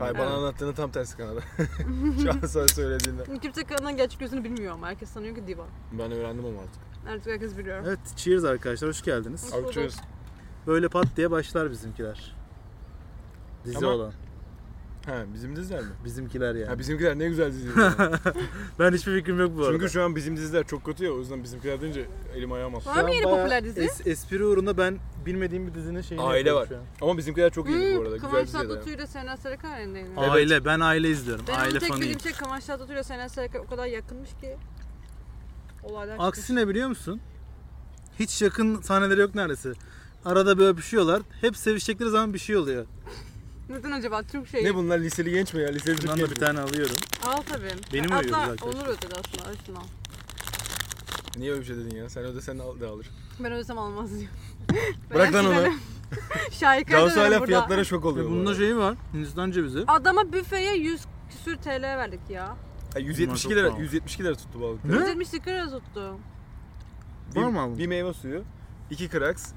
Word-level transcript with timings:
Hayır 0.00 0.18
bana 0.18 0.30
anlattığını 0.34 0.74
tam 0.74 0.90
tersi 0.90 1.16
kanada. 1.16 1.40
Şu 2.22 2.30
an 2.30 2.46
sana 2.46 2.68
söylediğinde. 2.68 3.38
Kimse 3.42 3.64
kadının 3.64 3.96
gerçek 3.96 4.20
yüzünü 4.20 4.44
bilmiyor 4.44 4.72
ama 4.72 4.88
herkes 4.88 5.10
sanıyor 5.10 5.36
ki 5.36 5.46
diva. 5.46 5.66
Ben 5.92 6.12
öğrendim 6.12 6.44
ama 6.44 6.60
artık. 6.60 6.82
Artık 7.08 7.32
herkes 7.32 7.58
biliyor. 7.58 7.82
Evet, 7.86 7.98
cheers 8.16 8.44
arkadaşlar, 8.44 8.90
hoş 8.90 9.02
geldiniz. 9.02 9.52
Hoş 9.52 9.76
bulduk. 9.76 9.90
Böyle 10.66 10.88
pat 10.88 11.06
diye 11.16 11.30
başlar 11.30 11.70
bizimkiler. 11.70 12.36
Dizi 13.64 13.78
Ama- 13.78 13.88
olan. 13.88 14.12
Ha 15.06 15.24
bizim 15.34 15.56
diziler 15.56 15.80
mi? 15.80 15.88
Bizimkiler 16.04 16.54
yani. 16.54 16.68
Ha 16.68 16.78
bizimkiler 16.78 17.18
ne 17.18 17.28
güzel 17.28 17.52
diziler. 17.52 17.92
yani. 17.98 18.16
ben 18.78 18.92
hiçbir 18.92 19.18
fikrim 19.18 19.40
yok 19.40 19.52
bu 19.56 19.60
arada. 19.64 19.72
Çünkü 19.72 19.90
şu 19.92 20.02
an 20.02 20.16
bizim 20.16 20.36
diziler 20.36 20.66
çok 20.66 20.84
kötü 20.84 21.04
ya 21.04 21.12
o 21.12 21.18
yüzden 21.18 21.42
bizimkiler 21.42 21.80
deyince 21.80 22.06
elim 22.36 22.52
ayağım 22.52 22.74
Var. 22.74 22.80
Şu 22.80 22.88
mı 22.90 22.94
an 22.94 23.08
yeni 23.08 23.24
bayağı 23.24 23.38
popüler 23.38 23.64
dizi? 23.64 23.80
Es, 23.80 24.06
espri 24.06 24.44
uğruna 24.44 24.78
ben 24.78 24.98
bilmediğim 25.26 25.66
bir 25.66 25.74
dizinin 25.74 26.00
şeyini 26.00 26.24
Aile 26.24 26.48
yapıyorum 26.48 26.60
var. 26.62 26.86
şu 26.98 27.04
an. 27.04 27.08
Ama 27.10 27.18
bizimkiler 27.18 27.50
çok 27.50 27.68
iyiydi 27.68 27.94
bu 27.94 27.98
Hmm, 27.98 28.02
arada. 28.06 28.16
Güzel 28.16 28.30
Kıvanç 28.30 28.46
diziler. 28.46 28.62
Tatlıtuğ 28.62 28.90
ile 28.90 29.06
Sena 29.06 29.36
Sarıkan 29.36 29.80
elindeydi. 29.80 30.08
Evet. 30.18 30.30
Aile, 30.30 30.64
ben 30.64 30.80
aile 30.80 31.10
izliyorum. 31.10 31.44
Ben 31.48 31.52
onun 31.52 31.60
aile 31.60 31.78
tek 31.78 31.88
fanıyım. 31.88 32.00
bildiğim 32.00 32.20
şey 32.20 32.32
Kıvanç 32.32 32.64
Tatlıtuğ 32.64 32.92
ile 32.92 33.02
Sena 33.02 33.28
Sarıkan 33.28 33.62
o 33.62 33.66
kadar 33.66 33.86
yakınmış 33.86 34.30
ki 34.40 34.56
olaylar 35.82 36.14
çıkmış. 36.14 36.28
Aksine 36.28 36.68
biliyor 36.68 36.88
musun? 36.88 37.20
Hiç 38.18 38.42
yakın 38.42 38.80
sahneleri 38.80 39.20
yok 39.20 39.34
neredeyse. 39.34 39.72
Arada 40.24 40.58
böyle 40.58 40.70
öpüşüyorlar. 40.70 41.22
Hep 41.40 41.56
sevişecekleri 41.56 42.10
zaman 42.10 42.34
bir 42.34 42.38
şey 42.38 42.56
oluyor. 42.56 42.86
Neden 43.70 43.92
acaba 43.92 44.22
Türk 44.22 44.48
şeyi? 44.48 44.64
Ne 44.64 44.74
bunlar 44.74 44.98
liseli 44.98 45.30
genç 45.30 45.54
mi 45.54 45.62
ya? 45.62 45.68
Liseli 45.68 45.96
Türk 45.96 46.02
Bundan 46.02 46.16
da 46.16 46.20
genç 46.20 46.30
bir 46.30 46.36
mi? 46.40 46.46
tane 46.46 46.60
alıyorum. 46.60 46.96
Al 47.26 47.42
tabii. 47.48 47.70
Benim 47.92 48.10
Hatta 48.10 48.24
ödüyoruz 48.26 48.50
arkadaşlar. 48.50 48.66
Onur 48.80 48.86
ödedi 48.86 49.14
aslında. 49.20 49.48
Al 49.50 49.54
şunu 49.66 49.78
al. 49.78 49.82
Niye 51.36 51.50
öyle 51.50 51.60
bir 51.60 51.66
şey 51.66 51.76
dedin 51.76 51.96
ya? 51.96 52.08
Sen 52.08 52.24
ödesen 52.24 52.58
al, 52.58 52.80
de 52.80 52.86
alır. 52.86 53.10
Ben 53.40 53.52
ödesem 53.52 53.78
almaz 53.78 54.10
diyor. 54.20 54.30
Bırak 55.14 55.34
lan 55.34 55.46
onu. 55.46 55.54
Şahika 56.50 56.90
Cansu 56.92 57.20
hala 57.20 57.30
burada. 57.30 57.46
fiyatlara 57.46 57.84
şok 57.84 58.04
Ve 58.04 58.08
oluyor. 58.08 58.26
bu 58.26 58.30
bunun 58.30 58.46
da 58.46 58.50
arada. 58.50 58.60
şeyi 58.60 58.76
var. 58.76 58.96
Hindistan 59.14 59.50
cevizi. 59.50 59.84
Adama 59.86 60.32
büfeye 60.32 60.74
100 60.76 61.00
küsür 61.30 61.56
TL 61.56 61.82
verdik 61.82 62.20
ya. 62.30 62.56
Ha, 62.92 62.98
172 62.98 63.42
çok 63.42 63.52
lira, 63.52 63.68
pahalı. 63.68 63.82
172 63.82 64.24
lira 64.24 64.34
tuttu 64.34 64.60
balık. 64.60 64.84
Ne? 64.84 64.92
170 64.94 65.34
lira 65.34 65.70
tuttu. 65.70 66.14
Bir, 67.34 67.40
Var 67.40 67.48
mı 67.48 67.60
abi? 67.60 67.78
bir 67.78 67.86
meyve 67.86 68.12
suyu, 68.12 68.42
iki 68.90 69.08
kraks, 69.08 69.52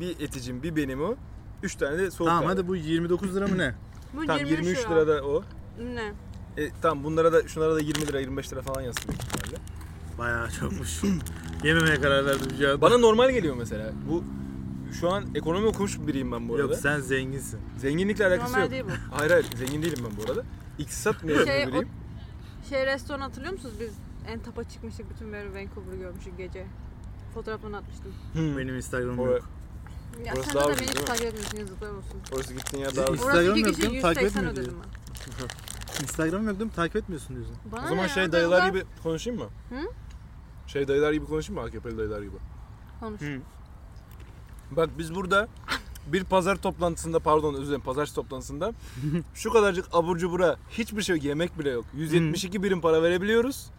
bir 0.00 0.20
eticim, 0.20 0.62
bir 0.62 0.76
benim 0.76 1.02
o. 1.04 1.14
Üç 1.62 1.74
tane 1.74 1.98
de 1.98 2.10
soğuk 2.10 2.28
Tamam 2.28 2.42
kahve. 2.44 2.52
hadi 2.52 2.68
bu 2.68 2.76
29 2.76 3.36
lira 3.36 3.46
mı 3.46 3.58
ne? 3.58 3.74
Bu 4.14 4.26
Tamam 4.26 4.46
23 4.46 4.66
23 4.66 4.90
lira. 4.90 5.08
da 5.08 5.22
o. 5.26 5.44
Ne? 5.94 6.12
E, 6.64 6.70
tamam 6.82 7.04
bunlara 7.04 7.32
da 7.32 7.48
şunlara 7.48 7.74
da 7.74 7.80
20 7.80 8.06
lira 8.06 8.20
25 8.20 8.52
lira 8.52 8.62
falan 8.62 8.80
yazsın 8.80 9.08
büyük 9.08 9.22
ihtimalle. 9.22 9.56
Bayağı 10.18 10.50
çokmuş. 10.50 11.00
Yememeye 11.64 12.00
karar 12.00 12.26
verdim 12.26 12.46
şu 12.58 12.70
an. 12.72 12.80
Bana 12.80 12.98
normal 12.98 13.30
geliyor 13.30 13.54
mesela. 13.58 13.92
Bu 14.10 14.24
şu 15.00 15.10
an 15.10 15.24
ekonomi 15.34 15.66
okumuş 15.66 15.98
biriyim 16.06 16.32
ben 16.32 16.48
bu 16.48 16.54
arada. 16.54 16.62
Yok 16.62 16.74
sen 16.74 17.00
zenginsin. 17.00 17.60
Zenginlikle 17.78 18.26
alakası 18.26 18.52
Normal 18.52 18.62
yok. 18.62 18.70
değil 18.70 18.84
bu. 18.84 19.14
Hayır 19.16 19.30
hayır 19.30 19.46
zengin 19.56 19.82
değilim 19.82 20.04
ben 20.10 20.16
bu 20.16 20.30
arada. 20.30 20.44
İktisat 20.78 21.22
mezunu 21.24 21.46
Şey, 21.46 21.64
o- 21.64 21.68
biriyim. 21.68 21.88
Şey 22.68 22.86
restoran 22.86 23.20
hatırlıyor 23.20 23.52
musunuz? 23.52 23.74
Biz 23.80 23.92
en 24.28 24.38
tapa 24.40 24.64
çıkmıştık. 24.64 25.10
Bütün 25.10 25.32
böyle 25.32 25.48
Vancouver'ı 25.48 25.96
görmüştük 25.96 26.38
gece. 26.38 26.66
Fotoğrafını 27.34 27.76
atmıştım. 27.76 28.12
Hmm. 28.32 28.58
Benim 28.58 28.76
Instagram'ım 28.76 29.18
O, 29.18 29.26
yok. 29.26 29.42
Ya 30.26 30.34
Orası 30.34 30.48
sen 30.50 30.54
daha 30.54 30.68
de 30.68 30.72
ucuz 30.72 30.80
beni 30.80 30.88
hiç 30.88 30.94
değil 30.96 31.00
mi? 31.00 31.06
takip 31.06 31.24
etmiyorsun 31.26 31.58
yazıklar 31.58 31.90
olsun. 31.90 32.20
Orası 32.32 32.54
gittiğin 32.54 32.82
yer 32.84 32.96
daha 32.96 33.06
ucuz. 33.06 33.24
Instagram 33.26 33.50
iki 33.56 33.60
yok 33.60 33.68
kişi 33.68 33.82
değil 33.82 33.92
mi? 33.94 34.00
Takip 34.02 34.22
180 34.22 34.44
etmiyor 34.44 34.52
ödedim 34.66 34.78
ben. 34.82 36.02
Instagram 36.02 36.46
yok 36.48 36.58
değil 36.58 36.70
mi? 36.70 36.74
Takip 36.76 36.96
etmiyorsun 36.96 37.36
diyorsun. 37.36 37.56
Bana 37.72 37.84
O 37.84 37.88
zaman 37.88 38.04
ne 38.04 38.08
şey 38.08 38.22
ya? 38.22 38.32
dayılar 38.32 38.58
Dayılar- 38.60 38.68
gibi 38.68 38.84
konuşayım 39.02 39.38
mı? 39.40 39.46
Hı? 39.68 39.76
Şey 40.66 40.88
dayılar 40.88 41.12
gibi 41.12 41.26
konuşayım 41.26 41.62
mı? 41.62 41.66
AKP'li 41.68 41.98
dayılar 41.98 42.22
gibi. 42.22 42.36
Konuş. 43.00 43.20
Hı. 43.20 43.38
Bak 44.70 44.90
biz 44.98 45.14
burada 45.14 45.48
bir 46.06 46.24
pazar 46.24 46.56
toplantısında 46.56 47.20
pardon 47.20 47.54
özür 47.54 47.66
dilerim 47.66 47.80
pazartesi 47.80 48.14
toplantısında 48.14 48.72
şu 49.34 49.52
kadarcık 49.52 49.84
abur 49.92 50.18
cubura 50.18 50.56
hiçbir 50.70 51.02
şey 51.02 51.16
yok 51.16 51.24
yemek 51.24 51.58
bile 51.58 51.70
yok. 51.70 51.84
172 51.94 52.62
birim 52.62 52.80
para 52.80 53.02
verebiliyoruz. 53.02 53.70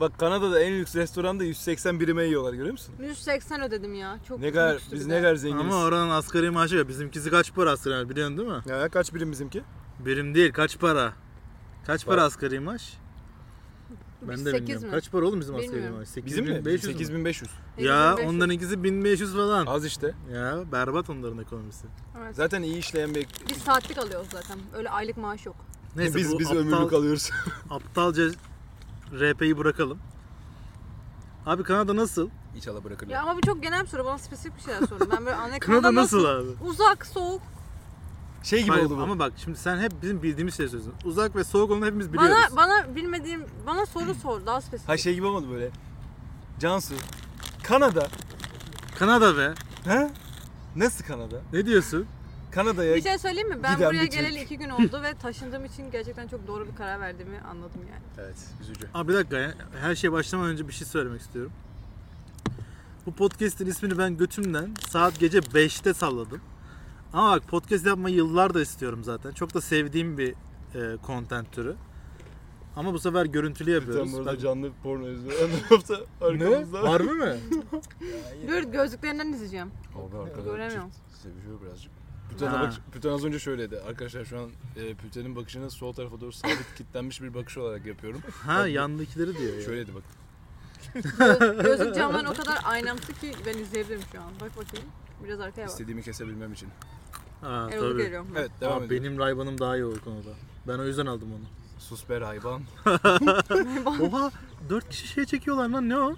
Bak 0.00 0.18
Kanada'da 0.18 0.60
en 0.60 0.72
lüks 0.80 0.96
restoranda 0.96 1.44
180 1.44 2.00
birime 2.00 2.24
yiyorlar 2.24 2.52
görüyor 2.52 2.72
musun? 2.72 2.94
180 3.00 3.60
ödedim 3.62 3.94
ya. 3.94 4.18
Çok 4.28 4.40
Ne 4.40 4.52
kadar 4.52 4.74
lükstü 4.74 4.92
biz 4.92 5.06
bir 5.08 5.12
ne 5.14 5.22
kadar 5.22 5.34
zenginiz. 5.36 5.60
Ama 5.60 5.76
oranın 5.84 6.10
asgari 6.10 6.50
maaşı 6.50 6.78
var. 6.78 6.88
Bizimkisi 6.88 7.30
kaç 7.30 7.54
para 7.54 7.70
asgari 7.70 7.94
maaş 7.94 8.08
biliyorsun 8.08 8.38
değil 8.38 8.48
mi? 8.48 8.62
Ya 8.66 8.88
kaç 8.88 9.14
birim 9.14 9.32
bizimki? 9.32 9.62
Birim 10.06 10.34
değil 10.34 10.52
kaç 10.52 10.78
para? 10.78 11.12
Kaç 11.86 12.06
para 12.06 12.16
Bak. 12.16 12.24
asgari 12.26 12.60
maaş? 12.60 12.94
Ben 14.22 14.44
de 14.44 14.50
8 14.50 14.54
bilmiyorum. 14.54 14.84
mi? 14.84 14.90
Kaç 14.90 15.10
para 15.10 15.26
oğlum 15.26 15.40
bizim 15.40 15.54
asgari 15.54 15.72
Bilmiyorum. 15.72 15.96
maaş? 15.98 16.08
8 16.08 16.26
Bizim 16.26 16.44
mi? 16.44 16.64
500 16.64 16.84
mü? 16.94 16.98
8500. 16.98 17.50
Ya 17.78 18.10
8500. 18.16 18.28
onlarınkisi 18.34 18.82
1500 18.84 19.32
falan. 19.32 19.66
Az 19.66 19.84
işte. 19.86 20.14
Ya 20.32 20.62
berbat 20.72 21.10
onların 21.10 21.38
ekonomisi. 21.38 21.86
Evet. 22.24 22.36
Zaten 22.36 22.62
iyi 22.62 22.76
işleyen 22.78 23.14
bir 23.14 23.26
Biz 23.50 23.56
saatlik 23.56 23.98
alıyoruz 23.98 24.26
zaten. 24.32 24.58
Öyle 24.76 24.90
aylık 24.90 25.16
maaş 25.16 25.46
yok. 25.46 25.56
Neyse 25.96 26.18
biz 26.18 26.32
bu 26.32 26.38
biz 26.38 26.46
aptal, 26.46 26.58
ömürlük 26.60 26.92
alıyoruz. 26.92 27.30
aptalca 27.70 28.22
RP'yi 29.20 29.58
bırakalım. 29.58 29.98
Abi 31.46 31.62
Kanada 31.62 31.96
nasıl? 31.96 32.30
İnşallah 32.56 32.84
bırakırlar. 32.84 33.14
Ya 33.14 33.22
ama 33.22 33.36
bu 33.36 33.40
çok 33.40 33.62
genel 33.62 33.82
bir 33.82 33.86
soru. 33.88 34.04
Bana 34.04 34.18
spesifik 34.18 34.56
bir 34.56 34.62
şeyler 34.62 34.86
sorun. 34.86 35.08
Ben 35.12 35.26
böyle 35.26 35.36
anne 35.36 35.58
Kanada 35.60 35.94
nasıl 35.94 36.24
abi? 36.24 36.48
Uzak, 36.66 37.06
soğuk. 37.06 37.42
Şey 38.42 38.62
gibi 38.62 38.70
Hayır, 38.70 38.84
oldu 38.84 38.96
bu. 38.98 39.02
ama 39.02 39.18
bak 39.18 39.32
şimdi 39.36 39.58
sen 39.58 39.78
hep 39.78 39.92
bizim 40.02 40.22
bildiğimiz 40.22 40.56
şeyi 40.56 40.68
söylüyorsun. 40.68 40.94
Uzak 41.08 41.36
ve 41.36 41.44
soğuk 41.44 41.70
olduğunu 41.70 41.86
hepimiz 41.86 42.12
biliyoruz. 42.12 42.36
Bana 42.56 42.56
bana 42.56 42.94
bilmediğim 42.96 43.44
bana 43.66 43.86
soru 43.86 44.14
sor 44.14 44.46
daha 44.46 44.60
spesifik. 44.60 44.88
Ha 44.88 44.96
şey 44.96 45.14
gibi 45.14 45.26
olmadı 45.26 45.46
böyle. 45.50 45.70
Cansu. 46.60 46.94
Kanada. 47.62 48.06
Kanada 48.98 49.36
be. 49.38 49.54
Ha? 49.84 50.10
Nasıl 50.76 51.04
Kanada? 51.04 51.40
Ne 51.52 51.66
diyorsun? 51.66 52.06
Kanada'ya 52.54 52.96
Bir 52.96 53.02
şey 53.02 53.18
söyleyeyim 53.18 53.48
mi? 53.48 53.58
Ben 53.62 53.76
Giden 53.76 53.88
buraya 53.90 54.02
bir 54.02 54.10
Türk. 54.10 54.20
geleli 54.20 54.42
iki 54.42 54.58
gün 54.58 54.68
oldu 54.68 55.02
ve 55.02 55.14
taşındığım 55.14 55.64
için 55.64 55.90
gerçekten 55.90 56.28
çok 56.28 56.46
doğru 56.46 56.66
bir 56.68 56.76
karar 56.76 57.00
verdiğimi 57.00 57.38
anladım 57.40 57.80
yani. 57.90 58.02
Evet, 58.18 58.36
üzücü. 58.62 58.86
Abi 58.94 59.08
bir 59.08 59.14
dakika 59.14 59.38
ya. 59.38 59.54
Her 59.80 59.94
şeye 59.94 60.12
başlamadan 60.12 60.50
önce 60.50 60.68
bir 60.68 60.72
şey 60.72 60.86
söylemek 60.86 61.20
istiyorum. 61.20 61.52
Bu 63.06 63.12
podcast'in 63.14 63.66
ismini 63.66 63.98
ben 63.98 64.16
götümden 64.16 64.74
saat 64.88 65.18
gece 65.20 65.38
5'te 65.38 65.94
salladım. 65.94 66.40
Ama 67.12 67.30
bak 67.36 67.48
podcast 67.48 67.86
yapmayı 67.86 68.16
yıllardır 68.16 68.60
istiyorum 68.60 69.04
zaten. 69.04 69.32
Çok 69.32 69.54
da 69.54 69.60
sevdiğim 69.60 70.18
bir 70.18 70.34
e, 70.74 70.96
content 71.06 71.52
türü. 71.52 71.74
Ama 72.76 72.92
bu 72.92 72.98
sefer 72.98 73.26
görüntülü 73.26 73.70
yapıyoruz. 73.70 74.10
Sen 74.10 74.18
burada 74.18 74.32
Ben- 74.32 74.38
canlı 74.42 74.70
porno 74.82 75.08
izliyor. 75.08 75.48
Ne 75.50 75.74
yaptı? 75.76 76.06
Ne? 76.20 76.26
Arkamızda. 76.26 76.90
Harbi 76.90 77.10
mi? 77.12 77.36
Dur 78.48 78.62
gözlüklerinden 78.62 79.32
izleyeceğim. 79.32 79.70
Abi 79.94 80.16
arkadaşlar 80.18 80.52
Göremiyorum. 80.56 80.90
Sevişiyor 81.22 81.60
birazcık. 81.62 81.92
Püten'e 82.30 82.50
Ha. 82.50 82.62
bak, 82.62 82.72
Püten 82.92 83.10
az 83.10 83.24
önce 83.24 83.38
şöyleydi. 83.38 83.80
Arkadaşlar 83.80 84.24
şu 84.24 84.38
an 84.38 84.50
e, 84.76 84.94
Püten'in 84.94 85.36
bakışını 85.36 85.70
sol 85.70 85.92
tarafa 85.92 86.20
doğru 86.20 86.32
sabit 86.32 86.74
kilitlenmiş 86.76 87.22
bir 87.22 87.34
bakış 87.34 87.58
olarak 87.58 87.86
yapıyorum. 87.86 88.20
Ha 88.46 88.66
yandakileri 88.66 89.38
diyor 89.38 89.54
ya. 89.56 89.62
Şöyleydi 89.62 89.90
bak. 89.94 90.02
Göz, 90.94 91.62
gözlük 91.62 91.94
camdan 91.94 92.24
o 92.24 92.34
kadar 92.34 92.58
aynamsı 92.64 93.12
ki 93.12 93.32
ben 93.46 93.58
izleyebilirim 93.58 94.00
şu 94.12 94.20
an. 94.20 94.26
Bak 94.40 94.50
bakayım. 94.56 94.86
Biraz 95.24 95.40
arkaya 95.40 95.62
bak. 95.62 95.70
İstediğimi 95.70 96.02
kesebilmem 96.02 96.52
için. 96.52 96.68
Ha 97.40 97.68
Erol'u 97.72 97.90
tabii. 97.92 98.02
geliyorum. 98.02 98.28
ben. 98.34 98.40
Evet 98.40 98.50
devam 98.60 98.82
edelim. 98.82 99.04
benim 99.04 99.18
Rayban'ım 99.18 99.58
daha 99.60 99.76
iyi 99.76 99.84
o 99.84 100.00
konuda. 100.04 100.30
Ben 100.68 100.78
o 100.78 100.84
yüzden 100.84 101.06
aldım 101.06 101.28
onu. 101.32 101.44
Sus 101.78 102.08
be 102.08 102.18
hayvan. 102.18 102.62
Oha 104.00 104.30
4 104.70 104.88
kişi 104.88 105.06
şey 105.08 105.24
çekiyorlar 105.24 105.68
lan 105.68 105.88
ne 105.88 105.98
o? 105.98 106.14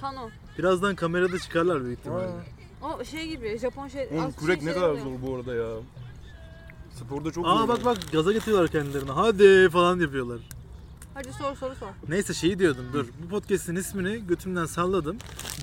Kano. 0.00 0.30
Birazdan 0.58 0.94
kamerada 0.94 1.38
çıkarlar 1.38 1.84
büyük 1.84 1.98
ihtimalle. 1.98 2.30
O 2.82 3.04
şey 3.04 3.28
gibi 3.28 3.58
Japon 3.58 3.88
şey. 3.88 4.08
Oğlum 4.12 4.24
az 4.24 4.36
kürek 4.36 4.58
şey 4.60 4.68
ne 4.68 4.72
şey 4.72 4.82
kadar 4.82 4.94
zor 4.94 5.10
bu 5.22 5.36
arada 5.36 5.54
ya. 5.54 5.68
Sporda 6.94 7.32
çok 7.32 7.46
Aa 7.46 7.56
zor. 7.58 7.68
bak 7.68 7.84
bak 7.84 7.98
gaza 8.12 8.32
getiriyorlar 8.32 8.70
kendilerini. 8.70 9.10
Hadi 9.10 9.68
falan 9.72 10.00
yapıyorlar. 10.00 10.38
Hadi 11.14 11.32
sor 11.32 11.56
soru 11.56 11.74
sor. 11.74 11.88
Neyse 12.08 12.34
şeyi 12.34 12.58
diyordum 12.58 12.84
dur. 12.92 13.06
Bu 13.24 13.28
podcast'in 13.28 13.76
ismini 13.76 14.26
götümden 14.26 14.66
salladım. 14.66 15.16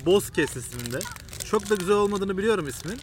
Bozkes 0.06 0.56
isminde. 0.56 1.00
Çok 1.46 1.70
da 1.70 1.76
güzel 1.76 1.96
olmadığını 1.96 2.38
biliyorum 2.38 2.68
ismin. 2.68 3.00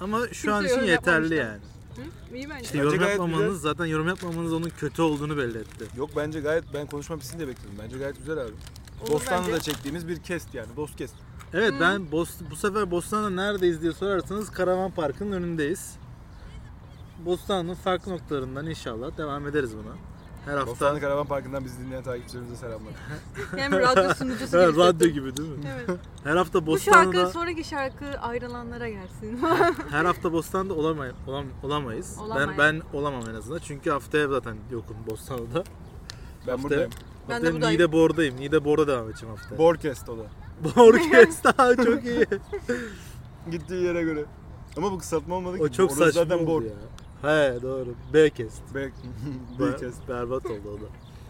Ama 0.00 0.20
şu 0.20 0.32
Kimse 0.32 0.52
an 0.52 0.64
için 0.64 0.74
yorum 0.74 0.88
yeterli 0.88 1.34
yapmamıştı. 1.34 1.34
yani. 1.34 1.71
Hı? 1.96 2.36
İyi 2.36 2.50
bence. 2.50 2.62
İşte 2.64 2.78
yorum 2.78 2.98
gayet 2.98 3.18
yapmamanız 3.18 3.46
güzel. 3.54 3.60
zaten 3.70 3.86
yorum 3.86 4.08
yapmamanız 4.08 4.52
onun 4.52 4.68
kötü 4.68 5.02
olduğunu 5.02 5.36
belli 5.36 5.58
etti. 5.58 5.84
Yok 5.96 6.10
bence 6.16 6.40
gayet 6.40 6.64
ben 6.74 6.86
konuşma 6.86 7.16
bitsin 7.16 7.38
diye 7.38 7.48
bekledim. 7.48 7.74
Bence 7.82 7.98
gayet 7.98 8.18
güzel 8.18 8.38
abi. 8.38 8.52
Olur 9.02 9.10
Bostanlı'da 9.12 9.52
bence. 9.52 9.72
çektiğimiz 9.72 10.08
bir 10.08 10.16
kest 10.22 10.54
yani. 10.54 10.76
Boz 10.76 10.96
kest. 10.96 11.14
Evet 11.52 11.74
Hı. 11.74 11.80
ben 11.80 12.12
Bos 12.12 12.30
bu 12.50 12.56
sefer 12.56 12.90
Bostan'da 12.90 13.30
neredeyiz 13.30 13.82
diye 13.82 13.92
sorarsanız 13.92 14.50
Karavan 14.50 14.90
Park'ın 14.90 15.32
önündeyiz. 15.32 15.96
Bostan'ın 17.24 17.74
farklı 17.74 18.12
noktalarından 18.12 18.66
inşallah 18.66 19.16
devam 19.18 19.46
ederiz 19.46 19.70
buna. 19.76 19.92
Her 20.44 20.52
hafta 20.54 20.66
Bostanlı 20.66 21.00
Karavan 21.00 21.26
Parkı'ndan 21.26 21.64
bizi 21.64 21.78
dinleyen 21.86 22.02
takipçilerimize 22.02 22.56
selamlar. 22.56 22.92
Hem 23.56 23.72
radyo 23.72 24.14
sunucusu 24.14 24.46
gibi 24.70 24.76
radyo 24.78 25.08
gibi 25.08 25.36
değil 25.36 25.48
mi? 25.48 25.64
Evet. 25.76 25.90
Her 26.24 26.36
hafta 26.36 26.66
Bu 26.66 26.78
şarkı 26.78 27.26
sonraki 27.26 27.64
şarkı 27.64 28.04
ayrılanlara 28.20 28.88
gelsin. 28.88 29.40
her 29.90 30.04
hafta 30.04 30.32
Bostan'da 30.32 30.74
olamay 30.74 31.10
olam, 31.26 31.44
olamayız. 31.62 32.18
Olamayız. 32.20 32.50
Ben 32.58 32.58
ben 32.58 32.82
olamam 32.98 33.22
en 33.30 33.34
azından. 33.34 33.58
Çünkü 33.58 33.90
haftaya 33.90 34.28
zaten 34.28 34.56
yokum 34.70 34.96
Bostan'da. 35.10 35.64
Ben 36.46 36.52
Haftaya- 36.52 36.62
buradayım. 36.62 36.90
Ben 37.28 37.28
de 37.28 37.32
Haftaya 37.34 37.52
buradayım. 37.54 37.74
Niğde 37.80 37.92
Bor'dayım. 37.92 38.36
Niğde 38.36 38.64
Bor'da 38.64 38.86
devam 38.88 39.10
edeceğim 39.10 39.34
haftaya. 39.36 39.58
Borkest 39.58 40.08
o 40.08 40.18
da. 40.18 40.22
Borkesta 40.76 41.76
çok 41.76 42.04
iyi. 42.04 42.26
Gittiği 43.50 43.82
yere 43.82 44.02
göre. 44.02 44.24
Ama 44.76 44.92
bu 44.92 44.98
kısaltma 44.98 45.34
olmadı 45.34 45.56
ki. 45.56 45.62
O 45.62 45.68
çok 45.68 45.90
Orası 45.90 46.04
saçma 46.04 46.24
zaten 46.24 46.38
oldu 46.38 46.46
bor. 46.46 46.62
ya. 46.62 46.70
He 47.22 47.62
doğru. 47.62 47.94
Backcast. 48.14 48.62
Back. 48.74 48.92
Backcast 49.58 50.08
berbat 50.08 50.46
oldu 50.46 50.68
o 50.78 50.80
da. 50.80 50.86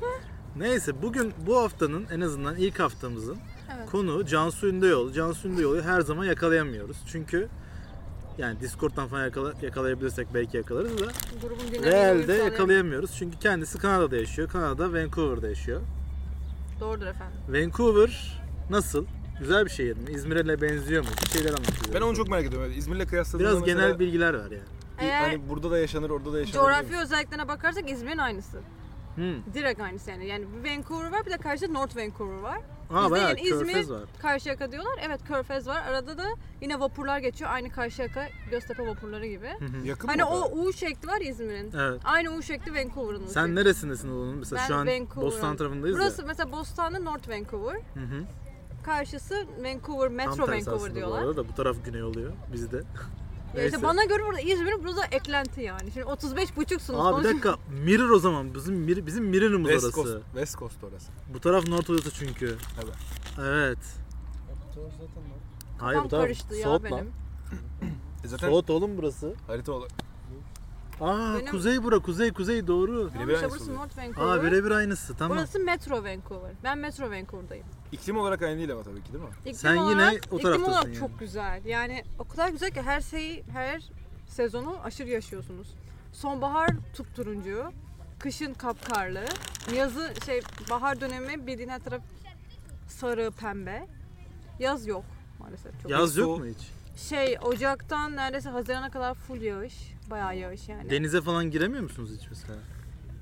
Neyse 0.57 1.03
bugün 1.03 1.33
bu 1.47 1.57
haftanın 1.59 2.07
en 2.13 2.21
azından 2.21 2.57
ilk 2.57 2.81
haftamızın 2.81 3.39
Evet. 3.79 3.91
konu 3.91 4.27
Cansu 4.27 4.67
Ünlüyol. 4.69 5.13
Cansu 5.13 5.49
Ünlüyol'u 5.49 5.83
her 5.83 6.01
zaman 6.01 6.25
yakalayamıyoruz. 6.25 6.97
Çünkü 7.07 7.49
yani 8.39 8.61
Discord'dan 8.61 9.09
falan 9.09 9.25
yakala- 9.29 9.65
yakalayabilirsek 9.65 10.29
belki 10.35 10.57
yakalarız 10.57 10.99
da 11.01 11.07
realde 11.83 12.33
yakalayamıyoruz. 12.33 13.11
Çünkü 13.19 13.39
kendisi 13.39 13.79
Kanada'da 13.79 14.17
yaşıyor. 14.17 14.49
Kanada 14.49 14.93
Vancouver'da 14.93 15.49
yaşıyor. 15.49 15.81
Doğrudur 16.81 17.07
efendim. 17.07 17.37
Vancouver 17.49 18.43
nasıl? 18.71 19.07
Güzel 19.41 19.65
bir 19.65 19.71
şehir 19.71 19.97
mi? 19.97 20.11
İzmir'e 20.11 20.61
benziyor 20.61 21.03
mu? 21.05 21.09
Bir 21.25 21.31
şeyler 21.31 21.51
anlat 21.51 21.73
bize. 21.85 21.95
Ben 21.95 22.01
onu 22.01 22.17
çok 22.17 22.29
merak 22.29 22.45
ediyorum. 22.45 22.73
İzmir'le 22.77 23.07
kıyasladığımda 23.07 23.51
Biraz 23.51 23.61
mesela, 23.61 23.81
genel 23.81 23.99
bilgiler 23.99 24.35
ver 24.35 24.51
yani. 24.51 24.63
Eğer 24.99 25.21
Hani 25.21 25.49
burada 25.49 25.71
da 25.71 25.79
yaşanır, 25.79 26.11
orada 26.11 26.33
da 26.33 26.39
yaşanır. 26.39 26.55
coğrafi 26.65 26.97
özelliklerine 26.99 27.49
bakarsak 27.49 27.91
İzmir'in 27.91 28.19
aynısı. 28.19 28.61
Hmm. 29.15 29.55
Direkt 29.55 29.81
aynısı 29.81 30.11
yani. 30.11 30.27
Yani 30.27 30.45
Vancouver 30.65 31.13
var 31.13 31.27
bir 31.27 31.31
de 31.31 31.37
karşıda 31.37 31.73
North 31.73 31.97
Vancouver 31.97 32.39
var. 32.43 32.61
Aa 32.91 32.99
Bizde 33.01 33.11
bayağı 33.11 33.29
yani 33.29 33.41
İzmir- 33.41 33.67
körfez 33.67 33.91
var. 33.91 34.03
Karşıyaka 34.23 34.73
diyorlar. 34.73 34.93
Evet 35.07 35.21
Körfez 35.29 35.67
var. 35.67 35.83
Arada 35.91 36.19
da 36.19 36.25
yine 36.61 36.81
vapurlar 36.81 37.19
geçiyor. 37.19 37.51
Aynı 37.51 37.71
Karşıyaka 37.71 38.29
Göztepe 38.51 38.87
vapurları 38.87 39.27
gibi. 39.27 39.49
Yakın 39.85 40.09
Hani 40.09 40.23
mı 40.23 40.29
o 40.31 40.59
U 40.59 40.73
şekli 40.73 41.09
var 41.09 41.21
İzmir'in. 41.21 41.73
Evet. 41.81 42.01
Aynı 42.05 42.31
U 42.37 42.43
şekli 42.43 42.75
Vancouver'ın 42.75 43.23
U 43.23 43.29
Sen 43.29 43.43
şekli. 43.47 43.55
neresindesin 43.55 44.09
onun? 44.09 44.37
Mesela 44.37 44.63
Ben 44.63 44.67
şu 44.67 44.75
an 44.75 44.87
Vancouver'ım. 44.87 45.23
Bostan 45.23 45.57
tarafındayız 45.57 45.97
Burası 45.99 46.21
ya. 46.21 46.27
mesela 46.29 46.53
Bostan'da 46.53 46.99
North 46.99 47.29
Vancouver. 47.29 47.75
Hı 47.75 48.01
hı. 48.01 48.25
Karşısı 48.85 49.47
Vancouver, 49.65 50.07
Tam 50.09 50.13
Metro 50.17 50.47
tersi 50.47 50.51
Vancouver 50.53 50.77
aslında 50.77 50.91
bu 50.91 50.95
diyorlar. 50.95 51.19
arada 51.23 51.37
da 51.37 51.49
bu 51.49 51.55
taraf 51.55 51.77
güney 51.85 52.03
oluyor 52.03 52.33
bizde. 52.53 52.83
Ya 53.57 53.65
işte 53.65 53.83
bana 53.83 54.05
göre 54.05 54.23
burada 54.27 54.41
İzmir'in 54.41 54.85
burada 54.85 55.05
eklenti 55.07 55.61
yani. 55.63 55.91
Şimdi 55.93 56.05
35 56.07 56.57
buçuksunuz. 56.57 57.01
Aa 57.01 57.19
bir 57.19 57.25
dakika 57.25 57.55
Mirror 57.85 58.11
o 58.11 58.19
zaman 58.19 58.55
bizim 58.55 58.75
Mir- 58.89 59.07
bizim 59.07 59.25
Mirror'ımız 59.25 59.71
West 59.71 59.85
orası. 59.99 60.13
Coast, 60.13 60.25
West 60.33 60.59
Coast 60.59 60.85
orası. 60.85 61.11
Bu 61.35 61.41
taraf 61.41 61.67
North 61.69 61.91
orası 61.91 62.11
çünkü. 62.11 62.57
Evet. 62.85 62.95
Evet. 63.41 63.79
Hayır 65.79 65.99
bu 65.99 66.03
Kafam 66.03 66.09
taraf 66.09 66.25
karıştı 66.25 66.55
ya 66.55 66.63
South 66.63 66.85
lan. 66.85 66.93
benim. 66.93 67.13
E 68.25 68.29
zaten 68.29 68.49
South 68.49 68.71
oğlum 68.71 68.99
burası. 68.99 69.35
harita 69.47 69.73
olarak. 69.73 69.93
Aa 71.01 71.35
Benim- 71.39 71.51
kuzey 71.51 71.83
bura 71.83 71.99
kuzey 71.99 72.33
kuzey 72.33 72.67
doğru. 72.67 73.11
Birebir 73.15 73.33
işte 73.35 73.47
aynısı 73.47 73.51
burası 73.51 73.65
oluyor. 73.65 73.79
North 73.79 73.99
Vancouver. 73.99 74.39
Aa 74.39 74.43
birebir 74.43 74.71
aynısı 74.71 75.15
tamam. 75.17 75.39
Burası 75.39 75.59
Metro 75.61 75.97
Vancouver. 76.05 76.53
Ben 76.65 76.79
Metro 76.79 77.11
Vancouver'dayım. 77.11 77.67
İklim 77.93 78.19
olarak 78.19 78.43
aynı 78.43 78.59
değil 78.59 78.73
ama 78.73 78.83
tabii 78.83 79.03
ki 79.03 79.13
değil 79.13 79.25
mi? 79.25 79.31
İklim 79.41 79.55
Sen 79.55 79.75
yine 79.75 79.83
olarak, 79.83 80.13
o 80.31 80.37
iklim 80.37 80.39
taraftasın 80.39 80.73
olarak 80.73 80.87
yani. 80.87 80.99
çok 80.99 81.21
güzel. 81.21 81.65
Yani 81.65 82.05
o 82.19 82.25
kadar 82.29 82.49
güzel 82.49 82.71
ki 82.71 82.83
her 82.83 83.01
şeyi, 83.01 83.45
her 83.53 83.83
sezonu 84.29 84.77
aşırı 84.85 85.09
yaşıyorsunuz. 85.09 85.75
Sonbahar 86.13 86.71
turuncu, 87.15 87.73
kışın 88.19 88.55
kapkarlı, 88.55 89.25
yazı 89.77 90.13
şey 90.27 90.41
bahar 90.71 91.01
dönemi 91.01 91.47
bildiğin 91.47 91.69
her 91.69 91.81
taraf 91.81 92.03
sarı 92.89 93.31
pembe. 93.31 93.87
Yaz 94.59 94.87
yok 94.87 95.05
maalesef 95.41 95.83
çok. 95.83 95.91
Yaz 95.91 96.17
yok 96.17 96.39
mu 96.39 96.47
hiç? 96.47 96.69
Şey 97.01 97.39
Ocak'tan 97.43 98.17
neredeyse 98.17 98.49
Haziran'a 98.51 98.91
kadar 98.91 99.15
full 99.15 99.43
yağış. 99.43 99.75
Bayağı 100.11 100.37
yağış 100.37 100.69
yani. 100.69 100.91
Denize 100.91 101.21
falan 101.21 101.51
giremiyor 101.51 101.83
musunuz 101.83 102.11
hiç 102.21 102.29
mesela? 102.29 102.59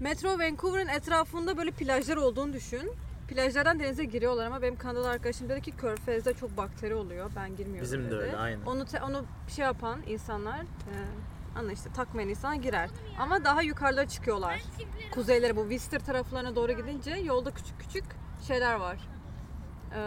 Metro 0.00 0.38
Vancouver'ın 0.38 0.88
etrafında 0.88 1.56
böyle 1.56 1.70
plajlar 1.70 2.17
olduğunu 2.17 2.52
düşün. 2.52 2.93
Plajlardan 3.35 3.79
denize 3.81 4.05
giriyorlar 4.05 4.47
ama 4.47 4.62
benim 4.62 4.77
Kanadalı 4.77 5.09
arkadaşım 5.09 5.49
dedi 5.49 5.61
ki 5.62 5.71
Körfez'de 5.73 6.32
çok 6.32 6.56
bakteri 6.56 6.94
oluyor. 6.94 7.31
Ben 7.37 7.56
girmiyorum 7.56 7.82
Bizim 7.85 8.05
de 8.05 8.11
dedi. 8.11 8.17
öyle, 8.17 8.37
aynen. 8.37 8.62
Onu 8.67 8.85
te- 8.85 9.03
onu 9.03 9.25
şey 9.49 9.65
yapan 9.65 10.00
insanlar 10.06 10.61
e, 10.61 10.94
anla 11.59 11.73
işte 11.73 11.93
takmayan 11.93 12.29
insan 12.29 12.62
girer. 12.62 12.91
Ama 13.19 13.44
daha 13.44 13.62
yukarılara 13.62 14.09
çıkıyorlar. 14.09 14.62
Kuzeylere 15.15 15.56
bu 15.56 15.61
Whistler 15.61 16.05
taraflarına 16.05 16.56
doğru 16.56 16.73
gidince 16.73 17.11
yolda 17.11 17.50
küçük 17.50 17.81
küçük 17.81 18.05
şeyler 18.47 18.75
var. 18.75 18.97
Ee, 19.94 20.00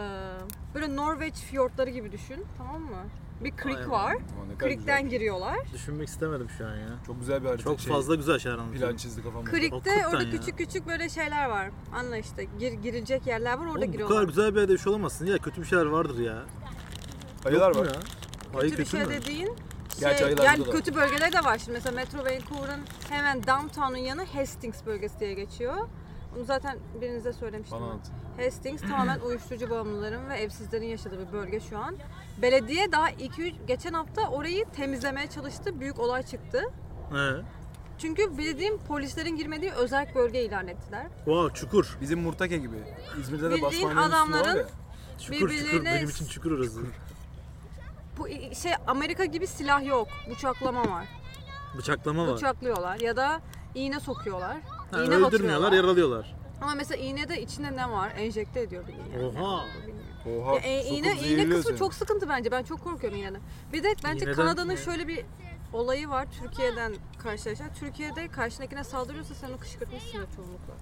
böyle 0.75 0.96
Norveç 0.96 1.36
fiyortları 1.36 1.90
gibi 1.90 2.12
düşün 2.12 2.46
tamam 2.58 2.81
mı? 2.81 3.04
Bir 3.42 3.54
creek 3.64 3.78
Aynen. 3.78 3.92
var. 3.92 4.16
Ne 4.50 4.58
kadar 4.58 4.72
güzel. 4.72 5.08
giriyorlar. 5.10 5.58
Düşünmek 5.74 6.08
istemedim 6.08 6.48
şu 6.58 6.66
an 6.66 6.76
ya. 6.76 6.88
Çok 7.08 7.20
güzel 7.20 7.44
bir 7.44 7.48
harita. 7.48 7.64
Çok 7.64 7.80
şey, 7.80 7.94
fazla 7.94 8.16
güzel 8.16 8.40
şeyler 8.40 8.58
anlatıyor. 8.58 8.88
Plan 8.88 8.98
çizdi 8.98 9.24
kafamda. 9.24 9.52
Creek'te 9.52 9.76
Hakikaten 9.76 10.10
orada 10.10 10.24
ya. 10.24 10.30
küçük 10.32 10.58
küçük 10.58 10.88
böyle 10.88 11.10
şeyler 11.10 11.50
var. 11.50 11.70
Anla 11.94 12.18
işte 12.18 12.48
gir, 12.60 12.72
girilecek 12.74 13.28
yerler 13.28 13.54
var 13.54 13.66
orada 13.66 13.72
Oğlum, 13.72 13.88
bu 13.88 13.92
giriyorlar. 13.92 14.18
kadar 14.18 14.28
güzel 14.28 14.56
bir 14.56 14.60
yerde 14.60 14.72
yaşıyor 14.72 14.96
olamazsın 14.96 15.26
ya 15.26 15.38
kötü 15.38 15.62
bir 15.62 15.68
şeyler 15.68 15.86
vardır 15.86 16.20
ya. 16.20 16.44
Ayılar 17.46 17.68
Yok 17.68 17.76
mu 17.76 17.82
var. 17.82 17.86
Ya? 17.88 18.60
Ayı 18.60 18.70
kötü 18.70 18.82
bir 18.82 18.88
şey 18.88 19.00
mü? 19.06 19.10
dediğin 19.10 19.56
Gerçi 20.00 20.18
şey, 20.18 20.28
ayılar 20.28 20.44
yani 20.46 20.62
da 20.66 20.68
var. 20.68 20.76
kötü 20.76 20.96
bölgeleri 20.96 21.34
de 21.34 21.44
var. 21.44 21.58
Şimdi 21.58 21.72
mesela 21.72 21.96
Metro 21.96 22.18
Vancouver'ın 22.20 22.82
hemen 23.10 23.44
downtown'un 23.48 23.98
yanı 23.98 24.26
Hastings 24.26 24.86
bölgesi 24.86 25.20
diye 25.20 25.34
geçiyor. 25.34 25.88
Bunu 26.36 26.46
zaten 26.46 26.78
birinize 27.02 27.34
söylemiştim. 27.34 27.78
Bana. 27.82 28.46
Hastings 28.46 28.82
tamamen 28.82 29.20
uyuşturucu 29.28 29.70
bağımlıların 29.70 30.30
ve 30.30 30.38
evsizlerin 30.38 30.86
yaşadığı 30.88 31.28
bir 31.28 31.34
bölge 31.34 31.60
şu 31.60 31.78
an. 31.78 31.96
Belediye 32.42 32.92
daha 32.92 33.12
2-3 33.12 33.54
geçen 33.68 33.94
hafta 33.94 34.28
orayı 34.30 34.66
temizlemeye 34.66 35.28
çalıştı. 35.28 35.80
Büyük 35.80 36.00
olay 36.00 36.24
çıktı. 36.24 36.62
He. 37.12 37.32
Çünkü 37.98 38.38
bildiğim 38.38 38.78
polislerin 38.78 39.36
girmediği 39.36 39.72
özel 39.72 40.16
bölge 40.16 40.44
ilan 40.46 40.68
ettiler. 40.68 41.08
Wow 41.26 41.60
çukur. 41.60 41.98
Bizim 42.02 42.20
Murtake 42.22 42.58
gibi. 42.58 42.76
İzmir'de 43.22 43.52
de 43.52 43.56
Bildiğin 43.56 43.88
var 43.88 43.96
adamların- 44.10 44.58
ya. 44.58 44.66
Çukur 45.20 45.36
çukur 45.38 45.50
Birbirlerine- 45.50 45.96
benim 45.96 46.10
için 46.10 46.26
çukur 46.26 46.52
orası. 46.52 46.80
Bu 48.18 48.28
şey 48.56 48.72
Amerika 48.88 49.26
gibi 49.26 49.48
silah 49.48 49.86
yok. 49.86 50.08
Bıçaklama 50.30 50.92
var. 50.92 51.06
Bıçaklama 51.78 52.28
var. 52.28 52.36
Bıçaklıyorlar 52.36 53.00
ya 53.00 53.16
da 53.18 53.42
iğne 53.76 54.00
sokuyorlar. 54.00 54.58
Ha, 54.94 55.04
iğne 55.04 55.16
öldürmüyorlar, 55.16 55.31
batırıyorlar. 55.31 55.72
yaralıyorlar. 55.72 56.36
Ama 56.62 56.75
mesela 56.75 57.04
iğnede 57.04 57.42
içinde 57.42 57.75
ne 57.75 57.92
var? 57.92 58.12
Enjekte 58.18 58.62
ediyor 58.62 58.84
beni 58.88 58.98
yani. 59.24 59.25
Oha. 59.40 59.66
Bilmiyorum. 59.88 60.44
Oha. 60.45 60.54
Ya, 60.54 60.60
e, 60.60 60.81
sokup 60.84 60.98
iğne, 60.98 61.07
iğne 61.07 61.19
zehirliyor 61.19 61.50
kısmı 61.57 61.63
seni. 61.69 61.78
çok 61.80 61.94
sıkıntı 61.94 62.30
bence. 62.30 62.51
Ben 62.51 62.63
çok 62.63 62.84
korkuyorum 62.84 63.19
iğneden. 63.19 63.42
Bir 63.74 63.84
de 63.84 63.95
bence 64.04 64.25
İğneden- 64.25 64.36
Kanada'nın 64.36 64.75
şöyle 64.75 65.07
bir 65.07 65.25
olayı 65.74 66.10
var 66.10 66.28
Türkiye'den 66.42 66.94
karşılaşan. 67.24 67.68
Türkiye'de 67.79 68.27
karşındakine 68.27 68.84
saldırıyorsa 68.84 69.34
sen 69.36 69.50
onu 69.50 69.58
kışkırtmışsındır 69.58 70.27
çoğunlukla. 70.36 70.74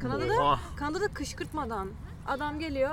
Kanada'da 0.00 0.34
Oha. 0.42 0.60
Kanada'da 0.76 1.08
kışkırtmadan 1.08 1.88
adam 2.28 2.58
geliyor 2.58 2.90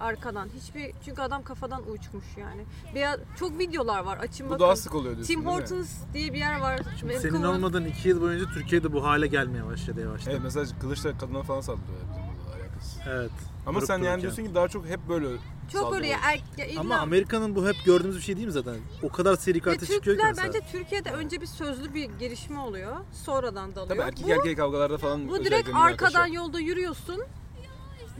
arkadan. 0.00 0.48
Hiçbir 0.56 0.92
çünkü 1.04 1.22
adam 1.22 1.42
kafadan 1.42 1.82
uçmuş 1.90 2.24
yani. 2.36 2.64
Bir 2.94 3.36
çok 3.38 3.58
videolar 3.58 4.04
var. 4.04 4.18
Açın 4.18 4.46
Bu 4.46 4.50
bakın. 4.50 4.64
daha 4.64 4.76
sık 4.76 4.94
oluyor 4.94 5.16
diyorsun 5.16 5.34
Tim 5.34 5.44
değil 5.46 5.56
mi? 5.56 5.62
Hortons 5.62 5.90
diye 6.14 6.32
bir 6.32 6.38
yer 6.38 6.60
var. 6.60 6.80
Şimdi 7.00 7.18
senin 7.20 7.34
Vancouver'ın- 7.34 7.54
olmadığın 7.54 7.84
iki 7.84 8.08
yıl 8.08 8.20
boyunca 8.20 8.44
Türkiye'de 8.54 8.92
bu 8.92 9.04
hale 9.04 9.26
gelmeye 9.26 9.66
başladı 9.66 10.00
yavaştan. 10.00 10.32
Evet 10.32 10.40
mesela 10.44 10.66
kılıçla 10.80 11.18
kadına 11.18 11.42
falan 11.42 11.60
saldırıyor 11.60 11.98
bizim 12.00 12.22
burada 12.46 12.56
alakası. 12.64 13.00
Evet. 13.08 13.30
Ama 13.66 13.76
Durup 13.78 13.86
sen 13.86 13.94
yani 13.94 14.02
dururken. 14.02 14.20
diyorsun 14.20 14.44
ki 14.44 14.54
daha 14.54 14.68
çok 14.68 14.86
hep 14.86 15.00
böyle 15.08 15.26
Çok 15.72 15.94
öyle 15.94 16.06
ya, 16.06 16.18
er, 16.32 16.40
ya 16.56 16.66
illa- 16.66 16.80
Ama 16.80 16.96
Amerika'nın 16.98 17.54
bu 17.56 17.68
hep 17.68 17.76
gördüğümüz 17.84 18.16
bir 18.16 18.22
şey 18.22 18.36
değil 18.36 18.46
mi 18.46 18.52
zaten? 18.52 18.76
O 19.02 19.08
kadar 19.08 19.36
seri 19.36 19.56
Ve 19.56 19.60
katil 19.60 19.80
çıkıyor 19.80 20.00
ki 20.00 20.04
Türkler 20.04 20.28
mesela. 20.28 20.46
bence 20.46 20.60
Türkiye'de 20.72 21.10
önce 21.10 21.40
bir 21.40 21.46
sözlü 21.46 21.94
bir 21.94 22.04
gelişme 22.10 22.58
oluyor. 22.60 22.96
Sonradan 23.24 23.74
dalıyor. 23.74 23.88
Tabii 23.88 24.00
erkek 24.08 24.26
bu, 24.26 24.30
erkeğe 24.30 24.54
kavgalarda 24.54 24.98
falan 24.98 25.28
bu 25.28 25.32
özellikle 25.32 25.50
direkt 25.56 25.68
arkadan 25.74 26.20
yaşar. 26.26 26.34
yolda 26.34 26.60
yürüyorsun. 26.60 27.22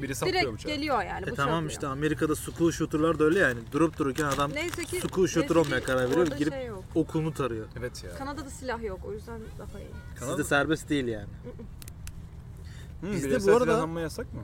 Biri 0.02 0.14
saplıyor 0.14 0.42
Direkt 0.42 0.54
bıçağı. 0.58 0.72
geliyor 0.72 1.02
yani. 1.02 1.18
E 1.18 1.22
bıçaklıyor. 1.22 1.36
tamam 1.36 1.66
işte 1.66 1.86
Amerika'da 1.86 2.36
school 2.36 2.70
shooter'lar 2.70 3.18
da 3.18 3.24
öyle 3.24 3.38
yani. 3.38 3.58
Durup 3.72 3.98
dururken 3.98 4.24
adam 4.24 4.50
Neyse 4.54 4.84
ki 4.84 5.00
school 5.00 5.26
shooter 5.26 5.56
neyse 5.56 5.58
olmaya 5.68 5.80
ki 5.80 5.86
karar 5.86 6.10
veriyor. 6.10 6.26
Girip 6.26 6.52
şey 6.52 6.66
yok. 6.66 6.84
okulunu 6.94 7.34
tarıyor. 7.34 7.66
Evet 7.78 8.04
ya. 8.04 8.14
Kanada'da 8.14 8.50
silah 8.50 8.82
yok 8.82 9.00
o 9.08 9.12
yüzden 9.12 9.40
daha 9.58 9.78
iyi. 9.80 9.88
Kanada- 10.18 10.36
Sizde 10.36 10.44
serbest 10.48 10.88
değil 10.88 11.06
yani. 11.06 11.28
Hı, 13.00 13.12
Bizde 13.12 13.26
bireysel 13.28 13.52
bu 13.52 13.56
arada- 13.56 13.64
silahlanma 13.64 14.00
yasak 14.00 14.34
mı? 14.34 14.40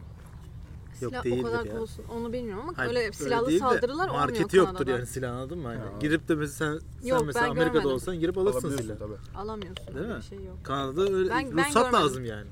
Yok 1.00 1.10
Silah 1.12 1.24
değildir 1.24 1.40
o 1.42 1.46
kadar 1.46 1.64
ya. 1.66 1.80
olsun 1.80 2.04
onu 2.12 2.32
bilmiyorum 2.32 2.62
ama 2.68 2.72
Hayır, 2.78 2.90
öyle 2.90 3.12
silahlı 3.12 3.46
değil 3.48 3.60
de 3.60 3.64
saldırılar 3.64 4.04
olmuyor 4.08 4.14
Marketi 4.24 4.56
yoktur 4.56 4.74
Kanada'da. 4.76 4.90
yani 4.90 5.06
silah 5.06 5.32
anladın 5.32 5.58
mı? 5.58 5.68
Ha. 5.68 5.74
girip 6.00 6.28
de 6.28 6.34
mesela 6.34 6.72
sen, 6.80 6.86
sen 7.00 7.08
Yok, 7.08 7.18
ben 7.20 7.26
mesela 7.26 7.46
Amerika'da 7.46 7.72
görmedim. 7.72 7.90
olsan 7.94 8.20
girip 8.20 8.38
alırsın 8.38 8.58
Alabiliyorsun 8.68 8.86
silah. 8.86 8.98
tabii. 8.98 9.38
Alamıyorsun 9.38 9.86
Değil 9.86 9.98
öyle 9.98 10.08
mi? 10.08 10.16
bir 10.18 10.22
şey 10.22 10.44
yok. 10.44 10.56
Kanada'da 10.64 11.02
öyle 11.02 11.30
Ben- 11.30 11.56
ben 11.56 11.66
ruhsat 11.68 11.74
görmedim. 11.84 12.04
lazım 12.06 12.24
yani. 12.24 12.46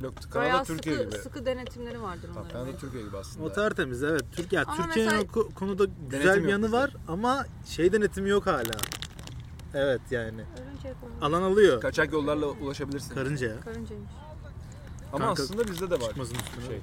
Yok 0.00 0.14
Bayağı 0.34 0.50
Kanada 0.50 0.64
Türkiye 0.64 0.96
sıkı, 0.96 1.08
gibi. 1.10 1.18
sıkı 1.18 1.46
denetimleri 1.46 2.02
vardır 2.02 2.28
Tamam, 2.34 2.42
onların. 2.44 2.60
Kanada 2.64 2.76
Türkiye 2.78 3.02
gibi 3.02 3.16
aslında. 3.16 3.46
O 3.46 3.52
tertemiz 3.52 4.02
evet. 4.02 4.22
Türkiye 4.32 4.62
Ama 4.62 4.76
Türkiye'nin 4.86 5.12
mesela- 5.14 5.32
o 5.34 5.40
ko- 5.40 5.54
konuda 5.54 5.84
güzel 6.10 6.24
Denetim 6.24 6.34
bir 6.34 6.40
yok 6.42 6.50
yanı 6.50 6.64
bizde. 6.64 6.76
var 6.76 6.90
ama 7.08 7.46
şey 7.66 7.92
denetimi 7.92 8.28
yok 8.30 8.46
hala. 8.46 8.72
Evet 9.74 10.00
yani. 10.10 10.44
Örümcek 10.62 10.92
var. 11.02 11.26
Alan 11.28 11.42
alıyor. 11.42 11.80
Kaçak 11.80 12.12
yollarla 12.12 12.46
ulaşabilirsin. 12.46 13.14
Karıncaya. 13.14 13.60
Karıncaymış. 13.60 14.10
Ama 15.12 15.24
Kanka- 15.26 15.42
aslında 15.42 15.68
bizde 15.68 15.90
de 15.90 15.94
var. 15.94 16.00
Çıkmasın 16.08 16.34
üstüne. 16.34 16.66
Şey. 16.66 16.80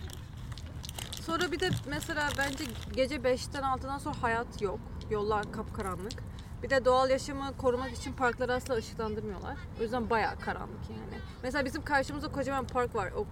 Sonra 1.25 1.51
bir 1.51 1.59
de 1.59 1.69
mesela 1.89 2.29
bence 2.37 2.63
gece 2.93 3.23
5'ten 3.23 3.63
6'dan 3.63 3.97
sonra 3.97 4.15
hayat 4.23 4.61
yok. 4.61 4.79
Yollar 5.11 5.51
kapkaranlık. 5.51 6.13
Bir 6.63 6.69
de 6.69 6.85
doğal 6.85 7.09
yaşamı 7.09 7.57
korumak 7.57 7.91
için 7.91 8.13
parkları 8.13 8.53
asla 8.53 8.73
ışıklandırmıyorlar. 8.75 9.57
O 9.79 9.83
yüzden 9.83 10.09
bayağı 10.09 10.39
karanlık 10.39 10.89
yani. 10.89 11.21
Mesela 11.43 11.65
bizim 11.65 11.83
karşımızda 11.83 12.27
kocaman 12.31 12.65
park 12.67 12.95
var. 12.95 13.11
O 13.17 13.25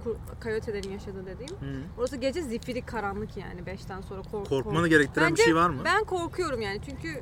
coyote'lerin 0.44 0.92
yaşadığı 0.92 1.26
dediğim. 1.26 1.52
Hı. 1.52 1.82
Orası 2.00 2.18
gece 2.18 2.42
zifiri 2.42 2.82
karanlık 2.82 3.38
yani 3.38 3.62
5'ten 3.62 4.02
sonra 4.02 4.22
kork 4.22 4.50
Korkmanı 4.50 4.78
kork- 4.78 4.90
gerektiren 4.90 5.30
Bence 5.30 5.40
bir 5.40 5.46
şey 5.46 5.56
var 5.56 5.70
mı? 5.70 5.82
Ben 5.86 6.04
korkuyorum 6.04 6.62
yani 6.62 6.82
çünkü 6.90 7.22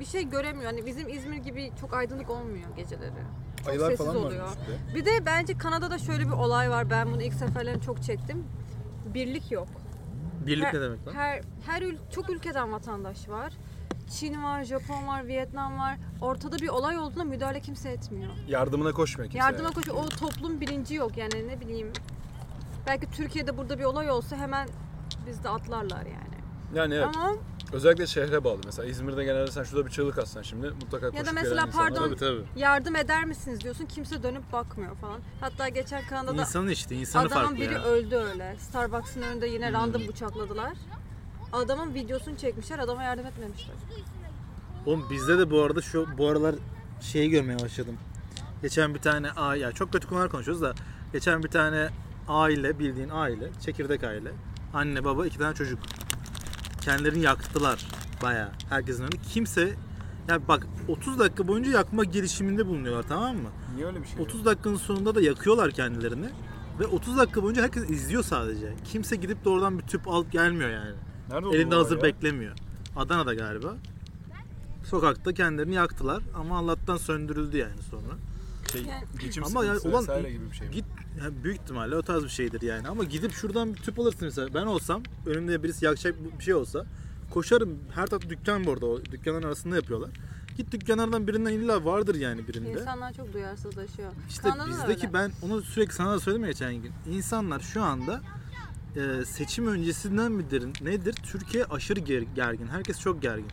bir 0.00 0.04
şey 0.04 0.28
göremiyor. 0.28 0.64
Hani 0.64 0.86
bizim 0.86 1.08
İzmir 1.08 1.36
gibi 1.36 1.72
çok 1.80 1.94
aydınlık 1.94 2.30
olmuyor 2.30 2.76
geceleri. 2.76 3.12
Çok 3.58 3.68
Ayılar 3.68 3.90
sessiz 3.90 4.06
falan 4.06 4.16
var 4.22 4.26
oluyor. 4.26 4.46
üstte. 4.48 4.78
Bir 4.94 5.04
de 5.04 5.26
bence 5.26 5.58
Kanada'da 5.58 5.98
şöyle 5.98 6.24
bir 6.26 6.32
olay 6.32 6.70
var. 6.70 6.90
Ben 6.90 7.12
bunu 7.12 7.22
ilk 7.22 7.34
seferlerini 7.34 7.82
çok 7.82 8.02
çektim. 8.02 8.44
Birlik 9.14 9.52
yok. 9.52 9.68
Birlik 10.46 10.64
Her- 10.64 10.74
ne 10.74 10.80
demek 10.80 11.06
lan? 11.06 11.12
Her 11.14 11.40
her 11.66 11.82
ül- 11.82 12.10
çok 12.10 12.30
ülkeden 12.30 12.72
vatandaş 12.72 13.28
var. 13.28 13.52
Çin 14.10 14.42
var, 14.42 14.64
Japon 14.64 15.06
var, 15.06 15.26
Vietnam 15.26 15.78
var. 15.78 15.96
Ortada 16.20 16.58
bir 16.58 16.68
olay 16.68 16.98
olduğunda 16.98 17.24
müdahale 17.24 17.60
kimse 17.60 17.88
etmiyor. 17.90 18.32
Yardımına 18.48 18.92
koşmuyor 18.92 19.30
kimse. 19.30 19.46
Yardıma 19.46 19.70
koşuyor. 19.70 19.96
O 19.96 20.08
toplum 20.08 20.60
bilinci 20.60 20.94
yok 20.94 21.16
yani 21.16 21.48
ne 21.48 21.60
bileyim. 21.60 21.92
Belki 22.86 23.10
Türkiye'de 23.10 23.58
burada 23.58 23.78
bir 23.78 23.84
olay 23.84 24.10
olsa 24.10 24.36
hemen 24.36 24.68
bizde 25.26 25.48
atlarlar 25.48 26.06
yani. 26.06 26.36
Yani 26.74 26.94
evet. 26.94 27.06
Ama 27.16 27.32
Özellikle 27.72 28.06
şehre 28.06 28.44
bağlı. 28.44 28.60
Mesela 28.64 28.88
İzmir'de 28.88 29.24
genelde 29.24 29.50
sen 29.50 29.62
şurada 29.62 29.86
bir 29.86 29.90
çığlık 29.90 30.18
atsan 30.18 30.42
şimdi 30.42 30.66
mutlaka 30.66 31.10
koşup 31.10 31.14
da 31.26 31.30
gelen 31.30 31.34
mesela 31.34 31.66
insanlar- 31.66 31.72
pardon- 31.90 32.04
Tabii 32.04 32.16
tabii. 32.16 32.42
yardım 32.60 32.96
eder 32.96 33.24
misiniz 33.24 33.60
diyorsun 33.60 33.86
kimse 33.86 34.22
dönüp 34.22 34.52
bakmıyor 34.52 34.96
falan. 34.96 35.20
Hatta 35.40 35.68
geçen 35.68 36.06
Kanada'da 36.06 36.40
İnsanın 36.40 36.68
işte, 36.68 36.94
insanı 36.94 37.22
adamın 37.26 37.42
farklı 37.44 37.56
biri 37.60 37.74
ya. 37.74 37.82
öldü 37.82 38.16
öyle. 38.16 38.56
Starbucks'ın 38.58 39.22
önünde 39.22 39.46
yine 39.46 39.72
random 39.72 40.08
bıçakladılar. 40.08 40.72
Adamın 41.52 41.94
videosunu 41.94 42.36
çekmişler, 42.36 42.78
adama 42.78 43.02
yardım 43.02 43.26
etmemişler. 43.26 43.74
Oğlum 44.86 45.04
bizde 45.10 45.38
de 45.38 45.50
bu 45.50 45.62
arada 45.62 45.82
şu 45.82 46.06
bu 46.18 46.28
aralar 46.28 46.54
şeyi 47.00 47.30
görmeye 47.30 47.58
başladım. 47.58 47.96
Geçen 48.62 48.94
bir 48.94 49.00
tane 49.00 49.30
aile, 49.30 49.62
ya 49.64 49.72
çok 49.72 49.92
kötü 49.92 50.08
konular 50.08 50.28
konuşuyoruz 50.28 50.62
da 50.62 50.74
geçen 51.12 51.42
bir 51.42 51.48
tane 51.48 51.88
aile, 52.28 52.78
bildiğin 52.78 53.08
aile, 53.08 53.50
çekirdek 53.64 54.04
aile. 54.04 54.32
Anne, 54.74 55.04
baba, 55.04 55.26
iki 55.26 55.38
tane 55.38 55.54
çocuk. 55.54 55.78
Kendilerini 56.80 57.22
yaktılar 57.22 57.86
bayağı 58.22 58.50
herkesin 58.68 59.02
önünde. 59.02 59.16
Kimse 59.32 59.74
ya 60.28 60.48
bak 60.48 60.66
30 60.88 61.18
dakika 61.18 61.48
boyunca 61.48 61.70
yakma 61.70 62.04
girişiminde 62.04 62.66
bulunuyorlar 62.66 63.02
tamam 63.08 63.36
mı? 63.36 63.48
Niye 63.74 63.86
öyle 63.86 64.02
bir 64.02 64.08
şey? 64.08 64.22
30 64.22 64.44
dakikanın 64.44 64.76
sonunda 64.76 65.14
da 65.14 65.20
yakıyorlar 65.20 65.70
kendilerini. 65.70 66.26
Ve 66.80 66.86
30 66.86 67.18
dakika 67.18 67.42
boyunca 67.42 67.62
herkes 67.62 67.90
izliyor 67.90 68.22
sadece. 68.22 68.74
Kimse 68.84 69.16
gidip 69.16 69.44
de 69.44 69.48
oradan 69.48 69.78
bir 69.78 69.84
tüp 69.84 70.08
alıp 70.08 70.32
gelmiyor 70.32 70.70
yani. 70.70 70.94
Nerede 71.30 71.46
oldu 71.46 71.56
Elinde 71.56 71.74
bu 71.76 71.78
hazır 71.80 71.96
olay 71.98 72.10
ya? 72.10 72.16
beklemiyor. 72.16 72.52
Adana'da 72.96 73.34
galiba. 73.34 73.74
Sokakta 74.84 75.32
kendilerini 75.34 75.74
yaktılar 75.74 76.22
ama 76.34 76.58
Allah'tan 76.58 76.96
söndürüldü 76.96 77.56
yani 77.56 77.82
sonra. 77.90 78.14
Şey, 78.72 78.82
Yani- 78.82 79.04
geçim 79.20 79.44
Ama 79.44 79.64
ya 79.64 79.74
sıkıntısı 79.74 79.88
ulan 79.88 80.02
vesaire 80.02 80.30
gibi 80.32 80.50
bir 80.50 80.56
şey. 80.56 80.68
mi? 80.68 80.74
Git 80.74 80.84
ya 81.24 81.44
büyük 81.44 81.60
ihtimalle 81.60 81.96
o 81.96 82.02
tarz 82.02 82.24
bir 82.24 82.28
şeydir 82.28 82.62
yani 82.62 82.88
ama 82.88 83.04
gidip 83.04 83.32
şuradan 83.32 83.74
bir 83.74 83.78
tüp 83.78 83.98
alırsın 83.98 84.18
mesela. 84.24 84.54
Ben 84.54 84.66
olsam 84.66 85.02
önümde 85.26 85.62
birisi 85.62 85.84
yakacak 85.84 86.14
bir 86.38 86.44
şey 86.44 86.54
olsa 86.54 86.86
koşarım. 87.30 87.78
Her 87.94 88.06
tarafta 88.06 88.30
dükkan 88.30 88.66
bu 88.66 88.72
arada. 88.72 88.86
O 88.86 89.04
dükkanların 89.04 89.46
arasında 89.46 89.76
yapıyorlar. 89.76 90.10
Git 90.56 90.72
dükkanlardan 90.72 91.26
birinden 91.26 91.52
illa 91.52 91.84
vardır 91.84 92.14
yani 92.14 92.48
birinde. 92.48 92.70
İnsanlar 92.70 93.12
çok 93.12 93.32
duyarsızlaşıyor. 93.32 94.12
İşte 94.28 94.42
Kanada'da 94.42 94.66
da 94.66 94.70
bizdeki 94.70 95.06
öyle. 95.06 95.12
ben 95.14 95.32
onu 95.42 95.62
sürekli 95.62 95.94
sana 95.94 96.12
da 96.12 96.20
söyledim 96.20 96.44
ya 96.44 96.50
geçen 96.50 96.74
gün. 96.74 96.92
İnsanlar 97.10 97.60
şu 97.60 97.82
anda 97.82 98.20
e, 98.96 99.24
seçim 99.24 99.66
öncesinden 99.66 100.32
midir 100.32 100.84
nedir? 100.84 101.12
Türkiye 101.12 101.64
aşırı 101.64 102.00
ger- 102.00 102.34
gergin. 102.34 102.66
Herkes 102.68 103.00
çok 103.00 103.22
gergin. 103.22 103.50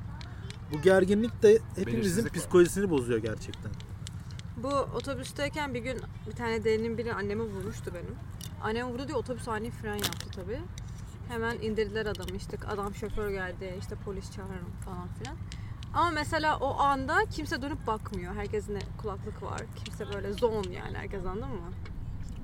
Bu 0.71 0.81
gerginlik 0.81 1.43
de 1.43 1.51
hepimizin 1.75 1.87
Belirsizlik 1.97 2.25
var. 2.25 2.39
psikolojisini 2.39 2.89
bozuyor 2.89 3.19
gerçekten. 3.19 3.71
Bu 4.57 4.69
otobüsteyken 4.69 5.73
bir 5.73 5.79
gün 5.79 5.99
bir 6.29 6.35
tane 6.35 6.63
delinin 6.63 6.97
biri 6.97 7.13
annemi 7.13 7.41
vurmuştu 7.43 7.91
benim. 7.93 8.15
Annem 8.63 8.87
vurdu 8.87 9.07
diye 9.07 9.17
otobüs 9.17 9.47
ani 9.47 9.71
fren 9.71 9.95
yaptı 9.95 10.29
tabii. 10.35 10.59
Hemen 11.29 11.57
indirdiler 11.61 12.05
adamı 12.05 12.35
işte 12.37 12.57
adam 12.67 12.95
şoför 12.95 13.29
geldi 13.31 13.75
işte 13.79 13.95
polis 14.05 14.31
çağırın 14.31 14.69
falan 14.85 15.07
filan. 15.19 15.35
Ama 15.93 16.11
mesela 16.11 16.57
o 16.59 16.79
anda 16.79 17.25
kimse 17.31 17.61
dönüp 17.61 17.87
bakmıyor. 17.87 18.35
Herkesin 18.35 18.79
kulaklık 19.01 19.43
var. 19.43 19.61
Kimse 19.85 20.13
böyle 20.13 20.33
zone 20.33 20.73
yani 20.75 20.97
herkes 20.97 21.25
anladın 21.25 21.49
mı? 21.55 21.71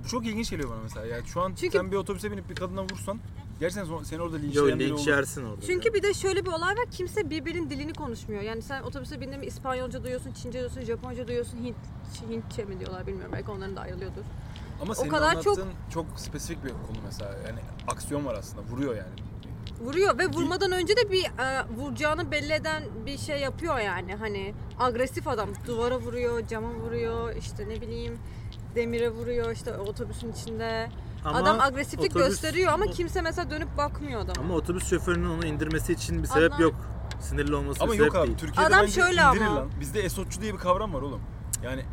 Çok 0.07 0.25
ilginç 0.25 0.49
geliyor 0.49 0.69
bana 0.69 0.79
mesela. 0.83 1.05
Yani 1.05 1.27
şu 1.27 1.41
an 1.41 1.53
Çünkü- 1.55 1.77
sen 1.77 1.91
bir 1.91 1.95
otobüse 1.97 2.31
binip 2.31 2.49
bir 2.49 2.55
kadına 2.55 2.83
vursan 2.83 3.19
gerçekten 3.59 3.85
son- 3.85 4.03
seni 4.03 4.21
orada 4.21 4.37
Yo 4.37 4.43
linçleyen 4.43 4.79
biri 4.79 4.89
linç 4.89 4.99
olur. 4.99 5.07
yersin 5.07 5.45
orada. 5.45 5.61
Çünkü 5.65 5.93
bir 5.93 6.03
de 6.03 6.13
şöyle 6.13 6.45
bir 6.45 6.51
olay 6.51 6.77
var. 6.77 6.85
Kimse 6.91 7.29
birbirinin 7.29 7.69
dilini 7.69 7.93
konuşmuyor. 7.93 8.41
Yani 8.41 8.61
sen 8.61 8.83
otobüse 8.83 9.21
bindin 9.21 9.39
mi 9.39 9.45
İspanyolca 9.45 10.03
duyuyorsun, 10.03 10.31
Çince 10.31 10.53
duyuyorsun, 10.53 10.81
Japonca 10.81 11.27
duyuyorsun, 11.27 11.57
Hint, 11.57 11.75
Hintçe 12.29 12.65
mi 12.65 12.79
diyorlar 12.79 13.07
bilmiyorum. 13.07 13.31
Belki 13.35 13.51
onların 13.51 13.75
da 13.75 13.81
ayrılıyordur. 13.81 14.21
Ama 14.81 14.95
senin 14.95 15.09
kadar 15.09 15.29
anlattığın 15.29 15.53
çok- 15.53 15.65
çok... 15.93 16.19
spesifik 16.19 16.63
bir 16.63 16.69
konu 16.69 16.97
mesela. 17.05 17.31
Yani 17.47 17.59
aksiyon 17.87 18.25
var 18.25 18.35
aslında. 18.35 18.61
Vuruyor 18.71 18.95
yani. 18.95 19.09
Vuruyor 19.81 20.17
ve 20.17 20.27
vurmadan 20.27 20.71
önce 20.71 20.97
de 20.97 21.11
bir 21.11 21.23
e, 21.25 21.65
vuracağını 21.77 22.31
belli 22.31 22.53
eden 22.53 22.83
bir 23.05 23.17
şey 23.17 23.39
yapıyor 23.39 23.79
yani. 23.79 24.15
Hani 24.15 24.53
agresif 24.79 25.27
adam 25.27 25.49
duvara 25.67 25.99
vuruyor, 25.99 26.47
cama 26.47 26.73
vuruyor, 26.73 27.35
işte 27.35 27.69
ne 27.69 27.81
bileyim 27.81 28.17
demire 28.75 29.09
vuruyor 29.09 29.51
işte 29.51 29.77
otobüsün 29.77 30.31
içinde. 30.31 30.89
Ama 31.25 31.37
adam 31.37 31.59
agresiflik 31.59 32.11
otobüs- 32.11 32.27
gösteriyor 32.27 32.73
ama 32.73 32.85
kimse 32.85 33.21
mesela 33.21 33.49
dönüp 33.51 33.77
bakmıyor 33.77 34.21
adama. 34.21 34.41
Ama 34.45 34.53
otobüs 34.55 34.89
şoförünün 34.89 35.29
onu 35.29 35.45
indirmesi 35.45 35.93
için 35.93 36.23
bir 36.23 36.27
sebep 36.27 36.51
Adam- 36.53 36.61
yok. 36.61 36.75
Sinirli 37.21 37.55
olması 37.55 37.83
Ama 37.83 37.93
bir 37.93 37.97
yok 37.97 38.07
sebep 38.07 38.21
abi. 38.21 38.27
değil. 38.27 38.37
Türkiye'de 38.37 38.67
Adam 38.67 38.81
bence 38.81 38.91
şöyle 39.01 39.21
indirir 39.21 39.45
ama. 39.45 39.55
lan. 39.55 39.69
Bizde 39.79 39.99
esotçu 40.01 40.41
diye 40.41 40.53
bir 40.53 40.59
kavram 40.59 40.93
var 40.93 41.01
oğlum. 41.01 41.21
Yani 41.63 41.85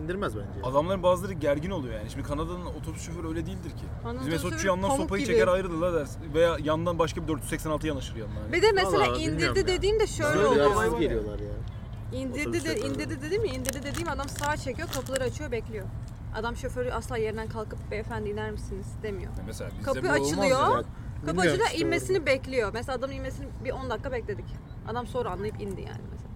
İndirmez 0.00 0.36
bence. 0.36 0.48
adamların 0.68 1.02
bazıları 1.02 1.32
gergin 1.32 1.70
oluyor 1.70 1.94
yani. 1.94 2.10
Şimdi 2.10 2.26
Kanada'nın 2.26 2.66
otobüs 2.66 3.06
şoförü 3.06 3.28
öyle 3.28 3.46
değildir 3.46 3.70
ki. 3.70 3.84
Anadolu 4.04 4.20
Bizim 4.20 4.32
esotçu 4.32 4.52
şoförü 4.54 4.68
yandan 4.68 4.88
pamuk 4.88 5.02
sopayı 5.02 5.24
gibi. 5.24 5.32
çeker 5.32 5.48
ayrılır 5.48 5.92
dersin. 5.94 6.20
Veya 6.34 6.56
yandan 6.62 6.98
başka 6.98 7.22
bir 7.22 7.28
486 7.28 7.86
yanaşır 7.86 8.16
yanına. 8.16 8.38
Yani. 8.38 8.52
Bir 8.52 8.62
de 8.62 8.72
mesela 8.72 8.92
Vallahi 8.98 9.12
bilmiyorum 9.20 9.34
indirdi 9.38 9.58
ya. 9.70 9.76
dediğimde 9.76 10.06
şöyle 10.06 10.34
Böyle 10.36 10.46
oluyor. 10.46 10.74
Duyarsız 10.74 11.00
geliyorlar 11.00 11.38
ya. 11.38 11.52
İndirdi 12.20 12.64
de 12.64 12.80
indirdi 12.80 13.22
dedim 13.22 13.44
ya 13.44 13.52
indirdi 13.54 13.82
dediğim 13.82 14.08
adam 14.08 14.28
sağa 14.28 14.56
çekiyor 14.56 14.88
kapıları 14.94 15.24
açıyor 15.24 15.52
bekliyor. 15.52 15.86
Adam 16.34 16.56
şoförü 16.56 16.90
asla 16.90 17.16
yerinden 17.16 17.48
kalkıp 17.48 17.90
beyefendi 17.90 18.28
iner 18.28 18.50
misiniz 18.50 18.86
demiyor. 19.02 19.32
Yani 19.36 19.46
Mesela 19.46 19.70
bizde 19.70 19.82
Kapı 19.82 20.02
bu 20.02 20.06
olmaz 20.06 20.20
açılıyor. 20.32 20.48
ya. 20.60 20.66
Kapı 20.66 20.86
Bilmiyorum 21.26 21.38
açılıyor 21.40 21.66
işte 21.66 21.78
inmesini 21.78 22.26
bekliyor. 22.26 22.70
Mesela 22.74 22.98
adamın 22.98 23.14
inmesini 23.14 23.46
bir 23.64 23.70
10 23.70 23.90
dakika 23.90 24.12
bekledik. 24.12 24.44
Adam 24.88 25.06
sonra 25.06 25.30
anlayıp 25.30 25.60
indi 25.60 25.80
yani 25.80 26.00
mesela. 26.12 26.28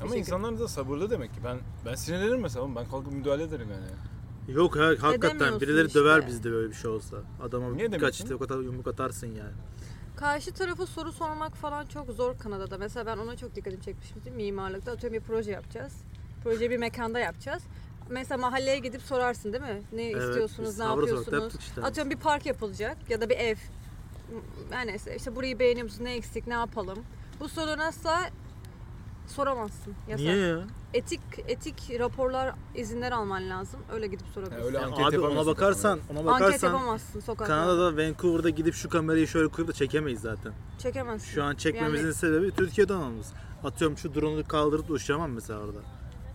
Ama 0.00 0.10
Teşekkür 0.10 0.18
insanlar 0.18 0.58
da 0.58 0.68
sabırlı 0.68 1.10
demek 1.10 1.34
ki. 1.34 1.40
Ben 1.44 1.58
ben 1.86 1.94
sinirlenirim 1.94 2.40
mesela 2.40 2.62
oğlum. 2.64 2.76
Ben 2.76 2.88
kalkıp 2.88 3.12
müdahale 3.12 3.42
ederim 3.42 3.68
yani. 3.70 3.86
Yok 4.56 4.76
ha, 4.76 4.90
hakikaten 5.00 5.60
birileri 5.60 5.86
işte. 5.86 5.98
döver 5.98 6.26
bizde 6.26 6.52
böyle 6.52 6.68
bir 6.68 6.74
şey 6.74 6.90
olsa. 6.90 7.16
Adama 7.42 7.66
Niye 7.66 7.76
birkaç 7.76 7.92
demiyorsun? 7.92 8.24
işte 8.24 8.34
yumruk, 8.34 8.50
atar, 8.50 8.60
yumruk 8.60 8.86
atarsın 8.86 9.26
yani. 9.26 9.52
Karşı 10.16 10.52
tarafı 10.52 10.86
soru 10.86 11.12
sormak 11.12 11.56
falan 11.56 11.86
çok 11.86 12.10
zor 12.10 12.38
Kanada'da. 12.38 12.78
Mesela 12.78 13.06
ben 13.06 13.16
ona 13.16 13.36
çok 13.36 13.54
dikkatimi 13.56 13.82
çekmiştim. 13.82 14.34
Mimarlıkta 14.34 14.92
atıyorum 14.92 15.18
bir 15.18 15.24
proje 15.24 15.50
yapacağız. 15.50 15.92
Projeyi 16.44 16.70
bir 16.70 16.76
mekanda 16.78 17.18
yapacağız. 17.18 17.62
Mesela 18.10 18.38
mahalleye 18.38 18.78
gidip 18.78 19.02
sorarsın 19.02 19.52
değil 19.52 19.64
mi? 19.64 19.82
Ne 19.92 20.02
Evet, 20.10 20.22
istiyorsunuz, 20.22 20.68
biz 20.68 20.78
ne 20.78 20.84
Sokak'ta 20.84 21.00
yapıyorsunuz? 21.00 21.42
yaptık 21.42 21.60
işte. 21.60 21.82
Atıyorum 21.82 22.10
bir 22.10 22.16
park 22.16 22.46
yapılacak 22.46 22.96
ya 23.08 23.20
da 23.20 23.30
bir 23.30 23.36
ev. 23.38 23.56
Yani 24.72 24.90
neyse 24.90 25.16
işte 25.16 25.36
burayı 25.36 25.58
beğeniyor 25.58 25.84
musun, 25.84 26.04
ne 26.04 26.14
eksik, 26.14 26.46
ne 26.46 26.54
yapalım? 26.54 26.98
Bu 27.40 27.48
soruları 27.48 27.82
asla 27.84 28.30
soramazsın. 29.28 29.94
Yasak. 30.08 30.26
Niye 30.26 30.36
ya? 30.36 30.58
Etik 30.94 31.20
etik 31.48 31.90
raporlar, 31.98 32.54
izinler 32.74 33.12
alman 33.12 33.50
lazım. 33.50 33.80
Öyle 33.92 34.06
gidip 34.06 34.26
sorabilirsin. 34.34 34.60
Ya 34.60 34.66
öyle 34.66 34.76
Ya 34.78 34.84
anket 34.84 34.98
abi 34.98 35.06
ona 35.06 35.14
yapamıyorsun 35.14 35.52
bakarsan, 35.52 35.98
ona 36.10 36.18
Anket 36.18 36.26
bakarsan 36.46 36.66
yapamazsın 36.72 37.20
sokakta. 37.20 37.46
Kanada'da 37.54 37.96
Vancouver'da 37.96 38.50
gidip 38.50 38.74
şu 38.74 38.88
kamerayı 38.88 39.28
şöyle 39.28 39.48
koyup 39.48 39.68
da 39.68 39.72
çekemeyiz 39.72 40.20
zaten. 40.20 40.52
Çekemezsin. 40.78 41.28
Şu 41.30 41.44
an 41.44 41.54
çekmemizin 41.54 42.04
Yani- 42.04 42.14
sebebi 42.14 42.50
Türkiye'den 42.50 42.94
olmamız. 42.94 43.32
Atıyorum 43.64 43.98
şu 43.98 44.14
drone'u 44.14 44.48
kaldırıp 44.48 44.90
uçamam 44.90 45.30
mesela 45.30 45.58
orada. 45.60 45.78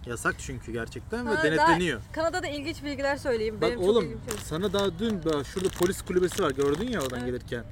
Yasak 0.06 0.36
çünkü 0.40 0.72
gerçekten 0.72 1.26
ve 1.28 1.30
Ha, 1.36 1.44
denetleniyor. 1.44 2.00
daha- 2.02 2.12
Kanada'da 2.12 2.48
ilginç 2.48 2.84
bilgiler 2.84 3.18
söyleyeyim. 3.18 3.56
Bak 3.56 3.62
Benim 3.70 3.80
çok 3.80 3.90
oğlum 3.90 4.06
ilgim 4.06 4.20
şey. 4.30 4.38
sana 4.44 4.74
daha 4.74 5.00
dün 5.00 5.26
bak 5.26 5.46
şurada 5.46 5.70
polis 5.80 6.02
kulübesi 6.02 6.44
var 6.44 6.52
gördün 6.52 6.88
ya 6.92 7.02
oradan 7.02 7.20
Evet. 7.20 7.28
gelirken. 7.28 7.64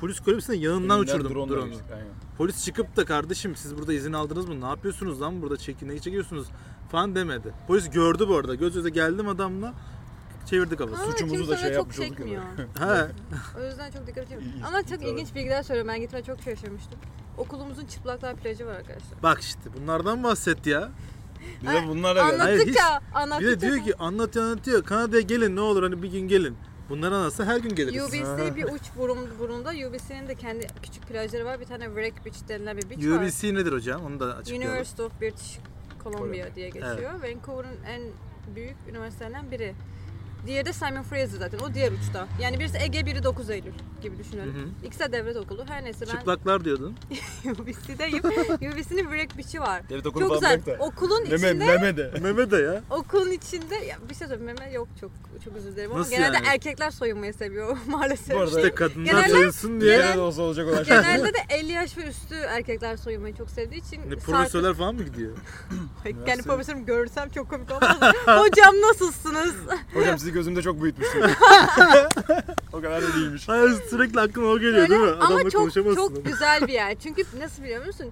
Polis 0.00 0.20
kulübesinin 0.20 0.56
yanından 0.58 1.00
uçurdum 1.00 1.34
drone 1.34 1.50
drone'u. 1.52 1.74
aynen. 1.94 2.06
Polis 2.38 2.64
çıkıp 2.64 2.96
da 2.96 3.04
kardeşim 3.04 3.56
siz 3.56 3.76
burada 3.78 3.92
izin 3.92 4.12
aldınız 4.12 4.48
mı? 4.48 4.60
Ne 4.60 4.64
yapıyorsunuz 4.66 5.20
lan 5.20 5.42
burada 5.42 5.56
çekin 5.56 5.88
ne 5.88 5.98
çekiyorsunuz 5.98 6.46
falan 6.90 7.14
demedi. 7.14 7.52
Polis 7.66 7.90
gördü 7.90 8.28
bu 8.28 8.36
arada. 8.36 8.54
Göz 8.54 8.74
göze 8.74 8.90
geldim 8.90 9.28
adamla 9.28 9.74
çevirdi 10.50 10.76
kafası. 10.76 11.02
Ama 11.02 11.12
Suçumuzu 11.12 11.36
kimse 11.36 11.50
da 11.52 11.56
şey 11.56 11.66
öyle 11.66 11.76
çok 11.76 11.86
yapmış 11.86 11.98
olduk 11.98 12.10
ya 12.10 12.16
çekmiyor. 12.16 12.42
He. 12.78 13.06
o 13.60 13.64
yüzden 13.66 13.90
çok 13.90 14.06
dikkat 14.06 14.28
çekmiyor. 14.28 14.52
İyi, 14.54 14.64
Ama 14.64 14.82
çok 14.82 15.02
ilginç 15.02 15.34
bilgiler 15.34 15.62
söylüyorum. 15.62 15.92
Ben 15.94 16.00
gitme 16.00 16.22
çok 16.22 16.40
şaşırmıştım. 16.40 16.98
Okulumuzun 17.38 17.86
çıplaklar 17.86 18.36
plajı 18.36 18.66
var 18.66 18.72
arkadaşlar. 18.74 19.22
Bak 19.22 19.40
işte 19.40 19.70
bunlardan 19.80 20.22
bahset 20.22 20.66
ya. 20.66 20.90
Bize 21.62 21.72
geldi. 21.72 21.86
Hayır, 22.22 22.40
Anlattık 22.40 22.68
hiç- 22.68 22.76
ya. 22.76 23.00
Bir 23.10 23.20
Anlattık 23.20 23.48
de 23.48 23.60
diyor 23.60 23.84
ki 23.84 23.96
anlatıyor 23.96 24.44
anlatıyor. 24.44 24.84
Kanada'ya 24.84 25.22
gelin 25.22 25.56
ne 25.56 25.60
olur 25.60 25.82
hani 25.82 26.02
bir 26.02 26.10
gün 26.10 26.28
gelin. 26.28 26.56
Bunları 26.88 27.14
anlatsa 27.14 27.44
her 27.44 27.56
gün 27.56 27.74
geliriz. 27.74 28.02
UBC 28.04 28.56
bir 28.56 28.64
uç 28.64 28.82
burun, 28.98 29.18
burunda. 29.38 29.70
UBC'nin 29.70 30.28
de 30.28 30.34
kendi 30.34 30.66
küçük 30.82 31.06
plajları 31.06 31.44
var. 31.44 31.60
Bir 31.60 31.64
tane 31.64 31.84
Wreck 31.84 32.24
Beach 32.26 32.48
denilen 32.48 32.76
bir 32.76 32.90
beach 32.90 33.06
var. 33.06 33.22
UBC 33.24 33.54
nedir 33.54 33.72
hocam? 33.72 34.04
Onu 34.04 34.20
da 34.20 34.36
açıklayalım. 34.36 34.68
University 34.68 35.02
of 35.02 35.20
British 35.20 35.58
Columbia 36.04 36.18
Columbia. 36.18 36.54
diye 36.54 36.68
geçiyor. 36.68 37.12
Vancouver'ın 37.22 37.76
en 37.88 38.02
büyük 38.54 38.76
üniversitelerinden 38.90 39.50
biri. 39.50 39.74
Diğeri 40.46 40.66
de 40.66 40.72
Simon 40.72 41.02
Fraser 41.02 41.38
zaten. 41.38 41.58
O 41.58 41.74
diğer 41.74 41.92
uçta. 41.92 42.28
Yani 42.40 42.58
birisi 42.58 42.78
Ege, 42.78 43.06
biri 43.06 43.22
9 43.24 43.50
Eylül 43.50 43.72
gibi 44.02 44.18
düşünelim. 44.18 44.54
Hı 44.54 44.86
İkisi 44.86 45.00
de 45.00 45.12
devlet 45.12 45.36
okulu. 45.36 45.64
Her 45.68 45.84
neyse 45.84 46.04
ben 46.08 46.18
Çıplaklar 46.18 46.64
diyordun. 46.64 46.96
UBC'deyim. 47.44 48.22
UBC'nin 48.72 49.10
Break 49.12 49.38
Beach'i 49.38 49.60
var. 49.60 49.88
Devlet 49.88 50.06
okulu 50.06 50.28
Çok 50.28 50.34
güzel. 50.34 50.66
da. 50.66 50.76
Okulun 50.78 51.22
Meme, 51.22 51.34
içinde 51.36 51.52
meme 51.64 51.96
de. 51.96 52.10
Mehmet 52.22 52.50
de 52.50 52.56
ya. 52.56 52.82
Okulun 52.90 53.30
içinde 53.30 53.74
ya 53.74 53.96
bir 54.10 54.14
şey 54.14 54.28
söyleyeyim 54.28 54.54
meme 54.60 54.72
yok 54.72 54.88
çok 55.00 55.10
çok 55.44 55.56
özür 55.56 55.72
dilerim 55.72 55.90
ama 55.90 56.00
Nasıl 56.00 56.10
genelde 56.10 56.36
yani? 56.36 56.46
erkekler 56.46 56.90
soyunmayı 56.90 57.34
seviyor 57.34 57.76
maalesef. 57.86 58.36
Bu 58.36 58.40
arada- 58.40 58.60
İşte 58.60 58.74
kadınlar 58.74 59.04
Genelde- 59.10 59.28
soyunsun 59.28 59.80
diye. 59.80 59.96
Genelde 59.96 60.20
olsa 60.20 60.42
olacak 60.42 60.66
olan 60.68 60.82
şey. 60.84 60.96
Genelde 60.96 61.34
de 61.34 61.38
50 61.50 61.72
yaş 61.72 61.98
ve 61.98 62.02
üstü 62.08 62.34
erkekler 62.34 62.96
soyunmayı 62.96 63.34
çok 63.36 63.50
sevdiği 63.50 63.80
için 63.80 63.98
Ne, 64.00 64.02
sarkı- 64.10 64.20
profesörler 64.24 64.74
falan 64.74 64.94
mı 64.94 65.02
gidiyor? 65.02 65.36
kendi 66.26 66.42
profesörüm 66.42 66.86
görürsem 66.86 67.28
çok 67.28 67.50
komik 67.50 67.70
olmaz. 67.70 67.98
Hocam 68.26 68.74
nasılsınız? 68.90 69.54
Hocam 69.94 70.18
sizi 70.18 70.32
gözümde 70.34 70.62
çok 70.62 70.82
büyütmüştüm. 70.82 71.22
o 72.72 72.80
kadar 72.80 73.02
da 73.02 73.14
değilmiş. 73.14 73.48
Hayır 73.48 73.70
sürekli 73.90 74.20
aklıma 74.20 74.48
o 74.48 74.58
geliyor 74.58 74.88
değil 74.88 75.00
mi? 75.00 75.06
Öyle, 75.06 75.16
ama 75.16 75.26
Adamla 75.34 75.50
çok 75.50 75.60
konuşamazsın. 75.60 75.96
çok 75.96 76.24
güzel 76.24 76.68
bir 76.68 76.72
yer. 76.72 76.94
Çünkü 77.02 77.22
nasıl 77.38 77.62
biliyor 77.62 77.86
musun? 77.86 78.06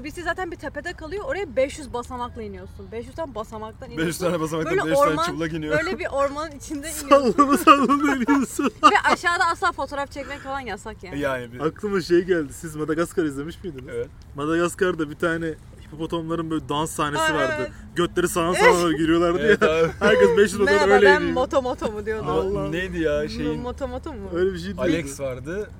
UBC 0.00 0.22
zaten 0.22 0.50
bir 0.52 0.56
tepede 0.56 0.92
kalıyor. 0.92 1.24
Oraya 1.24 1.56
500 1.56 1.92
basamakla 1.92 2.42
iniyorsun. 2.42 2.92
500 2.92 3.14
tane 3.14 3.34
basamaktan 3.34 3.90
iniyorsun. 3.90 4.06
500 4.08 4.18
tane 4.18 4.40
basamaktan 4.40 4.76
Böyle 4.78 4.90
5 4.90 4.98
tane 4.98 5.10
orman- 5.10 5.26
çıplak 5.26 5.52
iniyor. 5.52 5.78
Böyle 5.78 5.98
bir 5.98 6.06
ormanın 6.06 6.50
içinde 6.50 6.90
iniyorsun. 7.04 7.32
Sallana 7.32 7.56
sallana 7.56 8.16
iniyorsun. 8.16 8.64
Ve 8.64 9.12
aşağıda 9.12 9.44
asla 9.52 9.72
fotoğraf 9.72 10.10
çekmek 10.12 10.38
falan 10.38 10.60
yasak 10.60 11.04
yani. 11.04 11.20
Yani 11.20 11.52
bir... 11.52 11.60
Aklıma 11.60 12.00
şey 12.00 12.22
geldi. 12.22 12.52
Siz 12.52 12.76
Madagaskar 12.76 13.24
izlemiş 13.24 13.64
miydiniz? 13.64 13.84
Evet. 13.94 14.08
Madagaskar'da 14.36 15.10
bir 15.10 15.16
tane 15.16 15.54
hipopotamların 15.88 16.50
böyle 16.50 16.68
dans 16.68 16.90
sahnesi 16.90 17.22
Aa, 17.22 17.34
vardı. 17.34 17.54
evet. 17.58 17.70
Götleri 17.96 18.28
sağa 18.28 18.54
sağa 18.54 18.92
giriyorlardı 18.98 19.38
Evet 19.38 19.62
ya. 19.62 19.68
abi. 19.80 19.90
Herkes 20.00 20.28
500 20.36 20.52
fotoğraf 20.58 20.80
Merhaba 20.88 21.02
ben 21.02 21.20
iniyor. 21.20 21.32
moto 21.34 21.62
moto 21.62 21.92
mu 21.92 22.06
diyordum. 22.06 22.28
Allah. 22.28 22.68
Neydi 22.70 22.98
ya 22.98 23.28
şeyin? 23.28 23.60
Moto 23.60 23.88
moto 23.88 24.12
mu? 24.12 24.18
Öyle 24.34 24.52
bir 24.52 24.58
şey 24.58 24.66
değil. 24.66 24.78
Alex 24.78 25.20
vardı. 25.20 25.70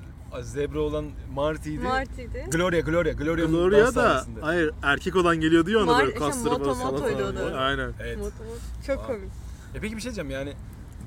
Zebra 0.43 0.81
olan 0.81 1.05
Marty'ydi. 1.35 1.83
Marty'di. 1.83 2.47
Gloria, 2.51 2.81
Gloria, 2.81 3.13
Gloria'nın 3.13 3.51
Gloria 3.53 3.85
dans 3.87 3.97
da 3.97 4.03
sahnesinde. 4.03 4.41
hayır 4.41 4.71
erkek 4.83 5.17
olan 5.17 5.37
geliyordu 5.41 5.71
ya 5.71 5.79
ona 5.79 5.91
Mar- 5.93 5.99
böyle 6.01 6.13
işte 6.13 6.19
kasları 6.25 6.59
moto 6.59 6.75
falan 6.75 6.93
motoydu 6.93 7.19
falan. 7.19 7.37
o 7.37 7.53
da. 7.53 7.59
Aynen. 7.59 7.93
Evet. 8.01 8.17
Moto 8.19 8.31
moto. 8.31 8.59
Çok 8.87 8.99
Aa. 8.99 9.07
komik. 9.07 9.31
E 9.75 9.81
peki 9.81 9.97
bir 9.97 10.01
şey 10.03 10.15
diyeceğim 10.15 10.31
yani 10.31 10.53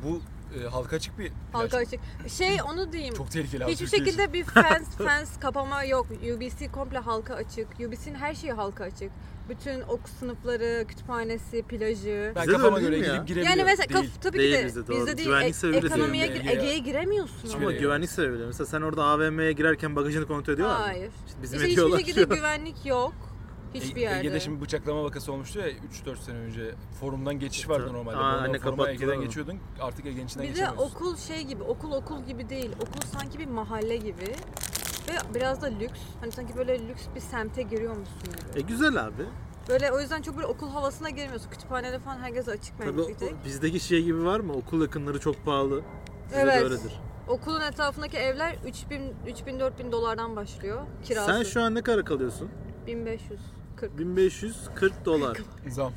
bu 0.03 0.19
e, 0.59 0.67
halka 0.67 0.95
açık 0.95 1.19
bir 1.19 1.31
Halka 1.53 1.67
plaj. 1.67 1.87
açık. 1.87 1.99
Şey 2.37 2.57
onu 2.69 2.93
diyeyim. 2.93 3.13
Çok 3.13 3.31
tehlikeli 3.31 3.65
abi 3.65 3.71
Hiçbir 3.71 3.85
Türkiye 3.85 4.01
için. 4.01 4.11
şekilde 4.17 4.33
bir 4.33 4.43
fence, 4.43 4.85
fence 5.05 5.31
kapama 5.39 5.83
yok. 5.83 6.07
UBC 6.35 6.71
komple 6.71 6.97
halka 6.97 7.33
açık. 7.35 7.67
UBC'nin 7.79 8.15
her 8.15 8.33
şeyi 8.35 8.53
halka 8.53 8.83
açık. 8.83 9.11
Bütün 9.49 9.81
ok 9.81 9.99
sınıfları, 10.19 10.85
kütüphanesi, 10.87 11.61
plajı. 11.63 12.31
Ben 12.35 12.43
Bize 12.43 12.51
kafama 12.57 12.79
göre 12.79 12.97
ya? 12.97 13.01
girebiliyorum. 13.15 13.43
Yani 13.49 13.63
mesela 13.63 13.89
Değil. 13.89 14.11
kaf- 14.13 14.21
tabii 14.23 14.39
Değil 14.39 14.55
ki 14.55 14.61
de 14.61 14.65
bizde, 14.65 14.87
bizde 14.89 15.17
değil. 15.17 15.27
Güvenlik 15.27 15.49
E- 15.49 15.53
sebebiyle 15.53 15.87
ekonomiye 15.87 16.27
gir- 16.27 16.33
yani. 16.43 16.51
Ege'ye 16.51 16.77
giremiyorsun. 16.77 17.49
Ama. 17.49 17.57
Ama 17.57 17.71
yere 17.71 17.81
güvenlik 17.81 18.09
sebebiyle. 18.09 18.45
Mesela 18.45 18.65
sen 18.65 18.81
orada 18.81 19.03
AVM'ye 19.03 19.51
girerken 19.51 19.95
bagajını 19.95 20.27
kontrol 20.27 20.53
ediyorlar 20.53 20.77
mı? 20.79 20.83
Hayır. 20.85 21.09
İşte 21.27 21.37
bizim 21.43 21.59
İşte 21.67 21.81
hiçbir 21.83 21.97
şekilde 21.97 22.35
güvenlik 22.35 22.85
yok. 22.85 23.13
Hiçbir 23.73 24.01
E- 24.01 24.03
yerde. 24.03 24.19
Ege'de 24.19 24.39
şimdi 24.39 24.61
bıçaklama 24.61 25.03
vakası 25.03 25.33
olmuştu 25.33 25.59
ya 25.59 25.67
3-4 25.69 26.19
sene 26.19 26.37
önce. 26.37 26.75
Forumdan 26.99 27.39
geçiş 27.39 27.69
vardı 27.69 27.83
Tabii. 27.87 27.97
normalde. 27.97 28.17
Aa, 28.17 28.21
anne 28.37 28.59
foruma 28.59 28.89
Ege'den 28.89 29.15
onu. 29.17 29.23
geçiyordun. 29.23 29.59
Artık 29.81 30.05
Ege'nin 30.05 30.25
içinden 30.25 30.43
Bir 30.43 30.49
de 30.49 30.53
geçemiyorsun. 30.59 30.95
okul 30.95 31.17
şey 31.17 31.41
gibi, 31.43 31.63
okul 31.63 31.91
okul 31.91 32.23
gibi 32.23 32.49
değil. 32.49 32.71
Okul 32.75 33.01
sanki 33.19 33.39
bir 33.39 33.47
mahalle 33.47 33.97
gibi. 33.97 34.25
Ve 35.09 35.35
biraz 35.35 35.61
da 35.61 35.65
lüks. 35.67 35.99
Hani 36.21 36.31
sanki 36.31 36.57
böyle 36.57 36.87
lüks 36.87 37.01
bir 37.15 37.19
semte 37.19 37.61
giriyormuşsun 37.61 38.19
gibi. 38.23 38.59
E 38.59 38.61
güzel 38.61 39.05
abi. 39.05 39.25
Böyle 39.69 39.91
o 39.91 39.99
yüzden 39.99 40.21
çok 40.21 40.35
böyle 40.35 40.47
okul 40.47 40.69
havasına 40.69 41.09
girmiyorsun. 41.09 41.49
Kütüphanede 41.49 41.99
falan 41.99 42.17
herkese 42.19 42.51
açık 42.51 42.77
Tabii 42.77 42.97
bence 42.97 43.25
o- 43.41 43.45
bizdeki 43.45 43.79
şey 43.79 44.03
gibi 44.03 44.25
var 44.25 44.39
mı? 44.39 44.53
Okul 44.53 44.81
yakınları 44.81 45.19
çok 45.19 45.45
pahalı. 45.45 45.81
Sizde 46.27 46.37
de 46.37 46.41
Evet. 46.41 46.63
öyledir. 46.63 46.99
Okulun 47.27 47.61
etrafındaki 47.61 48.17
evler 48.17 48.55
3000 48.65 49.13
3000 49.27 49.59
4000 49.59 49.91
dolardan 49.91 50.35
başlıyor 50.35 50.81
kirası. 51.03 51.31
Sen 51.33 51.43
şu 51.43 51.61
an 51.61 51.75
ne 51.75 51.81
kadar 51.81 52.05
kalıyorsun? 52.05 52.49
1500 52.87 53.39
40. 53.81 53.97
1540 53.99 55.05
dolar. 55.05 55.37
Zam. 55.69 55.93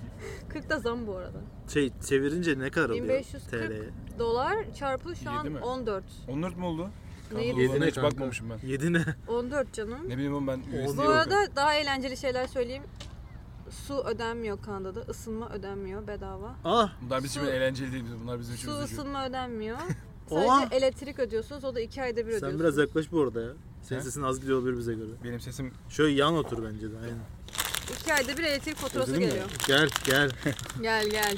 40 0.48 0.70
da 0.70 0.78
zam 0.78 1.06
bu 1.06 1.16
arada. 1.16 1.38
Şey 1.68 1.92
çevirince 2.08 2.58
ne 2.58 2.70
kadar 2.70 2.88
oluyor 2.90 3.04
1540 3.08 3.50
TL'ye? 3.50 3.82
dolar 4.18 4.74
çarpı 4.74 5.16
şu 5.16 5.30
an 5.30 5.38
Yedi 5.44 5.50
mi? 5.50 5.60
14. 5.60 6.04
14 6.28 6.56
mu 6.56 6.66
oldu? 6.66 6.82
Neyi 6.82 6.90
Kanka, 7.30 7.42
Yedi 7.44 7.60
Yedine 7.60 7.80
ne 7.84 7.88
hiç 7.88 7.94
kanka? 7.94 8.10
bakmamışım 8.10 8.50
ben. 8.50 8.68
7 8.68 8.92
ne? 8.92 9.04
14 9.28 9.72
canım. 9.72 9.98
Ne 10.08 10.14
bileyim 10.16 10.34
oğlum 10.34 10.46
ben 10.46 10.58
USD 10.58 10.98
Bu 10.98 11.02
yok. 11.02 11.10
arada 11.14 11.56
daha 11.56 11.74
eğlenceli 11.74 12.16
şeyler 12.16 12.46
söyleyeyim. 12.46 12.82
Su 13.70 13.94
ödenmiyor 14.04 14.62
Kanada'da. 14.62 15.10
Isınma 15.12 15.50
ödenmiyor 15.50 16.06
bedava. 16.06 16.54
Ah 16.64 16.92
Bunlar 17.02 17.24
bizim 17.24 17.42
için 17.42 17.50
Su- 17.50 17.56
eğlenceli 17.56 17.92
değil. 17.92 18.04
Bunlar 18.22 18.40
bizim 18.40 18.54
için 18.54 18.68
Su 18.68 18.78
üzücü. 18.78 18.94
ısınma 18.94 19.26
ödenmiyor. 19.26 19.78
Oha! 20.30 20.60
Sadece 20.60 20.76
elektrik 20.76 21.18
ödüyorsunuz. 21.18 21.64
O 21.64 21.74
da 21.74 21.80
2 21.80 22.02
ayda 22.02 22.16
bir 22.16 22.22
ödüyorsunuz. 22.22 22.52
sen 22.52 22.60
biraz 22.60 22.76
yaklaş 22.76 23.12
bu 23.12 23.22
arada 23.22 23.40
ya. 23.40 23.50
Senin 23.82 24.00
He? 24.00 24.04
sesin 24.04 24.22
az 24.22 24.40
gidiyor 24.40 24.58
olabilir 24.58 24.78
bize 24.78 24.94
göre. 24.94 25.08
Benim 25.24 25.40
sesim 25.40 25.72
Şöyle 25.88 26.14
yan 26.14 26.34
otur 26.36 26.64
bence 26.64 26.92
de 26.92 26.96
aynen. 26.98 27.18
2 28.02 28.14
ayda 28.14 28.38
bir 28.38 28.42
elektrik 28.44 28.76
faturası 28.76 29.12
Özledin 29.12 29.26
mi? 29.28 29.30
geliyor. 29.30 29.50
Gel 29.66 29.88
gel. 30.06 30.30
Gel 30.82 31.08
gel. 31.10 31.36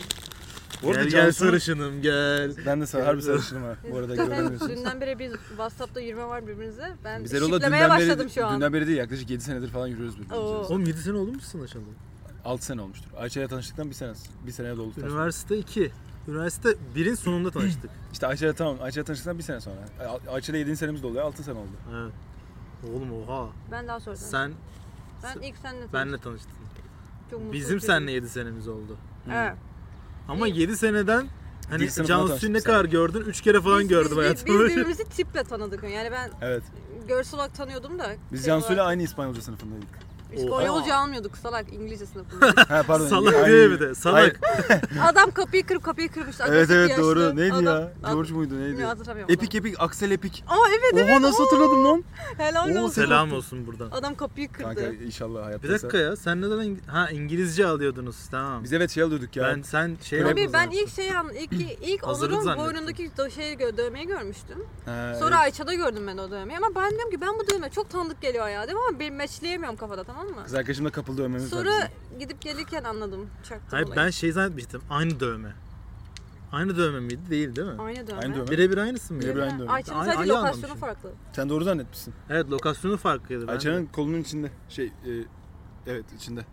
Bu 0.82 0.90
arada 0.90 1.02
gel 1.02 1.10
gel 1.10 1.20
Cansu'nun- 1.26 1.48
sarışınım 1.48 2.02
gel. 2.02 2.52
Ben 2.66 2.80
de 2.80 2.86
sana 2.86 3.06
harbi 3.06 3.22
sarışınım 3.22 3.62
ha. 3.62 3.76
Bu 3.90 3.96
arada 3.96 4.16
Zaten 4.16 4.26
göremiyorsunuz. 4.28 4.76
dünden 4.76 5.00
beri 5.00 5.18
biz 5.18 5.32
WhatsApp'ta 5.48 6.00
yürüme 6.00 6.24
var 6.26 6.42
birbirimize. 6.46 6.92
Ben 7.04 7.24
Biz 7.24 7.34
Erol'la 7.34 7.54
şiplemeye 7.56 7.84
dünden 7.84 7.96
başladım 7.98 8.26
beri, 8.26 8.34
şu 8.34 8.46
an. 8.46 8.56
dünden 8.56 8.72
beri 8.72 8.86
değil 8.86 8.98
yaklaşık 8.98 9.30
7 9.30 9.42
senedir 9.44 9.68
falan 9.68 9.86
yürüyoruz 9.86 10.14
birbirimize. 10.14 10.40
Oo. 10.40 10.66
Oğlum 10.68 10.86
7 10.86 10.98
sene 10.98 11.16
oldu 11.16 11.32
mu 11.32 11.40
sizin 11.40 11.58
tanışalı? 11.58 11.82
6 12.44 12.64
sene 12.64 12.80
olmuştur. 12.82 13.10
Ayça 13.18 13.40
ile 13.40 13.48
tanıştıktan 13.48 13.88
bir 13.90 13.94
sene, 13.94 14.12
bir 14.46 14.52
seneye 14.52 14.76
doldu. 14.76 14.92
Üniversite 15.00 15.58
2. 15.58 15.90
Üniversite 16.28 16.68
1'in 16.96 17.14
sonunda 17.14 17.50
tanıştık. 17.50 17.90
İşte 18.12 18.26
Ayça 18.26 18.46
ile 18.46 18.52
tamam. 18.54 18.76
Ayça 18.82 19.00
ile 19.00 19.04
tanıştıktan 19.06 19.38
bir 19.38 19.42
sene 19.42 19.60
sonra. 19.60 19.76
Ay- 20.00 20.34
Ayça 20.34 20.52
ile 20.52 20.58
7. 20.58 20.76
senemiz 20.76 21.02
doluyor. 21.02 21.24
6 21.24 21.42
sene 21.42 21.58
oldu. 21.58 21.68
evet. 21.94 22.12
Oğlum 22.94 23.12
oha. 23.28 23.48
Ben 23.72 23.88
daha 23.88 24.00
sonra. 24.00 24.16
Sen 24.16 24.52
ben 25.36 25.40
ilk 25.42 25.56
seninle 25.56 25.78
tanıştım. 25.78 25.92
benle 25.92 26.18
tanıştın. 26.18 26.52
Çok 27.30 27.40
mutlu 27.40 27.52
Bizim 27.52 27.76
bir 27.76 27.80
seninle 27.80 28.12
7 28.12 28.28
senemiz 28.28 28.68
oldu. 28.68 28.96
Evet. 29.32 29.54
Ama 30.28 30.48
İyi. 30.48 30.60
7 30.60 30.76
seneden 30.76 31.26
hani 31.70 31.80
Dil 31.80 31.88
sınıfına 31.90 32.28
Cansu'yu 32.28 32.52
ne 32.52 32.60
kadar 32.60 32.84
gördün? 32.84 33.20
3 33.20 33.40
kere 33.40 33.60
falan 33.60 33.80
Biz- 33.80 33.88
gördüm 33.88 34.10
biz, 34.10 34.18
hayatım 34.18 34.46
Biz, 34.46 34.54
birbirimizi 34.60 35.04
tiple 35.04 35.44
tanıdık. 35.44 35.82
Yani 35.82 36.10
ben 36.12 36.30
Evet. 36.40 36.62
görsel 37.08 37.34
olarak 37.40 37.54
tanıyordum 37.54 37.98
da. 37.98 38.16
Biz 38.32 38.40
şey 38.40 38.46
Cansu'yla 38.46 38.74
olarak- 38.82 38.88
aynı 38.90 39.02
İspanyolca 39.02 39.40
sınıfındaydık. 39.42 39.88
İspanyolca 40.32 40.96
almıyorduk 40.96 41.36
salak 41.36 41.72
İngilizce 41.72 42.06
sınıfında. 42.06 42.46
ha 42.68 42.82
pardon. 42.86 43.06
Salak 43.06 43.34
Aynı- 43.34 43.46
diye 43.46 43.70
bir 43.70 43.80
de 43.80 43.94
salak. 43.94 44.40
Adam 45.02 45.30
kapıyı 45.30 45.66
kırıp 45.66 45.84
kapıyı 45.84 46.12
kırmış. 46.12 46.36
Evet 46.48 46.70
evet 46.70 46.90
yaşlı 46.90 47.02
doğru. 47.02 47.36
Neydi 47.36 47.52
adam. 47.52 47.64
ya? 47.64 47.92
Ad- 48.04 48.12
George 48.12 48.32
muydu 48.32 48.60
neydi? 48.60 48.86
Epik 49.28 49.54
epik. 49.54 49.80
Aksel 49.80 50.10
epik. 50.10 50.44
Aa 50.48 50.56
evet 50.68 51.10
Oha 51.10 51.22
nasıl 51.22 51.44
hatırladım 51.44 51.84
lan? 51.84 52.04
helal 52.38 52.76
olsun. 52.76 52.88
Selam 52.88 53.32
olsun 53.32 53.66
buradan. 53.66 53.90
Adam 53.90 54.14
kapıyı 54.14 54.52
kırdı. 54.52 54.64
Kanka 54.64 54.86
inşallah 55.04 55.46
hayatta. 55.46 55.62
Bir 55.62 55.68
dakika 55.72 55.98
ya 55.98 56.16
sen 56.16 56.40
neden 56.40 56.56
İng- 56.56 56.86
ha 56.86 57.10
İngilizce 57.10 57.66
alıyordunuz 57.66 58.28
tamam. 58.30 58.64
Biz 58.64 58.72
evet 58.72 58.90
şey 58.90 59.02
alıyorduk 59.02 59.36
ya. 59.36 59.44
ben 59.44 59.62
sen 59.62 59.96
şey 60.02 60.18
yaptın 60.18 60.50
ben 60.52 60.70
ilk 60.70 60.88
şey 60.88 61.16
an 61.16 61.30
ilk 61.34 61.52
ilk 61.82 62.08
Onur'un 62.08 62.56
boynundaki 62.56 63.10
şeyi 63.34 63.58
dövmeyi 63.58 64.06
görmüştüm. 64.06 64.58
Sonra 64.84 65.12
evet. 65.12 65.32
Ayça'da 65.32 65.74
gördüm 65.74 66.06
ben 66.06 66.18
o 66.18 66.30
dövmeyi 66.30 66.58
ama 66.58 66.74
ben 66.74 66.90
diyorum 66.90 67.10
ki 67.10 67.20
ben 67.20 67.38
bu 67.38 67.50
dövme 67.50 67.70
çok 67.70 67.90
tanıdık 67.90 68.22
geliyor 68.22 68.48
ya 68.48 68.66
değil 68.66 68.78
mi 68.78 68.82
ama 68.88 69.00
ben 69.00 69.12
meçleyemiyorum 69.12 69.76
kafada 69.76 70.04
tamam 70.04 70.15
mı? 70.24 70.44
Kız 70.44 70.54
arkadaşımla 70.54 70.90
kapıldı 70.90 71.22
ömemiz 71.24 71.52
var 71.52 71.58
Sonra 71.58 71.70
bizim. 71.70 72.18
gidip 72.18 72.40
gelirken 72.40 72.84
anladım 72.84 73.26
çaktım 73.42 73.68
Hayır 73.70 73.86
olayı. 73.86 73.96
ben 73.96 74.10
şey 74.10 74.32
zannetmiştim 74.32 74.80
aynı 74.90 75.20
dövme. 75.20 75.52
Aynı 76.52 76.76
dövme 76.76 77.00
miydi? 77.00 77.20
Değil 77.30 77.56
değil 77.56 77.68
mi? 77.68 77.74
Aynı 77.82 78.06
dövme. 78.06 78.20
Aynı 78.22 78.34
dövme. 78.34 78.48
Birebir 78.50 78.76
aynısı 78.78 79.14
mıydı? 79.14 79.26
Birebir 79.26 79.40
aynı 79.40 79.58
dövme. 79.58 79.70
Ayça'nın 79.72 79.98
Aynı- 79.98 80.12
sadece 80.12 80.20
aynı 80.20 80.30
lokasyonu 80.40 80.64
anlamışım. 80.64 80.80
farklı. 80.80 81.10
Sen 81.32 81.48
doğru 81.48 81.64
zannetmişsin. 81.64 82.14
Evet 82.30 82.50
lokasyonu 82.50 82.96
farklıydı. 82.96 83.40
ben 83.40 83.48
de. 83.48 83.52
Ayça'nın 83.52 83.86
kolunun 83.86 84.20
içinde. 84.20 84.50
Şey 84.68 84.86
e, 84.86 84.92
evet 85.86 86.04
içinde. 86.16 86.44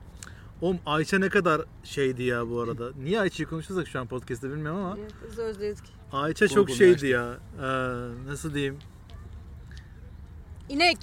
Oğlum 0.61 0.79
Ayça 0.85 1.19
ne 1.19 1.29
kadar 1.29 1.61
şeydi 1.83 2.23
ya 2.23 2.49
bu 2.49 2.61
arada. 2.61 2.91
Niye 3.03 3.19
Ayça'yı 3.19 3.49
konuşuyorsak 3.49 3.87
şu 3.87 3.99
an 3.99 4.07
podcast'te 4.07 4.49
bilmiyorum 4.49 4.79
ama. 4.79 4.97
Biz 5.29 5.39
özledik. 5.39 5.83
Ayça 6.11 6.47
Konu 6.47 6.55
çok 6.55 6.67
konuyu 6.67 6.77
şeydi 6.77 7.07
ya. 7.07 7.33
Ee, 7.61 7.63
nasıl 8.27 8.53
diyeyim? 8.53 8.77
İnek. 10.73 10.97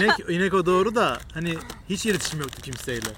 İnek, 0.00 0.30
inek 0.30 0.54
o 0.54 0.66
doğru 0.66 0.94
da 0.94 1.18
hani 1.34 1.54
hiç 1.88 2.06
iletişim 2.06 2.40
yoktu 2.40 2.62
kimseyle. 2.62 3.08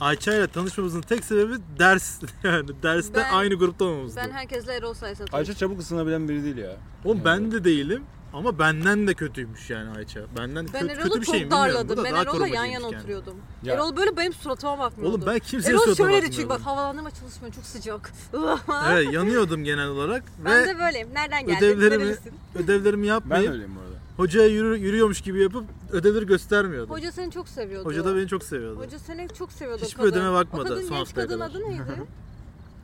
Ayça 0.00 0.34
ile 0.34 0.46
tanışmamızın 0.46 1.00
tek 1.00 1.24
sebebi 1.24 1.54
ders. 1.78 2.20
Yani 2.44 2.82
derste 2.82 3.14
Ben- 3.14 3.32
aynı 3.32 3.54
grupta 3.54 3.84
olmamızdı. 3.84 4.20
Ben 4.24 4.30
herkesle 4.30 4.74
Erol 4.74 4.94
sayesinde 4.94 5.30
Ayça 5.36 5.54
çabuk 5.54 5.80
ısınabilen 5.80 6.28
biri 6.28 6.44
değil 6.44 6.56
ya. 6.56 6.76
Oğlum 7.04 7.16
Yani 7.16 7.24
ben 7.24 7.52
de 7.52 7.64
değilim 7.64 8.02
ama 8.32 8.58
benden 8.58 9.06
de 9.08 9.14
kötüymüş 9.14 9.70
yani 9.70 9.96
Ayça. 9.96 10.20
Benden 10.38 10.66
Ben 10.74 10.80
kötü, 10.80 10.92
Erol'u 10.92 11.02
kötü 11.08 11.20
bir 11.20 11.26
şey 11.26 11.34
mi 11.34 11.40
bilmiyorum. 11.50 11.68
Bu 11.70 11.74
darladım. 11.74 11.96
da 11.96 12.04
Ben 12.04 12.12
daha 12.12 12.22
Erol'la 12.22 12.38
yan 12.48 12.48
korumacıymış 12.48 12.72
yana 12.74 12.86
yani. 12.86 12.96
oturuyordum. 13.00 13.36
Ya. 13.62 13.74
Erol 13.74 13.96
böyle 13.96 14.16
benim 14.16 14.32
suratıma 14.32 14.78
bakmıyordu. 14.78 15.14
Oğlum 15.16 15.26
ben 15.26 15.38
kimseye 15.38 15.70
Erol 15.70 15.78
suratıma 15.80 16.10
şöyleydi 16.10 16.32
çünkü 16.36 16.48
bak 16.48 16.60
havalandırma 16.60 17.10
çalışmıyor 17.10 17.54
çok 17.54 17.64
sıcak. 17.64 18.12
Evet 18.92 19.12
yanıyordum 19.12 19.64
genel 19.64 19.88
olarak 19.88 20.24
ben 20.44 20.62
ve 20.62 20.66
de 20.68 20.78
böyleyim. 20.78 21.08
Nereden 21.14 21.46
geldin? 21.46 21.56
ödevlerimi- 21.66 21.98
Nerelisin? 22.04 22.32
ödevlerimi 22.54 23.02
Ben 23.02 23.08
de 23.08 23.12
yapmayıp 23.12 23.52
öyleyim 23.52 23.76
bu 23.76 23.80
arada. 23.80 23.91
Hocaya 24.16 24.46
yürü, 24.48 24.78
yürüyormuş 24.78 25.20
gibi 25.20 25.42
yapıp 25.42 25.64
ödevleri 25.92 26.26
göstermiyordum. 26.26 26.90
Hoca, 26.90 27.02
Hoca 27.08 27.12
seni 27.12 27.30
çok 27.30 27.48
seviyordu. 27.48 28.04
da 28.04 28.16
beni 28.16 28.28
çok 28.28 28.42
seviyordu. 28.44 28.78
Hoca 28.80 28.98
seni 28.98 29.28
çok 29.28 29.52
seviyordu 29.52 29.82
Hiçbir 29.84 30.02
o 30.02 30.04
kadın. 30.06 30.16
ödeme 30.18 30.32
bakmadı 30.32 30.62
O 30.64 30.68
kadın 30.68 30.80
son 30.88 30.96
genç 30.98 31.08
haftaya 31.08 31.26
kadın 31.26 31.38
kadar. 31.38 31.50
adı 31.50 31.70
neydi? 31.70 31.82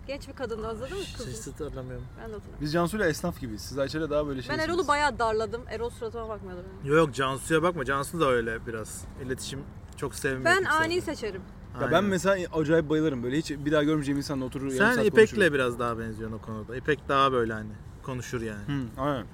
Genç 0.07 0.29
bir 0.29 0.33
kadındı 0.33 0.67
hatırladın 0.67 0.99
mı 0.99 1.05
kızı? 1.17 1.31
Hiç 1.31 1.47
hatırlamıyorum. 1.47 2.05
Ben 2.17 2.19
de 2.19 2.23
hatırlamıyorum. 2.23 2.59
Biz 2.61 2.73
Cansu'yla 2.73 3.07
esnaf 3.09 3.41
gibiyiz. 3.41 3.61
Siz 3.63 3.79
Ayça'yla 3.79 4.11
daha 4.11 4.27
böyle 4.27 4.43
şey. 4.43 4.55
Ben 4.57 4.63
Erol'u 4.63 4.89
bayağı 4.89 5.19
darladım. 5.19 5.63
Erol 5.71 5.91
suratıma 5.91 6.29
bakmıyordu 6.29 6.63
benim. 6.83 6.95
Yok 6.97 7.07
yok 7.07 7.15
Cansu'ya 7.15 7.63
bakma. 7.63 7.85
Cansu 7.85 8.21
da 8.21 8.29
öyle 8.31 8.67
biraz. 8.67 9.05
İletişim 9.27 9.61
çok 9.97 10.15
sevmiyor. 10.15 10.45
Ben 10.45 10.65
ani 10.65 11.01
seçerim. 11.01 11.41
Ya 11.75 11.81
ben 11.91 11.97
Aynen. 11.97 12.05
mesela 12.05 12.47
acayip 12.53 12.91
bayılırım 12.91 13.23
böyle 13.23 13.39
hiç 13.39 13.51
bir 13.51 13.73
daha 13.73 13.83
görmeyeceğim 13.83 14.19
insanla 14.19 14.45
oturur 14.45 14.65
yarım 14.65 14.79
Sen 14.79 14.93
saat 14.95 15.07
İpek'le 15.07 15.31
konuşurum. 15.31 15.55
biraz 15.55 15.79
daha 15.79 15.99
benziyorsun 15.99 16.37
o 16.37 16.41
konuda. 16.41 16.77
İpek 16.77 17.09
daha 17.09 17.33
böyle 17.33 17.53
hani 17.53 17.71
konuşur 18.03 18.41
yani. 18.43 18.63
Hı, 18.67 19.01
aynen. 19.01 19.27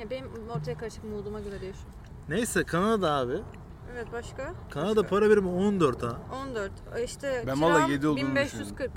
Ya 0.00 0.10
benim 0.10 0.26
ortaya 0.56 0.78
karışık 0.78 1.04
mooduma 1.04 1.40
göre 1.40 1.60
değişiyor. 1.60 1.86
Neyse 2.28 2.64
Kanada 2.64 3.12
abi. 3.12 3.38
Evet 3.94 4.06
başka? 4.12 4.54
Kanada 4.70 5.06
para 5.06 5.30
birimi 5.30 5.48
14 5.48 6.02
ha. 6.02 6.16
14. 6.48 6.72
E 6.96 7.04
İşte 7.04 7.44
Ben 7.46 7.54
kiram 7.54 7.62
vallahi 7.62 7.92
yedi 7.92 8.08
olduğunu 8.08 8.24
1540. 8.30 8.90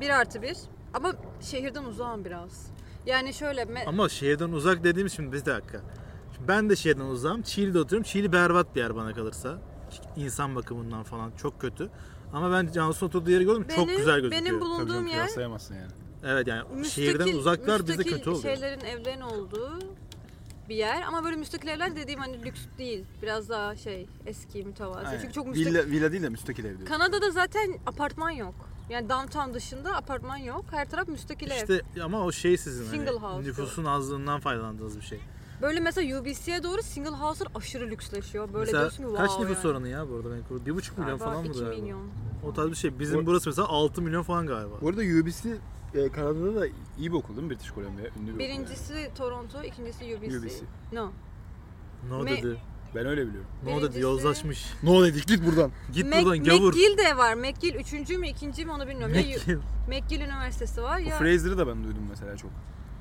1 0.00 0.10
artı 0.10 0.42
1. 0.42 0.56
Ama 0.94 1.12
şehirden 1.40 1.84
uzağım 1.84 2.24
biraz. 2.24 2.66
Yani 3.06 3.34
şöyle 3.34 3.62
me- 3.62 3.86
Ama 3.86 4.08
şehirden 4.08 4.52
uzak 4.52 4.84
dediğimiz 4.84 5.12
şimdi 5.12 5.32
bir 5.32 5.44
dakika. 5.44 5.80
Şimdi 6.36 6.48
ben 6.48 6.70
de 6.70 6.76
şehirden 6.76 7.04
uzağım. 7.04 7.42
Çiğli'de 7.42 7.78
oturuyorum. 7.78 8.02
Çiğli 8.10 8.32
berbat 8.32 8.74
bir 8.74 8.80
yer 8.80 8.96
bana 8.96 9.14
kalırsa. 9.14 9.58
İnsan 10.16 10.56
bakımından 10.56 11.02
falan 11.02 11.30
çok 11.36 11.60
kötü. 11.60 11.90
Ama 12.32 12.52
ben 12.52 12.72
Cansu'nun 12.72 13.08
oturduğu 13.08 13.30
yeri 13.30 13.44
gördüm. 13.44 13.66
çok 13.76 13.86
Benim- 13.88 13.98
güzel 13.98 14.20
gözüküyor. 14.20 14.42
benim 14.44 14.54
Tabii 14.54 14.60
bulunduğum 14.60 14.88
canım 14.88 15.06
yer 15.06 15.14
kıyaslayamazsın 15.16 15.74
yani. 15.74 15.90
Evet 16.24 16.46
yani 16.46 16.62
müstakil, 16.74 16.90
şehirden 17.04 17.38
uzaklar 17.38 17.80
müstakil 17.80 18.10
kötü 18.12 18.30
oluyor. 18.30 18.42
şeylerin 18.42 18.80
evlerin 18.80 19.20
olduğu 19.20 19.78
bir 20.68 20.76
yer 20.76 21.02
ama 21.02 21.24
böyle 21.24 21.36
müstakil 21.36 21.68
evler 21.68 21.96
dediğim 21.96 22.20
hani 22.20 22.44
lüks 22.44 22.60
değil. 22.78 23.04
Biraz 23.22 23.48
daha 23.48 23.76
şey 23.76 24.06
eski 24.26 24.64
mütevazi. 24.64 25.06
Aynen. 25.06 25.20
Çünkü 25.20 25.32
çok 25.32 25.46
müstakil. 25.46 25.70
Villa, 25.74 25.86
villa 25.86 26.12
değil 26.12 26.22
de 26.22 26.28
müstakil 26.28 26.64
ev 26.64 26.78
diyor. 26.78 26.88
Kanada'da 26.88 27.30
zaten 27.30 27.78
apartman 27.86 28.30
yok. 28.30 28.54
Yani 28.90 29.08
downtown 29.08 29.54
dışında 29.54 29.96
apartman 29.96 30.36
yok. 30.36 30.64
Her 30.70 30.90
taraf 30.90 31.08
müstakil 31.08 31.50
ev. 31.50 31.56
İşte 31.56 31.80
ama 32.02 32.24
o 32.24 32.32
şey 32.32 32.56
sizin 32.56 32.84
Single 32.84 33.06
hani, 33.06 33.18
house 33.18 33.48
nüfusun 33.48 33.84
azlığından 33.84 34.40
faydalandığınız 34.40 34.96
bir 34.96 35.04
şey. 35.04 35.20
Böyle 35.62 35.80
mesela 35.80 36.20
UBC'ye 36.20 36.62
doğru 36.62 36.82
single 36.82 37.10
house'lar 37.10 37.52
aşırı 37.54 37.90
lüksleşiyor. 37.90 38.52
Böyle 38.52 38.58
mesela 38.64 38.80
diyorsun 38.80 39.04
ki 39.04 39.16
kaç 39.16 39.28
wow 39.30 39.50
nüfus 39.50 39.64
yani. 39.64 39.72
oranı 39.72 39.88
ya 39.88 40.08
bu 40.10 40.14
arada 40.16 40.30
Vancouver? 40.30 40.60
1,5 40.60 40.66
milyon 40.98 41.06
Galiba 41.18 41.24
falan 41.24 41.42
mı 41.44 41.50
2 41.50 41.58
galiba? 41.58 41.80
milyon. 41.82 42.08
O 42.44 42.54
tarz 42.54 42.70
bir 42.70 42.76
şey. 42.76 42.98
Bizim 42.98 43.20
Bu- 43.20 43.26
burası 43.26 43.48
mesela 43.48 43.68
6 43.68 44.02
milyon 44.02 44.22
falan 44.22 44.46
galiba. 44.46 44.74
Bu 44.80 44.88
arada 44.88 45.00
UBC 45.00 45.56
e, 45.96 46.08
Kanada'da 46.12 46.60
da 46.60 46.66
iyi 46.98 47.12
bir 47.12 47.16
okul 47.16 47.36
değil 47.36 47.46
mi 47.46 47.50
British 47.50 47.74
Columbia? 47.74 48.04
Ünlü 48.04 48.26
bir 48.26 48.32
okul 48.32 48.38
Birincisi 48.38 49.10
Toronto, 49.14 49.62
ikincisi 49.62 50.04
UBC. 50.16 50.38
UBC. 50.38 50.54
No. 50.92 51.10
No 52.08 52.22
Me- 52.24 52.42
dedi. 52.42 52.56
Ben 52.94 53.06
öyle 53.06 53.26
biliyorum. 53.26 53.50
No 53.64 53.70
dedi 53.70 53.84
Birincisi- 53.84 54.00
yozlaşmış. 54.00 54.66
No 54.82 55.04
dedik 55.04 55.26
git 55.28 55.46
buradan. 55.46 55.70
Git 55.94 56.06
Mac- 56.06 56.22
buradan 56.24 56.44
gavur. 56.44 56.72
McGill 56.74 56.98
de 56.98 57.16
var. 57.16 57.34
McGill 57.34 57.74
üçüncü 57.74 58.18
mü 58.18 58.28
ikinci 58.28 58.64
mi 58.64 58.72
onu 58.72 58.88
bilmiyorum. 58.88 59.14
Ya 59.14 59.22
McGill. 59.22 59.58
McGill 59.88 60.20
Üniversitesi 60.20 60.82
var 60.82 60.96
O 60.96 61.08
ya 61.08 61.18
Fraser'ı 61.18 61.58
da 61.58 61.66
ben 61.66 61.84
duydum 61.84 62.06
mesela 62.10 62.36
çok. 62.36 62.50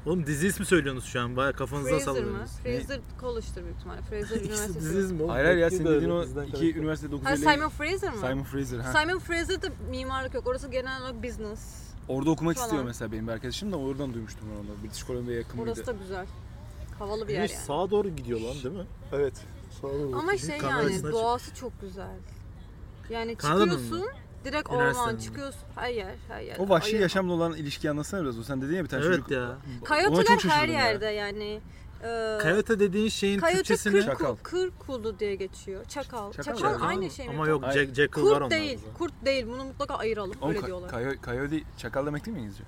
Oğlum 0.06 0.26
dizi 0.26 0.48
ismi 0.48 0.66
söylüyorsunuz 0.66 1.06
şu 1.06 1.22
an. 1.22 1.36
Baya 1.38 1.52
kafanızdan 1.52 1.92
Fraser 1.92 2.08
mı? 2.08 2.16
sallıyorsunuz. 2.20 2.52
Fraser 2.64 3.00
College'dır 3.22 3.64
büyük 3.64 3.78
ihtimalle. 3.78 4.02
Fraser 4.02 4.20
İkisi 4.36 4.40
dizi 4.40 4.54
Üniversitesi. 4.54 5.00
ismi 5.00 5.22
oğlum. 5.22 5.30
Hayır 5.30 5.46
hayır 5.46 5.58
ya 5.58 5.66
McGill 5.68 5.78
senin 5.78 5.90
de 5.90 5.96
dediğin 5.96 6.12
o 6.12 6.22
bizden 6.24 6.44
iki 6.44 6.52
karakter. 6.52 6.80
üniversite 6.82 7.08
Ha 7.08 7.12
950. 7.12 7.54
Simon 7.54 7.70
Fraser 7.70 8.14
mı? 8.14 8.20
Simon 8.20 8.44
Fraser 8.44 8.80
ha. 8.80 8.94
Simon 9.02 9.20
Fraser'da 9.20 9.68
mimarlık 9.90 10.34
yok. 10.34 10.48
Orası 10.48 10.68
genel 10.72 11.02
olarak 11.02 11.24
business. 11.24 11.85
Orada 12.08 12.30
okumak 12.30 12.56
falan. 12.56 12.66
istiyor 12.68 12.84
mesela 12.84 13.12
benim 13.12 13.28
bir 13.28 13.32
arkadaşım 13.32 13.72
da 13.72 13.78
oradan 13.78 14.14
duymuştum 14.14 14.48
ben 14.52 14.60
onu. 14.60 14.84
British 14.84 15.06
Columbia'ya 15.08 15.40
yakın 15.40 15.58
Orası 15.60 15.76
mıydı? 15.82 15.88
da 15.88 16.04
güzel. 16.04 16.26
Havalı 17.00 17.28
bir 17.28 17.34
yer 17.34 17.40
Güneş 17.40 17.52
yani. 17.54 17.64
sağa 17.66 17.92
doğru 17.92 18.10
gidiyor 18.10 18.40
lan 18.42 18.54
değil 18.64 18.76
mi? 18.76 18.86
Evet. 19.14 19.34
Sağa 19.82 19.88
doğru. 19.88 20.16
Ama 20.20 20.38
şey 20.38 20.58
Kamerasına 20.58 20.92
yani 20.92 21.02
çık- 21.02 21.12
doğası 21.12 21.56
çok 21.56 21.82
güzel. 21.82 22.16
Yani 23.10 23.36
Kanada'nın 23.36 23.74
mı? 23.74 23.80
çıkıyorsun 23.84 24.10
direkt 24.46 24.70
orman 24.70 25.16
mi? 25.16 25.22
çıkıyorsun 25.22 25.62
her 25.76 25.90
yer 25.90 26.16
her 26.28 26.42
yer. 26.42 26.58
O 26.60 26.70
vahşi 26.70 26.92
Ayı- 26.94 27.02
yaşamla 27.02 27.34
olan 27.34 27.54
ilişkiyi 27.56 27.90
anlatsana 27.92 28.24
biraz. 28.24 28.40
O 28.40 28.44
sen 28.44 28.62
dedin 28.62 28.76
ya 28.76 28.84
bir 28.84 28.90
tane 28.90 29.06
Evet 29.06 29.16
çocuk. 29.16 29.32
ya. 29.32 29.58
Ona 30.10 30.24
çok 30.24 30.30
her 30.30 30.40
şaşırdım 30.40 30.74
ya. 30.76 30.86
yerde 30.86 31.06
yani. 31.06 31.60
Ee, 32.04 32.38
Coyote 32.44 32.80
dediğin 32.80 33.10
şeyin 33.10 33.40
Coyote 33.40 33.58
Türkçesini... 33.58 34.04
Çakal. 34.06 34.36
kul, 34.36 34.44
kır 34.44 34.72
kulu 34.88 35.20
diye 35.20 35.36
geçiyor. 35.36 35.86
Çakal. 35.86 36.32
Çakal 36.32 36.56
Çakal, 36.56 36.72
yani. 36.74 36.84
aynı 36.84 37.12
şey 37.12 37.28
mi? 37.28 37.34
Ama 37.34 37.48
yok 37.48 37.64
Hayır. 37.64 37.80
Jack, 37.80 37.96
Jackal 37.96 38.22
var 38.22 38.28
Kurt 38.30 38.38
onlarda. 38.38 38.56
değil. 38.56 38.80
Kurt 38.98 39.14
değil. 39.26 39.46
Bunu 39.48 39.64
mutlaka 39.66 39.96
ayıralım. 39.96 40.36
Oğlum, 40.42 40.50
Öyle 40.50 40.60
ka- 40.60 40.66
diyorlar. 40.66 40.90
kayo- 40.90 41.26
Coyote 41.26 41.64
çakal 41.78 42.06
demek 42.06 42.26
değil 42.26 42.38
mi 42.38 42.42
İngilizce? 42.42 42.64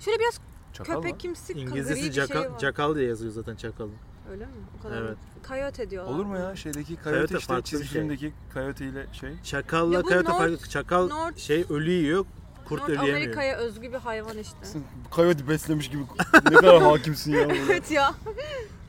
Şöyle 0.00 0.18
biraz 0.18 0.40
Çakal 0.72 0.94
köpek 0.94 1.12
mı? 1.12 1.18
kimsi 1.18 1.54
gri 1.54 1.60
İngilizcesi 1.60 2.02
bir 2.04 2.12
Jackal, 2.12 2.42
şey 2.42 2.50
var. 2.52 2.58
Jackal 2.58 2.94
diye 2.94 3.08
yazıyor 3.08 3.32
zaten 3.32 3.56
Çakal. 3.56 3.88
Öyle 4.30 4.46
mi? 4.46 4.52
O 4.78 4.82
kadar 4.82 5.02
Evet. 5.02 5.16
Coyote 5.48 5.90
diyorlar. 5.90 6.12
Olur 6.14 6.24
mu 6.24 6.36
ya 6.38 6.56
şeydeki 6.56 6.86
Coyote 6.94 7.10
Coyote 7.10 7.34
işte 7.38 7.46
farklı 7.46 7.64
bir 7.64 7.70
çizgi 7.70 7.86
şey. 7.88 8.00
filmdeki 8.00 8.32
Coyote 8.54 8.86
ile 8.86 9.06
şey. 9.12 9.30
Çakalla 9.44 10.04
bu 10.04 10.08
North- 10.10 10.24
farklı. 10.24 10.68
Çakal 10.68 11.08
North- 11.08 11.38
şey 11.38 11.64
ölü 11.70 11.90
yiyor, 11.90 12.24
kurt 12.68 12.80
North 12.80 12.90
ölü 12.90 12.96
yemiyor. 12.96 13.16
Amerika'ya 13.16 13.56
özgü 13.56 13.92
bir 13.92 13.98
hayvan 13.98 14.38
işte. 14.38 14.56
Coyote 15.12 15.48
beslemiş 15.48 15.88
gibi 15.90 16.02
ne 16.50 16.56
kadar 16.56 16.82
hakimsin 16.82 17.32
ya. 17.32 17.44
burada. 17.50 17.58
evet 17.72 17.90
ya. 17.90 18.14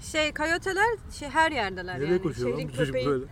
Şey 0.02 0.34
coyoteler 0.34 0.88
şey 1.14 1.30
her 1.30 1.52
yerdeler 1.52 1.96
Nereye 1.96 2.12
yani. 2.12 2.22
koşuyor 2.22 2.50
lan 2.50 2.56
Şehrin 2.58 2.70
bu 2.70 2.78
çocuk 2.78 2.86
köpeği. 2.94 3.08
böyle? 3.08 3.26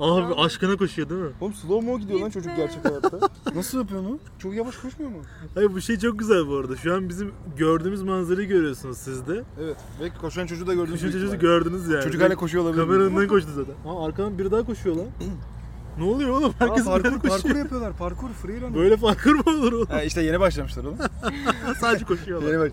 Abi 0.00 0.34
aşkına 0.34 0.76
koşuyor 0.76 1.08
değil 1.10 1.20
mi? 1.20 1.30
Oğlum 1.40 1.54
slow 1.54 1.86
mo 1.90 1.98
gidiyor 1.98 2.20
lan 2.20 2.30
çocuk 2.30 2.56
gerçek 2.56 2.84
hayatta. 2.84 3.18
Nasıl 3.54 3.78
yapıyor 3.78 4.00
onu? 4.00 4.18
Çok 4.38 4.54
yavaş 4.54 4.76
koşmuyor 4.76 5.10
mu? 5.12 5.18
Hayır 5.54 5.72
bu 5.74 5.80
şey 5.80 5.98
çok 5.98 6.18
güzel 6.18 6.48
bu 6.48 6.56
arada. 6.56 6.76
Şu 6.76 6.94
an 6.94 7.08
bizim 7.08 7.32
gördüğümüz 7.56 8.02
manzarayı 8.02 8.48
görüyorsunuz 8.48 8.98
siz 8.98 9.26
de. 9.26 9.44
Evet. 9.62 9.76
Ve 10.00 10.10
koşan 10.20 10.46
çocuğu 10.46 10.66
da 10.66 10.74
gördünüz. 10.74 10.90
Koşan 10.90 11.02
büyük 11.12 11.22
çocuğu 11.24 11.36
ihtimalle. 11.36 11.58
gördünüz 11.58 11.88
yani. 11.88 12.04
Çocuk 12.04 12.22
hala 12.22 12.34
koşuyor 12.36 12.64
olabilir. 12.64 12.82
Kamera 12.82 13.02
önünden 13.02 13.28
koştu 13.28 13.50
zaten. 13.54 13.74
Aa 13.90 14.06
arkadan 14.06 14.38
biri 14.38 14.50
daha 14.50 14.62
koşuyor 14.66 14.96
lan. 14.96 15.06
ne 15.98 16.04
oluyor 16.04 16.30
oğlum? 16.30 16.50
Aa, 16.50 16.54
Herkes 16.58 16.86
böyle 16.86 17.02
parkur, 17.02 17.28
parkur 17.28 17.56
yapıyorlar. 17.56 17.92
Parkur 17.96 18.28
free 18.32 18.60
run. 18.60 18.74
Böyle 18.74 18.96
parkur 18.96 19.34
mu 19.34 19.42
olur 19.46 19.72
oğlum? 19.72 19.86
Ha, 19.86 20.02
işte 20.02 20.22
yeni 20.22 20.40
başlamışlar 20.40 20.84
oğlum. 20.84 20.98
Sadece 21.80 22.04
koşuyorlar. 22.04 22.48
yeni 22.48 22.60
baş... 22.60 22.72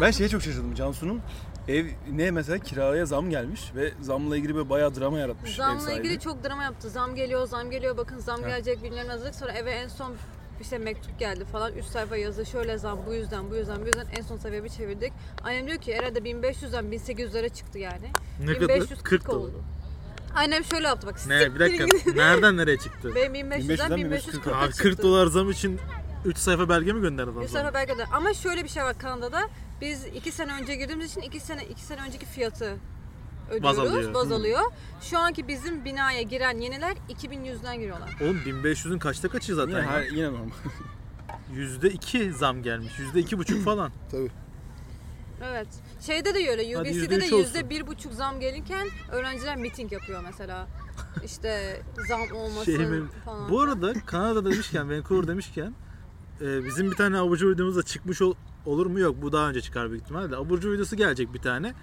Ben 0.00 0.10
şeye 0.10 0.28
çok 0.28 0.42
şaşırdım. 0.42 0.74
Cansu'nun 0.74 1.20
ev 1.68 1.86
ne 2.12 2.30
mesela 2.30 2.58
kiraya 2.58 3.06
zam 3.06 3.30
gelmiş 3.30 3.72
ve 3.76 3.92
zamla 4.00 4.36
ilgili 4.36 4.54
böyle 4.54 4.70
bayağı 4.70 4.94
drama 4.94 5.18
yaratmış 5.18 5.56
Zamla 5.56 5.92
ilgili 5.92 6.20
çok 6.20 6.44
drama 6.44 6.62
yaptı. 6.62 6.90
Zam 6.90 7.14
geliyor, 7.14 7.46
zam 7.46 7.70
geliyor. 7.70 7.96
Bakın 7.96 8.18
zam 8.18 8.42
Ha. 8.42 8.48
gelecek 8.48 8.82
bilmem 8.82 9.08
yazdık. 9.08 9.34
Sonra 9.34 9.52
eve 9.52 9.70
en 9.70 9.88
son 9.88 10.12
işte 10.60 10.78
mektup 10.78 11.18
geldi 11.18 11.44
falan. 11.44 11.72
Üst 11.74 11.90
sayfa 11.90 12.16
yazı 12.16 12.46
şöyle 12.46 12.78
zam 12.78 12.98
bu 13.06 13.14
yüzden 13.14 13.50
bu 13.50 13.54
yüzden 13.56 13.82
bu 13.82 13.86
yüzden 13.86 14.06
en 14.18 14.22
son 14.22 14.36
sayfaya 14.36 14.64
bir 14.64 14.68
çevirdik. 14.68 15.12
Annem 15.44 15.66
diyor 15.66 15.78
ki 15.78 15.94
herhalde 15.94 16.18
1500'den 16.18 16.84
1800'lere 16.84 17.54
çıktı 17.54 17.78
yani. 17.78 18.06
Ne 18.40 18.54
kadar? 18.54 18.68
1540 18.68 19.04
40 19.04 19.28
oldu. 19.28 19.38
oldu. 19.38 19.62
Annem 20.34 20.64
şöyle 20.64 20.86
yaptı 20.86 21.06
bak. 21.06 21.20
Ne 21.26 21.54
bir 21.54 21.60
dakika. 21.60 21.84
Nereden 22.14 22.56
nereye 22.56 22.78
çıktı? 22.78 23.12
Benim 23.14 23.34
1500'den 23.34 23.90
1500'den 23.90 24.00
1540'a 24.00 24.60
Abi 24.60 24.68
çıktı. 24.68 24.82
40 24.82 25.02
dolar 25.02 25.26
zam 25.26 25.50
için 25.50 25.80
3 26.24 26.38
sayfa 26.38 26.68
belge 26.68 26.92
mi 26.92 27.00
gönderdi 27.00 27.30
adam 27.30 27.42
Bir 27.42 27.48
sana? 27.48 27.62
sayfa 27.62 27.74
belki 27.74 27.98
de. 27.98 28.04
Ama 28.12 28.34
şöyle 28.34 28.64
bir 28.64 28.68
şey 28.68 28.82
var 28.82 28.98
Kanada'da. 28.98 29.48
Biz 29.80 30.06
2 30.06 30.32
sene 30.32 30.52
önce 30.62 30.74
girdiğimiz 30.76 31.10
için 31.10 31.20
2 31.20 31.40
sene 31.40 31.64
2 31.64 31.82
sene 31.82 32.00
önceki 32.08 32.26
fiyatı 32.26 32.76
ödüyoruz. 33.50 33.62
Baz 33.62 33.78
alıyor. 33.78 34.14
Baz 34.14 34.32
alıyor. 34.32 34.60
Şu 35.00 35.18
anki 35.18 35.48
bizim 35.48 35.84
binaya 35.84 36.22
giren 36.22 36.58
yeniler 36.58 36.96
2100'den 37.10 37.76
giriyorlar. 37.78 38.16
Oğlum 38.20 38.36
1500'ün 38.46 38.98
kaçta 38.98 39.28
kaçı 39.28 39.54
zaten 39.54 39.70
Yine, 39.70 39.80
ya? 39.80 39.86
her, 39.90 40.02
yine 40.02 40.26
normal. 40.26 40.50
%2 41.54 42.32
zam 42.32 42.62
gelmiş. 42.62 42.92
%2,5 43.14 43.60
falan. 43.64 43.92
Tabii. 44.10 44.30
Evet. 45.44 45.66
Şeyde 46.00 46.34
de 46.34 46.50
öyle. 46.50 46.74
Hadi 46.74 46.88
UBC'de 46.90 47.14
%3 47.16 47.20
de 47.20 47.24
olsun. 47.24 47.36
yüzde 47.36 47.70
bir 47.70 47.86
buçuk 47.86 48.12
zam 48.12 48.40
gelirken 48.40 48.88
öğrenciler 49.12 49.56
miting 49.56 49.92
yapıyor 49.92 50.20
mesela. 50.24 50.66
İşte 51.24 51.82
zam 52.08 52.20
olmasın 52.36 52.64
Şey 52.64 52.78
benim- 52.78 53.10
falan. 53.24 53.50
Bu 53.50 53.60
arada 53.60 53.92
Kanada 54.06 54.44
demişken, 54.44 54.90
Vancouver 54.90 55.28
demişken 55.28 55.74
e, 56.40 56.64
bizim 56.64 56.90
bir 56.90 56.96
tane 56.96 57.18
aburcu 57.18 57.50
videomuz 57.50 57.76
da 57.76 57.82
çıkmış 57.82 58.22
ol- 58.22 58.34
olur 58.66 58.86
mu 58.86 59.00
yok. 59.00 59.16
Bu 59.22 59.32
daha 59.32 59.48
önce 59.48 59.60
çıkar 59.60 59.90
büyük 59.90 60.02
ihtimalle. 60.02 60.36
Aburcu 60.36 60.72
videosu 60.72 60.96
gelecek 60.96 61.34
bir 61.34 61.38
tane. 61.38 61.74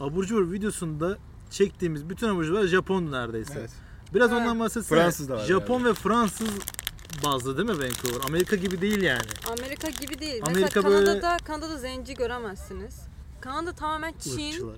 Aburcu 0.00 0.52
videosunda 0.52 1.18
çektiğimiz 1.50 2.08
bütün 2.10 2.28
aburcular 2.28 2.66
Japon'du 2.66 3.12
neredeyse. 3.12 3.54
Evet. 3.60 3.70
Biraz 4.14 4.32
Evet. 4.32 4.42
ondan 4.42 4.60
bahsetsene. 4.60 4.98
Fransız 4.98 5.28
da 5.28 5.34
var 5.34 5.44
Japon 5.44 5.84
ve 5.84 5.94
Fransız 5.94 6.48
bazlı 7.24 7.56
değil 7.56 7.68
mi 7.68 7.84
Vancouver? 7.84 8.20
Amerika 8.28 8.56
gibi 8.56 8.80
değil 8.80 9.02
yani. 9.02 9.22
Amerika 9.58 9.88
gibi 9.90 10.18
değil. 10.18 10.42
Amerika 10.46 10.60
mesela 10.82 10.84
böyle- 10.94 11.04
Kanada'da 11.20 11.36
Kanada'da 11.44 11.78
zenci 11.78 12.14
göremezsiniz. 12.14 12.94
Kanada 13.40 13.72
tamamen 13.72 14.14
Çin, 14.20 14.38
Irkçılar. 14.38 14.76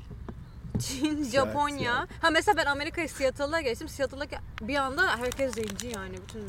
Çin, 0.80 1.24
Japonya. 1.24 2.06
Ha 2.22 2.30
mesela 2.30 2.56
ben 2.56 2.66
Amerika'ya 2.66 3.08
Seattle'a 3.08 3.60
geçtim. 3.60 3.88
Seattle'da 3.88 4.26
bir 4.62 4.76
anda 4.76 5.18
herkes 5.18 5.54
zenci 5.54 5.86
yani. 5.86 6.14
Bütün 6.28 6.42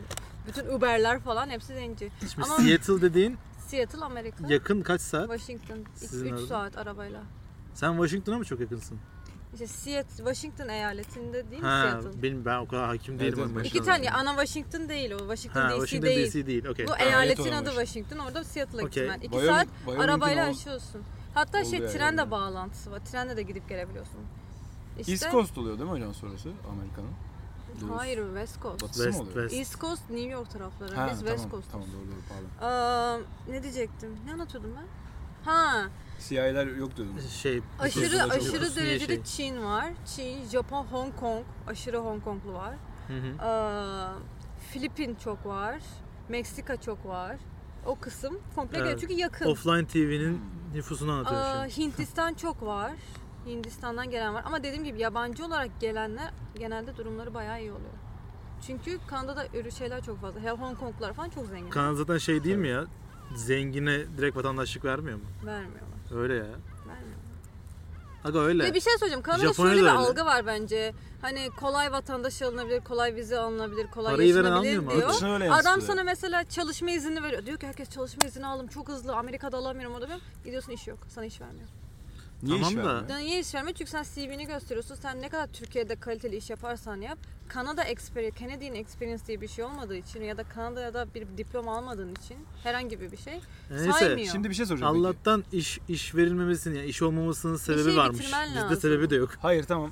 bütün 0.48 0.68
Uber'ler 0.78 1.20
falan 1.20 1.50
hepsi 1.50 1.68
zenci. 1.74 2.12
Şimdi 2.20 2.44
Ama- 2.46 2.58
Seattle 2.58 3.02
dediğin 3.02 3.38
Seattle 3.68 4.06
Amerika. 4.06 4.38
yakın 4.54 4.82
kaç 4.82 5.02
saat? 5.02 5.28
Washington 5.30 5.86
Sizin 5.96 6.26
3 6.26 6.34
orada? 6.34 6.48
saat 6.48 6.78
arabayla. 6.78 7.22
Sen 7.74 7.92
Washington'a 7.92 8.38
mı 8.38 8.46
çok 8.46 8.60
yakınsın? 8.60 8.98
İşte 9.54 9.68
Seattle, 9.68 10.16
Washington 10.18 10.70
eyaletinde 10.70 11.52
değil 11.52 11.62
mi 11.62 11.68
Ha, 11.68 11.90
Seattle? 12.02 12.24
benim 12.24 12.46
ben 12.46 12.58
o 12.60 12.68
kadar 12.68 12.86
hakim 12.88 13.20
değilim. 13.20 13.40
Evet, 13.40 13.52
evet. 13.56 13.66
İki 13.66 13.84
tane 13.84 14.12
ana 14.12 14.30
Washington 14.30 14.90
değil 14.90 15.12
o. 15.12 15.18
Washington 15.18 15.62
Ha, 15.62 15.70
DC 15.70 15.76
Washington 15.76 16.10
değil. 16.10 16.28
DC 16.32 16.48
değil. 16.48 16.66
Okey. 16.66 16.88
Bu 16.88 16.92
eyalet 16.98 17.14
eyaletin 17.14 17.42
adı 17.52 17.70
Washington. 17.70 17.86
Washington. 17.86 18.18
Orada 18.26 18.44
Seattle'a 18.44 18.86
Okey. 18.86 19.04
gittim 19.04 19.08
ben. 19.22 19.28
İki 19.28 19.36
Wyoming- 19.36 19.48
saat 19.48 19.68
Wyoming'in 19.78 20.08
arabayla 20.08 20.46
aşıyorsun. 20.48 21.02
Hatta 21.34 21.60
Olduğu 21.60 21.70
şey 21.70 21.80
yer 21.80 21.92
tren 21.92 22.18
de 22.18 22.22
yani. 22.22 22.32
bağlantısı 22.32 22.92
var. 22.92 23.00
Trenle 23.06 23.38
de 23.38 23.42
gidip 23.44 23.70
gelebiliyorsun. 23.70 24.20
İşte 25.00 25.12
East 25.12 25.32
Coast 25.32 25.58
oluyor 25.58 25.78
değil 25.80 25.90
mi 25.90 25.96
hocam 25.96 26.14
sonrası 26.14 26.50
Amerika'nın? 26.72 27.12
Hayır 27.98 28.18
West 28.26 28.62
Coast. 28.62 28.84
Batısı 28.84 29.04
West? 29.04 29.26
West. 29.26 29.54
East 29.54 29.80
Coast 29.82 30.10
New 30.10 30.30
York 30.30 30.52
tarafları. 30.52 30.96
Ha, 30.96 31.08
Biz 31.12 31.20
West 31.20 31.38
tamam, 31.38 31.52
Coast. 31.52 31.72
Tamam 31.72 31.88
doğru 31.88 32.12
doğru 32.12 32.22
pardon. 32.30 32.68
Aa, 32.74 33.18
ne 33.50 33.64
diyecektim? 33.64 34.18
Ne 34.26 34.34
anlatıyordum 34.34 34.72
ben? 34.78 34.86
Ha, 35.46 35.90
CIA'ler 36.28 36.68
yok 36.68 36.98
diyordun. 36.98 37.20
Şey, 37.20 37.62
aşırı 37.80 38.24
aşırı 38.24 38.76
derecede 38.76 39.16
şey. 39.16 39.24
Çin 39.24 39.64
var. 39.64 39.94
Çin, 40.06 40.46
Japon, 40.50 40.84
Hong 40.86 41.20
Kong. 41.20 41.46
Aşırı 41.68 41.98
Hong 41.98 42.24
Konglu 42.24 42.54
var. 42.54 42.76
Hı 43.08 43.14
hı. 43.14 43.46
Aa, 43.46 44.14
Filipin 44.72 45.16
çok 45.16 45.46
var. 45.46 45.82
Meksika 46.30 46.82
çok 46.82 47.06
var. 47.06 47.38
O 47.86 47.96
kısım 48.00 48.40
komple 48.56 48.78
Evet. 48.78 49.00
çünkü 49.00 49.14
yakın. 49.14 49.46
Offline 49.46 49.86
TV'nin 49.88 50.42
nüfusunu 50.74 51.12
anlatıyor 51.12 51.42
Aa, 51.42 51.70
şimdi. 51.70 51.88
Hindistan 51.88 52.34
çok 52.34 52.64
var. 52.64 52.92
Hindistan'dan 53.46 54.10
gelen 54.10 54.34
var. 54.34 54.44
Ama 54.46 54.64
dediğim 54.64 54.84
gibi 54.84 55.00
yabancı 55.00 55.46
olarak 55.46 55.80
gelenler 55.80 56.32
genelde 56.60 56.98
durumları 56.98 57.34
bayağı 57.34 57.62
iyi 57.62 57.72
oluyor. 57.72 57.94
Çünkü 58.68 59.00
Kanada'da 59.08 59.48
ürü 59.54 59.72
şeyler 59.72 60.02
çok 60.04 60.22
fazla. 60.22 60.52
Hong 60.52 60.80
Konglular 60.80 61.14
falan 61.14 61.30
çok 61.30 61.46
zengin. 61.46 61.70
Kanada 61.70 61.96
zaten 61.96 62.18
şey 62.18 62.44
değil 62.44 62.58
mi 62.58 62.68
ya? 62.68 62.86
Zengine 63.36 64.06
direkt 64.18 64.38
vatandaşlık 64.38 64.86
vermiyor 64.86 65.18
mu? 65.18 65.24
Vermiyorlar. 65.46 66.22
Öyle 66.22 66.34
ya. 66.34 66.40
Vermiyorlar. 66.42 67.22
Aga 68.24 68.40
öyle. 68.40 68.64
Ve 68.64 68.74
bir 68.74 68.82
şey 68.82 68.94
söyleyeceğim. 68.94 69.24
Kanada'da 69.24 69.48
Japonya'da 69.48 69.76
şöyle 69.76 69.82
bir 69.88 69.88
öyle. 69.92 69.98
algı 70.08 70.26
var 70.26 70.46
bence. 70.46 70.94
Hani 71.22 71.50
kolay 71.60 71.92
vatandaş 71.92 72.42
alınabilir, 72.42 72.82
kolay 72.82 73.16
vize 73.16 73.38
alınabilir, 73.40 73.88
kolay 73.88 74.14
Parayı 74.14 74.36
veren 74.36 74.44
yaşanabilir 74.44 74.76
almıyor 74.78 74.84
mu? 74.84 74.92
diyor. 74.92 75.02
Yurt 75.02 75.14
dışına 75.14 75.34
öyle 75.34 75.44
Adam 75.46 75.54
yansıtıyor. 75.66 75.88
sana 75.88 76.04
mesela 76.04 76.44
çalışma 76.50 76.92
izni 76.92 77.24
veriyor. 77.24 77.46
Diyor 77.46 77.58
ki 77.58 77.68
herkes 77.68 77.90
çalışma 77.90 78.28
izni 78.28 78.46
aldım 78.46 78.68
çok 78.68 78.90
hızlı. 78.90 79.16
Amerika'da 79.16 79.58
alamıyorum 79.58 79.96
o 79.96 80.02
da 80.02 80.10
benim. 80.10 80.20
Gidiyorsun 80.46 80.72
iş 80.72 80.88
yok. 80.88 81.00
Sana 81.10 81.26
iş 81.26 81.42
vermiyor. 81.42 81.68
Niye 82.44 82.56
Tamam 82.62 82.70
iş 82.72 82.78
da- 82.78 82.84
vermiyor? 82.88 83.10
Ya 83.10 83.18
niye 83.18 83.40
iş 83.40 83.56
vermiyor? 83.56 83.76
Çünkü 83.78 83.92
sen 83.92 84.04
CV'ni 84.16 84.46
gösteriyorsun. 84.48 84.96
Sen 84.96 85.22
ne 85.22 85.30
kadar 85.30 85.48
Türkiye'de 85.48 85.96
kaliteli 85.96 86.36
iş 86.36 86.50
yaparsan 86.50 87.02
yap. 87.02 87.18
Kanada 87.48 87.84
Experience, 87.84 88.40
Canadian 88.40 88.76
Experience 88.76 89.26
diye 89.28 89.42
bir 89.42 89.48
şey 89.48 89.66
olmadığı 89.66 89.96
için 89.96 90.22
ya 90.24 90.38
da 90.38 90.44
Kanada'da 90.44 91.14
bir 91.16 91.28
diploma 91.38 91.78
almadığın 91.78 92.16
için 92.16 92.38
herhangi 92.64 93.02
bir 93.02 93.18
şey 93.18 93.40
Neyse. 93.72 93.92
saymıyor. 93.92 94.32
Şimdi 94.32 94.50
bir 94.50 94.54
şey 94.56 94.66
soracağım 94.66 94.94
peki. 94.96 95.08
Allah'tan 95.08 95.44
iş 95.52 95.80
iş 95.88 96.16
verilmemesinin 96.16 96.76
yani 96.76 96.88
iş 96.88 97.02
olmamasının 97.02 97.56
sebebi 97.58 97.84
şey 97.84 97.98
varmış. 97.98 98.20
bitirmen 98.20 98.48
Bizde 98.50 98.60
lazım. 98.60 98.78
sebebi 98.82 99.10
de 99.10 99.16
yok. 99.16 99.30
Hayır 99.42 99.64
tamam. 99.64 99.92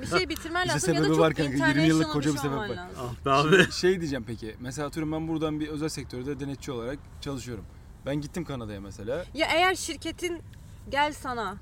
bir 0.00 0.06
şey 0.06 0.28
bitirmen 0.28 0.62
İşte 0.66 0.74
lazım 0.74 0.94
ya 0.94 1.00
da 1.00 1.04
sebebi 1.04 1.16
çok 1.16 1.24
var 1.24 1.34
kanka, 1.34 1.68
20 1.68 1.86
yıllık 1.88 2.12
koca 2.12 2.30
bir 2.30 2.38
şey 2.38 2.42
sebep 2.50 2.58
var. 2.58 2.68
lazım. 2.68 3.16
Ah. 3.26 3.42
Şimdi 3.42 3.72
şey 3.72 4.00
diyeceğim 4.00 4.24
peki. 4.26 4.56
Mesela 4.60 4.88
atıyorum 4.88 5.12
ben 5.12 5.28
buradan 5.28 5.60
bir 5.60 5.68
özel 5.68 5.88
sektörde 5.88 6.40
denetçi 6.40 6.72
olarak 6.72 6.98
çalışıyorum. 7.20 7.64
Ben 8.06 8.20
gittim 8.20 8.44
Kanada'ya 8.44 8.80
mesela. 8.80 9.24
Ya 9.34 9.46
eğer 9.54 9.74
şirketin 9.74 10.42
gel 10.90 11.12
sana 11.12 11.56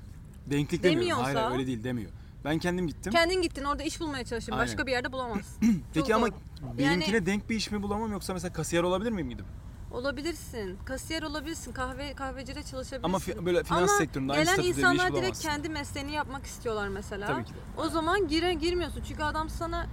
Denklik 0.47 0.83
demiyor. 0.83 1.01
Demiyorsa- 1.01 1.23
Hayır 1.23 1.35
hayır, 1.37 1.51
öyle 1.51 1.67
değil 1.67 1.83
demiyor. 1.83 2.11
Ben 2.45 2.59
kendim 2.59 2.87
gittim. 2.87 3.13
kendin 3.13 3.41
gittin 3.41 3.63
orada 3.63 3.83
iş 3.83 3.99
bulmaya 3.99 4.25
çalıştın. 4.25 4.51
Aynen. 4.51 4.65
Başka 4.65 4.85
bir 4.87 4.91
yerde 4.91 5.11
bulamazsın. 5.11 5.61
Peki 5.93 6.07
Çok 6.07 6.15
ama 6.17 6.27
zor. 6.27 6.77
benimkine 6.77 7.25
denk 7.25 7.49
bir 7.49 7.55
iş 7.55 7.71
mi 7.71 7.83
bulamam 7.83 8.11
yoksa 8.11 8.33
mesela 8.33 8.53
kasiyer 8.53 8.83
olabilir 8.83 9.11
miyim 9.11 9.29
gidip? 9.29 9.45
Olabilirsin. 9.91 10.77
Kasiyer 10.85 11.23
olabilirsin. 11.23 11.71
Kahve 11.73 12.13
kahvecide 12.13 12.63
çalışabilirsin. 12.63 13.03
Ama 13.03 13.17
fi- 13.17 13.45
böyle 13.45 13.63
finans 13.63 13.89
Ama 13.89 13.97
sektöründe 13.97 14.31
aynı 14.33 14.41
gelen 14.43 14.53
statüde 14.53 14.67
bir 14.67 14.71
iş 14.71 14.77
insanlar 14.77 15.05
direkt 15.07 15.13
bulamazsın. 15.21 15.49
kendi 15.49 15.69
mesleğini 15.69 16.11
yapmak 16.11 16.45
istiyorlar 16.45 16.87
mesela. 16.87 17.27
Tabii 17.27 17.43
ki 17.45 17.53
de. 17.53 17.57
O 17.77 17.89
zaman 17.89 18.27
gire 18.27 18.53
girmiyorsun 18.53 19.01
çünkü 19.07 19.23
adam 19.23 19.49
sana 19.49 19.87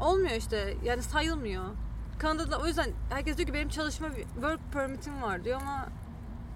olmuyor 0.00 0.36
işte 0.36 0.76
yani 0.84 1.02
sayılmıyor. 1.02 1.64
Kanada'da 2.18 2.58
o 2.60 2.66
yüzden 2.66 2.90
herkes 3.10 3.36
diyor 3.36 3.46
ki 3.46 3.54
benim 3.54 3.68
çalışma 3.68 4.08
work 4.34 4.60
permit'im 4.72 5.22
var 5.22 5.44
diyor 5.44 5.60
ama 5.60 5.88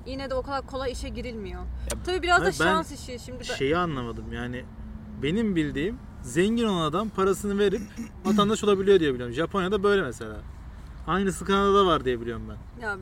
yine 0.06 0.30
de 0.30 0.34
o 0.34 0.42
kadar 0.42 0.66
kolay 0.66 0.92
işe 0.92 1.08
girilmiyor. 1.08 1.62
Tabii 2.06 2.22
biraz 2.22 2.42
da 2.42 2.52
şans 2.52 2.92
işi. 2.92 3.18
Şimdi 3.18 3.38
ben- 3.50 3.54
Şeyi 3.54 3.76
anlamadım 3.76 4.32
yani 4.32 4.64
benim 5.22 5.56
bildiğim 5.56 5.98
zengin 6.22 6.64
olan 6.66 6.82
adam 6.82 7.08
parasını 7.08 7.58
verip 7.58 7.80
vatandaş 8.24 8.64
olabiliyor 8.64 9.00
diye 9.00 9.14
biliyorum. 9.14 9.34
Japonya'da 9.34 9.82
böyle 9.82 10.02
mesela. 10.02 10.36
Aynısı 11.06 11.44
Kanada'da 11.44 11.86
var 11.86 12.04
diye 12.04 12.20
biliyorum 12.20 12.42
ben. 12.48 12.82
ya 12.82 12.96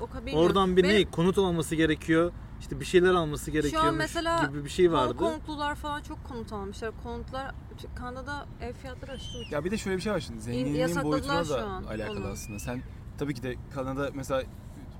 o 0.00 0.06
kadar. 0.06 0.32
Oradan 0.32 0.76
bir 0.76 0.82
Benim- 0.84 0.96
ne 0.96 1.10
konut 1.10 1.38
alması 1.38 1.74
gerekiyor. 1.74 2.32
işte 2.60 2.80
bir 2.80 2.84
şeyler 2.84 3.14
alması 3.14 3.50
gerekiyormuş 3.50 3.94
mesela 3.98 4.44
gibi 4.44 4.64
bir 4.64 4.70
şey 4.70 4.92
vardı. 4.92 5.14
Hong 5.18 5.46
Konglular 5.46 5.74
falan 5.74 6.02
çok 6.02 6.24
konut 6.24 6.52
almışlar. 6.52 6.90
Konutlar 7.02 7.54
Kanada'da 7.94 8.46
ev 8.60 8.72
fiyatları 8.72 9.12
aşırı 9.12 9.38
uçuk. 9.40 9.52
Ya 9.52 9.64
bir 9.64 9.70
de 9.70 9.78
şöyle 9.78 9.96
bir 9.96 10.02
şey 10.02 10.12
var 10.12 10.20
şimdi. 10.20 10.40
Zenginliğin 10.40 10.74
yasakladılar 10.76 11.12
boyutuna 11.12 11.44
şu 11.44 11.50
da 11.50 11.64
an 11.64 11.84
alakalı 11.84 12.18
onu. 12.20 12.26
aslında. 12.26 12.58
Sen 12.58 12.82
tabii 13.18 13.34
ki 13.34 13.42
de 13.42 13.54
Kanada 13.74 14.10
mesela 14.14 14.42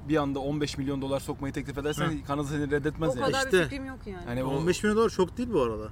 bir 0.08 0.16
anda 0.16 0.38
15 0.38 0.78
milyon 0.78 1.02
dolar 1.02 1.20
sokmayı 1.20 1.54
teklif 1.54 1.78
edersen 1.78 2.10
Hı. 2.10 2.24
Kanada 2.26 2.46
seni 2.46 2.70
reddetmez 2.70 3.16
o 3.16 3.20
yani. 3.20 3.32
kadar 3.32 3.44
İşte. 3.44 3.58
bir 3.58 3.64
fikrim 3.64 3.84
yok 3.86 3.98
yani. 4.06 4.24
Hani 4.26 4.44
o 4.44 4.50
15 4.56 4.82
milyon 4.82 4.96
dolar 4.96 5.10
çok 5.10 5.38
değil 5.38 5.48
bu 5.52 5.62
arada. 5.62 5.88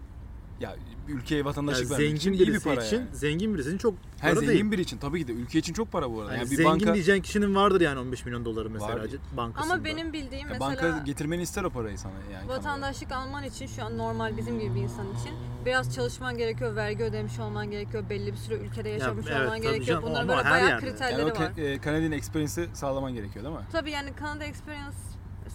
ya 0.60 0.76
ülkeye 1.10 1.34
Yani 1.36 1.44
vatandaşlık 1.44 1.90
vermek 1.90 2.06
için 2.16 2.30
zengin 2.30 2.32
iyi 2.32 2.46
bir 2.48 2.52
birisi 2.52 2.64
para 2.68 2.84
için, 2.84 2.96
yani. 2.96 3.08
zengin 3.12 3.54
birisi 3.54 3.68
için 3.68 3.78
çok 3.78 3.94
Ha, 3.94 3.98
para 4.20 4.34
zengin 4.34 4.48
değil. 4.48 4.70
biri 4.70 4.80
için 4.80 4.98
tabii 4.98 5.20
ki 5.20 5.28
de 5.28 5.32
ülke 5.32 5.58
için 5.58 5.72
çok 5.72 5.92
para 5.92 6.10
bu 6.12 6.20
arada. 6.20 6.32
Yani 6.32 6.38
Yani 6.40 6.50
bir 6.50 6.56
zengin 6.56 6.72
banka 6.72 6.94
diyeceğin 6.94 7.22
kişinin 7.22 7.54
vardır 7.54 7.80
yani 7.80 7.98
15 8.00 8.24
milyon 8.24 8.44
doları 8.44 8.70
mesela 8.70 8.96
Var. 8.96 9.06
bankasında. 9.36 9.74
Ama 9.74 9.84
benim 9.84 10.12
bildiğim 10.12 10.48
ya 10.48 10.56
mesela 10.60 10.70
banka 10.92 11.02
getirmeni 11.04 11.42
ister 11.42 11.64
o 11.64 11.70
parayı 11.70 11.98
sana 11.98 12.12
yani. 12.32 12.48
vatandaşlık 12.48 13.12
alman 13.12 13.44
için 13.44 13.66
şu 13.66 13.84
an 13.84 13.98
normal 13.98 14.36
bizim 14.36 14.60
gibi 14.60 14.74
bir 14.74 14.80
insan 14.80 15.06
için 15.20 15.32
biraz 15.66 15.94
çalışman 15.94 16.38
gerekiyor, 16.38 16.76
vergi 16.76 17.04
ödemiş 17.04 17.38
olman 17.38 17.70
gerekiyor, 17.70 18.04
belli 18.10 18.32
bir 18.32 18.36
süre 18.38 18.54
ülkede 18.54 18.88
yaşamış 18.88 19.26
evet, 19.30 19.40
olman 19.40 19.62
gerekiyor. 19.62 19.86
canım, 19.86 20.02
Bunların 20.02 20.28
böyle 20.28 20.42
her 20.42 20.50
bayağı 20.52 20.68
yerde. 20.68 20.86
kriterleri 20.86 21.20
Yani 21.20 21.32
o 21.32 21.40
var. 21.40 21.58
E, 21.58 21.80
Canadian 21.84 22.12
Experience'ı 22.12 22.68
sağlaman 22.74 23.14
gerekiyor 23.14 23.44
değil 23.44 23.56
mi? 23.56 23.62
Tabii 23.72 23.90
yani 23.90 24.12
Kanada 24.14 24.44
Experience 24.44 24.96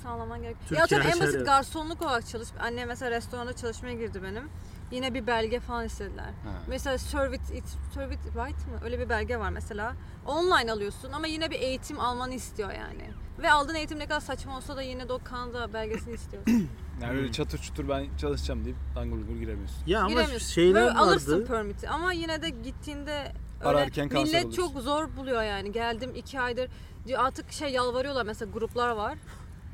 sağlaman 0.03 0.41
gerekiyor. 0.41 0.59
Türkiye 0.61 0.79
ya 0.79 0.83
atıyorum 0.83 1.07
en 1.07 1.11
her 1.11 1.27
basit 1.27 1.45
garsonluk 1.45 2.01
olarak 2.01 2.27
çalış. 2.27 2.47
Annem 2.59 2.87
mesela 2.87 3.11
restoranda 3.11 3.53
çalışmaya 3.53 3.93
girdi 3.95 4.19
benim. 4.23 4.43
Yine 4.91 5.13
bir 5.13 5.27
belge 5.27 5.59
falan 5.59 5.85
istediler. 5.85 6.25
Ha. 6.25 6.51
Mesela 6.67 6.97
Service, 6.97 7.57
It, 7.57 7.63
Service 7.93 8.19
Right 8.35 8.67
mı? 8.67 8.79
Öyle 8.83 8.99
bir 8.99 9.09
belge 9.09 9.37
var 9.39 9.49
mesela. 9.49 9.93
Online 10.25 10.71
alıyorsun 10.71 11.11
ama 11.11 11.27
yine 11.27 11.51
bir 11.51 11.59
eğitim 11.59 11.99
almanı 11.99 12.33
istiyor 12.33 12.71
yani. 12.71 13.09
Ve 13.41 13.51
aldığın 13.51 13.75
eğitim 13.75 13.99
ne 13.99 14.07
kadar 14.07 14.19
saçma 14.19 14.57
olsa 14.57 14.75
da 14.77 14.81
yine 14.81 15.09
de 15.09 15.13
o 15.13 15.19
Kanada 15.23 15.73
belgesini 15.73 16.13
istiyorsun. 16.13 16.69
Yani 17.01 17.17
öyle 17.17 17.31
çatır 17.31 17.57
çutur 17.57 17.89
ben 17.89 18.05
çalışacağım 18.17 18.65
deyip 18.65 18.77
dangur 18.95 19.17
gungur 19.17 19.35
giremiyorsun. 19.39 19.77
Ya 19.87 19.99
ama 19.99 20.09
Giremiyorsun. 20.09 20.47
şeyler 20.47 20.85
Böyle 20.85 20.97
alırsın 20.97 21.33
vardı. 21.33 21.45
permit'i 21.47 21.89
ama 21.89 22.13
yine 22.13 22.41
de 22.41 22.49
gittiğinde 22.49 23.31
öyle 23.61 23.89
kanser 23.89 24.05
millet 24.05 24.45
oluyorsun. 24.45 24.51
çok 24.51 24.81
zor 24.83 25.15
buluyor 25.17 25.43
yani. 25.43 25.71
Geldim 25.71 26.11
iki 26.15 26.39
aydır 26.39 26.69
artık 27.17 27.51
şey 27.51 27.69
yalvarıyorlar 27.69 28.25
mesela 28.25 28.51
gruplar 28.51 28.89
var. 28.89 29.17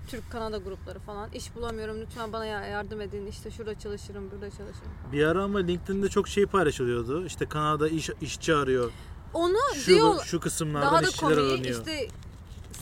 Türk 0.07 0.31
Kanada 0.31 0.57
grupları 0.57 0.99
falan. 0.99 1.29
İş 1.33 1.55
bulamıyorum 1.55 2.01
lütfen 2.01 2.33
bana 2.33 2.45
ya- 2.45 2.65
yardım 2.67 3.01
edin. 3.01 3.25
İşte 3.27 3.51
şurada 3.51 3.79
çalışırım, 3.79 4.31
burada 4.31 4.49
çalışırım. 4.49 4.91
Bir 5.11 5.25
ara 5.25 5.43
ama 5.43 5.59
LinkedIn'de 5.59 6.09
çok 6.09 6.27
şey 6.27 6.45
paylaşılıyordu. 6.45 7.25
İşte 7.25 7.45
Kanada 7.49 7.89
iş 7.89 8.09
işçi 8.21 8.55
arıyor. 8.55 8.91
Onu 9.33 9.57
Şu 9.75 9.85
diyor 9.95 10.23
şu 10.23 10.39
kısımlardan 10.39 10.91
daha 10.91 11.03
da 11.03 11.07
işçiler 11.07 11.29
komiği 11.35 11.53
aranıyor. 11.53 11.79
işte 11.79 12.07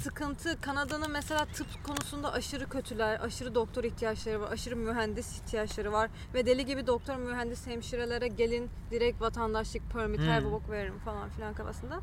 sıkıntı 0.04 0.62
Kanada'nın 0.62 1.12
mesela 1.12 1.46
tıp 1.46 1.68
konusunda 1.84 2.34
aşırı 2.34 2.70
kötüler, 2.70 3.20
aşırı 3.20 3.56
doktor 3.56 3.84
ihtiyaçları 3.84 4.42
var, 4.42 4.52
aşırı 4.52 4.76
mühendis 4.76 5.32
ihtiyaçları 5.42 5.92
var 5.92 6.10
ve 6.34 6.46
deli 6.46 6.66
gibi 6.66 6.88
doktor, 6.88 7.16
mühendis, 7.16 7.68
hemşirelere 7.68 8.28
gelin 8.28 8.70
direkt 8.92 9.22
vatandaşlık 9.22 9.82
permit, 9.94 10.20
her 10.22 10.42
Hmm. 10.44 10.52
bok 10.52 10.70
veririm 10.70 11.00
falan 11.06 11.30
filan 11.30 11.54
kafasında. 11.54 12.00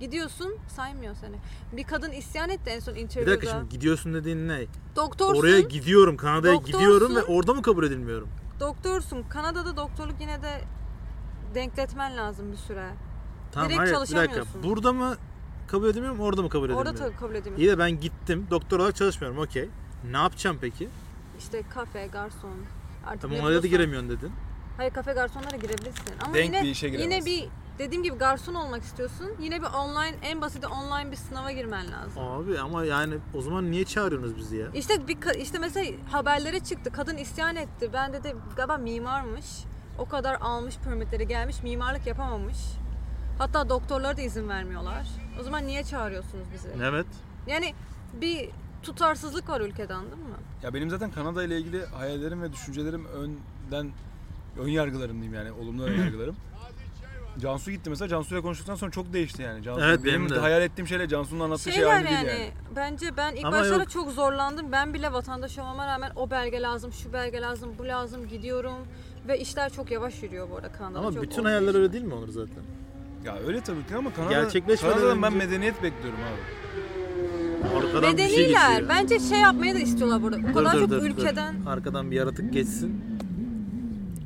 Gidiyorsun 0.00 0.56
saymıyor 0.68 1.14
seni. 1.20 1.36
Bir 1.76 1.84
kadın 1.84 2.10
isyan 2.12 2.50
etti 2.50 2.70
en 2.70 2.80
son 2.80 2.94
Bir 2.94 3.00
interview'da. 3.00 3.30
dakika 3.36 3.52
şimdi 3.52 3.68
gidiyorsun 3.68 4.14
dediğin 4.14 4.48
ne? 4.48 4.60
Doktorsun, 4.96 5.40
Oraya 5.40 5.60
gidiyorum, 5.60 6.16
Kanada'ya 6.16 6.54
Doktorsun. 6.54 6.80
gidiyorum 6.80 7.16
ve 7.16 7.22
orada 7.22 7.54
mı 7.54 7.62
kabul 7.62 7.84
edilmiyorum? 7.84 8.28
doktorsun. 8.60 9.22
Kanada'da 9.22 9.76
doktorluk 9.76 10.20
yine 10.20 10.42
de 10.42 10.60
denkletmen 11.54 12.16
lazım 12.16 12.52
bir 12.52 12.56
süre. 12.56 12.88
Tamam 13.52 13.68
Direkt 13.68 13.80
hayır 13.80 13.90
bir 13.92 13.96
dakika. 13.98 14.16
çalışamıyorsun. 14.16 14.62
Burada 14.62 14.92
mı 14.92 15.16
kabul 15.68 15.88
edilmiyorum, 15.88 16.20
orada 16.20 16.42
mı 16.42 16.48
kabul 16.48 16.64
edilmiyorum? 16.66 16.92
Orada 16.92 17.04
tabii 17.08 17.16
kabul 17.16 17.34
edilmiyor. 17.34 17.58
İyi 17.58 17.68
de 17.68 17.78
ben 17.78 18.00
gittim, 18.00 18.46
doktor 18.50 18.78
olarak 18.80 18.96
çalışmıyorum, 18.96 19.38
okey. 19.38 19.68
Ne 20.10 20.16
yapacağım 20.16 20.58
peki? 20.60 20.88
İşte 21.38 21.62
kafe, 21.74 22.06
garson. 22.06 22.50
Artık 23.06 23.22
Tamam 23.22 23.40
oraya 23.40 23.62
da 23.62 23.66
giremiyorsun 23.66 24.10
dedin. 24.10 24.32
Hayır 24.76 24.92
kafe 24.92 25.12
garsonlara 25.12 25.56
girebilirsin. 25.56 26.14
Ama 26.24 26.34
Denk 26.34 26.46
yine 26.46 26.62
bir 26.62 26.68
işe 26.68 26.86
yine 26.86 26.96
giremezsin. 26.96 27.26
bir 27.32 27.48
dediğim 27.82 28.02
gibi 28.02 28.16
garson 28.16 28.54
olmak 28.54 28.82
istiyorsun. 28.82 29.30
Yine 29.40 29.62
bir 29.62 29.66
online 29.66 30.16
en 30.22 30.40
basiti 30.40 30.66
online 30.66 31.10
bir 31.10 31.16
sınava 31.16 31.52
girmen 31.52 31.92
lazım. 31.92 32.22
Abi 32.22 32.58
ama 32.58 32.84
yani 32.84 33.14
o 33.34 33.42
zaman 33.42 33.70
niye 33.70 33.84
çağırıyorsunuz 33.84 34.36
bizi 34.36 34.56
ya? 34.56 34.66
İşte 34.74 35.08
bir 35.08 35.40
işte 35.40 35.58
mesela 35.58 35.90
haberlere 36.12 36.60
çıktı. 36.60 36.92
Kadın 36.92 37.16
isyan 37.16 37.56
etti. 37.56 37.90
Ben 37.92 38.12
dedi 38.12 38.36
galiba 38.56 38.76
mimarmış. 38.76 39.46
O 39.98 40.08
kadar 40.08 40.34
almış 40.40 40.78
permitleri 40.78 41.28
gelmiş. 41.28 41.62
Mimarlık 41.62 42.06
yapamamış. 42.06 42.58
Hatta 43.38 43.68
doktorlara 43.68 44.16
da 44.16 44.20
izin 44.20 44.48
vermiyorlar. 44.48 45.08
O 45.40 45.42
zaman 45.42 45.66
niye 45.66 45.84
çağırıyorsunuz 45.84 46.46
bizi? 46.54 46.68
Evet. 46.82 47.06
Yani 47.46 47.74
bir 48.20 48.48
tutarsızlık 48.82 49.48
var 49.48 49.60
ülkede 49.60 49.94
anladın 49.94 50.18
mı? 50.18 50.36
Ya 50.62 50.74
benim 50.74 50.90
zaten 50.90 51.10
Kanada 51.10 51.44
ile 51.44 51.58
ilgili 51.58 51.86
hayallerim 51.86 52.42
ve 52.42 52.52
düşüncelerim 52.52 53.06
önden 53.06 53.92
ön 54.58 54.68
yargılarım 54.68 55.12
diyeyim 55.22 55.34
yani 55.34 55.52
olumlu 55.52 55.82
ön 55.84 56.00
yargılarım. 56.00 56.36
Cansu 57.40 57.70
gitti 57.70 57.90
mesela 57.90 58.08
Cansu'yla 58.08 58.42
konuştuktan 58.42 58.74
sonra 58.74 58.90
çok 58.90 59.12
değişti 59.12 59.42
yani. 59.42 59.62
Cansu, 59.62 59.80
Evet, 59.84 60.04
benim, 60.04 60.20
benim 60.20 60.30
de. 60.36 60.38
hayal 60.38 60.62
ettiğim 60.62 60.86
şeyle 60.86 61.08
Cansu'nun 61.08 61.40
anlattığı 61.40 61.62
şey 61.62 61.72
Şeyler 61.72 61.90
aynı 61.96 62.10
yani, 62.10 62.26
değil 62.28 62.38
yani. 62.40 62.50
bence 62.76 63.16
ben 63.16 63.32
ilk 63.36 63.44
Ama 63.44 63.56
başlarda 63.58 63.82
yok. 63.82 63.90
çok 63.90 64.10
zorlandım. 64.10 64.72
Ben 64.72 64.94
bile 64.94 65.12
vatandaş 65.12 65.58
olmama 65.58 65.86
rağmen 65.86 66.12
o 66.16 66.30
belge 66.30 66.60
lazım, 66.62 66.92
şu 66.92 67.12
belge 67.12 67.40
lazım, 67.40 67.70
bu 67.78 67.86
lazım 67.86 68.28
gidiyorum 68.28 68.78
ve 69.28 69.38
işler 69.38 69.72
çok 69.72 69.90
yavaş 69.90 70.22
yürüyor 70.22 70.50
bu 70.50 70.56
arada 70.56 70.72
Kanada'da. 70.72 70.98
Ama 70.98 71.12
çok 71.12 71.22
bütün 71.22 71.40
olduğu 71.40 71.48
hayaller 71.48 71.68
için. 71.68 71.78
öyle 71.80 71.92
değil 71.92 72.04
mi 72.04 72.14
Onur 72.14 72.28
zaten? 72.28 72.62
Ya 73.24 73.36
öyle 73.46 73.60
tabii 73.60 73.86
ki 73.86 73.96
ama 73.96 74.12
Kanada, 74.14 74.32
Gerçekleşmeden 74.32 74.94
Kanada'dan 74.94 75.22
ben 75.22 75.34
önce- 75.34 75.46
medeniyet 75.46 75.82
bekliyorum 75.82 76.18
abi. 76.20 76.62
Arkadan 77.76 78.02
bir 78.02 78.18
şey 78.18 78.28
Medeniler. 78.28 78.70
geçiyor. 78.70 78.88
Bence 78.88 79.18
şey 79.18 79.38
yapmayı 79.38 79.74
da 79.74 79.78
istiyorlar 79.78 80.22
burada. 80.22 80.36
O 80.36 80.40
Dur, 80.48 80.54
kadar 80.54 80.74
dur, 80.74 80.80
çok 80.80 80.90
dur, 80.90 81.00
dur. 81.00 81.06
ülkeden. 81.06 81.54
Arkadan 81.66 82.10
bir 82.10 82.16
yaratık 82.16 82.52
geçsin. 82.52 83.04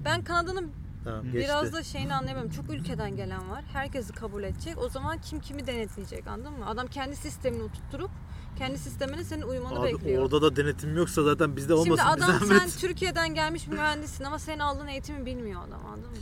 Ben 0.05 0.25
Kanada'nın 0.25 0.71
Tamam 1.07 1.23
geçti. 1.23 1.39
biraz 1.39 1.73
da 1.73 1.83
şeyini 1.83 2.15
anlayamıyorum. 2.15 2.53
Çok 2.53 2.71
ülkeden 2.71 3.17
gelen 3.17 3.51
var. 3.51 3.65
Herkesi 3.73 4.13
kabul 4.13 4.43
edecek. 4.43 4.79
O 4.79 4.89
zaman 4.89 5.19
kim 5.19 5.41
kimi 5.41 5.67
denetleyecek 5.67 6.27
anladın 6.27 6.53
mı? 6.53 6.69
Adam 6.69 6.87
kendi 6.87 7.17
sistemini 7.17 7.63
oturtturup 7.63 8.11
kendi 8.59 8.79
sistemine 8.79 9.25
senin 9.25 9.43
uyumanı 9.43 9.81
Abi 9.81 9.93
bekliyor. 9.93 10.23
orada 10.23 10.43
da 10.43 10.57
denetim 10.57 10.97
yoksa 10.97 11.23
zaten 11.23 11.57
bizde 11.57 11.75
olmasın. 11.75 12.05
Şimdi 12.09 12.21
bir 12.21 12.25
adam 12.25 12.59
sen 12.59 12.71
Türkiye'den 12.71 13.35
gelmiş 13.35 13.67
mühendissin 13.67 14.25
ama 14.25 14.39
senin 14.39 14.59
aldığın 14.59 14.87
eğitimi 14.87 15.27
bilmiyor 15.27 15.61
adam 15.69 15.87
anladın 15.87 16.11
mı? 16.11 16.17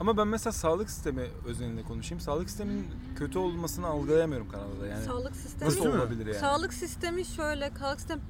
Ama 0.00 0.16
ben 0.16 0.28
mesela 0.28 0.52
sağlık 0.52 0.90
sistemi 0.90 1.26
özelinde 1.46 1.82
konuşayım. 1.82 2.20
Sağlık 2.20 2.50
sisteminin 2.50 2.86
kötü 3.16 3.38
olmasını 3.38 3.86
algılayamıyorum 3.86 4.48
Kanada'da 4.48 4.86
yani. 4.86 5.04
Sağlık 5.04 5.36
sistemi 5.36 5.70
Nasıl 5.70 5.86
olabilir 5.86 6.26
yani? 6.26 6.38
Sağlık 6.38 6.74
sistemi 6.74 7.24
şöyle, 7.24 7.70
sağlık 7.78 8.00
sistemi 8.00 8.20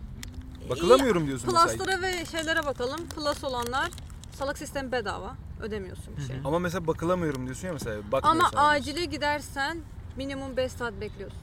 Bakılamıyorum 0.71 1.27
diyorsun 1.27 1.53
mesela. 1.53 1.77
Plus'lara 1.77 2.03
ve 2.03 2.25
şeylere 2.25 2.67
bakalım. 2.67 3.01
Plus 3.17 3.45
olanlar 3.45 3.91
sağlık 4.41 4.59
sistemi 4.59 4.93
bedava. 4.93 5.37
Ödemiyorsun 5.61 6.17
bir 6.17 6.23
şey. 6.23 6.37
Ama 6.45 6.59
mesela 6.59 6.87
bakılamıyorum 6.87 7.45
diyorsun 7.45 7.67
ya 7.67 7.73
mesela. 7.73 8.03
Ama 8.23 8.51
sana. 8.51 8.69
acile 8.69 9.05
gidersen 9.05 9.79
minimum 10.17 10.57
5 10.57 10.73
saat 10.73 11.01
bekliyorsun. 11.01 11.39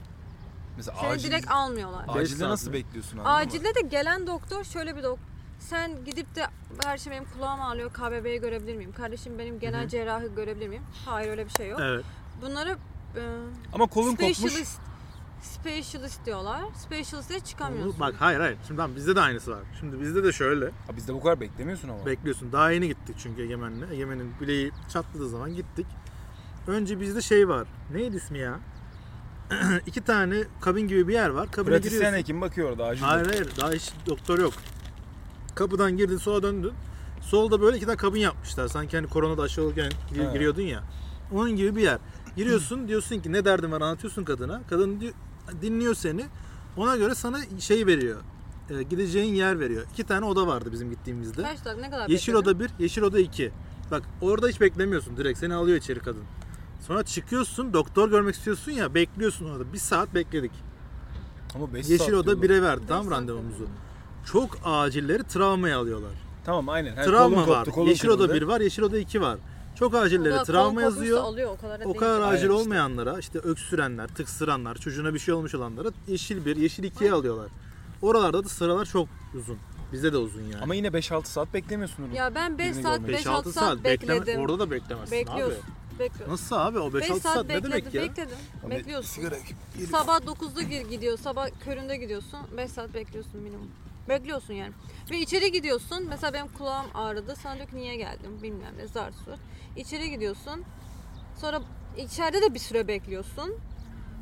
Mesela 0.76 0.96
Seni 1.00 1.10
acil, 1.10 1.30
direkt 1.30 1.50
almıyorlar. 1.50 2.08
Beş 2.08 2.16
acilde 2.16 2.38
saat 2.38 2.48
nasıl 2.48 2.66
mi? 2.68 2.72
bekliyorsun 2.74 3.16
mı? 3.20 3.28
Acilde 3.34 3.74
de 3.74 3.80
gelen 3.80 4.26
doktor 4.26 4.64
şöyle 4.64 4.96
bir 4.96 5.02
doktor. 5.02 5.24
Sen 5.58 6.04
gidip 6.04 6.34
de 6.36 6.46
her 6.84 6.98
şey 6.98 7.12
benim 7.12 7.24
kulağım 7.24 7.60
ağrıyor 7.62 7.92
KBB'yi 7.92 8.40
görebilir 8.40 8.76
miyim? 8.76 8.92
Kardeşim 8.92 9.38
benim 9.38 9.60
genel 9.60 9.88
cerrahı 9.88 10.26
görebilir 10.26 10.68
miyim? 10.68 10.82
Hayır 11.06 11.30
öyle 11.30 11.44
bir 11.44 11.50
şey 11.50 11.68
yok. 11.68 11.80
Evet. 11.82 12.04
Bunları 12.42 12.70
e, 13.16 13.22
Ama 13.72 13.86
kolun 13.86 14.10
kopmuş. 14.16 14.36
specialist 14.38 14.80
specialist 15.42 16.26
diyorlar. 16.26 16.62
Specialist'e 16.76 17.40
çıkamıyorsun. 17.40 18.00
Bak 18.00 18.14
hayır 18.18 18.40
hayır. 18.40 18.56
Şimdi 18.66 18.78
tamam 18.80 18.96
bizde 18.96 19.16
de 19.16 19.20
aynısı 19.20 19.50
var. 19.50 19.60
Şimdi 19.80 20.00
bizde 20.00 20.24
de 20.24 20.32
şöyle. 20.32 20.64
Ha, 20.66 20.96
bizde 20.96 21.14
bu 21.14 21.22
kadar 21.22 21.40
beklemiyorsun 21.40 21.88
ama. 21.88 22.06
Bekliyorsun. 22.06 22.52
Daha 22.52 22.70
yeni 22.70 22.88
gittik 22.88 23.16
çünkü 23.18 23.42
Egemen'le. 23.42 23.90
Egemen'in 23.92 24.32
bileği 24.40 24.70
çatladığı 24.92 25.28
zaman 25.28 25.54
gittik. 25.54 25.86
Önce 26.66 27.00
bizde 27.00 27.20
şey 27.20 27.48
var. 27.48 27.68
Neydi 27.92 28.16
ismi 28.16 28.38
ya? 28.38 28.60
İki 29.86 30.00
tane 30.04 30.44
kabin 30.60 30.88
gibi 30.88 31.08
bir 31.08 31.12
yer 31.12 31.28
var. 31.28 31.50
Kabine 31.50 31.74
Pratisyen 31.74 31.98
giriyorsun. 31.98 32.18
hekim 32.18 32.40
bakıyor 32.40 32.70
orada 32.70 32.84
acil. 32.84 33.02
Hayır 33.02 33.26
hayır. 33.26 33.48
Daha 33.60 33.70
hiç 33.72 33.92
doktor 34.06 34.38
yok. 34.38 34.52
Kapıdan 35.54 35.96
girdin 35.96 36.16
sola 36.16 36.42
döndün. 36.42 36.72
Solda 37.20 37.60
böyle 37.60 37.76
iki 37.76 37.86
tane 37.86 37.96
kabin 37.96 38.20
yapmışlar. 38.20 38.68
Sanki 38.68 38.96
hani 38.96 39.06
koronada 39.08 39.42
aşı 39.42 39.62
olurken 39.62 39.90
gir- 40.14 40.28
He. 40.28 40.32
giriyordun 40.32 40.62
ya. 40.62 40.82
Onun 41.32 41.50
gibi 41.56 41.76
bir 41.76 41.82
yer. 41.82 41.98
Giriyorsun 42.36 42.88
diyorsun 42.88 43.20
ki 43.20 43.32
ne 43.32 43.44
derdin 43.44 43.72
var 43.72 43.80
anlatıyorsun 43.80 44.24
kadına. 44.24 44.60
Kadın 44.70 45.00
diyor- 45.00 45.12
dinliyor 45.62 45.94
seni. 45.94 46.24
Ona 46.76 46.96
göre 46.96 47.14
sana 47.14 47.38
şey 47.58 47.86
veriyor. 47.86 48.20
Ee, 48.70 48.82
gideceğin 48.82 49.34
yer 49.34 49.60
veriyor. 49.60 49.84
İki 49.92 50.04
tane 50.04 50.24
oda 50.24 50.46
vardı 50.46 50.72
bizim 50.72 50.90
gittiğimizde. 50.90 51.42
Kaç 51.42 51.64
dakika 51.64 51.80
ne 51.80 51.90
kadar 51.90 52.08
Yeşil 52.08 52.32
bekledin? 52.32 52.50
oda 52.50 52.60
1, 52.60 52.70
yeşil 52.78 53.02
oda 53.02 53.18
2. 53.18 53.52
Bak 53.90 54.02
orada 54.20 54.48
hiç 54.48 54.60
beklemiyorsun. 54.60 55.16
Direkt 55.16 55.38
seni 55.38 55.54
alıyor 55.54 55.76
içeri 55.76 56.00
kadın. 56.00 56.22
Sonra 56.86 57.02
çıkıyorsun, 57.04 57.72
doktor 57.72 58.10
görmek 58.10 58.34
istiyorsun 58.34 58.72
ya, 58.72 58.94
bekliyorsun 58.94 59.50
orada. 59.50 59.72
Bir 59.72 59.78
saat 59.78 60.14
bekledik. 60.14 60.52
Ama 61.54 61.74
5 61.74 61.88
Yeşil 61.88 62.12
oda 62.12 62.32
1'e 62.32 62.62
verdi 62.62 62.80
Beş 62.80 62.88
tamam 62.88 63.04
saat 63.04 63.12
randevumuzu. 63.12 63.66
Çok 64.32 64.58
acilleri 64.64 65.22
travmaya 65.24 65.78
alıyorlar. 65.78 66.10
Tamam 66.44 66.68
aynen. 66.68 66.96
Ha, 66.96 67.02
Travma 67.02 67.36
kolun 67.36 67.48
var. 67.48 67.58
koptu, 67.64 67.72
kolun 67.72 67.88
yeşil 67.88 68.08
oda 68.08 68.26
kırıldı. 68.26 68.40
1 68.40 68.42
var, 68.42 68.60
yeşil 68.60 68.82
oda 68.82 68.98
2 68.98 69.20
var. 69.20 69.38
Çok 69.78 69.94
acilleri 69.94 70.44
travma 70.44 70.82
yazıyor. 70.82 71.18
Alıyor, 71.20 71.50
o 71.52 71.60
kadar, 71.60 71.80
da 71.80 71.84
O 71.88 71.94
kadar 71.96 72.20
acil 72.20 72.36
işte. 72.42 72.52
olmayanlara, 72.52 73.18
işte 73.18 73.38
öksürenler, 73.38 74.08
tıksıranlar, 74.08 74.74
çocuğuna 74.76 75.14
bir 75.14 75.18
şey 75.18 75.34
olmuş 75.34 75.54
olanlara 75.54 75.88
yeşil 76.08 76.44
1, 76.44 76.56
yeşil 76.56 76.84
2'ye 76.84 77.12
alıyorlar. 77.12 77.46
Oralarda 78.02 78.44
da 78.44 78.48
sıralar 78.48 78.84
çok 78.84 79.08
uzun. 79.34 79.58
Bizde 79.92 80.12
de 80.12 80.16
uzun 80.16 80.42
yani. 80.42 80.62
Ama 80.62 80.74
yine 80.74 80.88
5-6 80.88 81.24
saat 81.26 81.54
beklemiyorsun 81.54 82.02
onu. 82.02 82.14
Ya 82.16 82.34
ben 82.34 82.58
5 82.58 82.66
Birini 82.70 82.82
saat, 82.82 83.00
görmek. 83.00 83.20
5-6 83.26 83.52
saat, 83.52 83.84
bekledim. 83.84 84.20
bekleme, 84.20 84.42
orada 84.42 84.58
da 84.58 84.70
beklemezsin 84.70 85.18
Bekliyorsun. 85.18 85.62
abi. 85.62 85.98
Bekliyorsun. 85.98 86.32
Nasıl 86.32 86.56
abi? 86.56 86.78
O 86.78 86.88
5-6 86.88 86.94
5 87.00 87.06
saat, 87.08 87.20
saat, 87.22 87.44
ne 87.46 87.54
bekledim, 87.54 87.70
demek 87.72 87.94
ya? 87.94 88.02
bekledim. 88.02 88.36
Ama 88.64 88.70
Bekliyorsun. 88.74 89.22
sigara- 89.22 89.86
Sabah 89.90 90.20
9'da 90.20 90.62
gir- 90.62 90.88
gidiyor, 90.90 91.18
sabah 91.18 91.48
köründe 91.64 91.96
gidiyorsun. 91.96 92.38
5 92.56 92.70
saat 92.70 92.94
bekliyorsun 92.94 93.40
minimum. 93.40 93.68
Bekliyorsun 94.08 94.54
yani. 94.54 94.72
Ve 95.10 95.18
içeri 95.18 95.52
gidiyorsun. 95.52 96.06
Mesela 96.08 96.32
benim 96.32 96.48
kulağım 96.48 96.86
ağrıdı. 96.94 97.36
Sana 97.42 97.56
diyor 97.56 97.68
ki 97.68 97.76
niye 97.76 97.96
geldim 97.96 98.30
bilmem 98.42 98.72
ne 98.78 98.86
zar 98.88 99.10
sur. 99.24 99.32
İçeri 99.78 100.10
gidiyorsun. 100.10 100.64
Sonra 101.40 101.60
içeride 101.96 102.42
de 102.42 102.54
bir 102.54 102.58
süre 102.58 102.88
bekliyorsun. 102.88 103.54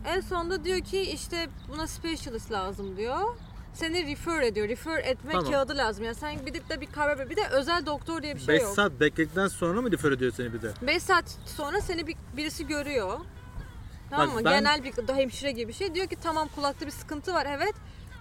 En 0.07 0.21
sonunda 0.21 0.65
diyor 0.65 0.81
ki 0.81 1.01
işte 1.01 1.49
buna 1.69 1.87
specialist 1.87 2.53
lazım 2.53 2.97
diyor. 2.97 3.37
Seni 3.75 4.07
refer 4.07 4.43
ediyor. 4.43 4.69
Refer 4.69 4.99
etme 4.99 5.33
Tamam. 5.33 5.51
kağıdı 5.53 5.77
lazım. 5.77 6.05
Yani 6.05 6.15
sen 6.15 6.45
gidip 6.47 6.71
de 6.71 6.81
bir 6.81 6.87
KBB 6.87 7.31
bir 7.31 7.37
de 7.37 7.49
özel 7.53 7.87
doktor 7.87 8.23
diye 8.23 8.35
bir 8.35 8.41
şey 8.41 8.55
5 8.55 8.63
yok. 8.63 8.75
saat 8.75 9.01
bekledikten 9.01 9.49
sonra 9.49 9.83
mı 9.83 9.93
refer 9.93 10.13
ediyor 10.13 10.33
seni 10.37 10.53
bir 10.53 10.63
de? 10.63 10.73
5 10.83 11.03
saat 11.03 11.39
sonra 11.47 11.81
seni 11.81 12.07
bir, 12.07 12.17
birisi 12.37 12.67
görüyor. 12.67 13.21
Tamam 14.11 14.27
Bak 14.29 14.35
mı? 14.35 14.45
ben- 14.45 14.59
Genel 14.59 14.85
bir 14.85 15.15
hemşire 15.15 15.51
gibi 15.53 15.69
bir 15.69 15.73
şey. 15.73 15.95
Diyor 15.95 16.07
ki 16.07 16.17
tamam 16.23 16.49
kulakta 16.55 16.87
bir 16.87 16.91
sıkıntı 16.91 17.35
var. 17.35 17.47
Evet. 17.51 17.75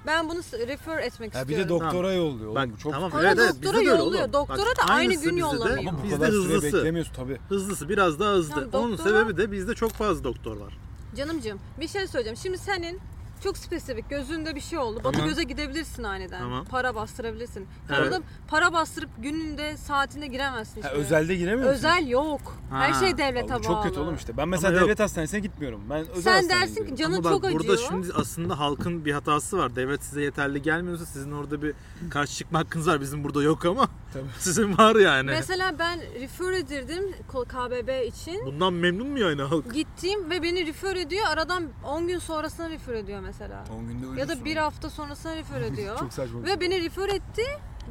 Ben 0.08 0.30
bunu 0.30 0.44
s- 0.44 0.68
refer 0.68 0.98
etmek 1.04 1.36
Ha, 1.36 1.48
bir 1.48 1.54
istiyorum. 1.58 1.66
de 1.66 1.84
doktora 1.86 2.14
yolluyor. 2.14 2.46
Oğlum, 2.46 2.56
Bak 2.56 2.70
bu 2.74 2.78
çok 2.78 2.94
tamam 2.94 3.12
Ama 3.14 3.24
evet 3.24 3.38
evet 3.40 3.54
doktora 3.56 3.74
de 3.74 3.78
öyle 3.78 3.90
yolluyor. 3.90 4.22
oğlum. 4.24 4.34
Doktora 4.34 4.70
Bak, 4.70 4.78
da 4.78 4.82
aynı 4.94 5.00
aynısı 5.00 5.24
gün 5.24 5.38
bizde 5.38 5.50
de, 5.50 5.56
yollamıyor. 5.56 5.78
Ama 5.78 6.00
bu 6.00 6.04
Bizde 6.04 6.16
kadar 6.16 6.28
süre 6.28 6.38
hızlısı. 6.56 6.78
beklemiyorsun 6.78 7.14
tabii. 7.14 7.38
Hızlısı 7.50 7.90
biraz 7.90 8.20
daha 8.20 8.32
hızlı. 8.34 8.54
Tamam, 8.72 8.86
Onun 8.88 8.98
doktora- 8.98 9.04
sebebi 9.22 9.38
de 9.38 9.52
bizde 9.52 9.74
çok 9.76 9.92
fazla 9.92 10.24
doktor 10.24 10.58
var. 10.58 10.78
Canımcığım 11.18 11.60
bir 11.80 11.88
şey 11.88 12.08
söyleyeceğim. 12.08 12.38
Şimdi 12.38 12.58
senin 12.58 13.00
çok 13.46 13.58
spesifik 13.58 14.10
gözünde 14.10 14.56
bir 14.56 14.62
şey 14.62 14.80
oldu. 14.80 15.00
Batı 15.04 15.12
Tamam. 15.12 15.30
göze 15.30 15.44
gidebilirsin 15.44 16.04
aniden. 16.04 16.40
Tamam. 16.40 16.66
Para 16.66 16.96
bastırabilirsin. 16.96 17.68
Evet. 17.90 18.00
Orada 18.00 18.22
para 18.48 18.74
bastırıp 18.74 19.10
gününde 19.18 19.78
saatinde 19.78 20.28
giremezsin 20.28 20.82
Ha, 20.82 20.90
özelde 20.90 21.36
giremiyor 21.36 21.70
musun? 21.70 21.78
Özel 21.78 22.08
yok. 22.08 22.58
Her 22.72 22.90
Ha. 22.92 23.00
şey 23.00 23.18
devlete 23.18 23.46
Abi, 23.46 23.52
bağlı. 23.52 23.62
çok 23.64 23.84
kötü 23.84 24.00
oğlum 24.00 24.16
işte. 24.16 24.38
Ben 24.38 24.48
mesela 24.50 24.68
Ama 24.70 24.78
yok. 24.78 24.86
devlet 24.88 25.00
hastanesine 25.00 25.40
gitmiyorum. 25.40 25.82
Ben 25.90 26.00
özel 26.00 26.22
Sen 26.22 26.32
hastaneye 26.34 26.62
dersin 26.62 26.76
ki 26.86 26.90
gidiyorum. 26.92 26.98
canın 26.98 27.14
Ama 27.14 27.24
bak 27.24 27.32
çok 27.52 27.60
burada 27.60 27.74
acıyor. 27.74 27.90
şimdi 27.90 28.08
aslında 28.16 28.60
halkın 28.60 29.06
bir 29.06 29.12
hatası 29.14 29.58
var. 29.58 29.76
Devlet 29.76 30.04
size 30.04 30.22
yeterli 30.22 30.62
gelmiyorsa 30.62 31.06
sizin 31.06 31.32
orada 31.32 31.62
bir 31.62 31.74
karşı 32.10 32.36
çıkma 32.36 32.60
hakkınız 32.60 32.88
var. 32.88 33.02
Bizim 33.02 33.24
burada 33.24 33.44
yok 33.44 33.66
ama 33.66 33.88
Tabii. 34.14 34.24
sizin 34.40 34.78
var 34.78 34.96
yani. 34.96 35.26
Mesela 35.26 35.80
ben 35.80 36.00
refer 36.22 36.52
edildim 36.52 37.12
KBB 37.28 38.08
için. 38.08 38.46
Bundan 38.46 38.74
memnun 38.74 39.08
mu 39.08 39.20
yani 39.20 39.42
halk? 39.42 39.74
Gittim 39.74 40.30
ve 40.30 40.44
beni 40.44 40.68
refer 40.68 40.96
ediyor. 40.96 41.26
Aradan 41.30 41.64
10 41.84 42.08
gün 42.08 42.20
sonrasına 42.20 42.70
refer 42.70 42.94
ediyor 42.94 43.20
mesela. 43.40 43.64
10 43.80 43.88
günde 43.88 44.20
Ya 44.20 44.28
da 44.28 44.46
bir 44.46 44.56
hafta 44.58 44.90
sonrasına 44.90 45.36
refer 45.36 45.62
ediyor. 45.72 46.00
Çok 46.00 46.14
saçma. 46.14 46.44
ve 46.44 46.48
şey. 46.48 46.60
beni 46.62 46.84
refer 46.84 47.10
etti. 47.10 47.42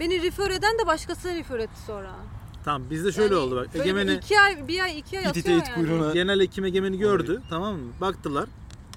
Beni 0.01 0.23
refer 0.23 0.51
eden 0.51 0.79
de 0.79 0.87
başkasına 0.87 1.35
refer 1.35 1.59
etti 1.59 1.81
sonra. 1.87 2.11
Tamam 2.65 2.83
bizde 2.91 3.13
şöyle 3.13 3.35
Yani 3.35 3.45
oldu 3.45 3.57
bak. 3.57 3.69
Egemen'i 3.77 4.13
iki 4.13 4.41
ay, 4.41 4.69
bir 4.69 4.81
ay, 4.81 4.99
iki 4.99 5.19
ay 5.19 5.25
İt 5.25 5.29
atıyor 5.31 5.59
it 5.59 5.69
yani. 5.69 5.75
kuyruğuna. 5.75 6.13
genel 6.13 6.41
hekim 6.41 6.65
Egemen'i 6.65 6.99
gördü 6.99 7.43
tamam 7.51 7.75
mı? 7.77 7.93
Baktılar. 8.01 8.49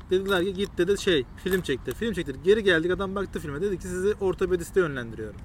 Dediler 0.10 0.44
ki 0.44 0.54
git 0.54 0.78
dedi 0.78 1.02
şey 1.02 1.26
film 1.44 1.62
çekti. 1.62 1.92
Film 1.94 2.14
çekti. 2.14 2.34
Geri 2.44 2.64
geldik 2.64 2.92
adam 2.92 3.16
baktı 3.16 3.40
filme 3.40 3.62
dedi 3.62 3.78
ki 3.78 3.84
sizi 3.88 4.14
ortopediste 4.22 4.80
yönlendiriyorum. 4.80 5.40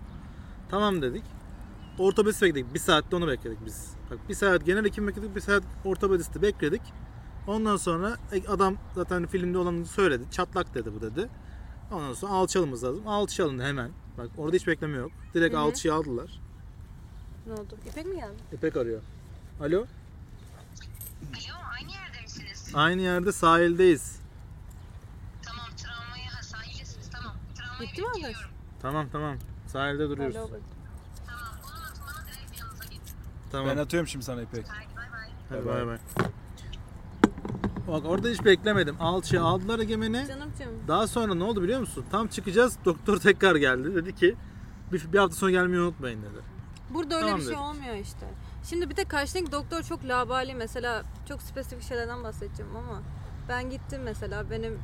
Tamam 0.70 1.02
dedik. 1.02 1.22
Ortopedist 1.98 2.42
bekledik. 2.42 2.74
Bir 2.74 2.78
saatte 2.78 3.16
onu 3.16 3.28
bekledik 3.28 3.58
biz. 3.66 3.90
Bak 4.10 4.18
bir 4.28 4.34
saat 4.34 4.64
genel 4.66 4.84
hekim 4.84 5.06
bekledik. 5.08 5.36
Bir 5.36 5.40
saat 5.40 5.62
ortopedisti 5.84 6.42
bekledik. 6.42 6.82
Ondan 7.46 7.76
sonra 7.76 8.16
e, 8.32 8.48
adam 8.48 8.76
zaten 8.94 9.26
filmde 9.26 9.58
olanı 9.58 9.86
söyledi. 9.86 10.24
Çatlak 10.30 10.74
dedi 10.74 10.94
bu 10.94 11.00
dedi. 11.00 11.28
Ondan 11.90 12.14
sonra 12.14 12.32
alçalımız 12.32 12.84
lazım. 12.84 13.08
Alçı 13.08 13.44
alındı 13.44 13.62
hemen. 13.62 13.90
Bak 14.18 14.28
orada 14.38 14.56
hiç 14.56 14.66
bekleme 14.66 14.96
yok. 14.96 15.10
Direkt 15.34 15.54
Hı 15.54 15.58
hı. 15.58 15.62
alçıyı 15.62 15.94
aldılar. 15.94 16.40
Ne 17.46 17.52
oldu? 17.52 17.76
İpek 17.90 18.06
mi 18.06 18.14
geldi? 18.14 18.34
İpek 18.52 18.76
arıyor. 18.76 19.02
Alo. 19.60 19.76
Alo, 19.76 19.86
aynı 21.80 21.92
yerde 21.92 22.20
misiniz? 22.22 22.70
Aynı 22.74 23.02
yerde 23.02 23.32
sahildeyiz. 23.32 24.16
Tamam, 25.42 25.66
travmaya 25.76 26.34
ha, 26.34 26.42
sahildesiniz. 26.42 27.10
Tamam, 27.10 27.32
travmaya 27.54 27.84
Gitti 27.90 28.02
mi 28.02 28.08
gidiyorum. 28.14 28.50
Tamam 28.82 29.06
tamam. 29.12 29.36
Sahilde 29.66 30.08
duruyoruz. 30.10 30.36
Alo. 30.36 30.48
Tamam, 31.26 31.42
atın 31.88 32.02
bana 32.06 32.26
direkt 32.26 32.60
yanınıza 32.60 32.84
gidin. 32.84 33.02
Tamam. 33.52 33.68
Ben 33.68 33.76
atıyorum 33.76 34.08
şimdi 34.08 34.24
sana 34.24 34.42
İpek. 34.42 34.68
Haydi 34.68 34.96
bay 34.96 35.12
bay. 35.12 35.28
Hadi 35.48 35.66
bay 35.66 35.86
bay. 35.86 35.98
Bak 37.88 38.02
orada 38.06 38.28
hiç 38.28 38.44
beklemedim. 38.44 38.96
Alçıya 39.00 39.42
aldılar 39.42 39.78
egemeni. 39.78 40.26
Canımcığım. 40.28 40.88
Daha 40.88 41.06
sonra 41.06 41.34
ne 41.34 41.44
oldu 41.44 41.62
biliyor 41.62 41.80
musun? 41.80 42.04
Tam 42.10 42.26
çıkacağız. 42.28 42.78
Doktor 42.84 43.16
tekrar 43.16 43.56
geldi. 43.56 43.94
Dedi 43.94 44.14
ki 44.14 44.34
bir, 44.92 45.12
bir 45.12 45.18
hafta 45.18 45.36
sonra 45.36 45.50
gelmeyi 45.50 45.82
unutmayın 45.82 46.22
dedi. 46.22 46.42
Burada 46.94 47.14
öyle 47.14 47.24
Tamam 47.26 47.38
bir 47.40 47.44
şey 47.44 47.52
dedik. 47.52 47.62
olmuyor 47.64 47.94
işte. 47.94 48.26
Şimdi 48.64 48.90
bir 48.90 48.96
de 48.96 49.04
karşındaki 49.04 49.52
doktor 49.52 49.82
çok 49.82 50.04
labali 50.04 50.54
mesela 50.54 51.02
çok 51.28 51.42
spesifik 51.42 51.82
şeylerden 51.82 52.24
bahsedeceğim 52.24 52.76
ama 52.76 53.02
ben 53.48 53.70
gittim 53.70 54.00
mesela 54.04 54.50
benim 54.50 54.78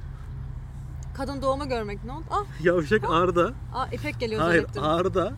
kadın 1.17 1.43
doğuma 1.43 1.65
görmek 1.65 2.05
ne 2.05 2.13
oldu? 2.13 2.25
Ah, 2.31 2.45
Yavşak 2.65 3.05
Arda. 3.11 3.53
ah 3.75 3.93
İpek 3.93 4.21
geliyor 4.21 4.41
Hayır 4.41 4.61
zannettim. 4.61 4.83
Arda 4.85 5.33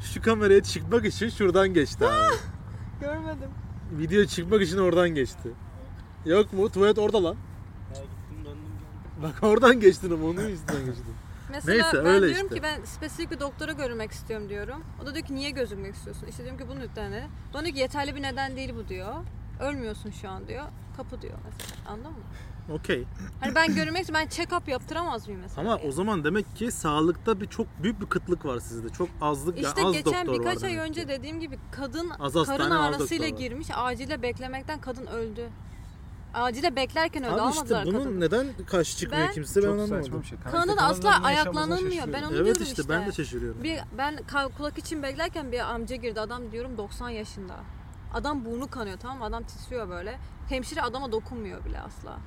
şu 0.00 0.22
kameraya 0.22 0.62
çıkmak 0.62 1.04
için 1.04 1.28
şuradan 1.28 1.74
geçti 1.74 2.06
abi. 2.06 2.34
Görmedim. 3.00 3.50
Video 3.92 4.24
çıkmak 4.24 4.62
için 4.62 4.78
oradan 4.78 5.08
geçti. 5.08 5.52
Yok 6.26 6.52
mu? 6.52 6.70
Tuvalet 6.70 6.98
orada 6.98 7.24
lan. 7.24 7.36
Ya 7.94 8.02
gittim 8.02 8.44
döndüm 8.44 8.62
geldim. 8.78 9.22
Bak 9.22 9.42
oradan 9.42 9.80
geçtin 9.80 10.10
ama 10.10 10.26
onun 10.26 10.48
yüzünden 10.48 10.86
geçtin. 10.86 11.14
Mesela 11.50 11.82
Neyse, 11.82 11.96
ben 11.98 12.06
öyle 12.06 12.26
diyorum 12.26 12.46
işte. 12.46 12.56
ki 12.56 12.62
ben 12.62 12.84
spesifik 12.84 13.30
bir 13.30 13.40
doktora 13.40 13.72
görünmek 13.72 14.10
istiyorum 14.10 14.48
diyorum. 14.48 14.84
O 15.02 15.06
da 15.06 15.14
diyor 15.14 15.26
ki 15.26 15.34
niye 15.34 15.50
gözükmek 15.50 15.94
istiyorsun? 15.94 16.26
İşte 16.26 16.42
diyorum 16.42 16.58
ki 16.60 16.68
bunun 16.68 16.80
nedeni. 16.80 17.24
Bana 17.54 17.64
diyor 17.64 17.74
ki 17.74 17.80
yeterli 17.80 18.16
bir 18.16 18.22
neden 18.22 18.56
değil 18.56 18.74
bu 18.76 18.88
diyor. 18.88 19.14
Ölmüyorsun 19.60 20.10
şu 20.10 20.28
an 20.28 20.48
diyor. 20.48 20.64
Kapı 20.96 21.22
diyor 21.22 21.38
mesela. 21.44 21.92
Anladın 21.92 22.10
mı? 22.10 22.18
Okey. 22.74 23.04
Hani 23.40 23.54
ben 23.54 23.74
görünmek. 23.74 24.14
Ben 24.14 24.26
check-up 24.26 24.70
yaptıramaz 24.70 25.26
mıyım 25.26 25.42
mesela? 25.42 25.60
Ama 25.60 25.82
o 25.88 25.92
zaman 25.92 26.24
demek 26.24 26.56
ki 26.56 26.70
sağlıkta 26.70 27.40
bir 27.40 27.46
çok 27.46 27.66
büyük 27.82 28.00
bir 28.00 28.06
kıtlık 28.06 28.44
var 28.44 28.58
sizde. 28.58 28.88
Çok 28.88 29.08
azlık 29.20 29.58
İşte 29.58 29.80
yani 29.80 29.88
az 29.88 29.92
geçen 29.92 30.26
doktor 30.26 30.40
birkaç 30.40 30.56
var 30.56 30.68
ay 30.68 30.72
demek 30.72 30.88
önce 30.88 31.02
ki. 31.02 31.08
dediğim 31.08 31.40
gibi 31.40 31.58
kadın 31.72 32.10
Az 32.18 32.32
karın 32.32 32.70
ağrısıyla 32.70 33.28
girmiş. 33.28 33.68
Acile 33.74 34.22
beklemekten 34.22 34.80
kadın 34.80 35.06
öldü. 35.06 35.48
Acile 36.36 36.76
beklerken 36.76 37.22
öldü. 37.24 37.32
Abi 37.32 37.40
Almadılar 37.40 37.78
işte 37.84 37.86
bunun 37.94 38.04
kadını. 38.04 38.20
neden 38.20 38.46
karşı 38.66 38.96
çıkmıyor 38.98 39.26
Ben- 39.28 39.34
kimse 39.34 39.60
ben 39.60 39.66
Çok 39.66 39.72
anlamadım. 39.74 40.02
saçma 40.04 40.20
bir 40.22 40.26
şey. 40.26 40.38
İşte 40.38 40.80
asla 40.82 41.22
ayaklanılmıyor. 41.24 42.06
Ben 42.12 42.22
onu 42.22 42.34
Evet 42.34 42.44
diyorum 42.44 42.62
işte, 42.62 42.64
işte. 42.64 42.88
ben 42.88 43.06
de 43.06 43.12
şaşırıyorum. 43.12 43.62
Bir, 43.62 43.78
ben 43.98 44.14
ka- 44.16 44.52
kulak 44.56 44.78
için 44.78 45.02
beklerken 45.02 45.52
bir 45.52 45.60
amca 45.60 45.96
girdi. 45.96 46.20
Adam 46.20 46.52
diyorum 46.52 46.78
90 46.78 47.08
yaşında. 47.08 47.54
Adam 48.14 48.44
burnu 48.44 48.70
kanıyor 48.70 48.98
tamam 48.98 49.18
mı? 49.18 49.24
Adam 49.24 49.42
titriyor 49.44 49.88
böyle. 49.88 50.18
Hemşire 50.48 50.82
adama 50.82 51.12
dokunmuyor 51.12 51.64
bile 51.64 51.80
asla. 51.80 52.18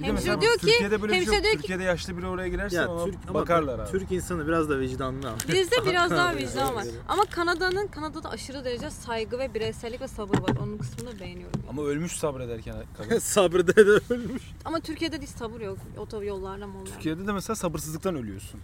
Bir 0.00 0.04
de 0.04 0.08
Hemşire 0.08 0.12
mesela 0.30 0.40
diyor 0.40 0.54
ki- 0.54 0.60
Türkiye'de 0.60 1.02
böyle 1.02 1.12
bir 1.12 1.16
şey 1.18 1.26
hemşire 1.26 1.34
yok. 1.36 1.42
diyor 1.44 1.52
ki- 1.54 1.58
Türkiye'de 1.60 1.82
yaşlı 1.82 2.16
biri 2.18 2.26
oraya 2.26 2.48
girerse 2.48 2.76
Ya 2.76 2.88
ona 2.88 3.04
Türk, 3.04 3.14
ama 3.28 3.40
bakarlar 3.40 3.78
abi. 3.78 3.90
Türk 3.90 4.12
insanı 4.12 4.46
biraz 4.48 4.68
da 4.68 4.78
vicdanlı 4.80 5.30
abi. 5.30 5.52
Bizde 5.52 5.76
biraz 5.86 6.10
daha 6.10 6.36
vicdan 6.36 6.74
var. 6.74 6.84
Ama 7.08 7.24
Kanada'nın 7.24 7.86
Kanada'da 7.86 8.30
aşırı 8.30 8.64
derece 8.64 8.90
saygı 8.90 9.38
ve 9.38 9.54
bireysellik 9.54 10.00
ve 10.00 10.08
sabır 10.08 10.38
var. 10.38 10.56
Onun 10.62 10.78
kısmını 10.78 11.20
beğeniyorum. 11.20 11.60
Ama 11.70 11.82
ölmüş 11.82 12.12
sabrederken 12.12 12.74
kadın. 12.96 13.18
Sabrede 13.18 13.76
de 13.76 14.14
ölmüş. 14.14 14.42
Ama 14.64 14.80
Türkiye'de 14.80 15.18
hiç 15.18 15.28
sabır 15.30 15.60
yok. 15.60 15.78
Otoyollarla 15.98 16.66
mollarla. 16.66 16.92
Türkiye'de 16.94 17.26
de 17.26 17.32
mesela 17.32 17.56
sabırsızlıktan 17.56 18.16
ölüyorsun. 18.16 18.60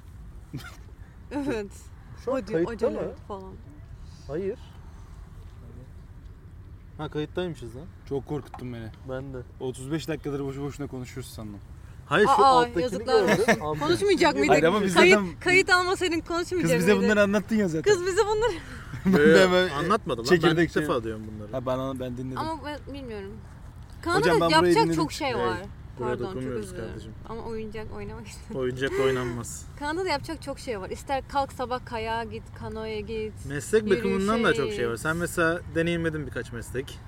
Evet. 1.33 1.71
Şu 2.25 2.31
an 2.33 2.35
Hadi 2.37 2.53
kayıtta 2.53 2.73
acele 2.73 2.91
mı? 3.01 3.07
et 3.07 3.17
falan. 3.29 3.53
Hayır. 4.27 4.59
Ha 7.01 7.09
kayıttaymışız 7.09 7.77
lan. 7.77 7.85
Çok 8.09 8.27
korkuttun 8.27 8.73
beni. 8.73 8.87
Ben 9.09 9.35
de. 9.35 9.39
35 9.61 10.09
dakikadır 10.09 10.45
boşu 10.45 10.63
boşuna 10.63 10.87
konuşuyoruz 10.87 11.31
sandım. 11.33 11.61
Hayır 12.07 12.27
şu 12.27 12.33
Aa, 12.33 12.47
alttakini 12.47 12.83
yazıklar 12.83 13.23
olsun. 13.23 13.45
Alttaki- 13.61 13.79
Konuşmayacak 13.81 14.35
mıydık? 14.35 14.51
Hayır 14.51 14.65
ama 14.65 14.83
biz 14.83 14.95
kayıt, 14.95 15.15
zaten- 15.19 15.41
kayıt 15.41 15.71
almasaydın 15.71 16.21
Kız 16.21 16.29
konuşmayacak 16.29 16.79
bize 16.79 16.93
mıydık? 16.95 17.05
bunları 17.05 17.23
anlattın 17.23 17.57
ya 17.57 17.69
zaten. 17.69 17.93
Kız 17.95 18.07
bize 18.07 18.21
bunları... 18.27 18.53
Ee, 19.07 19.35
de 19.35 19.43
hemen 19.43 19.69
anlatmadı 19.69 20.19
lan. 20.21 20.27
Ben 20.31 20.37
çekirdek 20.37 20.69
ilk 20.69 20.75
şey- 20.75 20.83
defa 20.83 21.05
diyorum 21.05 21.23
bunları. 21.35 21.53
Ha 21.53 21.67
ben 21.67 22.01
ben 22.01 22.17
dinledim. 22.17 22.39
Ama 22.39 22.61
ben 22.65 22.95
bilmiyorum. 22.95 23.33
Hocam 24.05 24.23
Kanada'da 24.23 24.33
ben 24.33 24.41
burayı 24.41 24.53
yapacak 24.53 24.85
dinledim. 24.85 24.97
çok 25.03 25.13
şey 25.13 25.35
var. 25.35 25.59
Buraya 26.01 26.09
Pardon 26.09 26.25
çok 26.25 26.35
dokunmuyoruz 26.35 26.65
özür 26.67 26.77
dilerim. 26.77 26.89
kardeşim. 26.91 27.13
Ama 27.29 27.43
oyuncak 27.43 27.87
oynamak 27.97 28.27
istiyorum. 28.27 28.61
Oyuncak 28.61 28.93
oynanmaz. 29.01 29.67
Kanada'da 29.79 30.09
yapacak 30.09 30.43
çok 30.43 30.59
şey 30.59 30.81
var. 30.81 30.91
İster 30.91 31.29
kalk 31.29 31.53
sabah 31.53 31.85
kayağa 31.87 32.25
git, 32.25 32.43
kanoya 32.59 33.01
git. 33.01 33.33
Meslek 33.49 33.91
bakımından 33.91 34.45
da 34.45 34.55
çok 34.55 34.57
şey 34.57 34.77
var. 34.77 34.83
Yürüyüşe 34.83 35.03
Sen 35.03 35.17
mesela 35.17 35.61
deneyimledin 35.75 36.27
birkaç 36.27 36.53
meslek. 36.53 36.99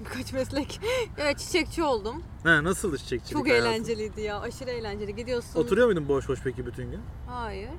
Birkaç 0.00 0.32
meslek. 0.32 0.80
evet 1.18 1.38
çiçekçi 1.38 1.82
oldum. 1.82 2.22
Ha 2.44 2.64
nasıl 2.64 2.96
çiçekçilik 2.96 3.32
Çok 3.32 3.48
hayatın? 3.48 3.68
eğlenceliydi 3.70 4.20
ya. 4.20 4.40
Aşırı 4.40 4.70
eğlenceli. 4.70 5.16
Gidiyorsun. 5.16 5.60
Oturuyor 5.60 5.86
muydun 5.86 6.08
boş 6.08 6.28
boş 6.28 6.40
peki 6.44 6.66
bütün 6.66 6.90
gün? 6.90 7.00
Hayır. 7.26 7.70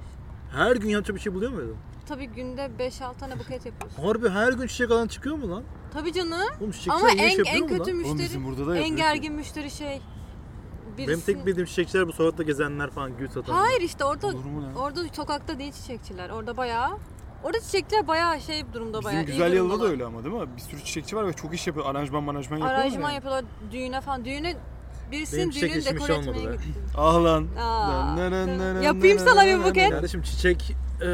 Her 0.52 0.76
gün 0.76 0.90
yapacak 0.90 1.16
bir 1.16 1.22
şey 1.22 1.34
buluyor 1.34 1.52
muydun? 1.52 1.78
Tabii 2.08 2.26
günde 2.26 2.70
5-6 2.80 3.18
tane 3.20 3.40
buket 3.40 3.66
yapıyorsun. 3.66 4.04
Harbi 4.04 4.30
her 4.30 4.54
gün 4.54 4.68
çiçek 4.68 4.92
alan 4.92 5.08
çıkıyor 5.08 5.36
mu 5.36 5.52
lan? 5.52 5.64
Tabii 5.94 6.14
canım. 6.14 6.40
Oğlum 6.62 6.72
çiçekçiler 6.72 6.96
Ama 7.00 7.10
iş 7.12 7.22
en, 7.22 7.30
yapıyor 7.30 7.48
en 7.56 7.62
mu 7.62 7.68
kötü 7.68 7.80
lan? 7.80 7.88
Oğlum 7.90 7.98
müşteri, 7.98 8.20
bizim 8.20 8.46
burada 8.46 8.68
da 8.68 8.78
en 8.78 8.82
yapıyor 8.86 8.98
gergin 8.98 9.34
müşteri 9.34 9.72
şey. 9.72 10.02
Benim 10.98 11.10
Birisi... 11.10 11.26
tek 11.26 11.46
bildiğim 11.46 11.66
çiçekçiler 11.66 12.08
bu 12.08 12.14
sokakta 12.14 12.44
gezenler 12.44 12.90
falan 12.90 13.18
gül 13.18 13.28
satanlar. 13.28 13.62
Hayır 13.62 13.82
işte 13.82 14.06
orada 14.06 14.32
orada 14.80 15.04
sokakta 15.14 15.60
değil 15.60 15.72
çiçekçiler. 15.72 16.30
Orada 16.30 16.58
bayağı 16.58 16.98
Orada 17.44 17.60
çiçekçiler 17.60 18.08
bayağı 18.08 18.42
şey 18.42 18.64
durumda 18.74 19.04
bayağı 19.04 19.22
Bizim 19.22 19.34
güzel 19.34 19.54
yalıda 19.54 19.80
da 19.80 19.88
öyle 19.88 20.06
ama 20.06 20.24
değil 20.24 20.36
mi? 20.36 20.48
Bir 20.58 20.62
sürü 20.62 20.84
çiçekçi 20.84 21.16
var 21.16 21.28
ve 21.28 21.34
çok 21.34 21.54
iş 21.54 21.68
yapıyor. 21.68 21.86
Aranjman 21.86 22.24
manajman 22.24 22.58
yapıyorlar 22.58 22.82
Aranjman 22.82 23.10
ya. 23.10 23.16
yapıyorlar 23.16 23.46
düğüne 23.72 24.02
falan. 24.02 24.26
Düğüne 24.26 24.56
birisinin 25.12 25.52
Benim 25.52 25.76
hiç 25.76 25.86
dekore 25.86 26.14
olmadı 26.14 26.38
etmeye 26.38 26.56
gittim. 26.56 26.76
Ah 26.98 27.24
lan. 27.24 27.48
Aa, 27.60 28.18
dın 28.18 28.32
dın 28.32 28.60
dın 28.60 28.82
Yapayım 28.82 29.20
sana 29.20 29.46
bir 29.46 29.64
buket. 29.64 29.90
Kardeşim 29.90 30.22
çiçek 30.22 30.76
e, 31.02 31.06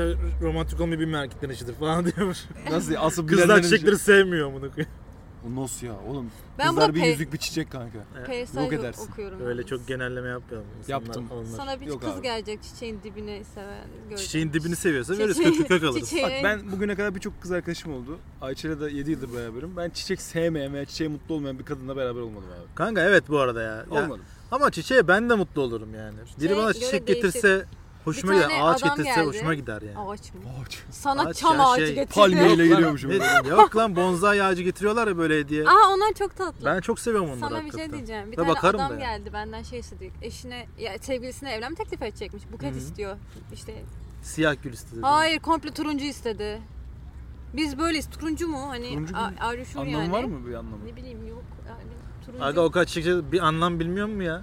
romantik 0.41 0.81
olmayı 0.81 0.99
bilmeyen 0.99 1.23
erkeklerin 1.23 1.53
işidir 1.53 1.73
falan 1.73 2.05
diyormuş. 2.15 2.37
Nasıl? 2.71 2.93
Asıl 2.99 3.27
Kızlar 3.27 3.61
çiçekleri 3.61 3.97
sevmiyor 3.97 4.53
bunu. 4.53 4.69
O 5.47 5.61
Nasıl 5.63 5.87
ya 5.87 5.93
oğlum? 6.09 6.31
Ben 6.59 6.67
Kızlar 6.67 6.95
bir 6.95 7.01
pe- 7.01 7.07
yüzük 7.07 7.33
bir 7.33 7.37
çiçek 7.37 7.71
kanka. 7.71 7.97
Peyzaj 8.27 8.63
Yok 8.63 8.73
edersin. 8.73 9.11
okuyorum. 9.11 9.39
Öyle 9.41 9.49
yalnız. 9.49 9.65
çok 9.67 9.87
genelleme 9.87 10.29
yapmayalım. 10.29 10.67
İnsanlar 10.79 11.01
Yaptım. 11.05 11.27
alınır. 11.31 11.57
Sana 11.57 11.81
bir 11.81 11.85
Yok 11.85 12.01
kız 12.01 12.09
abi. 12.13 12.21
gelecek 12.21 12.63
çiçeğin 12.63 12.99
dibine 13.03 13.43
seven. 13.43 13.87
görecek. 14.03 14.17
Çiçeğin 14.17 14.53
dibini 14.53 14.75
seviyorsa 14.75 15.17
veririz 15.17 15.37
Çiçeğin- 15.37 15.57
kök 15.57 15.67
kök 15.67 15.83
alırız. 15.83 16.13
Bak 16.23 16.31
ben 16.43 16.71
bugüne 16.71 16.95
kadar 16.95 17.15
birçok 17.15 17.41
kız 17.41 17.51
arkadaşım 17.51 17.93
oldu. 17.93 18.19
Ayça'yla 18.41 18.79
da 18.79 18.89
7 18.89 19.11
yıldır 19.11 19.33
beraberim. 19.33 19.77
Ben 19.77 19.89
çiçek 19.89 20.21
sevmeyen 20.21 20.73
veya 20.73 20.85
çiçeğe 20.85 21.07
mutlu 21.09 21.35
olmayan 21.35 21.59
bir 21.59 21.65
kadınla 21.65 21.95
beraber 21.95 22.21
olmadım 22.21 22.49
abi. 22.49 22.75
Kanka 22.75 23.01
evet 23.01 23.23
bu 23.29 23.39
arada 23.39 23.61
ya. 23.61 23.75
ya 23.75 23.85
Olmadım. 24.05 24.25
ama 24.51 24.71
çiçeğe 24.71 25.07
ben 25.07 25.29
de 25.29 25.35
mutlu 25.35 25.61
olurum 25.61 25.95
yani. 25.95 26.15
Biri 26.41 26.57
bana 26.57 26.63
göre 26.71 26.73
çiçek 26.73 27.07
değişir. 27.07 27.23
getirse 27.23 27.65
hoşuma 28.05 28.33
Bir 28.33 28.37
gider. 28.37 28.49
Ağaç 28.61 28.83
adam 28.83 28.95
getirse 28.97 29.15
geldi. 29.15 29.27
hoşuma 29.27 29.53
gider 29.53 29.81
yani. 29.81 29.97
Ağaç 29.97 30.33
mı? 30.33 30.39
Ağaç. 30.61 30.79
Sana 30.91 31.21
Ağaç 31.21 31.37
çam 31.37 31.57
ya, 31.57 31.65
ağacı 31.67 31.85
şey, 31.85 31.95
getirdi. 31.95 32.13
palmiye. 32.15 32.41
Neyle 32.43 32.49
Yok 32.51 32.59
lan, 32.59 32.67
geliyormuşum 32.77 33.09
ne- 33.11 33.19
böyle. 33.19 33.49
Yok 33.49 33.75
lan 33.75 33.95
bonsai 33.95 34.43
ağacı 34.43 34.63
getiriyorlar 34.63 35.07
ya 35.07 35.17
böyle 35.17 35.39
hediye. 35.39 35.63
Aa 35.67 35.89
onlar 35.93 36.13
çok 36.13 36.35
tatlı. 36.37 36.65
Ben 36.65 36.79
çok 36.81 36.99
seviyorum 36.99 37.27
onları 37.29 37.39
Sana 37.39 37.49
bir 37.51 37.55
hakikaten. 37.55 37.85
şey 37.85 37.93
diyeceğim. 37.93 38.31
Bir 38.31 38.37
Ve 38.37 38.43
tane 38.53 38.59
adam 38.59 38.79
da 38.79 38.93
yani. 38.93 38.99
geldi 38.99 39.33
benden 39.33 39.63
şey 39.63 39.79
istedi. 39.79 40.11
Eşine, 40.21 40.67
ya 40.79 40.97
sevgilisine 41.01 41.51
evlenme 41.53 41.75
teklif 41.75 42.01
edecekmiş. 42.01 42.43
Buket 42.51 42.71
Hı 42.71 42.73
hı. 42.75 42.77
istiyor. 42.79 43.17
İşte 43.53 43.83
Siyah 44.21 44.55
gül 44.63 44.73
istedi. 44.73 45.01
hayır 45.01 45.39
komple 45.39 45.71
turuncu 45.71 46.05
istedi. 46.05 46.61
Biz 47.53 47.79
böyleyiz. 47.79 48.09
Turuncu 48.09 48.47
mu? 48.47 48.69
Hani 48.69 48.89
Turuncu 48.93 49.17
a- 49.17 49.29
mu? 49.29 49.35
are 49.39 49.57
you 49.57 49.65
sure 49.65 49.79
Anlamı 49.81 49.97
yani? 50.03 50.11
var 50.11 50.23
mı 50.23 50.47
bir 50.47 50.53
anlamı? 50.53 50.85
Ne 50.85 50.95
bileyim 50.95 51.27
yok. 51.27 51.43
Yani 51.67 51.81
turuncu. 52.25 52.45
Aga 52.45 52.61
o 52.61 52.71
kadar 52.71 52.85
çiçekçi 52.85 53.31
bir 53.31 53.39
anlam 53.39 53.79
bilmiyor 53.79 54.07
mu 54.07 54.23
ya? 54.23 54.41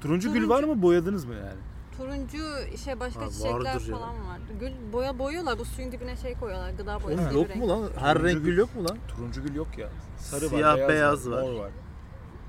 Turuncu 0.00 0.28
gül 0.32 0.34
Turuncu. 0.46 0.54
var 0.54 0.64
mı? 0.64 0.82
Boyadınız 0.82 1.24
mı 1.24 1.34
yani? 1.34 1.60
Turuncu 2.06 2.38
şey 2.84 3.00
başka 3.00 3.20
Ha, 3.20 3.28
çiçekler 3.30 3.50
vardır 3.52 3.88
ya. 3.88 3.96
falan 3.96 4.14
var. 4.28 4.38
Gül 4.60 4.72
boya 4.92 5.18
boyuyorlar. 5.18 5.58
Bu 5.58 5.64
suyun 5.64 5.92
dibine 5.92 6.16
şey 6.16 6.34
koyuyorlar. 6.34 6.70
Gıda 6.70 7.02
boyası. 7.02 7.22
Oğlum 7.22 7.30
gibi 7.30 7.38
yok 7.38 7.48
renk. 7.50 7.56
mu 7.62 7.68
lan? 7.68 7.90
Her 8.00 8.14
Turuncu 8.14 8.28
renk 8.28 8.38
gül. 8.44 8.50
gül 8.50 8.58
yok 8.58 8.74
mu 8.76 8.84
lan? 8.88 8.98
Turuncu 9.08 9.42
gül 9.42 9.54
yok 9.54 9.78
ya. 9.78 9.88
Sarı 10.18 10.48
Siyah, 10.48 10.78
var, 10.78 10.88
beyaz 10.88 11.30
var. 11.30 11.42
mor 11.42 11.52
var. 11.52 11.70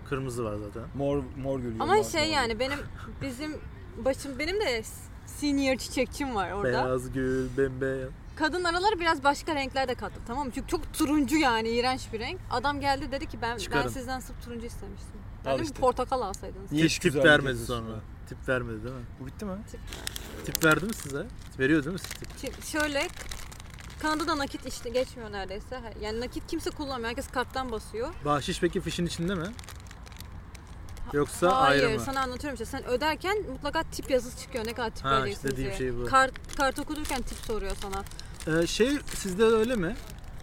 Kırmızı 0.09 0.43
var 0.45 0.55
zaten. 0.55 0.83
Mor 0.95 1.23
mor 1.43 1.59
gül. 1.59 1.71
yok, 1.71 1.81
Ama 1.81 1.95
mor- 1.97 2.11
şey 2.11 2.27
mor 2.27 2.33
yani 2.33 2.59
benim 2.59 2.79
bizim 3.21 3.57
başım 4.05 4.39
benim 4.39 4.61
de 4.61 4.83
senior 5.25 5.75
çiçekçim 5.77 6.35
var 6.35 6.51
orada. 6.51 6.63
Beyaz 6.63 7.11
gül, 7.11 7.49
bembeyaz. 7.57 8.09
Kadın 8.35 8.63
araları 8.63 8.99
biraz 8.99 9.23
başka 9.23 9.55
renkler 9.55 9.87
de 9.87 9.95
kattık 9.95 10.27
tamam 10.27 10.45
mı? 10.45 10.51
Çünkü 10.55 10.67
çok 10.67 10.93
turuncu 10.93 11.35
yani 11.37 11.69
iğrenç 11.69 12.13
bir 12.13 12.19
renk. 12.19 12.39
Adam 12.51 12.79
geldi 12.79 13.11
dedi 13.11 13.25
ki 13.25 13.37
ben 13.41 13.51
ben 13.53 13.57
Çıkarın. 13.57 13.87
sizden 13.89 14.19
sırf 14.19 14.43
turuncu 14.45 14.65
istemiştim. 14.65 15.11
Al 15.13 15.45
Ben 15.45 15.53
dedim 15.53 15.63
işte. 15.63 15.75
ki 15.75 15.81
portakal 15.81 16.21
alsaydınız. 16.21 16.71
Niye 16.71 16.87
Tip, 16.87 17.15
vermedi 17.15 17.27
yapıyorsun 17.27 17.65
sonra. 17.65 17.89
ya? 17.89 17.95
Tip 18.33 18.49
vermedi 18.49 18.83
değil 18.83 18.95
mi? 18.95 19.01
Bu 19.19 19.27
bitti 19.27 19.45
mi? 19.45 19.51
Tip 20.45 20.65
verdi 20.65 20.85
mi 20.85 20.93
size? 20.93 21.25
Veriyor 21.59 21.83
değil 21.83 21.93
mi 21.93 21.99
size 21.99 22.13
tip? 22.13 22.29
Şimdi 22.41 22.67
şöyle 22.67 23.07
Kanada'da 24.01 24.37
nakit 24.37 24.67
işte 24.67 24.89
geçmiyor 24.89 25.31
neredeyse. 25.31 25.81
Yani 26.01 26.19
nakit 26.21 26.47
kimse 26.47 26.69
kullanmıyor. 26.69 27.09
Herkes 27.09 27.27
karttan 27.27 27.71
basıyor. 27.71 28.09
Bahşiş 28.25 28.59
peki 28.61 28.81
fişin 28.81 29.05
içinde 29.05 29.35
mi? 29.35 29.45
Yoksa 31.13 31.61
Hayır 31.61 31.83
ayrı 31.83 31.99
mı? 31.99 32.05
sana 32.05 32.21
anlatıyorum 32.21 32.53
işte. 32.53 32.65
Sen 32.65 32.83
öderken 32.85 33.37
mutlaka 33.51 33.83
tip 33.83 34.11
yazısı 34.11 34.37
çıkıyor. 34.37 34.65
Ne 34.67 34.73
kadar 34.73 34.89
tip 34.89 35.05
Ha, 35.05 35.11
vereceksiniz 35.11 35.37
işte 35.37 35.51
dediğim 35.51 35.69
diye. 35.69 35.77
şey 35.77 35.99
bu. 35.99 36.05
Kart, 36.09 36.55
kart 36.57 36.79
okudurken 36.79 37.21
tip 37.21 37.37
soruyor 37.37 37.71
sana. 37.81 38.03
Ee, 38.61 38.67
şey 38.67 38.89
sizde 39.15 39.43
öyle 39.43 39.75
mi? 39.75 39.95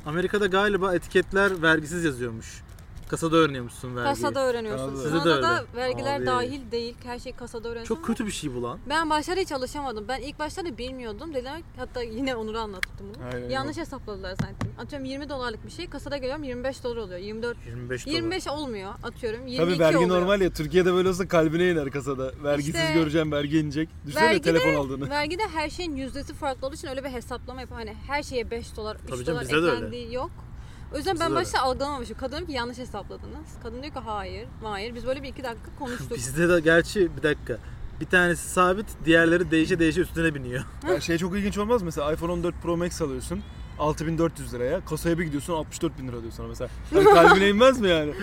Amerika'da 0.06 0.46
galiba 0.46 0.94
etiketler 0.94 1.62
vergisiz 1.62 2.04
yazıyormuş. 2.04 2.62
Kasada 3.10 3.36
öğreniyormuşsun 3.36 3.96
vergiyi. 3.96 4.14
Kasada 4.14 4.40
öğreniyorsun. 4.46 4.86
Kanada'da. 4.86 5.02
Sizde 5.02 5.18
de 5.18 5.22
Kanada'da 5.22 5.60
öyle. 5.60 5.66
vergiler 5.76 6.16
Abi. 6.18 6.26
dahil 6.26 6.70
değil. 6.70 6.94
Her 7.04 7.18
şey 7.18 7.32
kasada 7.32 7.68
öğreniyorsun. 7.68 7.94
Çok 7.94 8.04
kötü 8.04 8.26
bir 8.26 8.30
şey 8.30 8.54
bu 8.54 8.62
lan. 8.62 8.78
Ben 8.88 9.10
başlarda 9.10 9.40
hiç 9.40 9.52
alışamadım. 9.52 10.04
Ben 10.08 10.20
ilk 10.20 10.38
başlarda 10.38 10.78
bilmiyordum. 10.78 11.34
Dediler 11.34 11.60
hatta 11.76 12.02
yine 12.02 12.36
Onur'a 12.36 12.60
anlattım 12.60 13.06
bunu. 13.14 13.24
Aynen, 13.34 13.48
Yanlış 13.50 13.76
hesapladılar 13.76 14.34
zannettim. 14.40 14.72
Atıyorum 14.78 15.04
20 15.08 15.28
dolarlık 15.28 15.66
bir 15.66 15.70
şey 15.70 15.88
kasada 15.90 16.16
görüyorum 16.16 16.42
25 16.44 16.84
dolar 16.84 16.96
oluyor. 16.96 17.18
24 17.18 17.56
25 17.66 18.06
dolar. 18.06 18.14
25 18.14 18.46
olmuyor 18.48 18.92
atıyorum 19.02 19.46
22 19.46 19.70
Tabii 19.78 19.84
vergi 19.84 19.96
oluyor. 19.98 20.20
normal 20.20 20.40
ya. 20.40 20.50
Türkiye'de 20.52 20.92
böyle 20.94 21.08
olsa 21.08 21.28
kalbine 21.28 21.70
iner 21.70 21.90
kasada. 21.90 22.32
Vergisiz 22.44 22.74
İşte- 22.74 22.92
göreceğim, 22.94 23.32
vergi 23.32 23.58
inecek. 23.58 23.88
Düşünsene 24.06 24.24
Vergide- 24.30 24.42
telefon 24.42 24.74
aldığını. 24.74 25.10
Vergide 25.10 25.42
her 25.54 25.70
şeyin 25.70 25.96
yüzdesi 25.96 26.34
farklı 26.34 26.66
olduğu 26.66 26.76
için 26.76 26.88
öyle 26.88 27.04
bir 27.04 27.08
hesaplama 27.10 27.60
yapıyor. 27.60 27.80
Hani 27.80 27.94
her 28.06 28.22
şeye 28.22 28.50
5 28.50 28.76
dolar, 28.76 28.96
3 29.04 29.10
Tabii 29.10 29.24
canım, 29.24 29.40
dolar 29.48 29.56
öyle. 29.62 29.72
eklendiği 29.76 30.14
yok. 30.14 30.30
O 30.94 30.96
yüzden 30.96 31.20
ben 31.20 31.34
başta 31.34 31.60
algılamamışım. 31.62 32.16
Kadın 32.16 32.46
ki 32.46 32.52
yanlış 32.52 32.78
hesapladınız. 32.78 33.46
Kadın 33.62 33.82
diyor 33.82 33.94
ki 33.94 34.00
hayır, 34.00 34.48
hayır. 34.62 34.94
Biz 34.94 35.06
böyle 35.06 35.22
bir 35.22 35.28
iki 35.28 35.44
dakika 35.44 35.70
konuştuk. 35.78 36.16
Bizde 36.16 36.48
de 36.48 36.60
gerçi 36.60 37.16
bir 37.16 37.22
dakika. 37.22 37.58
Bir 38.00 38.06
tanesi 38.06 38.48
sabit, 38.48 38.86
diğerleri 39.04 39.50
değişe 39.50 39.78
değişe 39.78 40.00
üstüne 40.00 40.34
biniyor. 40.34 40.64
Ya 40.88 41.00
şey 41.00 41.18
çok 41.18 41.36
ilginç 41.36 41.58
olmaz 41.58 41.82
mı? 41.82 41.86
mesela 41.86 42.12
iPhone 42.12 42.32
14 42.32 42.54
Pro 42.62 42.76
Max 42.76 43.02
alıyorsun. 43.02 43.42
6400 43.78 44.54
liraya. 44.54 44.84
Kasaya 44.84 45.18
bir 45.18 45.24
gidiyorsun 45.24 45.52
64 45.54 45.98
bin 45.98 46.08
lira 46.08 46.22
diyor 46.22 46.32
sana 46.32 46.46
mesela. 46.48 46.70
Hani 46.94 47.04
kalbine 47.04 47.48
inmez 47.48 47.80
mi 47.80 47.88
yani? 47.88 48.14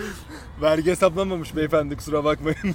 Vergi 0.62 0.90
hesaplanmamış 0.90 1.56
beyefendi 1.56 1.96
kusura 1.96 2.24
bakmayın. 2.24 2.58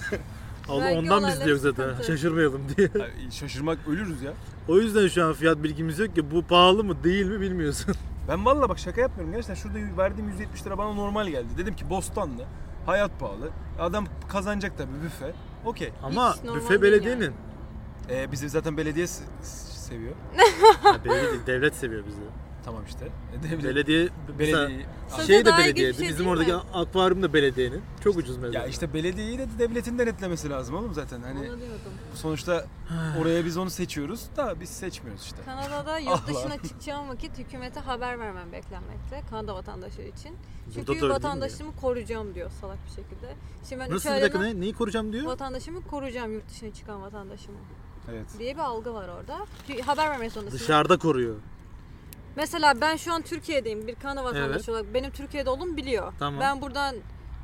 Allah 0.70 0.84
Vergi 0.84 1.00
ondan 1.00 1.18
biz 1.18 1.24
olayları 1.24 1.46
diyoruz 1.46 1.62
zaten. 1.62 1.90
sıkıntı. 1.90 2.04
Şaşırmayalım 2.08 2.62
diye. 2.78 2.90
Ay, 3.04 3.32
Şaşırmak 3.32 3.78
ölürüz 3.88 4.22
ya. 4.22 4.34
O 4.68 4.78
yüzden 4.80 5.08
şu 5.08 5.26
an 5.26 5.34
fiyat 5.34 5.64
bilgimiz 5.64 6.00
yok 6.00 6.16
ki 6.16 6.32
bu 6.32 6.44
pahalı 6.44 6.84
mı 6.84 7.04
değil 7.04 7.26
mi 7.26 7.42
bilmiyorsun. 7.42 7.96
Ben 8.28 8.46
valla 8.46 8.70
bak 8.70 8.80
şaka 8.80 9.02
yapmıyorum. 9.02 9.34
Gerçekten 9.34 9.56
şurada 9.56 9.98
verdiğim 9.98 10.30
170 10.30 10.66
lira 10.66 10.78
bana 10.78 10.94
normal 10.94 11.28
geldi. 11.28 11.48
Dedim 11.58 11.76
ki 11.76 11.90
Bostanlı. 11.90 12.46
Hayat 12.86 13.20
pahalı. 13.20 13.50
Adam 13.80 14.06
kazanacak 14.30 14.78
tabii 14.78 15.02
büfe. 15.04 15.34
Okey. 15.66 15.92
Ama 16.04 16.36
normal 16.46 16.56
büfe 16.60 16.70
değil 16.70 16.82
belediyenin. 16.82 17.34
Ee, 18.10 18.32
bizi 18.32 18.50
zaten 18.50 18.78
belediye 18.78 19.06
se- 19.06 19.24
se- 19.42 19.88
seviyor. 19.90 20.14
Ha, 20.84 20.98
belediye 21.06 21.46
devlet 21.48 21.76
seviyor 21.76 22.06
bizi. 22.08 22.22
Tamam 22.66 22.84
işte. 22.88 23.06
E, 23.06 23.44
devlet- 23.44 23.64
Belediye, 23.64 24.10
mesela 24.40 24.68
belediye. 24.70 24.86
Sözde 25.10 25.34
şey 25.34 25.46
de 25.46 25.52
belediyeydi. 25.58 25.98
şey 25.98 26.08
Bizim 26.10 26.28
oradaki 26.28 26.52
mi? 26.52 26.58
akvaryum 26.74 27.24
da 27.24 27.34
belediyenin. 27.34 27.82
Çok 28.04 28.18
ucuz 28.18 28.38
mesela. 28.38 28.60
Ya 28.64 28.68
işte 28.68 28.94
belediyeyi 28.94 29.40
de 29.40 29.48
devletin 29.60 30.00
denetlemesi 30.00 30.50
lazım 30.50 30.76
oğlum 30.76 30.94
zaten. 30.94 31.22
Hani 31.22 31.50
sonuçta 32.16 32.66
oraya 33.22 33.46
biz 33.46 33.58
onu 33.58 33.70
seçiyoruz 33.70 34.22
da 34.38 34.60
biz 34.62 34.70
seçmiyoruz 34.70 35.22
işte. 35.24 35.38
Kanada'da 35.46 36.00
yurt 36.00 36.28
dışına 36.28 36.58
çıkacağım 36.68 37.10
vakit 37.10 37.38
hükümete 37.38 37.80
haber 37.80 38.20
vermem 38.20 38.52
beklenmekte. 38.52 39.22
Kanada 39.30 39.56
vatandaşları 39.56 40.08
için. 40.08 40.36
Burada 40.76 40.86
Çünkü 40.94 41.06
mi 41.06 41.10
vatandaşımı 41.12 41.76
koruyacağım 41.82 42.36
diyor 42.36 42.52
salak 42.62 42.78
bir 42.86 42.90
şekilde. 43.04 43.36
Şimdi 43.70 43.82
ben 43.82 43.92
Nasıl 43.92 44.10
bir 44.16 44.22
dakika 44.22 44.40
ne? 44.40 44.62
Neyi 44.62 44.74
koruyacağım 44.74 45.14
diyor? 45.14 45.26
vatandaşımı 45.26 45.82
koruyacağım 45.88 46.34
yurt 46.34 46.50
dışına 46.50 46.74
çıkan 46.74 47.02
vatandaşımı 47.02 47.58
Evet. 48.12 48.26
diye 48.40 48.54
bir 48.56 48.60
algı 48.60 48.94
var 48.94 49.08
orada. 49.08 49.46
Haber 49.86 50.10
vermek 50.10 50.32
zorundasın. 50.32 50.60
Dışarıda 50.60 50.98
koruyor. 50.98 51.36
Mesela 52.36 52.82
ben 52.82 52.96
şu 52.96 53.14
an 53.14 53.22
Türkiye'deyim. 53.22 53.88
Bir 53.88 53.96
Kanada 53.96 54.24
vatandaşı 54.24 54.54
Evet. 54.56 54.70
olarak 54.70 54.94
benim 54.94 55.12
Türkiye'de 55.12 55.50
olduğumu 55.50 55.78
biliyor. 55.78 56.14
Tamam. 56.20 56.40
Ben 56.40 56.62
buradan 56.62 56.96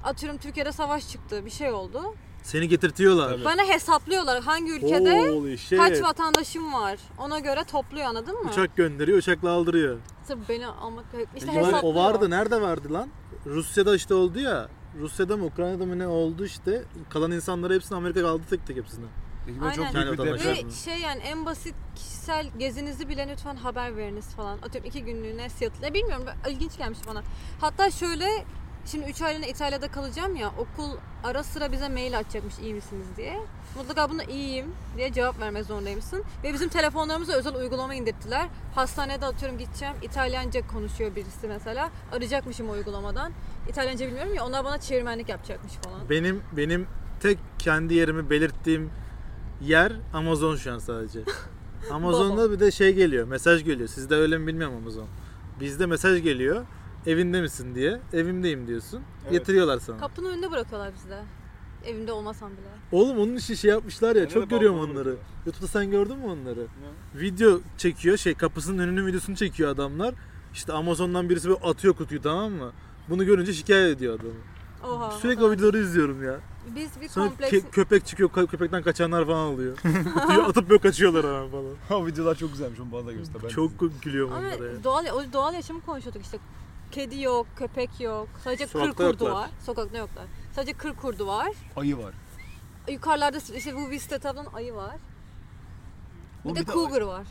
atıyorum 0.04 0.40
Türkiye'de 0.40 0.72
savaş 0.72 1.10
çıktı, 1.10 1.46
bir 1.46 1.50
şey 1.52 1.72
oldu. 1.72 2.16
Seni 2.44 2.68
getirtiyorlar. 2.68 3.30
Tabii. 3.30 3.46
Bana 3.46 3.64
hesaplıyorlar 3.64 4.44
hangi 4.44 4.72
ülkede 4.72 5.30
Holy 5.30 5.58
shit. 5.58 5.80
kaç 5.80 6.02
vatandaşım 6.04 6.74
var. 6.74 7.00
Ona 7.18 7.40
göre 7.40 7.64
topluyor 7.64 8.06
anladın 8.08 8.44
mı? 8.44 8.50
Uçak 8.52 8.78
gönderiyor, 8.78 9.18
uçakla 9.18 9.50
aldırıyor. 9.50 9.98
Sırf 10.28 10.50
beni 10.50 10.68
almak 10.68 11.06
işte 11.36 11.52
O- 11.52 11.54
hesaplıyor. 11.56 11.84
o 11.84 11.96
vardı. 11.96 12.30
Nerede 12.30 12.62
vardı 12.62 12.94
lan? 12.94 13.10
Rusya'da 13.46 13.96
işte 13.96 14.14
oldu 14.14 14.40
ya. 14.40 14.68
Rusya'da 15.00 15.38
mı 15.38 15.46
Ukrayna'da 15.46 15.86
mı 15.86 16.00
ne 16.00 16.08
oldu 16.08 16.46
işte. 16.46 16.84
Kalan 17.10 17.32
insanları 17.32 17.74
hepsini 17.74 17.98
Amerika 17.98 18.28
aldı 18.30 18.44
tek 18.50 18.68
tek 18.68 18.78
hepsini. 18.78 19.06
Peki 19.46 19.60
Aynen. 19.62 19.76
çok 19.76 19.94
büyük 19.94 20.12
bir 20.14 20.18
deprem. 20.18 20.68
Ve 20.68 20.72
şey 20.72 20.98
yani 21.00 21.22
en 21.22 21.46
basit 21.46 21.76
kişisel 21.96 22.48
gezinizi 22.58 23.10
bile 23.10 23.28
lütfen 23.32 23.56
haber 23.56 23.98
veriniz 23.98 24.26
falan. 24.26 24.58
Atıyorum 24.58 24.90
iki 24.90 25.04
günlüğüne 25.04 25.50
Seattle'e 25.50 25.94
bilmiyorum 25.94 26.26
ilginç 26.50 26.78
gelmiş 26.78 27.00
bana. 27.08 27.24
Hatta 27.62 27.92
şöyle 27.92 28.26
şimdi 28.86 29.10
3 29.10 29.22
aylığına 29.22 29.46
İtalya'da 29.46 29.88
kalacağım 29.88 30.36
ya 30.36 30.52
okul 30.58 30.98
ara 31.24 31.44
sıra 31.44 31.72
bize 31.72 31.90
mail 31.90 32.18
atacakmış 32.18 32.60
iyi 32.60 32.74
misiniz 32.74 33.08
diye. 33.18 33.40
Mutlaka 33.76 34.10
buna 34.10 34.24
iyiyim 34.24 34.66
diye 34.98 35.14
cevap 35.14 35.40
vermek 35.40 35.66
zorundaymışsın. 35.66 36.24
Ve 36.44 36.54
bizim 36.54 36.70
telefonlarımıza 36.70 37.34
özel 37.34 37.56
uygulama 37.56 37.96
indirttiler. 37.96 38.48
Hastanede 38.76 39.26
atıyorum 39.26 39.58
gideceğim 39.58 39.96
İtalyanca 40.02 40.68
konuşuyor 40.68 41.16
birisi 41.16 41.48
mesela. 41.48 41.90
Arayacakmışım 42.12 42.70
o 42.70 42.72
uygulamadan. 42.72 43.32
İtalyanca 43.70 44.08
bilmiyorum 44.08 44.34
ya 44.34 44.46
onlar 44.46 44.66
bana 44.66 44.78
çevirmenlik 44.80 45.30
yapacakmış 45.30 45.74
falan. 45.74 46.10
Benim 46.10 46.42
benim 46.52 46.88
tek 47.20 47.38
kendi 47.60 47.94
yerimi 47.94 48.30
belirttiğim 48.30 48.92
yer 49.62 49.94
Amazon 50.14 50.56
şu 50.56 50.74
an 50.74 50.78
sadece. 50.78 51.20
Amazon'da 51.92 52.52
bir 52.52 52.60
de 52.60 52.72
şey 52.72 52.94
geliyor, 52.94 53.28
mesaj 53.28 53.64
geliyor. 53.64 53.90
Sizde 53.90 54.16
öyle 54.16 54.38
mi 54.38 54.48
bilmiyorum 54.48 54.76
Amazon. 54.78 55.08
Bizde 55.60 55.86
mesaj 55.86 56.24
geliyor. 56.24 56.66
Evinde 57.06 57.42
misin 57.42 57.76
diye. 57.76 58.02
Evimdeyim 58.14 58.68
diyorsun. 58.68 59.02
Evet. 59.24 59.32
Getiriyorlar 59.32 59.80
sana. 59.80 59.98
Kapının 59.98 60.30
önünde 60.30 60.52
bırakıyorlar 60.52 60.94
bizde. 60.94 61.24
Evimde 61.86 62.12
olmasam 62.12 62.52
bile. 62.52 62.68
Oğlum 62.92 63.18
onun 63.20 63.36
için 63.36 63.56
şey 63.56 63.72
yapmışlar 63.72 64.16
ya. 64.16 64.22
Nerede 64.22 64.34
çok 64.34 64.50
görüyorum 64.50 64.80
onları. 64.80 65.02
oluyor? 65.02 65.18
YouTube'da 65.46 65.68
sen 65.68 65.92
gördün 65.92 66.18
mü 66.18 66.26
onları? 66.26 66.68
Video 67.16 67.60
çekiyor. 67.78 68.18
Şey 68.18 68.34
kapısının 68.34 68.78
önünün 68.78 69.08
videosunu 69.08 69.36
çekiyor 69.36 69.70
adamlar. 69.70 70.16
İşte 70.54 70.74
Amazon'dan 70.74 71.30
birisi 71.30 71.50
böyle 71.50 71.60
atıyor 71.60 71.94
kutuyu 71.94 72.22
tamam 72.22 72.52
mı? 72.52 72.72
Bunu 73.10 73.26
görünce 73.26 73.54
şikayet 73.54 73.98
ediyor 73.98 74.20
adamı. 74.20 74.94
Oha. 74.94 75.12
Sürekli 75.12 75.44
o 75.44 75.52
videoları 75.52 75.78
izliyorum 75.78 76.24
ya. 76.24 76.40
Biz 76.76 77.02
bir 77.02 77.10
Sonra 77.10 77.28
kompleks... 77.28 77.54
ke- 77.54 77.70
köpek 77.72 78.06
çıkıyor, 78.06 78.30
kö- 78.30 78.48
köpekten 78.48 78.84
kaçanlar 78.84 79.26
falan 79.26 79.48
oluyor. 79.48 79.78
Atıp 80.48 80.70
böyle 80.70 80.82
kaçıyorlar 80.82 81.26
hemen 81.26 81.50
falan. 81.52 82.02
O 82.02 82.06
videolar 82.08 82.36
çok 82.36 82.52
güzelmiş 82.52 82.80
onu 82.80 82.92
bana 82.92 83.06
da 83.08 83.12
göster. 83.14 83.42
Ben 83.44 83.48
Çok 83.50 83.72
gülüyorum 84.02 84.34
Ama 84.34 84.48
onlara 84.48 84.66
ya. 84.66 84.84
doğal, 84.84 85.06
o 85.06 85.34
doğal 85.34 85.54
yaşamı 85.54 85.82
konuşuyorduk 85.82 86.22
işte. 86.22 86.38
Kedi 86.92 87.22
yok, 87.22 87.48
köpek 87.56 88.02
yok. 88.02 88.28
Sadece 88.44 88.64
kır 88.66 88.72
Sokakta 88.72 89.12
kurdu 89.12 89.24
yoklar. 89.24 89.42
var. 89.42 89.50
Sokakta 89.66 89.98
yoklar. 89.98 90.26
Sadece 90.56 90.74
kır 90.74 90.96
kurdu 90.96 91.28
var. 91.28 91.52
Ayı 91.76 91.98
var. 91.98 92.14
Yukarılarda 92.90 93.38
işte 93.56 93.76
bu 93.76 93.90
Vista 93.90 94.20
taban 94.20 94.46
ayı 94.54 94.74
var. 94.74 94.96
Bir 96.46 96.50
O 96.52 96.56
de 96.56 96.66
cougar 96.66 97.02
var. 97.02 97.24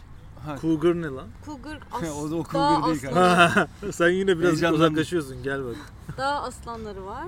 Ha, 0.47 0.59
Cougar 0.61 0.95
ne 0.95 1.07
lan? 1.07 1.29
Cougar 1.47 1.79
O 1.93 1.97
as 1.97 2.31
da 2.31 2.37
o 2.37 2.45
cougar 2.45 2.85
değil 2.87 3.09
aslanı, 3.09 3.93
Sen 3.93 4.09
yine 4.09 4.39
biraz 4.39 4.51
Heyecanlandım. 4.53 4.87
uzaklaşıyorsun 4.87 5.43
gel 5.43 5.65
bak. 5.65 5.77
dağ 6.19 6.43
aslanları 6.43 7.07
var. 7.07 7.27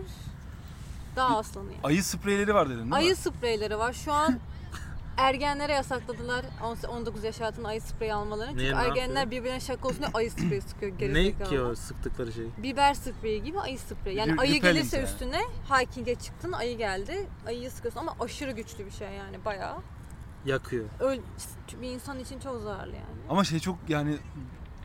Dağ 1.21 1.37
aslanı 1.39 1.73
yani. 1.73 1.81
Ayı 1.85 2.05
spreyleri 2.05 2.55
var 2.55 2.67
dedin 2.67 2.79
değil 2.79 2.89
mi? 2.89 2.95
Ayı 2.95 3.17
spreyleri 3.17 3.79
var. 3.79 3.93
Şu 3.93 4.13
an 4.13 4.39
ergenlere 5.17 5.73
yasakladılar 5.73 6.45
18 6.63 6.91
19 6.91 7.25
yaş 7.25 7.41
altında 7.41 7.69
ayı 7.69 7.81
spreyi 7.81 8.15
almalarını. 8.15 8.59
Çünkü 8.59 8.75
ne 8.75 8.79
ergenler 8.79 9.21
yapıyor? 9.21 9.31
birbirine 9.31 9.61
şaka 9.61 9.89
olsun 9.89 9.99
diye 9.99 10.11
ayı 10.15 10.31
spreyi 10.31 10.61
sıkıyor 10.61 10.93
ne 10.93 10.97
gerizekalı. 10.97 11.49
ki 11.49 11.61
o 11.61 11.75
sıktıkları 11.75 12.33
şey? 12.33 12.47
Biber 12.59 12.95
spreyi 12.95 13.43
gibi 13.43 13.61
ayı 13.61 13.79
spreyi. 13.79 14.17
Yani 14.17 14.41
ayı 14.41 14.61
gelirse 14.61 14.97
yani. 14.97 15.07
üstüne 15.07 15.41
hiking'e 15.71 16.15
çıktın 16.15 16.53
ayı 16.53 16.79
geldi. 16.79 17.29
Ayıyı 17.47 17.71
sıkıyorsun 17.71 18.01
ama 18.01 18.17
aşırı 18.21 18.53
güçlü 18.53 18.87
bir 18.87 18.91
şey 18.91 19.09
yani 19.09 19.45
bayağı. 19.45 19.77
Yakıyor. 20.45 20.85
Öl 21.01 21.19
bir 21.83 21.89
insan 21.91 22.19
için 22.19 22.41
çok 22.41 22.63
zararlı 22.63 22.95
yani. 22.95 23.21
Ama 23.29 23.45
şey 23.45 23.59
çok 23.59 23.77
yani 23.89 24.17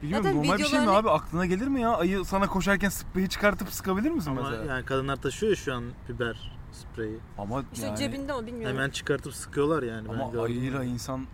Biliyorum 0.05 0.23
Zaten 0.23 0.37
normal 0.43 0.57
bir 0.57 0.63
şey 0.65 0.79
mi 0.79 0.85
videolarını- 0.85 0.97
abi? 0.97 1.09
Aklına 1.09 1.45
gelir 1.45 1.67
mi 1.67 1.81
ya? 1.81 1.89
Ayı 1.97 2.25
sana 2.25 2.47
koşarken 2.47 2.89
spreyi 2.89 3.29
çıkartıp 3.29 3.69
sıkabilir 3.69 4.11
misin 4.11 4.31
Ama 4.31 4.41
mesela? 4.49 4.65
yani 4.73 4.85
kadınlar 4.85 5.15
taşıyor 5.15 5.49
ya 5.49 5.55
şu 5.55 5.73
an 5.73 5.83
biber 6.09 6.51
spreyi. 6.71 7.17
Ama 7.37 7.63
İşte 7.73 7.85
yani, 7.87 7.97
cebinde 7.97 8.33
o 8.33 8.45
bilmiyorum. 8.45 8.77
Hemen 8.77 8.89
çıkartıp 8.89 9.33
sıkıyorlar 9.33 9.83
yani. 9.83 10.07
ben 10.09 10.13
ama 10.13 10.25
gördüm. 10.25 10.41
ayıyla 10.41 10.83
insan 10.83 11.25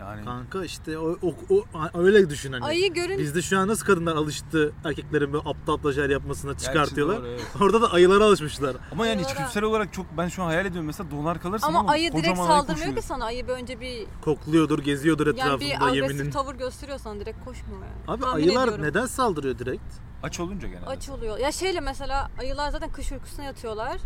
yani 0.00 0.24
Kanka 0.24 0.64
işte 0.64 0.98
o, 0.98 1.16
o, 1.22 1.34
o 1.50 1.64
öyle 1.94 2.30
düşün 2.30 2.52
hani. 2.52 2.64
Ayı 2.64 2.94
görün 2.94 3.18
Bizde 3.18 3.42
şu 3.42 3.58
an 3.58 3.68
nasıl 3.68 3.86
kadınlar 3.86 4.16
alıştı 4.16 4.72
erkeklerin 4.84 5.32
böyle 5.32 5.48
aptal 5.48 5.74
aptal 5.74 5.92
şeyler 5.92 6.10
yapmasına 6.10 6.58
çıkartıyorlar. 6.58 7.18
doğru, 7.18 7.26
evet. 7.26 7.42
Orada 7.60 7.82
da 7.82 7.92
ayılara 7.92 8.24
alışmışlar. 8.24 8.76
Ama 8.92 9.06
yani 9.06 9.20
Ayılara- 9.22 9.32
içgüdüsel 9.32 9.62
olarak 9.62 9.92
çok 9.92 10.06
ben 10.16 10.28
şu 10.28 10.42
an 10.42 10.46
hayal 10.46 10.66
ediyorum 10.66 10.86
mesela 10.86 11.10
donar 11.10 11.40
kalırsın 11.42 11.66
ama 11.66 11.78
oğlum. 11.80 11.90
ayı 11.90 12.12
direkt 12.12 12.38
saldırmıyor 12.38 12.96
ki 12.96 13.02
sana. 13.02 13.24
Ayı 13.24 13.48
bir 13.48 13.52
önce 13.52 13.80
bir 13.80 14.06
Kokluyordur, 14.24 14.78
geziyordur 14.78 15.26
yani 15.36 15.60
bir 15.60 15.66
etrafında 15.66 15.90
agresif 15.90 16.10
yeminin. 16.16 16.30
tavır 16.30 16.54
gösteriyor 16.54 16.98
sana 16.98 17.20
direkt 17.20 17.44
koşmuyor 17.44 17.82
yani. 17.82 17.92
Abi 18.08 18.20
Tahmin 18.22 18.36
ayılar 18.42 18.62
ediyorum. 18.64 18.84
neden 18.84 19.06
saldırıyor 19.06 19.58
direkt? 19.58 19.82
Aç 20.22 20.40
olunca 20.40 20.68
genelde. 20.68 20.86
Aç 20.86 21.08
oluyor. 21.08 21.38
Ya 21.38 21.52
şeyle 21.52 21.80
mesela 21.80 22.30
ayılar 22.40 22.70
zaten 22.70 22.92
kış 22.92 23.12
uykusuna 23.12 23.44
yatıyorlar. 23.44 24.00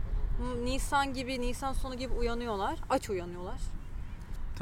Nisan 0.65 1.15
gibi, 1.15 1.41
Nisan 1.41 1.73
sonu 1.73 1.95
gibi 1.95 2.15
uyanıyorlar. 2.15 2.79
Aç 2.91 3.11
uyanıyorlar. 3.11 3.59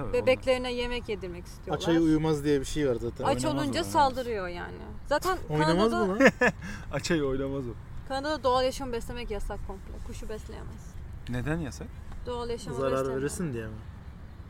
Tabii, 0.03 0.13
Bebeklerine 0.13 0.73
yemek 0.73 1.09
yedirmek 1.09 1.47
istiyorlar. 1.47 1.83
Aç 1.83 1.89
ayı 1.89 2.01
uyumaz 2.01 2.45
diye 2.45 2.61
bir 2.61 2.65
şey 2.65 2.89
var 2.89 2.95
zaten. 2.95 3.25
Aç 3.25 3.45
Oynamaz 3.45 3.65
olunca 3.65 3.81
o, 3.81 3.85
saldırıyor 3.85 4.49
yani. 4.49 4.77
Zaten 5.09 5.39
Oynamaz 5.49 5.91
Kanada'da, 5.91 6.05
mı 6.07 6.09
lan? 6.13 6.17
onlar. 6.41 6.53
Aç 6.93 7.11
ayı 7.11 7.25
oynamaz 7.25 7.65
o. 7.69 7.71
Kanada'da 8.09 8.45
doğal 8.45 8.65
yaşam 8.65 8.93
beslemek 8.93 9.31
yasak 9.31 9.59
komple. 9.67 9.93
Kuşu 10.07 10.29
besleyemez. 10.29 10.95
Neden 11.29 11.57
yasak? 11.59 11.89
Doğal 12.27 12.51
yaşamı 12.51 12.77
Zarar 12.77 12.93
besleyemez. 12.93 13.17
verirsin 13.23 13.53
diye 13.53 13.65
mi? 13.67 13.73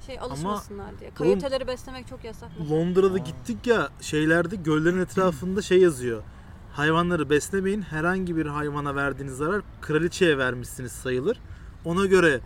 Şey 0.06 0.18
alışmasınlar 0.20 0.98
diye. 1.00 1.10
oğlum- 1.10 1.16
Kayoteleri 1.18 1.66
beslemek 1.66 2.06
çok 2.08 2.24
yasak. 2.24 2.48
Londra'da 2.70 3.14
Aa. 3.14 3.18
gittik 3.18 3.66
ya 3.66 3.88
şeylerde 4.00 4.56
göllerin 4.56 5.00
etrafında 5.00 5.62
şey 5.62 5.78
yazıyor. 5.80 6.22
Hayvanları 6.72 7.30
beslemeyin. 7.30 7.82
Herhangi 7.82 8.36
bir 8.36 8.46
hayvana 8.46 8.94
verdiğiniz 8.94 9.36
zarar 9.36 9.62
kraliçeye 9.80 10.38
vermişsiniz 10.38 10.92
sayılır. 10.92 11.40
Ona 11.84 12.06
göre 12.06 12.40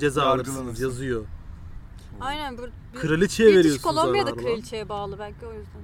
ceza 0.00 0.22
alırsınız 0.26 0.80
yazıyor. 0.80 1.24
Aynen. 2.22 2.58
Bu, 2.58 2.62
bir, 2.62 2.98
Kraliçeye 3.00 3.48
British 3.48 3.58
veriyorsunuz 3.64 3.82
Columbia 3.96 4.20
da 4.20 4.24
zararı 4.30 4.36
lan. 4.36 4.44
kraliçeye 4.44 4.88
bağlı 4.88 5.18
belki 5.18 5.46
o 5.46 5.52
yüzden. 5.52 5.82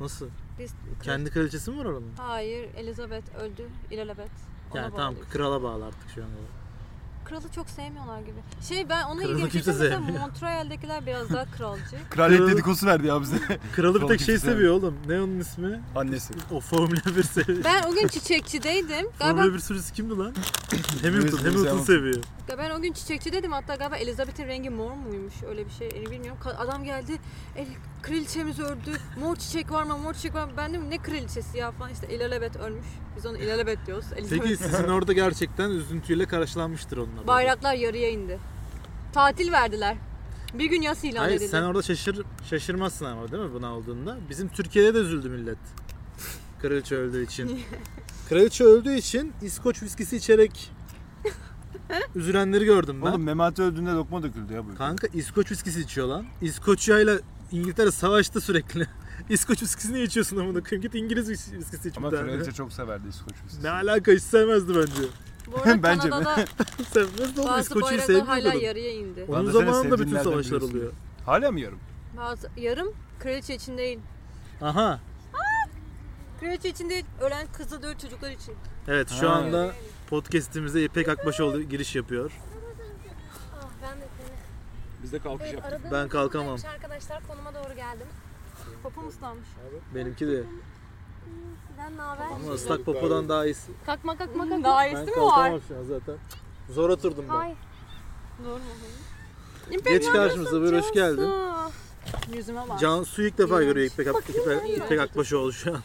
Nasıl? 0.00 0.28
Biz, 0.58 0.72
Kendi 1.02 1.30
kraliçesi 1.30 1.70
mi 1.70 1.78
var 1.78 1.84
oranın? 1.84 2.12
Hayır, 2.18 2.68
Elizabeth 2.76 3.34
öldü. 3.34 3.68
Elizabeth. 3.90 4.30
Ona 4.72 4.80
Yani 4.80 4.94
tamam 4.96 5.14
krala 5.30 5.62
bağlı 5.62 5.84
artık 5.86 6.10
şu 6.14 6.22
an. 6.22 6.28
Kralı 7.32 7.52
çok 7.54 7.70
sevmiyorlar 7.70 8.20
gibi. 8.20 8.40
Şey 8.68 8.88
ben 8.88 9.04
onu 9.04 9.20
Kralı 9.20 9.32
ilgimi 9.32 9.50
kimse 9.50 9.72
mesela 9.72 9.96
sevmiyor. 9.98 10.20
Montreal'dekiler 10.20 11.06
biraz 11.06 11.30
daha 11.30 11.44
kralcı. 11.44 11.82
Kraliyet 12.10 12.40
Kralı- 12.40 12.52
dedikodusu 12.52 12.86
verdi 12.86 13.06
ya 13.06 13.20
bize. 13.20 13.36
Kralı 13.76 14.02
bir 14.02 14.06
tek 14.06 14.20
şey 14.20 14.38
seviyor 14.38 14.74
oğlum. 14.74 14.94
Ne 15.08 15.20
onun 15.20 15.38
ismi? 15.40 15.80
Annesi. 15.96 16.34
O 16.50 16.60
Formula 16.60 17.16
1 17.16 17.22
seviyor. 17.22 17.64
Ben 17.64 17.82
o 17.82 17.94
gün 17.94 18.08
çiçekçideydim. 18.08 19.06
Galiba 19.18 19.36
Formula 19.40 19.54
1 19.54 19.58
sürücüsü 19.58 19.92
kimdi 19.94 20.18
lan? 20.18 20.34
Hamilton. 21.02 21.14
Lewis 21.14 21.32
Hamilton 21.44 21.44
Hamilton. 21.66 21.78
seviyor. 21.84 22.22
ben 22.58 22.70
o 22.70 22.82
gün 22.82 22.92
çiçekçideydim. 22.92 23.52
Hatta 23.52 23.74
galiba 23.74 23.96
Elizabeth'in 23.96 24.46
rengi 24.46 24.70
mor 24.70 24.92
muymuş? 24.92 25.34
Öyle 25.48 25.66
bir 25.66 25.70
şey. 25.70 25.88
Yani 25.96 26.10
bilmiyorum. 26.10 26.40
Ka- 26.44 26.56
Adam 26.56 26.84
geldi. 26.84 27.18
El, 27.56 27.66
kraliçemiz 28.02 28.60
öldü. 28.60 28.90
Mor 29.20 29.36
çiçek 29.36 29.72
var 29.72 29.82
mı? 29.82 29.98
Mor 29.98 30.14
çiçek 30.14 30.34
var 30.34 30.44
mı? 30.44 30.52
Ben 30.56 30.70
dedim 30.70 30.90
ne 30.90 30.98
kraliçesi 30.98 31.58
ya 31.58 31.70
falan. 31.70 31.90
İşte 31.92 32.06
Elizabeth 32.06 32.56
ölmüş. 32.56 32.86
Biz 33.16 33.26
onu 33.26 33.36
Elizabeth 33.38 33.86
diyoruz. 33.86 34.04
Elizabeth. 34.16 34.42
Peki 34.42 34.56
sizin 34.56 34.88
orada 34.88 35.12
gerçekten 35.12 35.70
üzüntüyle 35.70 36.26
karşılanmıştır 36.26 36.96
onunla. 36.96 37.21
Bayraklar 37.26 37.74
yarıya 37.74 38.10
indi. 38.10 38.38
Tatil 39.12 39.52
verdiler. 39.52 39.96
Bir 40.54 40.64
gün 40.64 40.82
yas 40.82 41.04
ilan 41.04 41.20
Hayır 41.20 41.36
edildi. 41.36 41.48
sen 41.48 41.62
orada 41.62 41.82
şaşır 41.82 42.22
şaşırmazsın 42.50 43.04
ama 43.04 43.32
değil 43.32 43.42
mi 43.42 43.52
buna 43.54 43.74
olduğunda? 43.76 44.18
Bizim 44.30 44.48
Türkiye'de 44.48 44.94
de 44.94 44.98
üzüldü 44.98 45.28
millet. 45.28 45.58
Kraliçe 46.62 46.96
öldüğü 46.96 47.24
için. 47.24 47.60
Kraliçe 48.28 48.64
öldüğü 48.64 48.94
için 48.94 49.32
İskoç 49.42 49.82
viskisi 49.82 50.16
içerek 50.16 50.70
üzülenleri 52.14 52.64
gördüm 52.64 53.02
ben. 53.04 53.10
Oğlum 53.10 53.22
Memati 53.22 53.62
öldüğünde 53.62 53.90
lokma 53.90 54.22
döküldü 54.22 54.52
ya 54.52 54.64
bu. 54.68 54.74
Kanka 54.74 55.06
İskoç 55.14 55.50
viskisi 55.52 55.80
içiyor 55.80 56.06
lan. 56.08 56.26
İskoçya 56.42 57.00
ile 57.00 57.18
İngiltere 57.52 57.90
savaştı 57.90 58.40
sürekli. 58.40 58.86
İskoç 59.30 59.62
viskisini 59.62 59.94
niye 59.94 60.04
içiyorsun 60.04 60.36
amına 60.36 60.60
koyayım? 60.62 60.82
Git 60.82 60.94
İngiliz 60.94 61.30
vis- 61.30 61.52
viskisi 61.58 61.88
iç 61.88 61.94
Ama 61.98 62.10
tane. 62.10 62.22
kraliçe 62.22 62.52
çok 62.52 62.72
severdi 62.72 63.08
İskoç 63.08 63.34
viskisi. 63.44 63.64
Ne 63.64 63.70
alaka 63.70 64.12
hiç 64.12 64.22
sevmezdi 64.22 64.68
bence. 64.76 65.02
Bu 65.46 65.56
arada 65.56 65.82
Bence 65.82 66.04
mi? 66.08 66.10
Kanada'da 66.10 66.44
sevmezdi 66.92 67.40
oğlum 67.40 67.50
bazı 67.50 67.60
İskoçya'yı 67.60 68.08
bayraklar 68.08 68.26
hala 68.26 68.54
yarıya 68.54 68.92
indi. 68.92 69.24
Onun 69.28 69.38
senin 69.40 69.52
zamanında 69.52 69.84
bütün 69.84 69.96
sevdiğinlerden 69.96 70.30
savaşlar 70.30 70.44
biliyorsun. 70.60 70.70
oluyor. 70.78 70.92
Hala 71.26 71.50
mı 71.52 71.60
yarım? 71.60 71.78
Bazı 72.16 72.48
yarım 72.56 72.92
kraliçe 73.18 73.54
için 73.54 73.78
değil. 73.78 73.98
Aha. 74.62 75.00
Kraliçe 76.40 76.68
için 76.68 76.90
değil, 76.90 77.04
ölen 77.20 77.46
kızı 77.52 77.82
dört 77.82 78.00
çocuklar 78.00 78.30
için. 78.30 78.54
Evet 78.88 79.10
şu 79.20 79.30
Ha. 79.30 79.34
anda 79.34 79.72
podcast'imize 80.10 80.84
İpek 80.84 81.08
Akbaşoğlu 81.08 81.62
giriş 81.62 81.96
yapıyor. 81.96 82.32
Ah 83.60 83.68
ben 83.82 84.00
de 84.00 84.04
seni. 84.18 84.36
Biz 85.02 85.12
de 85.12 85.18
kalkış 85.18 85.46
Evet, 85.50 85.58
yaptık. 85.64 85.92
Ben 85.92 86.08
kalkamam. 86.08 86.58
Arkadaşlar 86.74 87.22
konuma 87.28 87.54
doğru 87.54 87.74
geldim. 87.76 88.06
Popom 88.82 89.08
ıslanmış. 89.08 89.48
Benimki 89.94 90.26
de. 90.26 90.42
Sizden 91.88 91.96
ne 91.98 92.02
haber? 92.02 92.26
Ama 92.26 92.52
ıslak 92.54 92.84
popodan 92.84 93.28
daha 93.28 93.46
iyisi. 93.46 93.72
Kalkma 93.86 94.16
kalkma 94.18 94.48
kalkma. 94.48 94.64
Daha 94.64 94.80
Ben 94.84 94.86
iyisi 94.96 95.02
mi 95.10 95.22
var? 95.22 95.34
kalkamam 95.34 95.60
şu 95.68 95.76
an 95.78 95.82
zaten. 95.84 96.14
Zor 96.70 96.88
oturdum 96.90 97.24
ben. 97.28 97.34
Hay. 97.34 97.54
Doğru 98.44 98.54
mu? 98.54 99.80
Geç 99.84 100.06
karşımıza 100.06 100.60
buyur 100.60 100.72
hoş 100.82 100.92
geldin. 100.92 101.30
Yüzüme 102.34 102.60
bak. 102.68 102.80
Cansu 102.80 103.22
ilk 103.22 103.38
defa 103.38 103.62
görüyor 103.62 103.86
İpek, 103.92 104.06
İpek, 104.28 104.78
İpek 104.78 105.00
Akbaşoğlu 105.00 105.52
şu 105.52 105.70
an. 105.74 105.80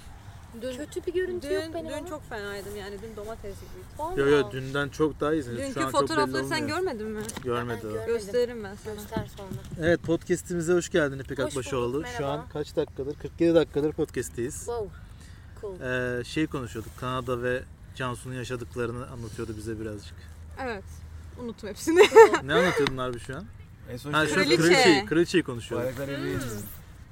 Dün, 0.61 0.77
Kötü 0.77 1.05
bir 1.05 1.13
görüntü 1.13 1.53
yok 1.53 1.63
dün, 1.63 1.73
benim 1.73 1.89
dün 1.89 1.93
ama. 1.97 2.07
çok 2.07 2.29
fenaydım 2.29 2.75
yani 2.75 2.95
dün 3.01 3.15
domates 3.15 3.55
gibiydim. 3.55 3.83
Vallahi. 3.97 4.19
Yo 4.19 4.27
yo 4.27 4.51
dünden 4.51 4.89
çok 4.89 5.19
daha 5.19 5.33
iyisiniz. 5.33 5.57
şu 5.59 5.63
Dünkü 5.67 5.79
an 5.79 5.83
çok 5.91 5.93
belli 5.93 6.07
fotoğrafları 6.07 6.45
sen 6.47 6.67
görmedin 6.67 7.07
mi? 7.07 7.21
Görmedi 7.43 7.79
Ben 7.83 7.89
görmedim. 7.91 8.07
Gösteririm 8.13 8.63
ben 8.63 8.75
sana. 8.83 8.93
Göster 8.93 9.27
sonra. 9.37 9.87
Evet 9.87 10.03
podcast'imize 10.03 10.73
hoş 10.73 10.89
geldin 10.89 11.19
İpek 11.19 11.39
Akbaşoğlu. 11.39 12.03
Şu 12.17 12.27
an 12.27 12.45
kaç 12.53 12.75
dakikadır? 12.75 13.15
47 13.19 13.55
dakikadır 13.55 13.91
podcast'teyiz. 13.91 14.55
Wow. 14.57 14.87
Cool. 15.61 15.79
Ee, 16.19 16.23
şey 16.23 16.47
konuşuyorduk. 16.47 16.91
Kanada 16.99 17.43
ve 17.43 17.63
Cansu'nun 17.95 18.33
yaşadıklarını 18.33 19.07
anlatıyordu 19.07 19.53
bize 19.57 19.79
birazcık. 19.79 20.15
Evet. 20.63 20.83
Unuttum 21.43 21.69
hepsini. 21.69 21.99
Ne 22.43 22.53
anlatıyordun 22.53 22.97
abi 22.97 23.19
şu 23.19 23.35
an? 23.37 23.43
En 23.91 23.97
son 23.97 24.13
Ha 24.13 24.27
şu 24.27 24.33
Kraliçe. 24.33 24.55
kraliçeyi, 24.57 25.05
kraliçeyi 25.05 25.43
konuşuyorduk. 25.43 25.99
Eriyor. 25.99 26.39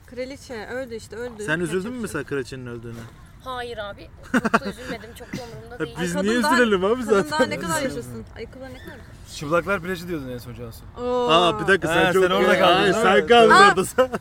Kraliçe 0.08 0.68
öldü 0.68 0.96
işte 0.96 1.16
öldü. 1.16 1.43
Sen 1.43 1.60
üzüldün 1.60 1.91
mü 1.93 2.00
mesela 2.02 2.24
kraliçenin 2.24 2.66
öldüğüne? 2.66 3.00
Hayır 3.43 3.78
abi. 3.78 4.10
Çok 4.32 4.62
da 4.62 4.70
üzülmedim. 4.70 5.10
Çok 5.20 5.28
da 5.38 5.38
umurumda 5.54 5.80
değil. 5.86 5.98
Biz 6.02 6.16
Ay, 6.16 6.24
niye 6.24 6.43
daha- 6.43 6.54
üzülelim 6.56 6.86
abi 6.86 6.96
şey. 6.96 7.06
Kadın 7.06 7.18
daha 7.32 7.38
zaten? 7.38 7.50
ne 7.50 7.60
kadar 7.60 7.82
yaşasın? 7.82 8.26
Ayakkabılar 8.36 8.70
ne 8.74 8.78
kadar? 8.78 8.98
Çıplaklar 9.36 9.82
plajı 9.82 10.08
diyordun 10.08 10.30
en 10.30 10.38
son 10.38 10.54
Cansu. 10.54 10.80
Oo. 11.02 11.28
Aa 11.30 11.62
bir 11.62 11.68
dakika 11.68 11.88
sen 11.88 12.06
Ha, 12.06 12.14
çok... 12.14 12.24
sen 12.24 12.32
orada 12.32 12.60
kaldın, 12.60 12.76
Hayır, 12.76 12.93
sen 12.93 13.28
kaldın 13.28 13.50
orada 13.70 13.86
sen. 13.86 14.10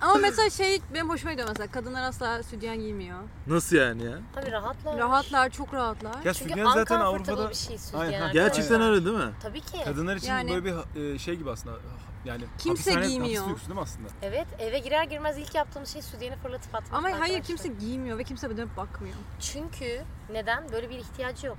Ama 0.00 0.14
mesela 0.14 0.50
şey 0.50 0.80
benim 0.94 1.08
hoşuma 1.08 1.32
gidiyor 1.32 1.48
mesela. 1.48 1.70
Kadınlar 1.70 2.02
asla 2.02 2.42
sütyen 2.42 2.76
giymiyor. 2.80 3.18
Nasıl 3.46 3.76
yani 3.76 4.04
ya? 4.04 4.18
Tabii 4.34 4.52
rahatlar. 4.52 4.98
Rahatlar, 4.98 5.50
çok 5.50 5.74
rahatlar. 5.74 6.22
Ya 6.24 6.34
Çünkü 6.34 6.50
sütyen 6.50 6.66
zaten 6.74 7.00
Avrupa'da 7.00 7.50
bir 7.50 7.54
şey 7.54 7.78
sütyen 7.78 8.00
Aynen. 8.00 8.12
arkadaşlar. 8.12 8.42
Gerçekten 8.42 8.80
öyle 8.82 9.04
değil 9.06 9.16
mi? 9.16 9.30
Tabii 9.42 9.60
ki. 9.60 9.78
kadınlar 9.84 10.16
için 10.16 10.28
Yani- 10.28 10.50
böyle 10.50 10.64
bir 10.96 11.14
e, 11.14 11.18
şey 11.18 11.36
gibi 11.36 11.50
aslında. 11.50 11.76
Yani 12.24 12.44
Kimse 12.58 12.90
hapishane- 12.92 13.06
giymiyor. 13.08 13.42
hapis 13.42 13.52
lüksü 13.54 13.66
değil 13.68 13.74
mi 13.78 13.82
aslında? 13.82 14.08
Evet 14.22 14.46
eve 14.58 14.78
girer 14.78 15.04
girmez 15.04 15.38
ilk 15.38 15.54
yaptığımız 15.54 15.88
şey 15.88 16.02
sütyeni 16.02 16.36
fırlatıp 16.36 16.74
atmak. 16.74 16.92
Ama 16.92 17.02
hayır 17.08 17.14
arkadaşlar. 17.14 17.42
kimse 17.46 17.68
giymiyor 17.68 18.18
ve 18.18 18.24
kimse 18.24 18.56
dönüp 18.56 18.76
bakmıyor. 18.76 19.14
Çünkü 19.40 20.02
neden? 20.32 20.72
Böyle 20.72 20.90
bir 20.90 20.98
ihtiyacı 20.98 21.46
yok. 21.46 21.58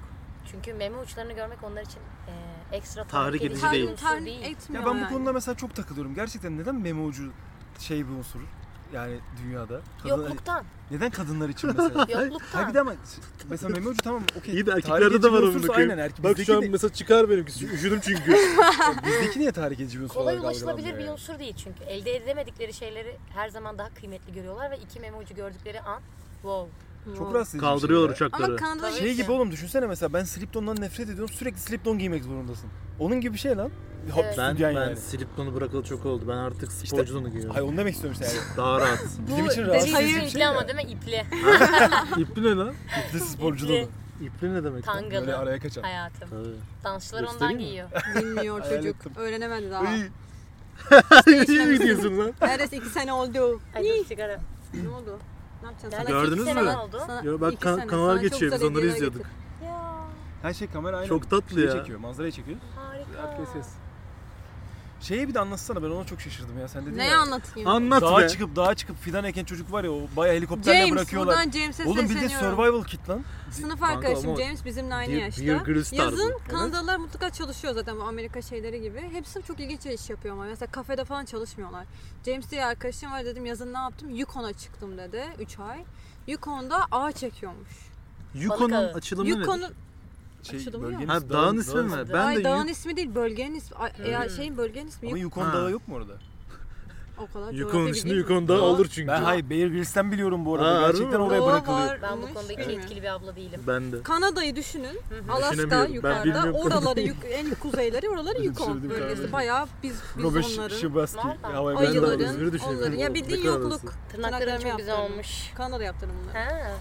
Çünkü 0.52 0.74
meme 0.74 0.98
uçlarını 0.98 1.34
görmek 1.34 1.64
onlar 1.64 1.82
için 1.82 2.00
e, 2.28 2.76
ekstra 2.76 3.04
Tahrik 3.04 3.42
edici 3.42 3.66
bir 3.66 3.72
değil. 3.72 3.90
unsur 3.92 3.98
Tahrik 4.08 4.44
etmiyor 4.48 4.84
Ya 4.84 4.90
ben 4.90 4.96
bu 4.96 5.00
yani. 5.04 5.14
konuda 5.14 5.34
mesela 5.34 5.56
çok 5.58 5.76
takılıyorum. 5.76 6.16
Gerçekten 6.16 6.58
neden 6.58 6.76
meme 6.76 7.02
ucu 7.02 7.32
şey 7.80 8.08
bir 8.08 8.12
unsur? 8.12 8.40
Yani 8.94 9.20
dünyada. 9.44 9.82
Kadın- 10.04 10.10
Yokluktan. 10.10 10.64
Neden 10.92 11.10
kadadınlar 11.12 11.50
için 11.50 11.70
mesela? 11.78 12.08
Hayır 12.14 12.32
Yokluktan. 12.32 12.70
bir 12.70 12.74
de 12.74 12.80
ama 12.80 12.94
mesela 13.50 13.70
meme 13.74 13.88
ucu 13.90 13.98
tamam 14.04 14.24
okey. 14.40 14.54
İyi 14.54 14.66
de 14.66 14.72
erkeklerde 14.72 15.24
de 15.24 15.32
var 15.32 15.40
koyayım. 15.42 15.70
Aynen 15.72 15.98
erkek. 15.98 16.24
Bak 16.24 16.38
şu 16.46 16.58
an 16.58 16.62
ne- 16.62 16.70
mesela 16.70 16.94
çıkar 16.94 17.30
benimkisi. 17.30 17.66
Üşüdüm 17.66 18.00
çünkü. 18.04 18.32
bizdeki 19.06 19.40
niye 19.40 19.52
tahrik 19.52 19.80
edici 19.80 20.00
bir 20.00 20.04
unsur 20.04 20.14
Kolay 20.14 20.34
olarak 20.36 20.46
ulaşılabilir 20.52 20.94
bir 20.94 21.00
yani? 21.00 21.12
unsur 21.12 21.40
değil 21.40 21.54
çünkü. 21.64 21.84
Elde 21.84 22.16
edemedikleri 22.16 22.74
şeyleri 22.74 23.18
her 23.34 23.50
zaman 23.50 23.78
daha 23.78 23.90
kıymetli 23.90 24.34
görüyorlar 24.34 24.72
ve 24.72 24.78
iki 24.78 25.00
meme 25.00 25.18
ucu 25.18 25.36
gördükleri 25.36 25.82
an 25.82 26.02
wow. 26.42 26.70
Çok 27.18 27.34
rahatsız 27.36 27.56
edici 27.56 27.64
bir 27.66 27.68
Kaldırıyorlar 27.70 28.16
şey 28.16 28.26
ya. 28.26 28.28
uçakları. 28.28 28.52
Ama 28.52 28.56
Kanada'da 28.56 28.90
Tabii. 28.90 29.00
Şey 29.00 29.10
ki. 29.16 29.16
gibi 29.22 29.32
oğlum 29.32 29.52
düşünsene 29.52 29.88
mesela 29.88 30.14
ben 30.14 30.24
slip-on'dan 30.24 30.82
nefret 30.82 31.10
ediyorum. 31.10 31.34
Sürekli 31.36 31.58
slip-on 31.60 31.98
giymek 31.98 32.24
zorundasın. 32.24 32.70
Onun 33.00 33.22
gibi 33.22 33.34
bir 33.34 33.40
şey 33.40 33.58
lan. 33.58 33.72
Hop, 34.12 34.24
Evet. 34.26 34.36
Ben, 34.38 34.60
ben 34.60 34.72
yani. 34.72 34.96
slip-on'u 34.98 35.56
bırakalı 35.56 35.84
çok 35.84 36.06
oldu. 36.06 36.24
Ben 36.28 36.38
artık 36.38 36.72
sporcunu 36.72 37.30
giyiyorum. 37.30 37.54
Hayır 37.56 37.68
onu 37.68 37.78
demek 37.78 37.94
istiyorum 37.96 38.20
işte 38.22 38.36
yani. 38.38 38.48
Daha 38.58 38.80
rahat. 38.80 39.00
Bizim 39.28 39.46
için 39.46 39.64
Bu 39.66 39.68
rahatsız 39.68 39.94
edici 39.94 40.16
bir 40.16 40.22
İpli 40.22 40.32
şey 40.32 40.46
ama 40.46 40.62
ya. 40.62 40.68
değil 40.68 40.88
mi? 40.88 40.92
İpli. 40.94 41.26
İpli 42.22 42.44
ne 42.44 42.56
lan? 42.56 42.74
İpli 43.10 43.20
sporculuğu. 43.20 43.72
İpli. 43.74 43.90
İpli 44.26 44.54
ne 44.54 44.64
demek? 44.64 44.88
lan? 44.88 45.04
Böyle 45.04 45.16
Tangalı. 45.20 45.38
araya 45.38 45.60
kaçan. 45.60 45.82
Hayatım. 45.82 46.30
Tabii. 46.30 46.56
Dansçılar 46.84 47.20
ondan 47.22 47.32
Göstereyim 47.32 47.58
mi? 47.58 47.64
giyiyor. 47.66 47.90
Bilmiyor 48.16 48.60
Hayal 48.62 48.78
çocuk. 48.82 48.96
Öğrenemedi 49.18 49.72
daha. 49.72 49.96
Iy. 49.96 50.02
İyi 51.48 51.78
gidiyorsun 51.78 52.18
lan. 52.18 52.34
Neredeyse 52.42 52.78
iki 52.78 52.90
sene 52.90 53.14
oldu. 53.14 53.60
Ay 53.76 53.84
dur 53.84 54.06
sigara. 54.06 54.40
Ne 54.84 54.90
oldu? 54.90 55.20
Ne? 55.64 55.70
Yani 55.98 56.08
Gördünüz 56.08 56.46
mü? 56.46 56.62
oldu. 56.78 57.02
sana 57.08 57.22
Yo, 57.24 57.42
bak 57.42 57.54
iki 57.54 57.62
kan- 57.62 57.76
sene, 57.76 57.88
kanallar 57.88 58.08
sana 58.16 58.22
çok 58.22 58.32
geçiyor, 58.32 58.52
biz 58.52 58.60
güzel 58.60 58.72
onları 58.72 58.82
hediyeler 58.84 58.96
izliyorduk. 58.98 59.26
Ya 59.66 59.82
Her 60.42 60.54
şey 60.54 60.68
kamera 60.68 60.98
aynen. 60.98 61.08
Çok 61.08 61.30
tatlı 61.30 61.56
Şeyi 61.56 61.66
ya. 61.66 61.72
çekiyor, 61.72 62.00
manzarayı 62.00 62.32
çekiyor. 62.32 62.58
harika. 62.76 63.22
Arkaya 63.30 63.46
ses. 63.46 63.68
Şeye 65.02 65.28
bir 65.28 65.34
de 65.34 65.40
anlatsana 65.40 65.84
ben 65.84 65.90
ona 65.90 66.06
çok 66.06 66.22
şaşırdım 66.22 66.60
ya 66.60 66.68
sen 66.68 66.86
dedin 66.86 66.98
Neye 66.98 67.10
ya. 67.12 67.20
anlatayım? 67.20 67.70
Anlat 67.70 68.02
Dağa 68.02 68.18
be. 68.22 68.28
çıkıp 68.28 68.56
dağa 68.56 68.76
çıkıp 68.76 68.98
fidan 69.02 69.24
eken 69.24 69.46
çocuk 69.46 69.72
var 69.72 69.84
ya 69.84 69.92
o 69.92 70.02
bayağı 70.18 70.36
helikopterle 70.36 70.78
James, 70.80 70.92
bırakıyorlar. 70.92 71.36
buradan 71.38 71.52
James'e 71.52 71.84
Oğlum 71.86 71.98
bildiğin 71.98 72.20
sesleniyorum. 72.20 72.58
survival 72.58 72.84
kit 72.84 73.10
lan. 73.10 73.22
Sınıf 73.52 73.80
Kanka 73.80 73.86
arkadaşım 74.08 74.30
ama 74.30 74.40
James 74.42 74.66
bizimle 74.66 74.94
aynı 74.94 75.12
Beer- 75.14 75.20
yaşta. 75.20 75.42
Beer 75.44 75.56
Grylls 75.58 75.90
tarzı. 75.90 76.02
Yazın 76.04 76.32
Evet. 76.40 76.48
Kanadalılar 76.48 76.98
mutlaka 76.98 77.30
çalışıyor 77.30 77.74
zaten 77.74 77.98
bu 77.98 78.04
Amerika 78.04 78.42
şeyleri 78.42 78.82
gibi. 78.82 79.02
Hepsi 79.14 79.44
çok 79.48 79.60
ilginç 79.60 79.86
iş 79.86 80.10
yapıyor 80.10 80.36
ama 80.36 80.44
mesela 80.46 80.72
kafede 80.72 81.06
falan 81.06 81.26
çalışmıyorlar. 81.26 81.86
James 82.26 82.52
diye 82.52 82.66
arkadaşım 82.66 83.12
var 83.12 83.26
dedim 83.26 83.46
yazın 83.46 83.74
ne 83.74 83.78
yaptım? 83.78 84.10
Yukon'a 84.10 84.54
çıktım 84.54 84.98
dedi 84.98 85.24
3 85.40 85.60
ay. 85.60 85.84
Yukon'da 86.28 86.86
ağaç 86.92 87.18
çekiyormuş. 87.18 87.70
Yukon'un 88.36 88.72
ağı. 88.74 88.94
açılımı 88.94 89.30
nedir? 89.30 89.40
Yukon'un 89.40 89.74
Şey, 90.44 90.60
Açılımı 90.60 90.84
bölgenin 90.88 91.08
Ha 91.08 91.18
ismi, 91.18 91.30
dağın 91.30 91.58
ismi 91.58 91.82
mi? 91.82 91.92
Ben 92.14 92.26
Ay 92.26 92.36
de 92.38 92.44
dağın 92.44 92.62
Yuk- 92.62 92.70
ismi 92.72 92.96
değil 92.96 93.16
bölgenin 93.16 93.56
ismi. 93.56 93.78
Ay, 93.78 94.12
ya 94.12 94.30
şeyin 94.30 94.58
bölgenin 94.58 94.88
ismi 94.88 95.08
Ama 95.08 95.18
Yuk- 95.18 95.24
Yukon 95.24 95.46
Ha. 95.46 95.54
Dağı 95.54 95.72
yok 95.72 95.88
mu 95.88 95.96
orada? 95.96 96.14
o 97.20 97.34
kadar 97.34 97.52
Yukon'un 97.54 97.72
coğrafya 97.84 97.92
ismi 98.00 98.10
bilgim 98.12 98.22
Yukon. 98.22 98.48
Dağı 98.48 98.62
olur 98.62 98.88
çünkü. 98.92 99.08
Ben 99.08 99.22
hayır 99.24 99.50
Bear 99.50 99.68
Grylls'ten 99.68 100.12
biliyorum 100.12 100.46
bu 100.46 100.56
arada. 100.56 100.68
Aa, 100.68 100.82
harbi 100.82 100.86
Gerçekten 100.98 101.20
mi? 101.22 101.26
oraya 101.28 101.40
Doğa 101.40 101.48
bırakılıyor. 101.54 101.88
var. 101.88 102.00
Ben 102.02 102.18
bu 102.18 102.22
konuda 102.22 102.42
hiç 102.42 102.50
bilmiyorum. 102.58 102.80
etkili 102.80 103.02
bir 103.02 103.08
abla 103.14 103.36
değilim. 103.36 103.62
Ben 103.68 103.92
de. 103.92 104.04
Kanada'yı 104.04 104.56
düşünün. 104.56 105.00
Alaska 105.30 105.52
Düşünemiyorum. 105.54 105.88
Ben 105.88 105.94
yukarıda. 105.94 106.24
bilmiyorum 106.26 106.54
Oraları 106.56 107.00
en 107.32 107.50
kuzeyleri 107.56 108.10
oraları 108.10 108.44
Yukon 108.44 108.68
Düşündüm 108.82 108.90
bölgesi. 108.90 109.32
Bayağı 109.32 109.68
biz 109.84 109.96
biz 110.18 110.24
Robert 110.24 110.46
onların. 110.58 110.78
Shibaski. 110.78 111.18
Vallahi. 111.18 111.38
Havaya 111.54 111.78
Ben 111.78 111.86
de 111.86 111.88
İzmir'i 111.90 112.06
Ayıların, 112.12 112.52
düşünüyorum. 112.54 112.80
onların. 112.80 112.98
Ya 112.98 113.14
bildiğin 113.14 113.40
Ne 113.40 113.46
kadar 113.46 113.54
yokluk. 113.60 113.72
arası? 113.72 113.88
Tırnakların 113.88 114.40
Tırnaklarımı 114.40 114.70
çok 114.70 114.78
güzel 114.78 114.92
yaptırdım. 114.92 115.14
olmuş. 115.14 115.52
Kanada 115.56 115.84
yaptırdım 115.84 116.16
bunları. 116.24 116.38
Ha. 116.38 116.72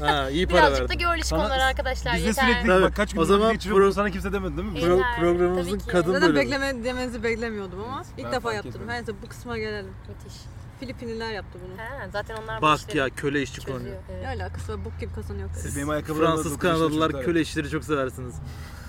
Ha 0.00 0.30
iyi 0.30 0.46
para 0.46 0.58
Birazcık 0.58 0.88
da 0.88 0.92
verdim. 0.94 0.98
girlish 0.98 1.26
Sana- 1.26 1.40
konular 1.42 1.58
arkadaşlar 1.58 2.14
Biz 2.16 2.22
de 2.22 2.26
yeter. 2.26 2.42
sürekli 2.48 2.66
Tabii. 2.68 2.82
bak 2.82 2.96
kaç 2.96 3.12
gün 3.12 3.20
O 3.20 3.24
zaman 3.24 3.52
geçiriyor 3.52 3.80
pro- 3.80 3.92
sana 3.92 4.10
kimse 4.10 4.32
demedi 4.32 4.56
değil 4.56 4.68
mi? 4.68 4.78
Pro- 4.78 4.90
Yeter, 4.96 5.16
programımızın 5.20 5.70
tabii 5.70 5.80
ki. 5.80 5.86
kadın 5.88 6.12
Zaten 6.12 6.22
bölümü. 6.28 6.40
bekleme 6.40 6.84
demenizi 6.84 7.22
beklemiyordum 7.22 7.80
ama 7.84 8.02
ilk 8.18 8.24
Ben 8.26 8.32
defa 8.32 8.40
fark 8.40 8.54
yaptırdım. 8.54 8.80
etmedim. 8.80 8.88
Her 8.94 9.00
neyse 9.00 9.12
bu 9.22 9.28
kısma 9.28 9.58
gelelim. 9.58 9.90
Müthiş. 10.08 10.40
Filipinliler 10.80 11.32
yaptı 11.32 11.58
bunu. 11.66 11.78
Ha, 11.78 12.08
zaten 12.12 12.36
onlar 12.44 12.58
bu 12.58 12.62
Bak 12.62 12.78
işleri 12.78 12.98
ya 12.98 13.08
köle 13.08 13.42
işçi 13.42 13.56
çözüyor. 13.60 13.78
konuyor. 13.78 13.96
Evet. 14.10 14.22
Ne 14.22 14.28
alakası 14.28 14.72
var? 14.72 14.84
Bok 14.84 15.00
gibi 15.00 15.12
kazanıyor. 15.12 15.48
Siz 15.56 15.76
Benim 15.76 15.90
ayakkabılarımda 15.90 16.34
Fransız 16.42 16.58
Kanadalılar 16.58 17.06
çocuklar 17.08 17.24
köle 17.24 17.40
işleri 17.40 17.70
çok 17.70 17.84
seversiniz. 17.84 18.34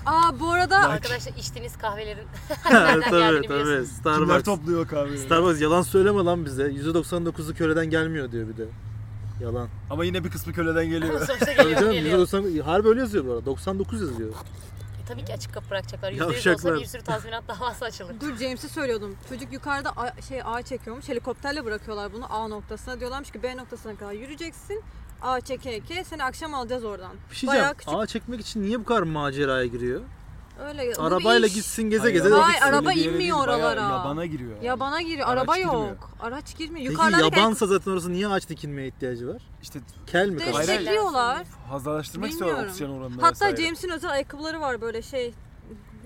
Aa 0.05 0.39
bu 0.39 0.51
arada 0.51 0.77
Arkadaşlar 0.77 1.33
içtiğiniz 1.33 1.77
kahvelerin 1.77 2.27
nereden 2.71 3.01
tabii 3.01 3.19
geldiğini 3.19 3.47
tabii. 3.47 3.59
biliyorsunuz. 3.59 3.89
Kimler 4.03 4.13
Starbucks. 4.15 4.43
topluyor 4.43 4.87
kahveyi? 4.87 5.17
Starbucks 5.17 5.61
yalan 5.61 5.81
söyleme 5.81 6.23
lan 6.23 6.45
bize. 6.45 6.63
%99'u 6.63 7.53
köleden 7.55 7.89
gelmiyor 7.89 8.31
diyor 8.31 8.47
bir 8.47 8.57
de. 8.57 8.65
Yalan. 9.41 9.67
Ama 9.89 10.05
yine 10.05 10.23
bir 10.23 10.29
kısmı 10.29 10.53
köleden 10.53 10.85
geliyor. 10.89 11.13
sonuçta 11.25 11.45
Tabii 11.45 11.55
geliyor 11.55 11.79
canım 11.79 11.93
geliyor. 11.93 12.19
%90 12.27 12.61
harbi 12.61 12.87
öyle 12.87 12.99
yazıyor 12.99 13.25
bu 13.25 13.31
arada. 13.31 13.45
99 13.45 14.01
yazıyor. 14.01 14.29
E, 14.29 15.05
tabii 15.07 15.25
ki 15.25 15.33
açık 15.33 15.53
kapı 15.53 15.69
bırakacaklar. 15.69 16.11
%100 16.11 16.23
olsa 16.23 16.33
Yavşaklar. 16.49 16.79
bir 16.79 16.85
sürü 16.85 17.01
tazminat 17.01 17.47
davası 17.47 17.85
açılır. 17.85 18.15
dur 18.21 18.35
James'i 18.37 18.69
söylüyordum. 18.69 19.15
Çocuk 19.29 19.53
yukarıda 19.53 19.89
A, 19.91 20.21
şey 20.21 20.41
A 20.45 20.61
çekiyormuş. 20.61 21.09
Helikopterle 21.09 21.65
bırakıyorlar 21.65 22.13
bunu 22.13 22.33
A 22.33 22.47
noktasına. 22.47 22.99
Diyorlarmış 22.99 23.31
ki 23.31 23.43
B 23.43 23.57
noktasına 23.57 23.95
kadar 23.95 24.11
yürüyeceksin. 24.13 24.83
A 25.21 25.41
çeke 25.41 25.69
eke 25.71 26.03
seni 26.03 26.23
akşam 26.23 26.53
alacağız 26.53 26.83
oradan. 26.85 27.11
Bir 27.31 27.35
şey 27.35 27.47
Bayağı 27.47 27.61
diyeceğim. 27.63 27.77
küçük. 27.77 27.93
Ağ 27.93 28.07
çekmek 28.07 28.41
için 28.41 28.61
niye 28.63 28.79
bu 28.79 28.83
kadar 28.85 29.01
maceraya 29.03 29.65
giriyor? 29.65 30.01
Öyle. 30.67 30.81
bu 30.95 30.99
bir 30.99 31.03
Arabayla 31.07 31.47
iş. 31.47 31.53
gitsin 31.53 31.83
geze 31.89 32.01
Hayır, 32.01 32.13
geze. 32.15 32.31
Vay, 32.31 32.51
gitsin. 32.51 32.65
araba 32.65 32.89
Öyle 32.89 32.99
bir 32.99 33.03
yere 33.05 33.13
inmiyor 33.13 33.37
değil, 33.37 33.47
bayağı 33.47 33.71
oralara. 33.71 33.81
Yabana 33.81 34.25
giriyor. 34.25 34.51
yani. 34.55 34.65
Yabana 34.65 35.01
giriyor. 35.01 35.27
Araç 35.27 35.39
Araba 35.41 35.57
girmiyor. 35.57 35.87
yok. 35.89 36.09
Araç 36.19 36.57
girmiyor. 36.57 36.79
Peki 36.87 36.91
Yukarıdan 36.91 37.19
yabansa 37.19 37.67
zaten 37.67 37.91
orası 37.91 38.11
niye 38.11 38.27
ağaç 38.27 38.49
dikilmeye 38.49 38.87
ihtiyacı 38.87 39.27
var? 39.27 39.41
İşte 39.61 39.79
Kel 40.07 40.29
mi 40.29 40.37
kadar? 40.39 40.53
Hayır, 40.53 40.67
destekliyorlar. 40.67 41.43
fazlalaştırmak 41.69 42.29
istiyorlar 42.29 42.55
Bilmiyorum. 42.57 42.71
oksijen 42.71 42.89
oranını 43.01 43.21
Hatta 43.21 43.45
vesaire. 43.45 43.63
James'in 43.63 43.89
özel 43.89 44.11
ayakkabıları 44.11 44.61
var 44.61 44.81
böyle 44.81 45.01
şey 45.01 45.33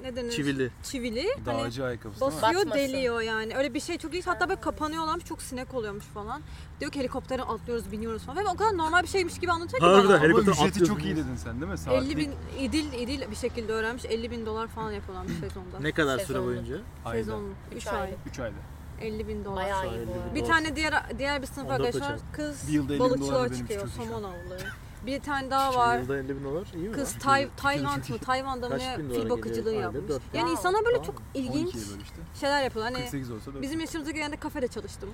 ne 0.04 0.16
denir? 0.16 0.32
Çivili. 0.32 0.72
Çivili. 0.84 1.28
Hani 1.46 1.64
Dağcı 1.64 1.86
ayakkabısı 1.86 2.22
değil 2.22 2.32
mi? 2.32 2.42
basıyor 2.42 2.62
Batması. 2.66 2.80
deliyor 2.80 3.22
yani. 3.22 3.58
Öyle 3.58 3.74
bir 3.74 3.80
şey 3.80 3.98
çok 3.98 4.14
iyi. 4.14 4.24
Hatta 4.24 4.50
böyle 4.50 4.62
kapanıyorlarmış 4.62 5.26
çok 5.26 5.42
sinek 5.42 5.74
oluyormuş 5.74 6.06
falan. 6.06 6.42
Diyor 6.80 6.92
ki 6.92 7.00
helikoptere 7.00 7.42
atlıyoruz 7.42 7.92
biniyoruz 7.92 8.24
falan. 8.24 8.46
Ve 8.46 8.50
o 8.50 8.56
kadar 8.56 8.78
normal 8.78 9.04
bir 9.04 9.08
şeymiş 9.08 9.40
gibi 9.40 9.52
anlatıyor 9.52 9.80
ki 9.80 9.86
Harbiden, 9.86 10.10
bana. 10.10 10.20
Helikopter 10.24 10.52
Ama 10.52 10.62
ücreti 10.62 10.70
atlıyorsun 10.70 10.96
çok 10.96 11.06
iyi 11.06 11.16
dedin 11.16 11.36
sen 11.36 11.62
değil 11.62 11.72
mi? 11.72 11.78
Saatlik 11.78 12.12
50 12.12 12.18
bin 12.18 12.32
idil 12.60 12.94
idil 12.94 13.32
bir 13.32 13.36
şekilde 13.36 13.74
öğrenmiş 13.74 14.06
50 14.06 14.32
bin 14.32 14.46
dolar 14.46 14.68
falan 14.68 14.92
yapıyorlarmış 14.92 15.34
sezonda. 15.34 15.80
Ne 15.82 15.92
kadar 15.92 16.20
süre 16.20 16.44
boyunca? 16.44 16.76
ayda. 17.06 17.24
Sezon 17.24 17.44
3 17.72 17.78
Üç 17.78 17.88
ay. 17.88 18.02
aylık. 18.02 18.18
3 18.28 18.40
ayda. 18.40 18.56
50 19.02 19.28
bin 19.28 19.46
dolar. 19.46 19.56
Bayağı 19.64 19.86
iyi 19.88 20.08
bu 20.08 20.14
arada. 20.14 20.36
bir 20.36 20.42
Bir 20.42 20.46
tane 20.46 20.76
diğer 20.76 20.94
diğer 21.20 21.42
bir 21.42 21.48
sınıf 21.48 21.68
14 21.68 21.72
arkadaşlar 21.82 22.02
kaçar. 22.12 22.20
kız 22.34 22.68
Bir 22.68 22.74
yılda 22.74 22.94
50 22.94 23.00
bin 23.00 23.00
dolar 23.00 23.12
balıkçılığa 23.12 23.46
benim 23.46 23.58
çıkıyor 23.58 23.88
somon 23.88 24.24
avlıyor. 24.24 24.62
Bir 25.06 25.20
tane 25.22 25.52
daha 25.52 25.76
var. 25.76 26.00
Yılda 26.00 26.18
50 26.18 26.30
bin 26.30 26.44
dolar 26.44 26.68
iyi 26.76 26.90
mi? 26.90 26.96
Kız? 26.96 27.16
Tay 27.20 27.50
Tayland 27.58 28.10
mı? 28.10 28.18
Tayvan'da 28.18 28.70
mı 28.70 28.78
Kaç 28.78 28.82
ne 28.82 28.98
bin 29.00 29.10
dolara 29.10 29.22
fil 29.22 29.30
bakıcılığı? 29.30 29.70
Ayda 29.70 29.82
yapmış. 29.82 30.02
dört. 30.10 30.22
Yani 30.34 30.48
Wow. 30.48 30.52
insana 30.52 30.86
böyle 30.86 30.98
Tamam. 30.98 31.06
çok 31.06 31.22
ilginç 31.34 31.76
12'ye 31.76 31.98
böl 31.98 32.02
işte. 32.04 32.16
şeyler 32.40 32.64
yapıyorlar. 32.64 32.94
Hani 32.94 33.04
48 33.04 33.32
olsa 33.32 33.54
4. 33.54 33.62
bizim 33.62 33.80
yaşımıza 33.80 34.12
gelende 34.12 34.36
kafede 34.38 34.68
çalıştım. 34.68 35.10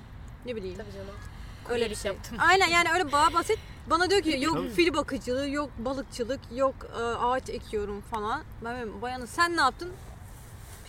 Ne 0.46 0.56
bileyim. 0.56 0.76
Tabii 0.78 0.92
canım. 0.92 1.14
Öyle 1.70 1.90
bir 1.90 1.94
şey. 1.94 2.12
yaptım. 2.12 2.36
Aynen 2.40 2.68
yani 2.68 2.88
öyle 2.92 3.12
bağ 3.12 3.34
basit. 3.34 3.58
Bana 3.90 4.10
diyor 4.10 4.22
ki 4.22 4.38
yok 4.40 4.54
Tabii. 4.56 4.68
fil 4.70 4.94
bakıcılığı, 4.94 5.48
yok 5.48 5.70
balıkçılık, 5.78 6.40
yok 6.54 6.74
e, 7.00 7.02
ağaç 7.02 7.50
ekiyorum 7.50 8.00
falan. 8.00 8.42
Ben 8.64 8.76
dedim, 8.78 9.02
bayanı 9.02 9.26
sen 9.26 9.56
ne 9.56 9.60
yaptın? 9.60 9.90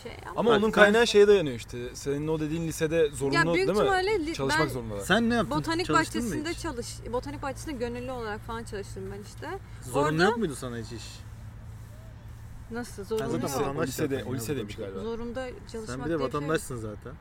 Şey 0.03 0.11
yapmadım. 0.11 0.37
Ama 0.37 0.49
Bak 0.49 0.57
onun 0.57 0.65
sen- 0.65 0.71
kaynağı 0.71 1.07
şeye 1.07 1.27
dayanıyor 1.27 1.55
işte. 1.55 1.95
Senin 1.95 2.27
o 2.27 2.39
dediğin 2.39 2.67
lisede 2.67 3.09
zorunlu 3.09 3.53
büyük 3.53 3.67
değil 3.67 3.67
mi? 3.67 3.71
ihtimalle 3.83 4.25
li- 4.25 4.33
Çalışmak 4.33 4.67
ben 4.67 4.73
zorundalar. 4.73 5.01
Sen 5.01 5.29
ne 5.29 5.35
yaptın? 5.35 5.57
botanik 5.57 5.85
Çalıştın 5.85 6.21
mı 6.23 6.27
bahçesinde 6.29 6.49
hiç? 6.49 6.59
çalış, 6.59 6.87
botanik 7.13 7.41
bahçesinde 7.41 7.71
gönüllü 7.75 8.11
olarak 8.11 8.41
falan 8.41 8.63
çalıştım 8.63 9.03
ben 9.17 9.21
işte. 9.21 9.59
Zorunlu 9.91 10.09
Orada- 10.09 10.23
yok 10.23 10.37
muydu 10.37 10.55
sana 10.55 10.77
hiç 10.77 10.91
iş? 10.91 11.03
Nasıl 12.71 13.03
zorunlu 13.03 13.31
zaten 13.31 13.47
yok. 13.47 13.57
o 13.57 13.59
vatandaş 13.61 13.87
lisede, 13.89 14.13
yaptın 14.15 14.29
o 14.29 14.33
ya, 14.33 14.39
lisedeymiş 14.39 14.77
burada 14.77 14.89
bir 14.89 14.93
galiba. 14.95 15.09
Zorunda 15.09 15.47
çalışmak 15.71 15.85
Sen 15.87 15.99
bir 15.99 16.03
de 16.03 16.07
diye 16.07 16.17
bir 16.19 16.23
şey 16.23 16.25
yok. 16.25 16.33
vatandaşsın 16.33 16.77
zaten. 16.77 17.13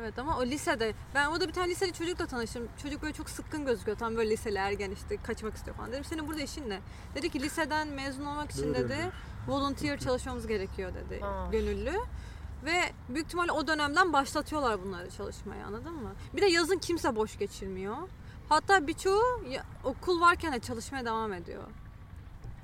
Evet 0.00 0.18
ama 0.18 0.38
o 0.38 0.44
lisede. 0.46 0.94
Ben 1.14 1.26
orada 1.28 1.48
bir 1.48 1.52
tane 1.52 1.70
liseli 1.70 1.92
çocukla 1.92 2.26
tanıştım. 2.26 2.68
Çocuk 2.82 3.02
böyle 3.02 3.12
çok 3.14 3.30
sıkkın 3.30 3.66
gözüküyor. 3.66 3.98
Tam 3.98 4.16
böyle 4.16 4.30
liseli 4.30 4.58
ergen 4.58 4.90
işte 4.90 5.16
kaçmak 5.22 5.54
istiyor 5.56 5.76
falan. 5.76 5.92
Dedim 5.92 6.04
senin 6.04 6.28
burada 6.28 6.40
işin 6.42 6.70
ne? 6.70 6.80
Dedi 7.14 7.30
ki 7.30 7.40
liseden 7.40 7.88
mezun 7.88 8.24
olmak 8.24 8.50
için 8.50 8.64
Doğru 8.64 8.74
dedi. 8.74 8.96
Volunteer 9.48 9.98
çalışmamız 9.98 10.46
gerekiyor 10.46 10.92
dedi. 10.94 11.24
Aa. 11.24 11.50
Gönüllü. 11.52 11.92
Ve 12.64 12.80
büyük 13.08 13.26
ihtimalle 13.26 13.52
o 13.52 13.66
dönemden 13.66 14.12
başlatıyorlar 14.12 14.82
bunları 14.84 15.10
çalışmaya 15.10 15.66
anladın 15.66 15.92
mı? 15.94 16.12
Bir 16.36 16.42
de 16.42 16.46
yazın 16.46 16.78
kimse 16.78 17.16
boş 17.16 17.38
geçirmiyor. 17.38 17.96
Hatta 18.48 18.86
birçoğu 18.86 19.44
ya- 19.50 19.64
okul 19.84 20.20
varken 20.20 20.52
de 20.52 20.58
çalışmaya 20.58 21.04
devam 21.04 21.32
ediyor. 21.32 21.62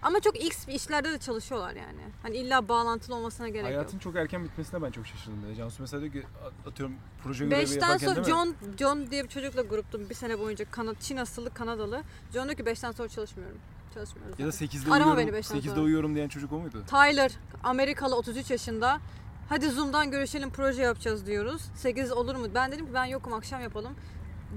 Ama 0.02 0.20
çok 0.20 0.44
x 0.44 0.68
bir 0.68 0.72
işlerde 0.72 1.12
de 1.12 1.18
çalışıyorlar 1.18 1.74
yani. 1.76 2.00
Hani 2.22 2.36
illa 2.36 2.68
bağlantılı 2.68 3.14
olmasına 3.14 3.48
gerek 3.48 3.64
yok. 3.64 3.72
Hayatın 3.74 3.98
çok 3.98 4.16
erken 4.16 4.44
bitmesine 4.44 4.82
ben 4.82 4.90
çok 4.90 5.06
şaşırdım. 5.06 5.54
Cansu 5.56 5.82
mesela 5.82 6.00
diyor 6.02 6.12
ki 6.12 6.22
atıyorum 6.66 6.94
proje 7.22 7.44
görevi 7.44 7.60
Beşten 7.60 7.80
yaparken 7.80 8.06
sonra? 8.14 8.24
John 8.24 8.54
John 8.78 9.10
diye 9.10 9.24
bir 9.24 9.28
çocukla 9.28 9.62
gruptum 9.62 10.10
bir 10.10 10.14
sene 10.14 10.38
boyunca 10.38 10.70
Kanada, 10.70 11.00
Çin 11.00 11.16
asıllı 11.16 11.54
Kanadalı. 11.54 12.02
John 12.32 12.44
diyor 12.44 12.56
ki 12.56 12.66
beşten 12.66 12.92
sonra 12.92 13.08
çalışmıyorum. 13.08 13.58
Çalışmıyoruz. 13.94 14.40
Ya 14.40 14.46
da 14.46 14.50
zaten. 14.50 14.66
8'de 14.66 14.90
Arama 14.90 14.96
uyuyorum, 15.04 15.18
beni 15.26 15.32
beşten 15.32 15.56
8'de 15.58 15.68
sonra. 15.68 15.80
uyuyorum 15.80 16.14
diyen 16.14 16.28
çocuk 16.28 16.52
o 16.52 16.58
muydu? 16.60 16.84
Tyler 16.86 17.32
Amerikalı 17.62 18.16
33 18.16 18.50
yaşında. 18.50 19.00
Hadi 19.48 19.70
Zoom'dan 19.70 20.10
görüşelim 20.10 20.50
proje 20.50 20.82
yapacağız 20.82 21.26
diyoruz. 21.26 21.62
8 21.74 22.12
olur 22.12 22.34
mu? 22.36 22.46
Ben 22.54 22.72
dedim 22.72 22.86
ki 22.86 22.94
ben 22.94 23.04
yokum 23.04 23.32
akşam 23.32 23.60
yapalım. 23.60 23.92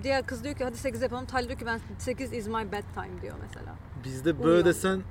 Diğer 0.04 0.26
kız 0.26 0.44
diyor 0.44 0.56
ki 0.56 0.64
hadi 0.64 0.78
8 0.78 1.02
yapalım. 1.02 1.26
Tyler 1.26 1.48
diyor 1.48 1.60
ki 1.60 1.66
ben 1.66 1.80
8 2.00 2.34
is 2.34 2.48
my 2.48 2.72
bedtime 2.72 3.22
diyor 3.22 3.36
mesela. 3.42 3.76
Bizde 4.04 4.38
böyle 4.40 4.48
Uyuyor. 4.50 4.66
desen 4.66 5.02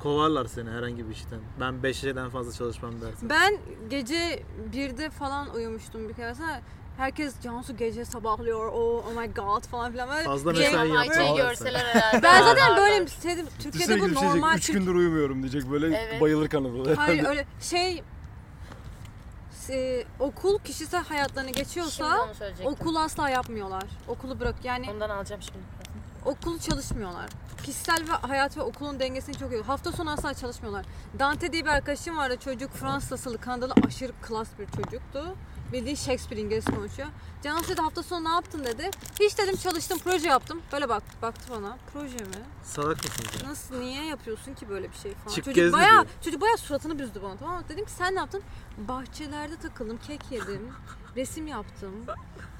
kovarlar 0.00 0.44
seni 0.46 0.70
herhangi 0.70 1.06
bir 1.08 1.12
işten. 1.12 1.38
Ben 1.60 1.74
5'den 1.74 2.30
fazla 2.30 2.52
çalışmam 2.52 3.00
dersen. 3.00 3.30
Ben 3.30 3.56
gece 3.90 4.42
1'de 4.72 5.10
falan 5.10 5.54
uyumuştum 5.54 6.08
bir 6.08 6.14
kere. 6.14 6.34
Herkes 6.96 7.34
Cansu 7.42 7.76
gece 7.76 8.04
sabahlıyor. 8.04 8.66
Oh, 8.66 9.04
oh 9.08 9.20
my 9.20 9.34
god 9.34 9.64
falan 9.64 9.92
filan. 9.92 10.08
Böyle 10.08 10.24
Fazla 10.24 10.52
mesai 10.52 10.76
Ama 10.90 10.98
Ayça'yı 10.98 11.36
görseler 11.36 11.84
herhalde. 11.84 12.22
Ben 12.22 12.42
zaten 12.42 12.76
böyleyim. 12.76 13.08
Sevdim. 13.08 13.46
Türkiye'de 13.58 14.00
bu 14.00 14.14
normal. 14.14 14.56
3 14.56 14.70
gündür 14.72 14.94
uyumuyorum 14.94 15.42
diyecek 15.42 15.70
böyle 15.70 15.86
Evet. 15.96 16.20
bayılır 16.20 16.48
kanalı. 16.48 16.94
Hayır 16.94 17.24
öyle 17.28 17.46
şey 17.60 18.02
e, 19.70 20.04
okul 20.20 20.58
kişisel 20.58 21.04
hayatlarını 21.04 21.48
Şimdi 21.48 21.58
geçiyorsa 21.58 22.22
onu 22.24 22.34
söyleyecektim. 22.34 22.72
okul 22.72 22.96
asla 22.96 23.28
yapmıyorlar. 23.28 23.84
Okulu 24.08 24.40
bırak 24.40 24.54
yani 24.64 24.90
Ondan 24.90 25.10
alacağım 25.10 25.42
şimdi. 25.42 25.58
okul 26.24 26.58
çalışmıyorlar. 26.58 27.26
Kişisel 27.62 28.02
ve 28.08 28.12
hayat 28.12 28.56
ve 28.56 28.62
okulun 28.62 29.00
dengesini 29.00 29.38
çok 29.38 29.52
iyi. 29.52 29.62
Hafta 29.62 29.92
sonu 29.92 30.10
asla 30.10 30.34
çalışmıyorlar. 30.34 30.86
Dante 31.18 31.52
diye 31.52 31.64
bir 31.64 31.70
arkadaşım 31.70 32.16
vardı. 32.16 32.36
Çocuk 32.44 32.70
Fransız 32.72 33.12
asıllı 33.12 33.38
Kanadalı 33.38 33.74
aşırı 33.86 34.12
klas 34.22 34.48
bir 34.58 34.66
çocuktu. 34.66 35.36
Bildiğin 35.74 35.96
Shakespeare 35.96 36.40
İngiliz 36.40 36.64
konuşuyor. 36.64 37.08
Cansu 37.42 37.68
dedi 37.68 37.80
hafta 37.80 38.02
sonu 38.02 38.24
ne 38.24 38.28
yaptın 38.28 38.64
dedi. 38.64 38.90
Hiç 39.20 39.38
dedim 39.38 39.56
çalıştım 39.56 39.98
proje 40.04 40.28
yaptım. 40.28 40.62
Böyle 40.72 40.88
bak 40.88 41.02
baktı 41.22 41.44
bana. 41.50 41.78
Proje 41.92 42.16
mi? 42.16 42.42
Salak 42.62 42.96
mısın 43.04 43.24
sen? 43.40 43.48
Nasıl 43.50 43.78
niye 43.78 44.04
yapıyorsun 44.04 44.54
ki 44.54 44.68
böyle 44.68 44.90
bir 44.92 44.96
şey 44.96 45.14
falan. 45.14 45.34
Çık 45.34 45.44
çocuk 45.44 45.72
bayağı 45.72 45.92
diyor. 46.02 46.06
çocuk 46.24 46.40
bayağı 46.40 46.56
suratını 46.56 46.98
büzdü 46.98 47.22
bana 47.22 47.36
tamam 47.36 47.56
mı? 47.56 47.64
Dedim 47.68 47.84
ki 47.84 47.90
sen 47.90 48.14
ne 48.14 48.18
yaptın? 48.18 48.42
Bahçelerde 48.78 49.56
takıldım, 49.56 49.98
kek 50.06 50.20
yedim, 50.30 50.72
resim 51.16 51.46
yaptım. 51.46 51.94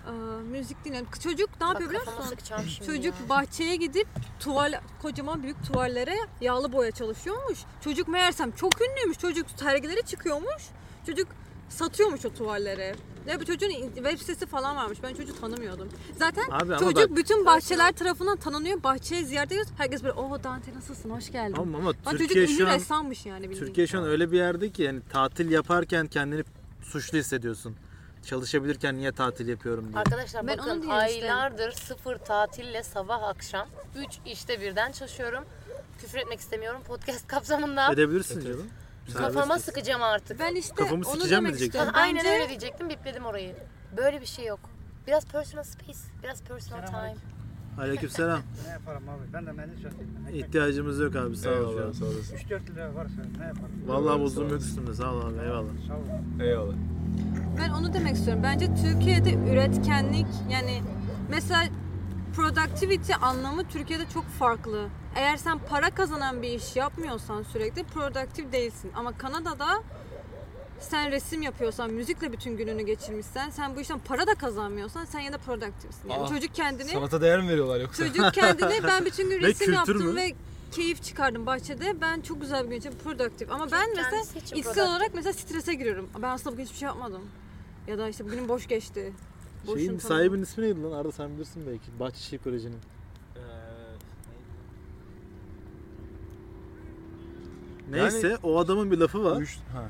Ee, 0.07 0.11
müzik 0.43 0.85
dinledim. 0.85 1.07
Çocuk 1.23 1.51
ne 1.61 1.67
yapıyor 1.67 1.91
biliyor 1.91 2.05
kafama 2.05 2.25
musun? 2.25 2.37
sıkacağım 2.37 2.63
şimdi 2.67 2.87
Çocuk 2.87 3.15
ya. 3.21 3.29
bahçeye 3.29 3.77
gidip 3.77 4.09
tuval 4.41 4.81
kocaman 5.03 5.43
büyük 5.43 5.67
tuvallere 5.67 6.17
yağlı 6.41 6.73
boya 6.73 6.91
çalışıyormuş. 6.91 7.59
Çocuk 7.85 8.09
meğersem 8.09 8.53
çok 8.53 8.73
ünlüymüş. 8.81 9.19
Çocuk 9.19 9.47
sergilere 9.57 10.03
çıkıyormuş. 10.03 10.63
Çocuk 11.07 11.29
satıyormuş 11.69 12.25
o 12.25 12.35
tuvalleri. 12.35 12.95
Ya 13.27 13.41
bu 13.41 13.45
çocuğun 13.45 13.71
web 13.95 14.19
sitesi 14.19 14.47
falan 14.47 14.77
varmış. 14.77 14.99
Ben 15.03 15.15
çocuğu 15.15 15.41
tanımıyordum. 15.41 15.89
Zaten 16.19 16.45
Abi 16.51 16.75
ama 16.75 16.79
çocuk 16.79 17.11
bak- 17.11 17.17
bütün 17.17 17.47
bahçeler 17.47 17.93
tarafından 17.93 18.37
tanınıyor. 18.37 18.83
Bahçeye 18.83 19.25
ziyaret 19.25 19.53
ediyoruz. 19.53 19.73
Herkes 19.77 20.03
böyle 20.03 20.15
oh 20.15 20.43
Dante 20.43 20.75
nasılsın 20.75 21.11
hoş 21.11 21.33
geldin. 21.33 21.57
Ama, 21.59 21.79
ama 21.79 21.89
Lan 21.89 21.95
çocuk 22.11 22.19
Türkiye 22.19 22.45
ünlü 22.45 22.57
şu 22.57 22.69
an 22.69 22.75
ressammış 22.75 23.27
yani 23.27 23.43
bildiğin. 23.51 23.65
Türkiye 23.67 23.87
şu 23.87 23.99
an 23.99 24.05
öyle 24.05 24.33
bir 24.33 24.37
yerde 24.39 24.71
ki 24.71 24.83
yani 24.83 25.01
tatil 25.13 25.51
yaparken 25.51 26.07
kendini 26.07 26.45
suçlu 26.83 27.19
hissediyorsun. 27.19 27.77
Çalışabilirken 28.27 28.97
niye 28.97 29.13
tatil 29.13 29.49
yapıyorum 29.49 29.89
diye. 29.89 29.99
Arkadaşlar 29.99 30.47
Ben 30.47 30.59
onu 30.59 30.67
bakın 30.67 30.83
diyorum 30.83 31.07
işte. 31.09 31.23
aylardır 31.23 31.73
sıfır 31.73 32.17
tatille 32.19 32.83
sabah 32.83 33.23
akşam 33.23 33.69
3 33.99 34.19
işte 34.27 34.61
birden 34.61 34.93
çalışıyorum. 34.93 35.45
Küfür 36.01 36.19
etmek 36.19 36.41
istemiyorum 36.41 36.81
podcast 36.87 37.27
kapsamında. 37.27 37.93
Edebilirsin 37.93 38.41
canım. 38.41 38.67
Kafama 39.13 39.59
sıkacağım 39.59 40.03
artık. 40.03 40.41
Ben 40.41 40.55
işte 40.55 40.75
Kafamı 40.75 40.97
onu 41.07 41.15
sikeceğim 41.15 41.45
mi 41.45 41.49
demek 41.49 41.59
diyeceksin? 41.61 41.79
istiyorum. 41.79 41.93
Aynen 41.95 42.25
Bence 42.25 42.29
öyle 42.35 42.49
diyecektim 42.49 42.89
bipledim 42.89 43.27
orayı. 43.27 43.57
Böyle 43.97 44.21
bir 44.21 44.27
şey 44.27 44.47
yok. 44.47 44.61
Biraz 45.07 45.27
personal 45.27 45.63
space, 45.65 45.99
biraz 46.23 46.43
personal 46.43 46.87
time. 46.87 47.15
Aleykümselam. 47.81 48.41
Ne 48.67 48.73
yaparım 48.73 49.03
abi? 49.09 49.33
Ben 49.33 49.47
de. 49.47 49.51
Ekmek 49.51 50.35
İhtiyacımız 50.35 51.01
yok 51.01 51.17
abi 51.17 51.37
sağ 51.37 51.51
ol. 51.51 51.55
Eyvallah 51.55 51.93
sağ 51.93 52.05
olasın. 52.05 52.37
3-4 52.37 52.75
lira 52.75 52.95
varsa 52.95 53.15
ne 53.39 53.45
yaparım? 53.45 53.83
Vallahi 53.87 54.21
bozulmuyor 54.21 54.61
üstümde 54.61 54.95
sağ 54.95 55.13
ol 55.13 55.21
abi 55.21 55.39
eyvallah. 55.45 55.69
Sağ 55.89 55.95
ol. 55.95 56.41
Eyvallah. 56.41 56.75
ben 57.59 57.71
onu 57.71 57.95
demek 57.95 58.15
istiyorum. 58.17 58.43
Bence 58.43 58.75
Türkiye'de 58.75 59.35
üretkenlik 59.35 60.27
yani 60.51 60.83
mesela 61.31 61.65
productivity 62.37 63.13
anlamı 63.23 63.69
Türkiye'de 63.69 64.05
çok 64.15 64.25
farklı. 64.25 64.89
Eğer 65.17 65.37
sen 65.37 65.59
para 65.59 65.91
kazanan 65.91 66.43
bir 66.43 66.49
iş 66.49 66.77
yapmıyorsan 66.77 67.43
sürekli 67.43 67.85
productive 67.85 68.53
değilsin. 68.53 68.93
Ama 68.97 69.19
Kanada'da 69.19 69.83
sen 70.81 71.11
resim 71.11 71.43
yapıyorsan, 71.43 71.91
müzikle 71.91 72.33
bütün 72.33 72.57
gününü 72.57 72.83
geçirmişsen, 72.83 73.51
sen 73.51 73.77
bu 73.77 73.81
işten 73.81 73.99
para 73.99 74.27
da 74.27 74.35
kazanmıyorsan 74.35 75.05
sen 75.05 75.21
ya 75.21 75.33
da 75.33 75.39
productive'sin. 75.39 76.09
Yani 76.11 76.23
Aa, 76.23 76.27
çocuk 76.29 76.55
kendini 76.55 76.89
Sanata 76.89 77.21
değer 77.21 77.41
mi 77.41 77.49
veriyorlar 77.49 77.81
yoksa? 77.81 78.07
Çocuk 78.07 78.35
kendini 78.35 78.83
ben 78.85 79.05
bütün 79.05 79.31
gün 79.31 79.41
resim 79.41 79.73
yaptım 79.73 80.07
mü? 80.07 80.17
ve 80.17 80.33
keyif 80.73 81.03
çıkardım 81.03 81.47
bahçede. 81.47 82.01
Ben 82.01 82.21
çok 82.21 82.41
güzel 82.41 82.65
bir 82.65 82.71
gün 82.71 82.77
için 82.77 82.93
produktif. 83.05 83.51
Ama 83.53 83.71
ben 83.73 83.95
Kendisi 83.95 84.03
mesela 84.17 84.23
içsel 84.41 84.63
productive. 84.63 84.85
olarak 84.85 85.11
mesela 85.15 85.33
strese 85.33 85.75
giriyorum. 85.75 86.09
Ben 86.23 86.29
aslında 86.29 86.53
bugün 86.53 86.65
hiçbir 86.65 86.77
şey 86.79 86.87
yapmadım. 86.87 87.23
Ya 87.87 87.99
da 87.99 88.09
işte 88.09 88.25
bugünüm 88.25 88.49
boş 88.49 88.67
geçti. 88.67 89.13
Boşum 89.67 89.77
Şeyin 89.79 89.89
tanıdım. 89.99 90.09
sahibinin 90.09 90.43
ismi 90.43 90.65
neydi 90.65 90.83
lan? 90.83 90.93
Arda 90.93 91.13
sen 91.13 91.31
bilirsin 91.37 91.63
belki. 91.67 92.01
Bahçeşehir 92.01 92.43
Koleji'nin. 92.43 92.79
Neyse 97.91 98.37
o 98.43 98.59
adamın 98.59 98.91
bir 98.91 98.97
lafı 98.99 99.25
var. 99.25 99.41
Üç- 99.41 99.57
ha. 99.73 99.89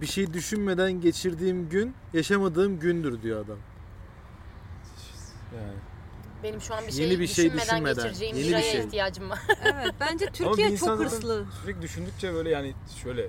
Bir 0.00 0.06
şey 0.06 0.32
düşünmeden 0.32 0.92
geçirdiğim 1.00 1.68
gün 1.68 1.94
yaşamadığım 2.12 2.78
gündür 2.80 3.22
diyor 3.22 3.44
adam. 3.44 3.58
Yani. 5.56 5.72
Benim 6.42 6.60
şu 6.60 6.74
an 6.74 6.80
bir 6.86 6.92
Yeni 6.92 7.08
şey, 7.10 7.20
bir 7.20 7.26
şey 7.26 7.44
düşünmeden, 7.44 7.62
düşünmeden, 7.66 7.94
geçireceğim 8.04 8.36
yeni 8.36 8.56
bir 8.56 8.62
şey. 8.62 8.80
ihtiyacım 8.80 9.30
var. 9.30 9.38
Evet 9.64 9.94
bence 10.00 10.26
Türkiye 10.26 10.76
çok 10.76 10.98
hırslı. 10.98 11.46
Sürekli 11.62 11.82
düşündükçe 11.82 12.34
böyle 12.34 12.50
yani 12.50 12.74
şöyle 13.02 13.28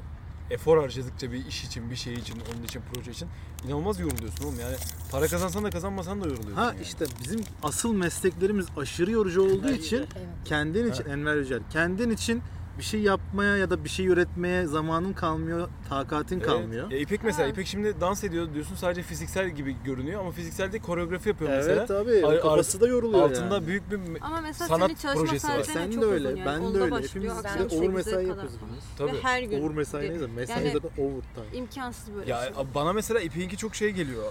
efor 0.52 0.82
harcadıkça 0.82 1.32
bir 1.32 1.46
iş 1.46 1.64
için, 1.64 1.92
bir 1.92 1.96
şey 1.96 2.14
için, 2.14 2.36
onun 2.56 2.64
için, 2.64 2.82
proje 2.94 3.12
için 3.12 3.28
inanılmaz 3.66 4.00
yoruluyorsun 4.00 4.46
oğlum. 4.46 4.60
Yani 4.60 4.76
para 5.12 5.28
kazansan 5.28 5.64
da 5.64 5.70
kazanmasan 5.70 6.22
da 6.22 6.28
yoruluyorsun. 6.28 6.56
Ha 6.56 6.66
yani. 6.66 6.82
işte 6.82 7.06
bizim 7.24 7.44
asıl 7.64 7.94
mesleklerimiz 7.94 8.66
aşırı 8.78 9.12
yorucu 9.12 9.42
olduğu 9.42 9.70
için 9.72 9.98
Evet. 9.98 10.08
kendin 10.46 10.92
için 10.92 11.06
Enver 11.06 11.36
Yücel 11.36 11.60
kendin 11.72 12.10
için 12.10 12.42
bir 12.80 12.84
şey 12.84 13.02
yapmaya 13.02 13.58
ya 13.58 13.70
da 13.70 13.84
bir 13.84 13.90
şey 13.90 14.08
üretmeye 14.08 14.66
zamanın 14.66 15.14
kalmıyor, 15.14 15.68
takatin 15.90 16.36
Evet. 16.38 16.46
kalmıyor. 16.48 16.92
Ya 16.92 16.98
İpek 16.98 17.24
mesela, 17.24 17.46
Ha. 17.48 17.52
İpek 17.52 17.68
şimdi 17.68 18.02
dans 18.02 18.24
ediyor 18.24 18.54
diyorsun 18.54 18.76
sadece 18.76 19.04
fiziksel 19.04 19.50
gibi 19.50 19.76
görünüyor 19.86 20.22
ama 20.22 20.32
fiziksel 20.32 20.72
değil 20.72 20.84
koreografi 20.84 21.30
yapıyor 21.30 21.52
Evet 21.52 21.66
mesela. 21.68 22.00
abi 22.02 22.26
Ar- 22.26 22.42
kafası 22.42 22.82
da 22.82 22.88
yoruluyor 22.88 23.30
Altında 23.30 23.54
yani. 23.56 23.68
büyük 23.68 23.92
bir 23.92 24.00
Ama 24.22 24.42
mesela 24.42 24.68
Sanat 24.68 24.88
senin 24.88 24.98
çalışma 25.00 25.26
projesi 25.26 25.48
var. 25.48 25.64
Sen 25.64 25.92
çok 25.92 26.02
de 26.02 26.06
öyle, 26.06 26.28
yani. 26.30 26.44
ben 26.46 26.74
de 26.74 26.80
öyle. 26.82 26.96
Hepimiz 26.96 27.30
de 27.30 27.32
over 27.32 27.70
8'e 27.70 27.88
mesai 27.88 28.28
yapıyoruz. 28.28 28.54
Tabii. 28.98 29.14
Ve 29.14 29.22
her 29.24 29.42
gün. 29.42 29.62
Over 29.62 29.76
mesai 29.76 30.10
neyse 30.10 30.28
mesai 30.36 30.64
Yani- 30.64 30.72
zaten 30.74 30.90
overtime. 31.04 31.46
İmkansız 31.58 32.16
böyle 32.16 32.32
Ya 32.32 32.42
şey. 32.44 32.54
bana 32.76 32.94
mesela 32.94 33.20
İpek'inki 33.20 33.58
çok 33.58 33.76
şey 33.76 33.90
geliyor. 33.92 34.24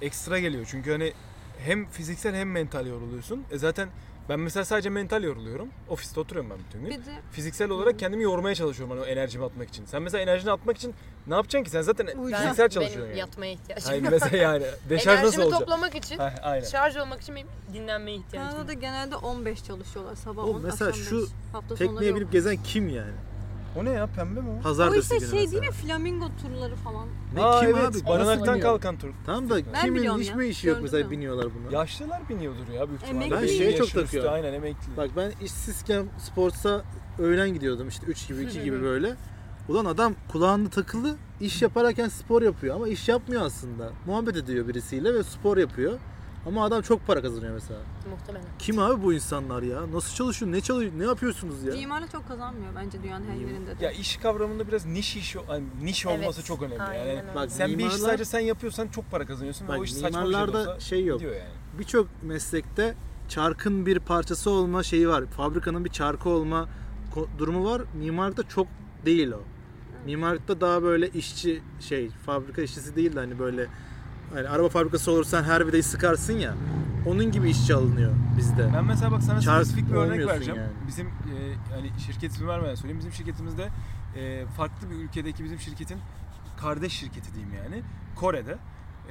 e, 0.00 0.06
Ekstra 0.06 0.38
geliyor. 0.38 0.66
Çünkü 0.70 0.90
hani 0.92 1.12
hem 1.58 1.86
fiziksel 1.88 2.34
hem 2.34 2.50
mental 2.50 2.86
yoruluyorsun. 2.86 3.42
E 3.50 3.58
zaten 3.58 3.88
ben 4.28 4.40
mesela 4.40 4.64
sadece 4.64 4.90
mental 4.90 5.22
yoruluyorum. 5.22 5.68
Ofiste 5.88 6.20
oturuyorum 6.20 6.50
ben 6.50 6.58
bütün 6.58 6.80
gün. 6.80 6.90
Bir 6.90 7.06
de 7.06 7.10
Fiziksel 7.32 7.70
olarak 7.70 7.98
kendimi 7.98 8.22
yormaya 8.22 8.54
çalışıyorum 8.54 8.96
hani 8.96 9.06
o 9.06 9.08
enerjimi 9.10 9.44
atmak 9.44 9.68
için. 9.68 9.84
Sen 9.84 10.02
mesela 10.02 10.22
enerjini 10.22 10.50
atmak 10.50 10.76
için 10.76 10.94
ne 11.26 11.34
yapacaksın 11.34 11.64
ki? 11.64 11.70
Sen 11.70 11.82
zaten 11.82 12.06
Uyuyacaksın. 12.06 12.42
fiziksel 12.44 12.58
Benim 12.64 12.70
çalışıyorsun 12.70 13.08
yani. 13.10 13.18
yatmaya 13.18 13.52
ihtiyacım 13.52 13.88
Hayır 13.88 14.04
var. 14.04 14.08
mesela 14.10 14.36
yani 14.36 14.64
deşarj 14.90 15.06
nasıl 15.22 15.22
Enerjimi 15.26 15.44
olacak? 15.44 15.60
toplamak 15.60 15.94
için, 15.94 16.18
Heh, 16.18 16.32
aynen. 16.42 16.64
şarj 16.64 16.96
olmak 16.96 17.20
için 17.20 17.34
benim 17.36 17.46
dinlenmeye 17.72 18.16
ihtiyacım 18.16 18.50
Kanada'da 18.50 18.72
var. 18.74 18.80
genelde 18.80 19.16
15 19.16 19.64
çalışıyorlar. 19.64 20.14
Sabah 20.16 20.44
Oğlum 20.44 20.56
10, 20.56 20.62
mesela 20.62 20.88
akşam 20.90 21.04
şu 21.04 21.22
5. 21.22 21.28
Hafta 21.52 21.74
Tekneye 21.74 22.14
binip 22.14 22.32
gezen 22.32 22.56
kim 22.64 22.88
yani? 22.88 23.12
O 23.76 23.84
ne 23.84 23.90
ya 23.90 24.06
pembe 24.06 24.40
mi 24.40 24.48
o? 24.50 24.58
O 24.58 24.62
Pazartesi 24.62 25.00
işte 25.00 25.16
günü 25.18 25.28
şey 25.30 25.40
mesela. 25.40 25.62
değil 25.62 25.72
mi? 25.72 25.76
Flamingo 25.78 26.26
turları 26.42 26.74
falan. 26.74 27.06
Ne 27.34 27.42
Aa, 27.42 27.60
kim 27.60 27.68
evet, 27.76 27.84
abi? 27.96 28.06
Barınaktan 28.06 28.60
kalkan 28.60 28.98
tur. 28.98 29.08
Tamam 29.26 29.50
da 29.50 29.56
Ben 29.56 29.80
kimin 29.80 29.94
biliyorum 29.94 30.20
hiç 30.20 30.28
ya. 30.28 30.36
mi 30.36 30.46
işi 30.46 30.68
yok 30.68 30.78
mesela 30.82 31.10
biniyorlar 31.10 31.46
buna? 31.54 31.78
Yaşlılar 31.78 32.28
biniyordur 32.28 32.68
ya 32.74 32.88
büyük 32.88 33.02
ihtimalle. 33.02 33.24
Emekli. 33.26 33.42
Ben 33.42 33.46
şeye 33.46 33.70
çok 33.70 33.78
Yaşı 33.80 33.82
üstü, 33.84 34.00
takıyorum. 34.02 34.32
Aynen 34.32 34.52
emekli. 34.52 34.96
Bak 34.96 35.10
ben 35.16 35.32
işsizken 35.44 36.06
sportsa 36.18 36.82
öğlen 37.18 37.54
gidiyordum 37.54 37.88
işte 37.88 38.06
3 38.06 38.28
gibi 38.28 38.42
2 38.42 38.62
gibi 38.62 38.82
böyle. 38.82 39.16
Ulan 39.68 39.84
adam 39.84 40.14
kulağında 40.32 40.70
takılı 40.70 41.16
iş 41.40 41.62
yaparken 41.62 42.08
spor 42.08 42.42
yapıyor 42.42 42.74
ama 42.74 42.88
iş 42.88 43.08
yapmıyor 43.08 43.42
aslında. 43.42 43.90
Muhabbet 44.06 44.36
ediyor 44.36 44.68
birisiyle 44.68 45.14
ve 45.14 45.22
spor 45.22 45.56
yapıyor. 45.56 45.92
Ama 46.48 46.64
adam 46.64 46.82
çok 46.82 47.06
para 47.06 47.22
kazanıyor 47.22 47.52
mesela. 47.54 47.80
Muhtemelen. 48.10 48.46
Kim 48.58 48.78
abi 48.78 49.02
bu 49.02 49.12
insanlar 49.12 49.62
ya? 49.62 49.92
Nasıl 49.92 50.14
çalışıyor? 50.14 50.52
Ne 50.52 50.60
çalışıyor? 50.60 50.92
Ne 50.98 51.04
yapıyorsunuz 51.04 51.64
ya? 51.64 51.72
Mimarla 51.74 52.08
çok 52.08 52.28
kazanmıyor 52.28 52.72
bence 52.76 53.02
dünyanın 53.02 53.26
her 53.26 53.34
yerinde 53.34 53.80
de. 53.80 53.84
Ya 53.84 53.90
iş 53.90 54.16
kavramında 54.16 54.68
biraz 54.68 54.86
niş 54.86 55.16
iş 55.16 55.34
yani 55.34 55.64
niş 55.82 56.06
Evet, 56.06 56.18
olması 56.18 56.42
çok 56.44 56.62
önemli. 56.62 56.82
aynen 56.82 57.06
Yani 57.06 57.20
öyle. 57.20 57.34
Bak 57.34 57.50
sen 57.50 57.68
bir 57.68 57.76
işi 57.76 57.84
mimarlar- 57.86 57.98
sadece 57.98 58.24
sen 58.24 58.40
yapıyorsan 58.40 58.88
çok 58.88 59.10
para 59.10 59.26
kazanıyorsun 59.26 59.64
ve 59.64 59.68
Bak 59.68 59.78
o 59.80 59.84
iş 59.84 59.92
saçma 59.92 60.08
bir 60.08 60.12
şey 60.14 60.22
de 60.22 60.26
mimarlarda 60.26 60.60
olsa 60.60 60.80
şey 60.80 61.04
yok. 61.04 61.18
gidiyor 61.20 61.36
yani. 61.36 61.50
Birçok 61.78 62.08
meslekte 62.22 62.94
çarkın 63.28 63.86
bir 63.86 63.98
parçası 63.98 64.50
olma 64.50 64.82
şeyi 64.82 65.08
var. 65.08 65.24
Fabrikanın 65.26 65.84
bir 65.84 65.90
çarkı 65.90 66.28
olma 66.28 66.68
ko- 67.14 67.26
durumu 67.38 67.64
var. 67.70 67.82
Mimarlıkta 67.94 68.42
çok 68.48 68.66
değil 69.06 69.30
o. 69.30 69.40
Mimarlıkta 70.06 70.60
daha 70.60 70.82
böyle 70.82 71.08
işçi 71.08 71.62
şey, 71.80 72.10
fabrika 72.10 72.62
işçisi 72.62 72.96
değil 72.96 73.16
de 73.16 73.20
hani 73.20 73.38
böyle 73.38 73.66
hani 74.34 74.48
araba 74.48 74.68
fabrikası 74.68 75.12
olursan 75.12 75.42
her 75.44 75.66
vidayı 75.66 75.84
sıkarsın 75.84 76.32
ya. 76.38 76.54
Onun 77.06 77.30
gibi 77.32 77.50
işçi 77.50 77.74
alınıyor 77.74 78.12
bizde. 78.38 78.70
Ben 78.74 78.84
mesela 78.84 79.12
bak 79.12 79.22
sana 79.22 79.40
Çarpık 79.40 79.66
spesifik 79.66 79.90
bir 79.92 79.96
örnek 79.96 80.26
vereceğim. 80.26 80.60
yani. 80.60 80.72
Bizim 80.88 81.06
e, 81.06 81.12
hani 81.74 81.90
şirket 82.06 82.32
ismi 82.32 82.48
vermeden 82.48 82.74
söyleyeyim. 82.74 82.98
Bizim 82.98 83.12
şirketimizde 83.12 83.68
e, 84.16 84.46
farklı 84.46 84.90
bir 84.90 84.94
ülkedeki 84.94 85.44
bizim 85.44 85.58
şirketin 85.58 85.98
kardeş 86.60 86.92
şirketi 86.92 87.34
diyeyim 87.34 87.54
yani. 87.64 87.82
Kore'de 88.16 88.58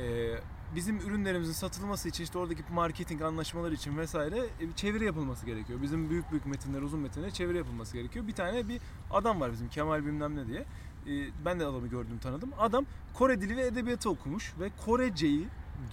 e, 0.02 0.36
bizim 0.76 0.98
ürünlerimizin 1.00 1.54
satılması 1.54 2.10
için 2.10 2.24
işte 2.24 2.38
oradaki 2.38 2.64
marketing 2.74 3.22
anlaşmaları 3.22 3.74
için 3.74 3.98
vesaire 3.98 4.38
e, 4.62 4.68
bir 4.68 4.74
çeviri 4.74 5.06
yapılması 5.06 5.46
gerekiyor. 5.46 5.82
Bizim 5.82 6.10
büyük 6.10 6.32
büyük 6.32 6.46
metinler, 6.46 6.82
uzun 6.82 7.00
metinler 7.00 7.32
çeviri 7.32 7.58
yapılması 7.58 7.94
gerekiyor. 7.98 8.28
Bir 8.28 8.34
tane 8.34 8.68
bir 8.70 8.82
adam 9.12 9.42
var 9.42 9.52
bizim 9.52 9.70
Kemal 9.70 10.06
bilmem 10.06 10.36
ne 10.36 10.48
diye. 10.48 10.66
E, 11.08 11.46
ben 11.46 11.60
de 11.60 11.66
adamı 11.66 11.88
gördüm 11.88 12.20
tanıdım. 12.22 12.50
Adam 12.60 12.86
Kore 13.14 13.42
dili 13.42 13.58
ve 13.58 13.66
edebiyatı 13.66 14.10
okumuş 14.10 14.54
ve 14.60 14.72
Koreceyi 14.86 15.48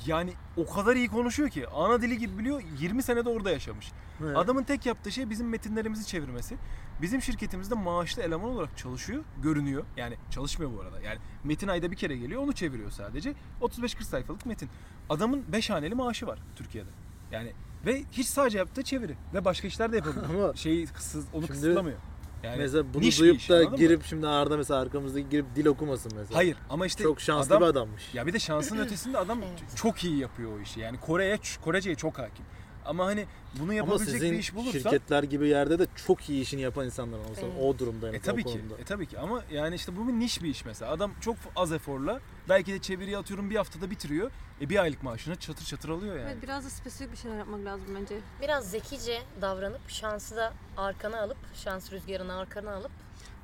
yani 0.07 0.33
o 0.57 0.67
kadar 0.67 0.97
iyi 0.97 1.09
konuşuyor 1.09 1.49
ki 1.49 1.69
ana 1.69 2.03
dili 2.03 2.19
gibi 2.19 2.39
biliyor 2.39 2.63
20 2.79 3.03
senede 3.03 3.29
orada 3.29 3.51
yaşamış. 3.51 3.93
Evet. 4.25 4.37
Adamın 4.37 4.63
tek 4.63 4.87
yaptığı 4.87 5.13
şey 5.13 5.31
bizim 5.31 5.49
metinlerimizi 5.49 6.07
çevirmesi. 6.07 6.57
Bizim 7.03 7.23
şirketimizde 7.23 7.75
maaşlı 7.75 8.23
eleman 8.23 8.51
olarak 8.51 8.77
çalışıyor, 8.79 9.25
görünüyor. 9.43 9.85
Yani 9.97 10.17
çalışmıyor 10.31 10.73
bu 10.77 10.81
arada. 10.81 11.01
Yani 11.01 11.19
metin 11.45 11.69
ayda 11.69 11.91
bir 11.91 11.97
kere 11.97 12.17
geliyor, 12.17 12.43
onu 12.43 12.53
çeviriyor 12.53 12.91
sadece. 12.91 13.35
35-40 13.63 14.05
sayfalık 14.05 14.47
metin. 14.47 14.69
Adamın 15.11 15.45
5 15.53 15.71
haneli 15.71 15.95
maaşı 15.95 16.27
var 16.27 16.39
Türkiye'de. 16.57 16.91
Yani 17.33 17.53
ve 17.87 18.03
hiç 18.13 18.27
sadece 18.27 18.59
yaptığı 18.59 18.83
çeviri 18.83 19.17
ve 19.35 19.45
başka 19.45 19.69
işler 19.69 19.93
de 19.93 19.97
yapabiliyor. 19.97 20.45
Ama 20.45 20.57
Şeyi 20.57 20.87
kısız, 20.87 21.27
onu 21.33 21.47
kısıtlamıyor. 21.47 21.99
Yani 22.45 22.57
mesela 22.59 22.85
bunu 22.95 23.03
niş 23.03 23.17
bir 23.17 23.23
duyup 23.23 23.37
iş, 23.37 23.51
da 23.51 23.55
anladın 23.55 23.71
mı? 23.71 23.79
girip 23.79 24.05
şimdi 24.05 24.27
Arda 24.29 24.57
mesela 24.57 24.81
arkamızdaki 24.81 25.29
girip 25.29 25.47
dil 25.57 25.67
okumasın 25.67 26.13
mesela. 26.17 26.39
Hayır 26.39 26.57
ama 26.71 26.87
işte 26.87 27.03
Çok 27.03 27.21
şanslı 27.21 27.55
adam, 27.57 27.63
bir 27.63 27.67
adammış. 27.67 28.15
Ya 28.15 28.27
bir 28.27 28.33
de 28.33 28.39
şansın 28.39 28.79
ötesinde 28.79 29.19
adam 29.19 29.41
çok 29.75 30.05
iyi 30.05 30.19
yapıyor 30.19 30.59
o 30.59 30.61
işi. 30.61 30.81
Yani 30.81 31.01
Kore'ye 31.01 31.39
Korece'ye 31.65 31.97
çok 31.97 32.19
hakim. 32.19 32.45
Ama 32.85 33.07
hani 33.07 33.27
bunu 33.55 33.65
Ama 33.65 33.75
yapabilecek 33.75 34.09
sizin 34.09 34.33
bir 34.33 34.39
iş 34.39 34.55
bulursan 34.55 34.73
şirketler 34.73 35.23
gibi 35.23 35.49
yerde 35.49 35.79
de 35.79 35.87
çok 36.07 36.31
iyi 36.31 36.43
işini 36.43 36.61
yapan 36.61 36.85
insanlar 36.85 37.19
olsa 37.19 37.41
Evet. 37.43 37.55
o 37.63 37.79
durumda 37.79 38.07
yani 38.07 38.17
E 38.17 38.21
tabii 38.21 38.41
o 38.41 38.45
ki. 38.45 38.59
konuda. 38.59 38.81
E 38.81 38.85
tabii 38.85 39.07
ki 39.07 39.19
ama 39.19 39.43
yani 39.51 39.75
işte 39.75 39.97
bu 39.97 40.09
bir 40.09 40.13
niş 40.13 40.43
bir 40.43 40.49
iş 40.49 40.65
mesela. 40.65 40.91
Adam 40.93 41.13
çok 41.21 41.37
az 41.57 41.73
eforla 41.73 42.21
belki 42.49 42.73
de 42.73 42.79
çeviriyi 42.79 43.19
atıyorum 43.19 43.51
bir 43.51 43.57
haftada 43.57 43.91
bitiriyor. 43.91 44.31
E 44.61 44.69
bir 44.69 44.79
aylık 44.83 45.03
maaşını 45.03 45.37
çatır 45.37 45.65
çatır 45.65 45.89
alıyor 45.89 46.17
yani. 46.17 46.31
Evet 46.33 46.43
biraz 46.43 46.65
da 46.65 46.71
spesifik 46.71 47.13
bir 47.13 47.17
şeyler 47.17 47.39
yapmak 47.39 47.65
lazım 47.65 47.87
bence. 48.01 48.19
Biraz 48.43 48.71
zekice 48.71 49.23
davranıp 49.41 49.89
şansı 49.91 50.37
da 50.37 50.53
arkana 50.77 51.21
alıp, 51.23 51.39
şans 51.55 51.93
rüzgarını 51.93 52.37
arkana 52.37 52.75
alıp 52.75 52.91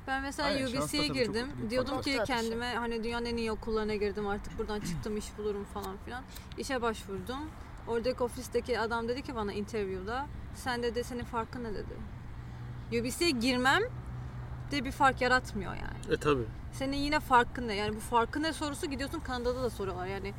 Ben 0.07 0.21
mesela 0.21 0.67
UBC'ye 0.67 1.07
girdim. 1.07 1.47
Diyordum 1.69 2.01
ki 2.01 2.19
kendime 2.27 2.73
hani 2.75 3.03
dünyanın 3.03 3.25
en 3.25 3.37
iyi 3.37 3.51
okullarına 3.51 3.95
girdim 3.95 4.27
artık 4.27 4.59
buradan 4.59 4.79
çıktım 4.79 5.17
iş 5.17 5.25
bulurum 5.37 5.63
falan 5.63 5.97
filan. 6.05 6.23
İşe 6.57 6.81
başvurdum. 6.81 7.39
Oradaki 7.87 8.23
ofisteki 8.23 8.79
adam 8.79 9.07
dedi 9.07 9.21
ki 9.21 9.35
bana 9.35 9.53
interview'da 9.53 10.25
sen 10.55 10.83
dedi 10.83 11.03
senin 11.03 11.23
farkın 11.23 11.63
ne 11.63 11.73
dedi. 11.73 11.93
UBC'ye 12.91 13.29
girmem 13.31 13.81
de 14.71 14.85
bir 14.85 14.91
fark 14.91 15.21
yaratmıyor 15.21 15.71
yani. 15.73 16.13
E 16.15 16.17
tabii. 16.17 16.45
Senin 16.73 16.97
yine 16.97 17.19
farkın 17.19 17.67
ne? 17.67 17.75
Yani 17.75 17.95
bu 17.95 17.99
farkın 17.99 18.43
ne 18.43 18.53
sorusu 18.53 18.85
gidiyorsun 18.85 19.19
Kanada'da 19.19 19.63
da 19.63 19.69
soruyorlar. 19.69 20.05
Yani 20.07 20.33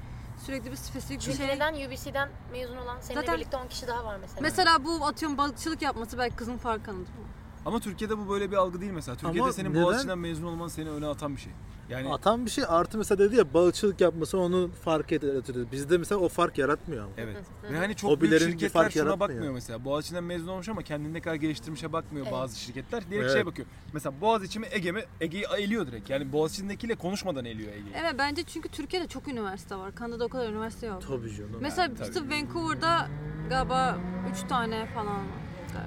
sürekli 0.46 0.70
bir 0.70 0.76
spesifik 0.76 1.28
bir 1.28 1.32
şey. 1.32 1.48
neden 1.48 1.74
UBC'den 1.74 2.28
mezun 2.52 2.76
olan 2.76 3.00
seninle 3.00 3.20
Zaten- 3.20 3.36
birlikte 3.36 3.56
10 3.56 3.68
kişi 3.68 3.86
daha 3.86 4.04
var 4.04 4.16
mesela. 4.20 4.38
Mesela 4.42 4.84
bu 4.84 5.06
atıyorum 5.06 5.38
balıkçılık 5.38 5.82
yapması 5.82 6.18
belki 6.18 6.36
kızın 6.36 6.56
farkı 6.56 6.90
anladın 6.90 7.14
mı? 7.14 7.26
Ama 7.66 7.80
Türkiye'de 7.80 8.18
bu 8.18 8.28
böyle 8.28 8.50
bir 8.50 8.56
algı 8.56 8.80
değil 8.80 8.92
mesela. 8.92 9.16
Türkiyede 9.16 9.42
Ama 9.42 9.52
senin 9.52 9.70
neden? 9.70 9.82
Boğaziçi'nden 9.84 10.18
mezun 10.18 10.46
olman 10.46 10.68
seni 10.68 10.90
öne 10.90 11.06
atan 11.06 11.36
bir 11.36 11.40
şey. 11.40 11.52
Yani 11.90 12.12
Atan 12.12 12.46
bir 12.46 12.50
şey 12.50 12.64
artı 12.68 12.98
mesela 12.98 13.18
dedi 13.18 13.36
ya 13.36 13.54
balıkçılık 13.54 14.00
yapması 14.00 14.38
onu 14.38 14.70
fark 14.84 15.12
yaratıyor. 15.12 15.66
Bizde 15.72 15.98
mesela 15.98 16.18
o 16.20 16.28
fark 16.28 16.58
yaratmıyor 16.58 17.04
ama. 17.04 17.12
Evet. 17.16 17.36
Ve 17.72 17.78
hani 17.78 17.94
çok 17.96 18.10
Hobilerin 18.10 18.30
büyük 18.30 18.40
bir 18.40 18.60
şirketler 18.60 18.82
fark 18.82 18.92
şuna 18.92 19.04
yaratmıyor. 19.04 19.30
bakmıyor 19.30 19.52
mesela. 19.54 19.84
Boğaziçi'nden 19.84 20.24
mezun 20.24 20.48
olmuş 20.48 20.68
ama 20.68 20.82
kendini 20.82 21.12
ne 21.14 21.20
kadar 21.20 21.34
geliştirmişe 21.34 21.92
bakmıyor 21.92 22.26
Evet. 22.26 22.34
bazı 22.38 22.58
şirketler. 22.60 23.02
Direkt 23.10 23.22
Evet. 23.22 23.32
şeye 23.32 23.46
bakıyor. 23.46 23.68
Mesela 23.92 24.20
Boğaziçi 24.20 24.58
mi 24.58 24.66
Ege 24.70 24.92
mi? 24.92 25.02
Ege'yi 25.20 25.44
eliyor 25.58 25.86
direkt. 25.86 26.10
Yani 26.10 26.32
Boğaziçi'ndekiyle 26.32 26.94
konuşmadan 26.94 27.44
eliyor 27.44 27.72
Ege'yi. 27.72 27.94
Evet 28.00 28.14
bence 28.18 28.42
çünkü 28.42 28.68
Türkiye'de 28.68 29.06
çok 29.08 29.28
üniversite 29.28 29.76
var. 29.76 29.94
Kanada'da 29.94 30.24
o 30.24 30.28
kadar 30.28 30.48
üniversite 30.48 30.86
yok. 30.86 31.02
Tabii 31.08 31.36
canım. 31.36 31.56
Mesela 31.60 31.94
tabii. 31.94 32.08
işte 32.08 32.20
Vancouver'da 32.30 33.08
galiba 33.48 33.98
3 34.32 34.48
tane 34.48 34.86
falan 34.94 35.06
var. 35.06 35.42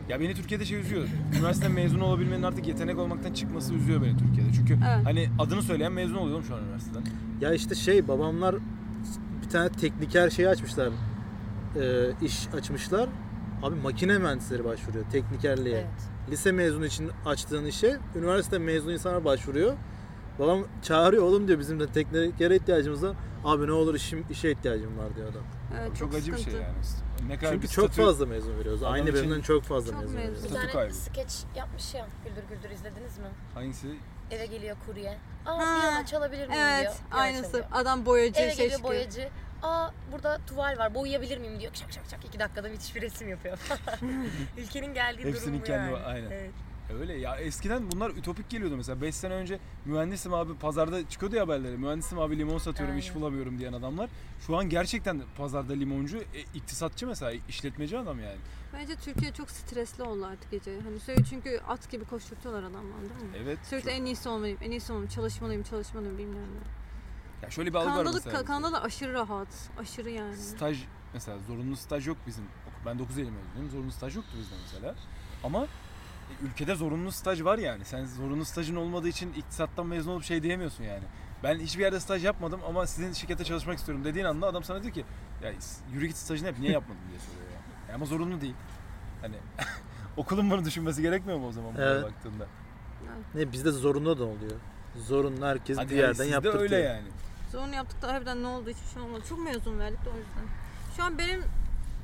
Ya 0.09 0.19
beni 0.19 0.33
Türkiye'de 0.33 0.65
şey 0.65 0.79
üzüyor. 0.79 1.07
Üniversiteden 1.37 1.71
mezun 1.71 1.99
olabilmenin 1.99 2.43
artık 2.43 2.67
yetenek 2.67 2.99
olmaktan 2.99 3.33
çıkması 3.33 3.73
üzüyor 3.73 4.01
beni 4.01 4.17
Türkiye'de. 4.17 4.53
Çünkü 4.55 4.73
Evet. 4.73 5.05
hani 5.05 5.29
adını 5.39 5.61
söyleyen 5.61 5.91
mezun 5.91 6.15
oluyor 6.15 6.35
oğlum 6.35 6.43
şu 6.43 6.55
an 6.55 6.63
üniversiteden. 6.63 7.03
Ya 7.41 7.53
işte 7.53 7.75
şey 7.75 8.07
babamlar 8.07 8.55
bir 9.43 9.49
tane 9.49 9.69
tekniker 9.69 10.29
şey 10.29 10.47
açmışlar. 10.47 10.89
Ee, 11.81 12.25
iş 12.25 12.47
açmışlar. 12.53 13.09
Abi 13.63 13.75
makine 13.75 14.17
mühendisleri 14.17 14.65
başvuruyor 14.65 15.05
teknikerliğe. 15.11 15.75
Evet. 15.77 15.87
Lise 16.31 16.51
mezunu 16.51 16.85
için 16.85 17.09
açtığın 17.25 17.65
işe 17.65 17.97
üniversite 18.15 18.57
mezunu 18.57 18.93
insanlar 18.93 19.25
başvuruyor. 19.25 19.73
Babam 20.39 20.59
çağırıyor 20.81 21.23
oğlum 21.23 21.47
diyor 21.47 21.59
bizim 21.59 21.79
de 21.79 21.87
teknikere 21.87 22.55
ihtiyacımız 22.55 23.03
var. 23.03 23.15
Abi 23.43 23.67
ne 23.67 23.71
olur 23.71 23.95
işim 23.95 24.25
işe 24.29 24.51
ihtiyacım 24.51 24.97
var 24.97 25.15
diyor 25.15 25.27
adam. 25.31 25.41
Evet, 25.79 25.95
Çok, 25.95 26.15
acı 26.15 26.31
bir 26.33 26.37
şey 26.37 26.53
yani. 26.53 26.65
Ne 27.27 27.37
kadar 27.37 27.51
Çünkü 27.51 27.63
bir 27.63 27.71
çok 27.71 27.85
statü- 27.91 28.05
fazla 28.05 28.25
mezun 28.25 28.59
veriyoruz. 28.59 28.83
Adam 28.83 28.93
Aynı 28.93 29.13
bölümden 29.13 29.41
çok 29.41 29.63
fazla 29.63 29.91
çok 29.91 30.01
mezun 30.01 30.15
mezun. 30.15 30.17
veriyoruz. 30.27 30.43
Bir 30.43 30.49
Statü 30.49 30.61
tane 30.61 30.73
kaybı. 30.73 30.93
skeç 30.93 31.33
yapmış 31.55 31.93
ya 31.93 32.07
Güldür 32.25 32.43
Güldür 32.49 32.69
izlediniz 32.69 33.17
mi? 33.17 33.25
Hangisi? 33.53 33.87
Eve 34.31 34.45
geliyor 34.45 34.77
kurye. 34.85 35.17
Aa 35.45 35.57
Ha, 35.57 35.79
piyano 35.81 36.05
çalabilir 36.05 36.47
miyim 36.47 36.51
diyor. 36.61 36.65
Evet, 36.81 36.95
aynısı. 37.11 37.43
çalıyor. 37.51 37.65
Adam 37.71 38.05
boyacı 38.05 38.41
Eve 38.41 38.47
şey 38.51 38.57
geliyor 38.57 38.77
çıkıyor. 38.79 38.93
boyacı. 38.99 39.29
Aa 39.63 39.89
burada 40.11 40.39
tuval 40.47 40.77
var 40.77 40.95
boyayabilir 40.95 41.37
miyim 41.37 41.59
diyor. 41.59 41.71
Şak 41.73 41.91
şak 41.91 42.03
şak 42.11 42.25
iki 42.25 42.39
dakikada 42.39 42.69
müthiş 42.69 42.95
bir 42.95 43.01
resim 43.01 43.29
yapıyor. 43.29 43.57
Ülkenin 44.57 44.93
geldiği 44.93 45.23
Hepsinin 45.25 45.47
durum 45.53 45.61
bu 45.61 45.63
kendi 45.65 45.91
yani. 45.93 46.03
aynen. 46.03 46.31
Evet. 46.31 46.51
Öyle 46.93 47.13
ya 47.13 47.35
eskiden 47.35 47.91
bunlar 47.91 48.09
ütopik 48.09 48.49
geliyordu 48.49 48.77
mesela 48.77 49.01
5 49.01 49.15
sene 49.15 49.33
önce 49.33 49.59
mühendisim 49.85 50.33
abi 50.33 50.55
pazarda 50.55 51.09
çıkıyordu 51.09 51.35
ya 51.35 51.41
haberleri 51.41 51.77
mühendisim 51.77 52.19
abi 52.19 52.37
limon 52.37 52.57
satıyorum 52.57 52.97
iş 52.97 53.07
Aynen. 53.09 53.21
bulamıyorum 53.21 53.59
diyen 53.59 53.73
adamlar 53.73 54.09
şu 54.47 54.57
an 54.57 54.69
gerçekten 54.69 55.21
pazarda 55.37 55.73
limoncu 55.73 56.17
e, 56.17 56.39
iktisatçı 56.53 57.07
mesela 57.07 57.31
işletmeci 57.49 57.97
adam 57.97 58.19
yani. 58.19 58.37
Bence 58.73 58.95
Türkiye 58.95 59.33
çok 59.33 59.49
stresli 59.51 60.03
oldu 60.03 60.25
artık 60.25 60.51
gece. 60.51 60.81
Hani 60.81 60.99
sürekli 60.99 61.25
çünkü 61.25 61.59
at 61.67 61.91
gibi 61.91 62.05
koşturtuyorlar 62.05 62.63
adamlar 62.63 63.01
değil 63.01 63.31
mi? 63.31 63.37
Evet. 63.43 63.59
Sürekli 63.63 63.85
çok- 63.89 63.99
en 63.99 64.05
iyisi 64.05 64.29
olmalıyım, 64.29 64.57
en 64.61 64.71
iyisi 64.71 64.91
olmalıyım, 64.91 65.11
çalışmalıyım, 65.15 65.63
çalışmalıyım 65.63 66.17
bilmiyorum. 66.17 66.53
ne. 66.53 67.45
ya 67.45 67.51
şöyle 67.51 67.69
bir 67.69 67.75
algı 67.75 67.89
var 67.89 68.13
mesela. 68.13 68.45
Kanada 68.45 68.71
da 68.73 68.81
aşırı 68.83 69.13
rahat, 69.13 69.47
aşırı 69.79 70.09
yani. 70.09 70.37
Staj 70.37 70.83
mesela 71.13 71.37
zorunlu 71.47 71.75
staj 71.75 72.07
yok 72.07 72.17
bizim. 72.27 72.43
Ben 72.85 72.99
9 72.99 73.17
Eylül 73.17 73.31
mezunuyum. 73.31 73.71
Zorunlu 73.71 73.91
staj 73.91 74.15
yoktu 74.15 74.31
bizde 74.39 74.55
mesela. 74.63 74.95
Ama 75.43 75.67
ülkede 76.43 76.75
zorunlu 76.75 77.11
staj 77.11 77.43
var 77.43 77.57
yani. 77.57 77.85
Sen 77.85 78.05
zorunlu 78.05 78.45
stajın 78.45 78.75
olmadığı 78.75 79.07
için 79.07 79.33
iktisattan 79.33 79.87
mezun 79.87 80.11
olup 80.11 80.23
şey 80.23 80.43
diyemiyorsun 80.43 80.83
yani. 80.83 81.03
Ben 81.43 81.59
hiçbir 81.59 81.83
yerde 81.83 81.99
staj 81.99 82.25
yapmadım 82.25 82.59
ama 82.67 82.87
sizin 82.87 83.13
şirkete 83.13 83.43
çalışmak 83.43 83.77
istiyorum 83.77 84.05
dediğin 84.05 84.25
anda 84.25 84.47
adam 84.47 84.63
sana 84.63 84.83
diyor 84.83 84.93
ki 84.93 85.05
ya 85.43 85.51
yürü 85.93 86.05
git 86.07 86.15
stajını 86.17 86.47
yap 86.47 86.59
niye 86.59 86.71
yapmadın 86.71 87.01
diye 87.09 87.19
soruyor 87.19 87.51
yani. 87.51 87.89
Ya 87.89 87.95
ama 87.95 88.05
zorunlu 88.05 88.41
değil. 88.41 88.55
Hani 89.21 89.35
okulun 90.17 90.51
bunu 90.51 90.65
düşünmesi 90.65 91.01
gerekmiyor 91.01 91.39
mu 91.39 91.47
o 91.47 91.51
zaman 91.51 91.75
buraya 91.75 91.91
Evet. 91.91 92.03
baktığında? 92.03 92.45
Ne 93.35 93.51
bizde 93.51 93.71
zorunlu 93.71 94.19
da 94.19 94.23
oluyor. 94.23 94.59
Zorunlu 95.07 95.45
herkes 95.45 95.77
Hadi 95.77 95.89
bir 95.89 95.95
yani 95.95 96.01
yerden 96.01 96.13
sizde 96.13 96.29
yaptırtıyor. 96.33 96.63
öyle 96.63 96.75
yani. 96.77 97.07
Zorunu 97.51 97.75
yaptık 97.75 98.01
da 98.01 98.07
harbiden 98.13 98.43
ne 98.43 98.47
oldu 98.47 98.69
hiçbir 98.69 98.87
şey 98.93 99.01
olmadı. 99.01 99.23
Çok 99.29 99.39
mezun 99.39 99.79
verdik 99.79 100.05
de 100.05 100.09
o 100.09 100.17
yüzden. 100.17 100.45
Şu 100.97 101.03
an 101.03 101.17
benim 101.17 101.43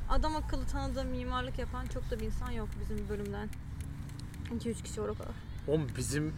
adam 0.10 0.36
akıllı 0.36 0.66
tanıdığım 0.66 1.08
mimarlık 1.08 1.60
yapan 1.60 1.86
çok 1.86 2.12
da 2.12 2.20
bir 2.20 2.26
insan 2.26 2.52
yok 2.52 2.68
bizim 2.80 3.10
bölümden. 3.10 3.50
2-3 4.60 4.84
kişi 4.84 5.02
var 5.02 5.08
o 5.08 5.14
kadar. 5.14 5.34
Oğlum 5.68 5.88
bizim 5.98 6.34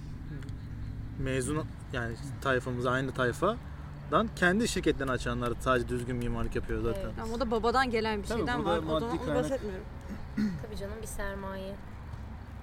mezun 1.20 1.66
yani 1.94 2.16
tayfamız 2.42 2.86
aynı 2.86 3.12
tayfadan 3.12 4.30
kendi 4.36 4.68
şirketlerini 4.68 5.12
açanlar 5.12 5.54
sadece 5.60 5.88
düzgün 5.88 6.16
mimarlık 6.16 6.56
yapıyor 6.56 6.82
zaten. 6.84 7.02
Evet. 7.02 7.14
Yani 7.18 7.32
o 7.34 7.40
da 7.40 7.52
babadan 7.52 7.92
gelen 7.92 8.22
bir 8.24 8.28
Tabii, 8.28 8.38
şeyden 8.40 8.66
var. 8.66 8.78
O 8.78 8.82
maddi 8.82 9.00
zaman 9.00 9.18
onu 9.18 9.26
kaynak. 9.26 9.44
bahsetmiyorum. 9.44 9.86
Tabii 10.36 10.78
canım 10.78 10.96
bir 11.02 11.08
sermaye. 11.08 11.76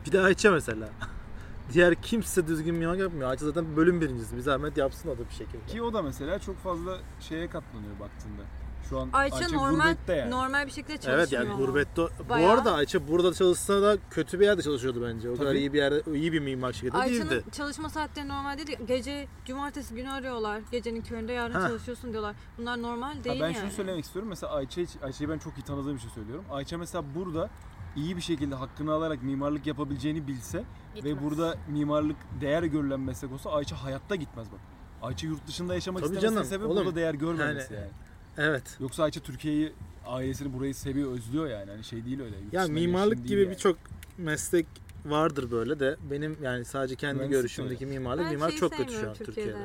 Bir 0.06 0.12
de 0.12 0.20
Ayça 0.20 0.50
mesela. 0.50 0.88
Diğer 1.72 1.94
kimse 1.94 2.46
düzgün 2.46 2.74
mimarlık 2.74 3.00
yapmıyor. 3.00 3.30
Ayça 3.30 3.44
zaten 3.44 3.76
bölüm 3.76 4.00
birincisi. 4.00 4.36
Bir 4.36 4.40
zahmet 4.42 4.76
yapsın 4.76 5.08
o 5.08 5.12
da 5.18 5.28
bir 5.28 5.34
şekilde. 5.34 5.66
Ki 5.66 5.82
o 5.82 5.92
da 5.92 6.02
mesela 6.02 6.38
çok 6.38 6.58
fazla 6.58 6.98
şeye 7.20 7.50
katlanıyor 7.50 8.00
baktığında. 8.00 8.42
Şu 8.90 9.00
an 9.00 9.08
Ayça, 9.12 9.36
Ayça, 9.36 9.56
normal 9.56 9.70
gurbette 9.84 10.12
yani. 10.14 10.30
normal 10.30 10.66
bir 10.66 10.70
şekilde 10.72 10.92
çalışmıyor 10.92 11.18
Evet 11.18 11.32
yani 11.32 11.56
gurbette. 11.56 12.02
Bu 12.02 12.28
Bayağı- 12.28 12.52
arada 12.52 12.74
Ayça 12.74 13.08
burada 13.08 13.34
çalışsa 13.34 13.82
da 13.82 13.96
kötü 14.10 14.40
bir 14.40 14.44
yerde 14.44 14.62
çalışıyordu 14.62 15.02
bence. 15.08 15.30
O 15.30 15.34
kadar 15.34 15.46
Tabii. 15.46 15.58
iyi 15.58 15.72
bir 15.72 15.78
yerde, 15.78 16.02
iyi 16.14 16.32
bir 16.32 16.40
mimar 16.40 16.72
şirketi 16.72 16.96
Ayça'nın 16.96 17.30
değildi. 17.30 17.44
çalışma 17.52 17.88
saatleri 17.88 18.28
normal 18.28 18.58
değil. 18.58 18.78
Gece, 18.88 19.26
cumartesi 19.44 19.94
günü 19.94 20.10
arıyorlar. 20.10 20.60
Gecenin 20.72 21.02
köründe 21.02 21.32
yarın 21.32 21.54
Ha. 21.54 21.68
çalışıyorsun 21.68 22.12
diyorlar. 22.12 22.36
Bunlar 22.58 22.82
normal 22.82 23.14
Ha, 23.18 23.24
değil 23.24 23.40
ben 23.40 23.46
yani. 23.50 23.56
şunu 23.60 23.70
söylemek 23.70 24.04
istiyorum. 24.04 24.28
Mesela 24.28 24.52
Ayça, 24.52 24.82
Ayça'yı 25.02 25.30
ben 25.30 25.38
çok 25.38 25.58
iyi 25.58 25.62
tanıdığım 25.62 25.96
için 25.96 26.08
söylüyorum. 26.08 26.44
Ayça 26.50 26.78
mesela 26.78 27.04
burada 27.14 27.50
iyi 27.96 28.16
bir 28.16 28.22
şekilde 28.22 28.54
hakkını 28.54 28.92
alarak 28.92 29.22
mimarlık 29.22 29.66
yapabileceğini 29.66 30.26
bilse 30.26 30.64
Gitmez. 30.94 31.16
ve 31.16 31.22
burada 31.24 31.54
mimarlık 31.68 32.16
değer 32.40 32.62
görülen 32.62 33.00
meslek 33.00 33.32
olsa 33.32 33.50
Ayça 33.50 33.84
hayatta 33.84 34.14
gitmez 34.16 34.52
bak. 34.52 34.60
Ayça 35.02 35.26
yurt 35.26 35.46
dışında 35.46 35.74
yaşamak 35.74 36.02
Tabii 36.02 36.14
istemesinin 36.14 36.42
sebebi 36.42 36.68
burada 36.68 36.94
değer 36.94 37.14
görmemesi 37.14 37.74
Yani- 37.74 37.82
yani. 37.82 37.92
Evet. 38.38 38.76
Yoksa 38.80 39.02
Ayça 39.02 39.20
Türkiye'yi, 39.20 39.72
ailesini 40.06 40.52
burayı 40.52 40.74
seviyor, 40.74 41.12
özlüyor 41.12 41.46
yani. 41.46 41.70
Hani 41.70 41.84
şey 41.84 42.04
değil 42.04 42.20
öyle. 42.20 42.36
Ya 42.52 42.66
mimarlık 42.66 43.26
gibi 43.26 43.40
yani. 43.40 43.50
birçok 43.50 43.76
meslek 44.18 44.66
vardır 45.06 45.50
böyle 45.50 45.80
de 45.80 45.96
benim 46.10 46.36
yani 46.42 46.64
sadece 46.64 46.94
kendi 46.96 47.14
Mühendislik 47.14 47.36
de 47.36 47.40
görüşümdeki 47.40 47.86
mimarlık 47.86 48.24
Ben 48.24 48.32
mimar 48.32 48.48
şeyi 48.48 48.60
çok 48.60 48.72
kötü 48.72 48.84
şu 48.84 48.90
sevmiyorum 48.92 49.20
an 49.20 49.24
Türkiye'de. 49.26 49.58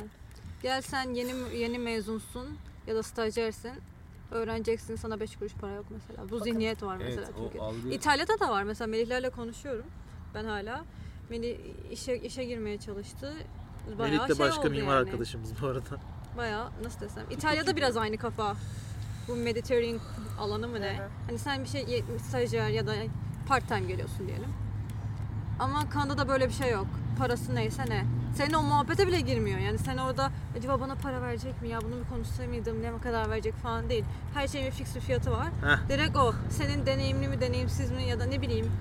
Gel 0.63 0.81
sen 0.81 1.13
yeni 1.13 1.33
yeni 1.55 1.79
mezunsun 1.79 2.47
ya 2.87 2.95
da 2.95 3.03
stajyersin. 3.03 3.71
Öğreneceksin 4.31 4.95
sana 4.95 5.19
5 5.19 5.37
kuruş 5.37 5.53
para 5.53 5.73
yok 5.73 5.85
mesela. 5.91 6.29
Bu 6.29 6.31
Bakın. 6.31 6.43
zihniyet 6.43 6.83
var 6.83 6.97
Evet, 7.01 7.15
mesela 7.15 7.27
o 7.39 7.43
Türkiye'de. 7.43 7.65
algı... 7.65 7.89
İtalya'da 7.89 8.39
da 8.39 8.49
var 8.49 8.63
mesela 8.63 8.87
Melihlerle 8.87 9.29
konuşuyorum. 9.29 9.85
Ben 10.33 10.45
hala. 10.45 10.85
Melih 11.29 11.57
işe 11.91 12.15
işe 12.17 12.43
girmeye 12.43 12.77
çalıştı. 12.79 13.33
Bayağı 13.99 14.11
Melih 14.11 14.29
de 14.29 14.35
şey 14.35 14.45
başka 14.45 14.61
oldu 14.61 14.69
mimar 14.69 14.95
yani. 14.95 15.05
arkadaşımız 15.05 15.51
bu 15.61 15.67
arada. 15.67 15.99
Bayağı 16.37 16.69
nasıl 16.83 16.99
desem. 16.99 17.23
İtalya'da 17.29 17.75
biraz 17.75 17.97
aynı 17.97 18.17
kafa. 18.17 18.55
Bu 19.27 19.35
Mediterranean 19.35 19.99
alanı 20.39 20.67
mı 20.67 20.81
ne? 20.81 20.99
Hani 21.27 21.39
sen 21.39 21.63
bir 21.63 21.69
şey 21.69 22.03
stajyer 22.27 22.69
ya 22.69 22.87
da 22.87 22.93
part 23.47 23.67
time 23.67 23.81
geliyorsun 23.87 24.27
diyelim. 24.27 24.53
Ama 25.59 25.89
Kanada'da 25.89 26.27
böyle 26.27 26.47
bir 26.47 26.53
şey 26.53 26.71
yok. 26.71 26.87
Parası 27.19 27.55
neyse 27.55 27.83
ne. 27.89 28.05
Senin 28.35 28.53
o 28.53 28.61
muhabbete 28.63 29.07
bile 29.07 29.21
girmiyor. 29.21 29.59
Yani 29.59 29.77
sen 29.77 29.97
orada 29.97 30.31
acaba 30.57 30.79
bana 30.79 30.95
para 30.95 31.21
verecek 31.21 31.61
mi 31.61 31.69
ya 31.69 31.81
bunu 31.81 31.99
bir 32.03 32.09
konuşsa 32.09 32.43
mıydım 32.43 32.81
ne 32.81 33.01
kadar 33.03 33.29
verecek 33.29 33.55
falan 33.55 33.89
değil. 33.89 34.03
Her 34.33 34.47
şeyin 34.47 34.67
bir 34.67 34.71
fix 34.71 34.95
bir 34.95 35.01
fiyatı 35.01 35.31
var. 35.31 35.47
Heh. 35.47 35.89
Direkt 35.89 36.17
o. 36.17 36.33
Senin 36.49 36.85
deneyimli 36.85 37.27
mi 37.27 37.41
deneyimsiz 37.41 37.91
mi 37.91 38.03
ya 38.03 38.19
da 38.19 38.25
ne 38.25 38.41
bileyim. 38.41 38.71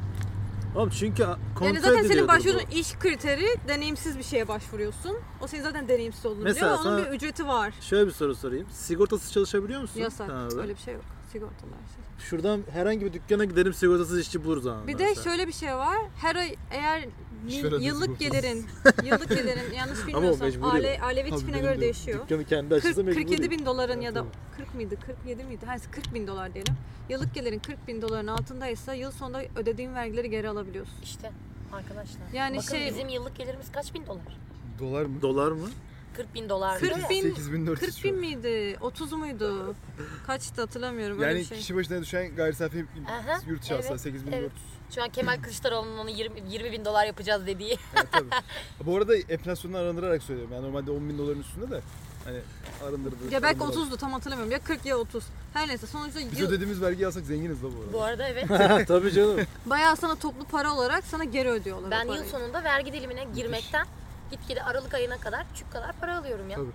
Oğlum 0.74 0.90
çünkü 0.90 1.24
kontrol 1.54 1.66
yani 1.66 1.80
zaten 1.80 2.02
senin 2.02 2.28
başvurduğun 2.28 2.66
iş 2.72 2.94
kriteri 2.94 3.46
deneyimsiz 3.68 4.18
bir 4.18 4.22
şeye 4.22 4.48
başvuruyorsun. 4.48 5.16
O 5.42 5.46
senin 5.46 5.62
zaten 5.62 5.88
deneyimsiz 5.88 6.26
olduğunu 6.26 6.44
Mesela 6.44 6.66
biliyor 6.66 6.80
ama 6.80 6.90
onun 6.90 6.98
sana- 7.02 7.10
bir 7.12 7.16
ücreti 7.16 7.46
var. 7.46 7.74
Şöyle 7.80 8.06
bir 8.06 8.12
soru 8.12 8.34
sorayım. 8.34 8.66
Sigortasız 8.72 9.32
çalışabiliyor 9.32 9.80
musun? 9.80 10.00
Yasak. 10.00 10.28
Kanada'da? 10.28 10.62
Öyle 10.62 10.74
bir 10.74 10.80
şey 10.80 10.94
yok. 10.94 11.04
Sigortalı 11.32 11.70
her 11.70 11.94
şey. 11.94 12.28
Şuradan 12.28 12.60
herhangi 12.72 13.06
bir 13.06 13.12
dükkana 13.12 13.44
gidelim 13.44 13.74
sigortasız 13.74 14.20
işçi 14.20 14.44
buluruz 14.44 14.66
ama. 14.66 14.86
Bir 14.86 14.98
de 14.98 15.14
şöyle 15.14 15.46
bir 15.48 15.52
şey 15.52 15.74
var. 15.74 15.98
Her 16.16 16.36
ay 16.36 16.56
eğer 16.70 17.04
İşveren 17.48 17.78
yıllık 17.78 18.18
gelirin, 18.18 18.66
yıllık 19.04 19.28
gelirin 19.28 19.72
yanlış 19.76 20.06
bilmiyorsam 20.06 20.64
aile, 20.64 21.00
ailevi 21.02 21.30
tipine 21.36 21.60
göre 21.60 21.76
de 21.76 21.80
değişiyor. 21.80 22.22
Dükkanı 22.22 22.44
kendi 22.44 22.74
açılsa 22.74 22.94
40, 22.94 23.06
mecburi. 23.06 23.24
47 23.26 23.50
bin 23.50 23.66
doların 23.66 24.00
ya 24.00 24.14
da 24.14 24.18
Tabii. 24.18 24.64
40 24.64 24.74
mıydı 24.74 24.96
47 25.06 25.44
miydi? 25.44 25.66
Her 25.66 25.80
40 25.90 26.14
bin 26.14 26.26
dolar 26.26 26.54
diyelim. 26.54 26.74
Yıllık 27.08 27.34
gelirin 27.34 27.58
40 27.58 27.88
bin 27.88 28.02
doların 28.02 28.26
altındaysa 28.26 28.94
yıl 28.94 29.10
sonunda 29.10 29.42
ödediğin 29.56 29.94
vergileri 29.94 30.30
geri 30.30 30.48
alabiliyorsun. 30.48 30.94
İşte 31.02 31.32
arkadaşlar. 31.72 32.22
Yani 32.32 32.56
Bakın 32.56 32.76
şey- 32.76 32.90
bizim 32.90 33.08
yıllık 33.08 33.36
gelirimiz 33.36 33.72
kaç 33.72 33.94
bin 33.94 34.06
dolar? 34.06 34.38
Dolar 34.80 35.04
mı? 35.06 35.22
Dolar 35.22 35.52
mı? 35.52 35.68
40 36.16 36.34
bin 36.34 36.48
dolar. 36.48 36.78
40 36.78 36.88
diyor 36.90 36.98
ya. 37.00 37.10
bin, 37.10 37.34
8400 37.34 37.94
40 37.94 38.04
bin 38.04 38.16
miydi? 38.16 38.76
30 38.80 39.12
muydu? 39.12 39.74
Kaçtı 40.26 40.60
hatırlamıyorum 40.60 41.18
öyle 41.18 41.26
Yani 41.30 41.40
bir 41.40 41.44
şey. 41.44 41.58
kişi 41.58 41.76
başına 41.76 42.00
düşen 42.00 42.36
gayri 42.36 42.54
safi 42.54 42.86
Aha, 43.08 43.40
yurt 43.48 43.62
dışı 43.62 43.74
evet, 43.74 43.84
aslında 43.84 43.98
8400. 43.98 44.52
Şu 44.90 45.02
an 45.02 45.08
Kemal 45.08 45.42
Kılıçdaroğlu'nun 45.42 45.98
onu 45.98 46.10
20, 46.10 46.40
20 46.50 46.72
bin 46.72 46.84
dolar 46.84 47.06
yapacağız 47.06 47.46
dediği. 47.46 47.78
Evet, 47.94 48.06
tabii. 48.12 48.30
Bu 48.86 48.96
arada 48.96 49.16
enflasyondan 49.16 49.78
arındırarak 49.78 50.22
söylüyorum. 50.22 50.52
Yani 50.54 50.66
normalde 50.66 50.90
10 50.90 51.08
bin 51.08 51.18
doların 51.18 51.40
üstünde 51.40 51.70
de 51.70 51.80
hani 52.24 52.38
arındırdı. 52.84 53.16
Ya 53.30 53.42
belki 53.42 53.64
arındırdı. 53.64 53.80
30'du 53.80 53.96
tam 53.96 54.12
hatırlamıyorum. 54.12 54.52
Ya 54.52 54.58
40 54.58 54.86
ya 54.86 54.96
30. 54.96 55.24
Her 55.54 55.68
neyse 55.68 55.86
sonuçta 55.86 56.20
Biz 56.32 56.40
yıl, 56.40 56.48
ödediğimiz 56.48 56.82
vergiyi 56.82 57.06
alsak 57.06 57.24
zenginiz 57.24 57.64
la 57.64 57.68
bu 57.68 57.80
arada. 57.80 57.92
Bu 57.92 58.02
arada 58.02 58.28
evet. 58.28 58.48
Tabii 58.88 59.12
canım. 59.12 59.40
bayağı 59.66 59.96
sana 59.96 60.14
toplu 60.14 60.44
para 60.44 60.74
olarak 60.74 61.04
sana 61.04 61.24
geri 61.24 61.48
ödüyorlar. 61.48 61.88
o 61.88 61.90
ben 61.90 62.12
yıl 62.14 62.24
sonunda 62.24 62.64
vergi 62.64 62.92
dilimine 62.92 63.26
girmekten 63.34 63.86
gitgide 64.30 64.62
Aralık 64.62 64.94
ayına 64.94 65.18
kadar 65.18 65.46
küçük 65.52 65.72
kadar 65.72 65.92
para 65.92 66.18
alıyorum 66.18 66.50
ya. 66.50 66.56
Tabii. 66.56 66.70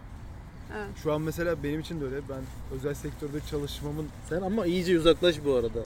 Evet. 0.78 0.88
Şu 1.04 1.14
an 1.14 1.22
mesela 1.22 1.64
benim 1.64 1.80
için 1.80 2.02
de 2.02 2.06
öyle. 2.06 2.16
Ben 2.30 2.42
özel 2.78 2.94
sektörde 2.94 3.40
çalışmamın 3.50 4.08
Sen 4.30 4.42
ama 4.42 4.66
iyice 4.66 5.00
uzaklaş 5.00 5.36
bu 5.46 5.54
arada. 5.54 5.80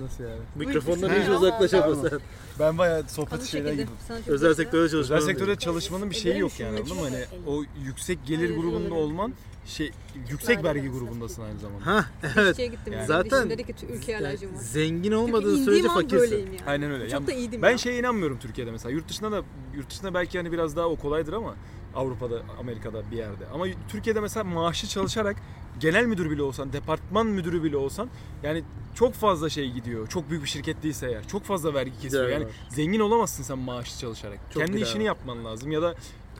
Nasıl 0.00 0.24
yani? 0.24 0.40
Mikrofondan 0.56 1.10
iyice 1.10 1.24
tamam, 1.24 1.42
uzaklaş 1.42 1.74
ama 1.74 1.82
tamam. 1.82 2.10
sen. 2.10 2.20
Ben 2.58 2.78
bayağı 2.78 3.08
sohbet 3.08 3.42
şeyler 3.42 3.76
çok 3.76 4.28
Özel 4.28 4.54
sektörde 4.54 4.88
çalışman. 4.88 5.18
Özel 5.18 5.20
sektörde 5.20 5.56
çalışmanın 5.56 6.10
bir 6.10 6.14
şeyi 6.16 6.38
yok 6.38 6.60
yani 6.60 6.78
anladın 6.78 6.96
mı? 6.96 7.02
Hani 7.02 7.24
o 7.46 7.62
yüksek 7.84 8.26
gelir 8.26 8.56
grubunda 8.56 8.94
olman 8.94 9.32
şey 9.66 9.90
yüksek 10.30 10.64
Vergi 10.64 10.88
grubundasın 10.88 11.42
aynı 11.42 11.58
zamanda. 11.58 11.86
Ha 11.86 12.04
evet. 12.36 12.56
Gittim. 12.56 12.92
Yani- 12.92 13.06
Zaten 13.06 13.50
dedi 13.50 13.64
ki 13.64 13.74
Yani 14.08 14.26
alerjim 14.26 14.54
var. 14.54 14.60
zengin 14.60 15.02
Çünkü 15.02 15.16
olmadığın 15.16 15.64
sürece 15.64 15.88
fakirsin. 15.88 16.36
yani. 16.36 16.56
Aynen 16.66 16.90
öyle. 16.90 17.04
Çok 17.04 17.12
Yani 17.12 17.26
da 17.26 17.32
iyiydim 17.32 17.62
Ben 17.62 17.70
ya. 17.70 17.78
şeye 17.78 17.98
inanmıyorum 17.98 18.38
Türkiye'de 18.38 18.70
mesela. 18.70 18.92
Yurt 18.92 19.08
dışında 19.08 19.32
da 19.32 19.42
yurt 19.76 19.90
dışında 19.90 20.14
belki 20.14 20.38
hani 20.38 20.52
biraz 20.52 20.76
daha 20.76 20.86
o 20.88 20.96
kolaydır 20.96 21.32
ama 21.32 21.54
Avrupa'da, 21.94 22.42
Amerika'da 22.60 23.10
bir 23.10 23.16
yerde. 23.16 23.46
Ama 23.54 23.66
Türkiye'de 23.88 24.20
mesela 24.20 24.44
maaşlı 24.44 24.88
çalışarak 24.88 25.36
genel 25.80 26.04
müdür 26.04 26.30
bile 26.30 26.42
olsan, 26.42 26.72
departman 26.72 27.26
müdürü 27.26 27.62
bile 27.62 27.76
olsan 27.76 28.08
yani 28.42 28.62
çok 28.94 29.14
fazla 29.14 29.50
şey 29.50 29.70
gidiyor. 29.70 30.08
Çok 30.08 30.30
büyük 30.30 30.44
bir 30.44 30.48
şirket 30.48 30.82
değilse 30.82 31.06
eğer. 31.08 31.28
Çok 31.28 31.44
fazla 31.44 31.74
vergi 31.74 32.00
kesiyor. 32.00 32.24
Gider 32.24 32.32
Yani 32.32 32.44
var. 32.44 32.52
zengin 32.68 33.00
olamazsın 33.00 33.42
sen 33.42 33.58
maaşlı 33.58 33.98
çalışarak. 33.98 34.38
Çok 34.54 34.66
Kendi 34.66 34.80
işini 34.80 35.00
var. 35.00 35.06
yapman 35.06 35.44
lazım 35.44 35.72
ya 35.72 35.82
da 35.82 35.94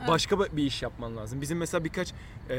başka 0.09 0.39
bir 0.41 0.63
iş 0.63 0.83
yapman 0.83 1.17
lazım. 1.17 1.41
Bizim 1.41 1.59
mesela 1.59 1.85
birkaç 1.85 2.13
e, 2.51 2.57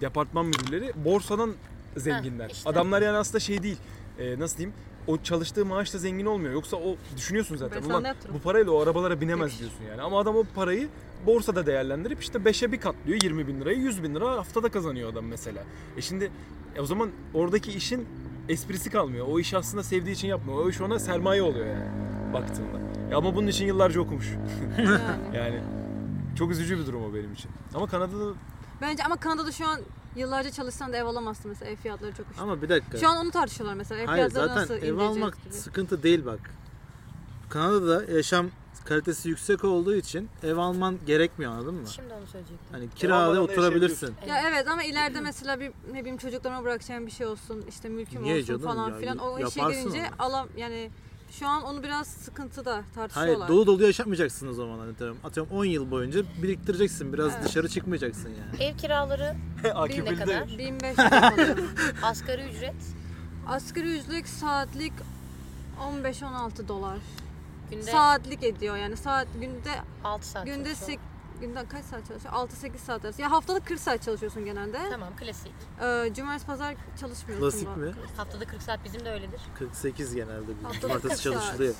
departman 0.00 0.46
müdürleri 0.46 0.92
borsadan 1.04 1.54
zenginler. 1.96 2.50
işte. 2.50 2.70
Adamlar 2.70 3.02
yani 3.02 3.16
aslında 3.16 3.40
şey 3.40 3.62
değil. 3.62 3.76
e, 4.18 4.38
nasıl 4.38 4.56
diyeyim? 4.58 4.76
O 5.06 5.18
çalıştığı 5.22 5.66
maaşla 5.66 5.98
zengin 5.98 6.26
olmuyor. 6.26 6.52
Yoksa 6.52 6.76
o 6.76 6.96
düşünüyorsun 7.16 7.56
zaten. 7.56 7.82
Ulan 7.82 8.04
bu 8.34 8.38
parayla 8.38 8.72
o 8.72 8.82
arabalara 8.82 9.20
binemez 9.20 9.58
diyorsun 9.60 9.84
yani. 9.90 10.02
Ama 10.02 10.20
adam 10.20 10.36
o 10.36 10.44
parayı 10.54 10.88
borsada 11.26 11.66
değerlendirip 11.66 12.22
işte 12.22 12.38
5'e 12.38 12.72
bir 12.72 12.80
katlıyor 12.80 13.22
20 13.22 13.46
bin 13.46 13.60
lirayı 13.60 13.78
100 13.78 14.02
bin 14.02 14.14
lira 14.14 14.30
haftada 14.30 14.68
kazanıyor 14.68 15.12
adam 15.12 15.24
mesela. 15.24 15.64
E 15.96 16.02
şimdi 16.02 16.30
e 16.76 16.80
o 16.80 16.86
zaman 16.86 17.10
oradaki 17.34 17.72
işin 17.72 18.08
esprisi 18.48 18.90
kalmıyor. 18.90 19.26
O 19.30 19.38
işi 19.38 19.56
aslında 19.56 19.82
sevdiği 19.82 20.14
için 20.14 20.28
yapmıyor. 20.28 20.64
O 20.64 20.68
iş 20.68 20.80
ona 20.80 20.98
sermaye 20.98 21.42
oluyor 21.42 21.66
yani 21.66 21.90
baktığında. 22.32 22.78
Ya 23.10 23.16
ama 23.16 23.34
bunun 23.34 23.46
için 23.46 23.66
yıllarca 23.66 24.00
okumuş. 24.00 24.32
Yani. 24.78 25.00
yani 25.34 25.62
çok 26.38 26.50
üzücü 26.50 26.78
bir 26.78 26.86
durum 26.86 27.04
o 27.04 27.14
benim 27.14 27.32
için. 27.32 27.50
Ama 27.74 27.86
Kanada'da 27.86 28.32
Bence 28.80 29.04
ama 29.04 29.16
Kanada'da 29.16 29.52
şu 29.52 29.66
an 29.66 29.80
yıllarca 30.16 30.50
çalışsan 30.50 30.92
da 30.92 30.96
ev 30.96 31.04
alamazsın 31.04 31.48
mesela 31.48 31.70
ev 31.70 31.76
fiyatları 31.76 32.12
çok 32.12 32.30
uçtu. 32.30 32.42
Ama 32.42 32.62
bir 32.62 32.68
dakika. 32.68 32.98
Şu 32.98 33.08
an 33.08 33.16
onu 33.16 33.30
tartışıyorlar 33.30 33.74
mesela 33.74 34.00
ev 34.00 34.06
Hayır 34.06 34.30
fiyatları 34.30 34.48
zaten 34.48 34.62
nasıl 34.62 34.74
ev 34.74 34.98
almak 34.98 35.44
gibi. 35.44 35.54
sıkıntı 35.54 36.02
değil 36.02 36.26
bak. 36.26 36.50
Kanada'da 37.48 38.12
yaşam 38.12 38.46
kalitesi 38.86 39.28
yüksek 39.28 39.64
olduğu 39.64 39.94
için 39.94 40.28
ev 40.42 40.56
alman 40.56 40.98
gerekmiyor 41.06 41.52
anladın 41.52 41.74
mı? 41.74 41.88
Şimdi 41.88 42.14
onu 42.14 42.26
söyleyecektim. 42.26 42.68
Hani 42.72 42.88
kirada 42.90 43.40
oturabilirsin. 43.42 44.14
Ya 44.28 44.42
evet 44.50 44.68
ama 44.68 44.82
ileride 44.82 45.20
mesela 45.20 45.60
bir 45.60 45.70
ne 45.92 46.00
bileyim 46.00 46.18
çocuklarıma 46.18 46.64
bırakacağım 46.64 47.06
bir 47.06 47.10
şey 47.10 47.26
olsun, 47.26 47.64
işte 47.68 47.88
mülküm 47.88 48.22
Niye 48.22 48.34
olsun 48.34 48.46
canım 48.46 48.62
falan 48.62 48.90
ya? 48.90 48.98
filan. 48.98 49.18
O 49.18 49.38
işe 49.38 49.60
Yaparsın 49.60 49.82
girince 49.90 50.00
onu. 50.00 50.26
alam 50.26 50.48
yani 50.56 50.90
şu 51.30 51.46
an 51.48 51.62
onu 51.62 51.82
biraz 51.82 52.06
sıkıntıda 52.06 52.72
Hayır 52.72 52.84
tartışıyorlar. 52.94 53.48
dolu 53.48 53.66
dolu 53.66 53.82
yaşamayacaksın 53.82 54.48
o 54.48 54.52
zaman 54.52 54.78
hani 54.78 54.90
atıyorum. 54.92 55.16
Atıyorum 55.24 55.52
10 55.52 55.64
yıl 55.64 55.90
boyunca 55.90 56.22
biriktireceksin. 56.42 57.12
Biraz 57.12 57.32
Evet. 57.34 57.44
dışarı 57.44 57.68
çıkmayacaksın 57.68 58.28
yani. 58.30 58.62
Ev 58.64 58.76
kiraları 58.76 59.34
ne 60.04 60.14
kadar? 60.14 60.58
1500 60.58 60.96
kalıyor. 61.10 61.56
Asgari 62.02 62.42
ücret 62.42 62.74
Asgari 63.48 63.98
ücret 63.98 64.28
saatlik 64.28 64.92
15-16 66.02 66.68
dolar. 66.68 66.98
Günde 67.70 67.82
Saatlik 67.90 68.42
ediyor 68.42 68.76
yani 68.76 68.96
saat 68.96 69.28
günde 69.40 69.70
6 70.04 70.26
saat 70.28 70.46
günde 70.46 70.56
çalışıyor. 70.64 70.76
sek, 70.86 71.00
günde 71.40 71.64
kaç 71.68 71.84
saat 71.84 72.08
çalışıyor? 72.08 72.34
6-8 72.34 72.78
saat 72.78 73.04
arası. 73.04 73.22
Ya 73.22 73.30
haftada 73.30 73.60
40 73.60 73.80
saat 73.80 74.02
çalışıyorsun 74.02 74.44
genelde. 74.44 74.78
Tamam 74.90 75.16
klasik. 75.16 75.52
Ee, 75.82 76.12
cumartesi 76.16 76.46
pazar 76.46 76.74
çalışmıyorsun. 77.00 77.50
Klasik 77.50 77.68
bu- 77.76 77.80
mi? 77.80 77.92
Haftada 78.16 78.44
40 78.44 78.62
saat 78.62 78.84
bizim 78.84 79.04
de 79.04 79.10
öyledir. 79.10 79.40
48 79.58 80.14
genelde. 80.14 80.52
Haftada 80.62 80.80
Cumartesi 80.80 81.08
40 81.08 81.34
saat. 81.34 81.42
çalışılıyor. 81.42 81.74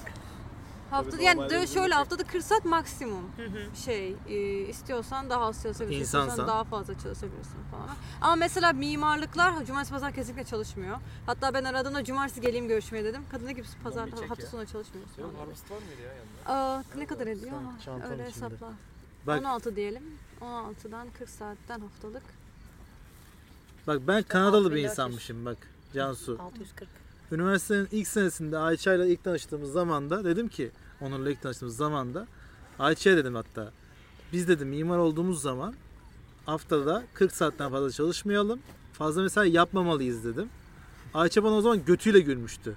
Haftada 0.91 1.23
yani 1.23 1.51
bizim 1.51 1.67
şöyle 1.67 1.91
de- 1.91 1.95
haftada 1.95 2.25
40 2.25 2.45
saat 2.45 2.65
maksimum 2.65 3.31
şey 3.85 4.17
e, 4.29 4.35
istiyorsan 4.69 5.31
daha 5.31 5.45
az 5.47 5.63
çalışabilirsin 5.63 6.01
İnsansan. 6.01 6.47
daha 6.47 6.65
fazla 6.65 6.95
çalışabilirsin 6.95 7.59
falan. 7.71 7.89
Ama 8.21 8.37
mesela 8.37 8.73
mimarlıklar 8.73 9.65
cumartesi 9.65 9.93
pazar 9.93 10.13
kesinlikle 10.15 10.45
çalışmıyor. 10.45 10.99
Hatta 11.27 11.55
ben 11.55 11.65
aradığımda 11.65 12.05
cumartesi 12.05 12.41
geleyim 12.41 12.69
görüşmeye 12.69 13.05
dedim. 13.05 13.23
Kadın 13.31 13.49
biz 13.57 13.77
pazar 13.85 14.11
hafta 14.11 14.43
ya. 14.43 14.49
sonu 14.49 14.67
çalışmıyoruz. 14.67 15.13
falan. 15.17 15.35
Harvest 15.35 15.71
var 15.71 15.77
mıydı 15.79 16.03
ya 16.03 16.13
yanında? 16.13 16.73
Aa, 16.77 16.83
ne 16.99 17.07
kadar 17.07 17.27
ediyor? 17.27 17.53
Öyle 18.11 18.29
içinde. 18.29 18.47
hesapla. 18.47 18.73
Bak 19.27 19.41
16 19.41 19.77
diyelim. 19.77 20.03
16'dan 20.41 21.09
40 21.19 21.29
saatten 21.31 21.81
haftalık. 21.81 22.23
bak 23.87 24.01
ben 24.09 24.23
Kanadalı 24.23 24.75
bir 24.75 24.85
6400. 24.85 24.91
insanmışım 24.91 25.45
bak 25.45 25.57
Cansu. 25.95 26.39
640. 26.41 26.89
Üniversitenin 27.33 27.89
ilk 27.93 28.09
senesinde 28.09 28.59
Ayça 28.59 28.95
ile 28.95 29.09
ilk 29.09 29.25
tanıştığımız 29.25 29.73
zamanda 29.73 30.25
dedim 30.25 30.49
ki 30.49 30.71
Onur'la 31.01 31.31
ilk 31.31 31.43
tanıştığımız 31.43 31.77
zamanda 31.77 32.27
Ayça'ya 32.79 33.17
dedim 33.17 33.35
hatta 33.35 33.73
biz 34.33 34.49
dedim 34.49 34.69
mimar 34.69 34.99
olduğumuz 34.99 35.43
zaman 35.43 35.75
haftada 36.47 37.05
40 37.15 37.33
saatten 37.33 37.71
fazla 37.71 37.91
çalışmayalım. 37.91 38.61
Fazla 38.93 39.23
mesai 39.23 39.51
yapmamalıyız 39.51 40.25
dedim. 40.25 40.49
Ayça 41.15 41.45
bana 41.45 41.55
o 41.55 41.61
zaman 41.61 41.85
götüyle 41.85 42.21
gülmüştü. 42.21 42.77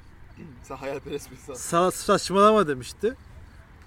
Sen 0.64 0.76
hayalperest 0.76 1.32
bir 1.32 1.36
insan. 1.36 1.54
Sa 1.54 1.91
saçmalama 1.91 2.68
demişti. 2.68 3.16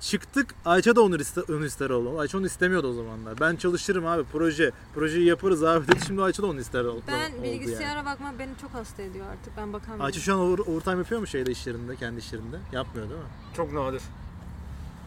Çıktık 0.02 0.54
Ayça 0.64 0.96
da 0.96 1.02
onu, 1.02 1.16
iste, 1.16 1.40
onu 1.40 1.64
ister 1.64 1.90
oğlum. 1.90 2.18
Ayça 2.18 2.38
onu 2.38 2.46
istemiyordu 2.46 2.88
o 2.88 2.92
zamanlar. 2.92 3.40
Ben 3.40 3.56
çalışırım 3.56 4.06
abi 4.06 4.24
proje. 4.32 4.70
Projeyi 4.94 5.26
yaparız 5.26 5.64
abi 5.64 5.88
dedi. 5.88 5.98
Şimdi 6.06 6.22
Ayça 6.22 6.42
da 6.42 6.46
onu 6.46 6.60
ister 6.60 6.84
oldu. 6.84 7.02
Ben 7.08 7.32
oldu 7.32 7.42
bilgisayara 7.42 7.96
yani. 7.96 8.06
bakmak 8.06 8.38
beni 8.38 8.50
çok 8.60 8.70
hasta 8.74 9.02
ediyor 9.02 9.26
artık. 9.26 9.56
Ben 9.56 9.72
bakamıyorum. 9.72 10.04
Ayça 10.04 10.20
şu 10.20 10.34
an 10.34 10.40
over, 10.40 10.58
overtime 10.58 10.96
yapıyor 10.98 11.20
mu 11.20 11.26
şeyde 11.26 11.50
işlerinde, 11.50 11.96
kendi 11.96 12.18
işlerinde? 12.18 12.56
Yapmıyor 12.72 13.08
değil 13.10 13.20
mi? 13.20 13.26
Çok 13.56 13.72
nadir. 13.72 14.02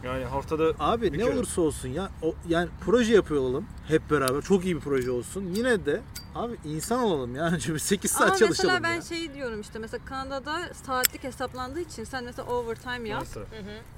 Yani 0.04 0.24
haftada 0.24 0.72
Abi 0.78 1.12
Bir 1.12 1.18
ne 1.18 1.22
kere. 1.22 1.34
olursa 1.34 1.60
olsun 1.60 1.88
ya 1.88 2.10
o 2.22 2.34
yani 2.48 2.68
proje 2.84 3.14
yapıyor 3.14 3.40
olalım 3.40 3.66
hep 3.88 4.10
beraber 4.10 4.42
çok 4.42 4.64
iyi 4.64 4.76
bir 4.76 4.80
proje 4.80 5.10
olsun. 5.10 5.44
Yine 5.54 5.86
de 5.86 6.00
abi 6.36 6.56
insan 6.64 6.98
olalım 7.02 7.34
ya 7.36 7.44
önce 7.52 7.74
bir 7.74 7.78
8 7.78 8.10
saat 8.10 8.22
Ama 8.28 8.36
çalışalım 8.36 8.70
mesela 8.74 8.82
ben 8.82 8.94
ya. 8.94 9.02
şey 9.02 9.34
diyorum 9.34 9.60
işte 9.60 9.78
mesela 9.78 10.04
Kanada'da 10.04 10.74
saatlik 10.86 11.24
hesaplandığı 11.24 11.80
için 11.80 12.04
sen 12.04 12.24
mesela 12.24 12.48
overtime 12.48 13.08
yap. 13.08 13.20
Nasıl? 13.20 13.40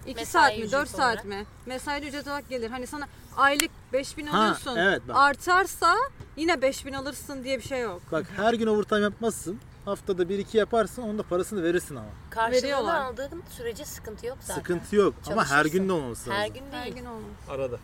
2 0.06 0.14
Mesai 0.14 0.26
saat 0.26 0.50
mi 0.50 0.56
ücreti 0.58 0.72
4 0.72 0.88
saat 0.88 1.00
olarak. 1.00 1.24
mi? 1.24 1.46
Mesai 1.66 2.08
ücret 2.08 2.26
olarak 2.26 2.48
gelir. 2.48 2.70
Hani 2.70 2.86
sana 2.86 3.06
aylık 3.36 3.70
5000 3.92 4.26
Ha, 4.26 4.38
alıyorsun. 4.40 4.76
evet 4.76 5.02
bak. 5.08 5.16
Artarsa 5.16 5.94
yine 6.36 6.62
5000 6.62 6.92
alırsın 6.92 7.44
diye 7.44 7.58
bir 7.58 7.64
şey 7.64 7.80
yok. 7.80 8.00
Bak 8.12 8.26
her 8.36 8.54
gün 8.54 8.66
overtime 8.66 9.00
yapmazsın. 9.00 9.58
Haftada 9.84 10.22
1-2 10.22 10.56
yaparsın 10.56 11.02
onun 11.02 11.18
da 11.18 11.22
parasını 11.22 11.62
verirsin 11.62 11.96
ama. 11.96 12.06
Karşılığını 12.30 12.62
Veriyorlar. 12.62 13.00
aldığın 13.04 13.42
sürece 13.56 13.84
sıkıntı 13.84 14.26
yok 14.26 14.38
zaten. 14.40 14.54
Sıkıntı 14.54 14.96
yok 14.96 15.14
ama 15.26 15.42
her 15.44 15.48
Çalışırsın. 15.48 15.72
gün 15.80 15.88
de 15.88 15.92
olmaması 15.92 16.30
lazım. 16.30 16.42
Her 16.42 16.48
gün 16.48 16.62
Her 16.70 16.84
değil. 16.84 16.96
gün 16.96 17.04
olmaz. 17.06 17.30
Arada. 17.48 17.78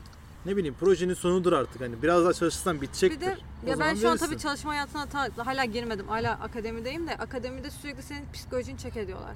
Ne 0.47 0.57
bileyim 0.57 0.75
projenin 0.81 1.15
sonudur 1.15 1.53
artık 1.53 1.81
hani 1.81 2.03
biraz 2.03 2.25
daha 2.25 2.33
çalışırsan 2.33 2.81
bitecektir. 2.81 3.21
Bir 3.21 3.27
de 3.27 3.37
O 3.67 3.71
ya 3.71 3.79
ben 3.79 3.95
şu 3.95 4.09
an 4.09 4.11
verirsin. 4.13 4.27
tabii 4.27 4.39
çalışma 4.39 4.71
hayatına 4.73 5.07
ta- 5.07 5.47
hala 5.47 5.65
girmedim. 5.65 6.09
Hala 6.09 6.33
akademideyim 6.33 7.07
de 7.09 7.17
akademide 7.17 7.71
sürekli 7.71 8.03
senin 8.03 8.25
psikolojini 8.33 8.79
check 8.79 8.97
ediyorlar. 8.97 9.35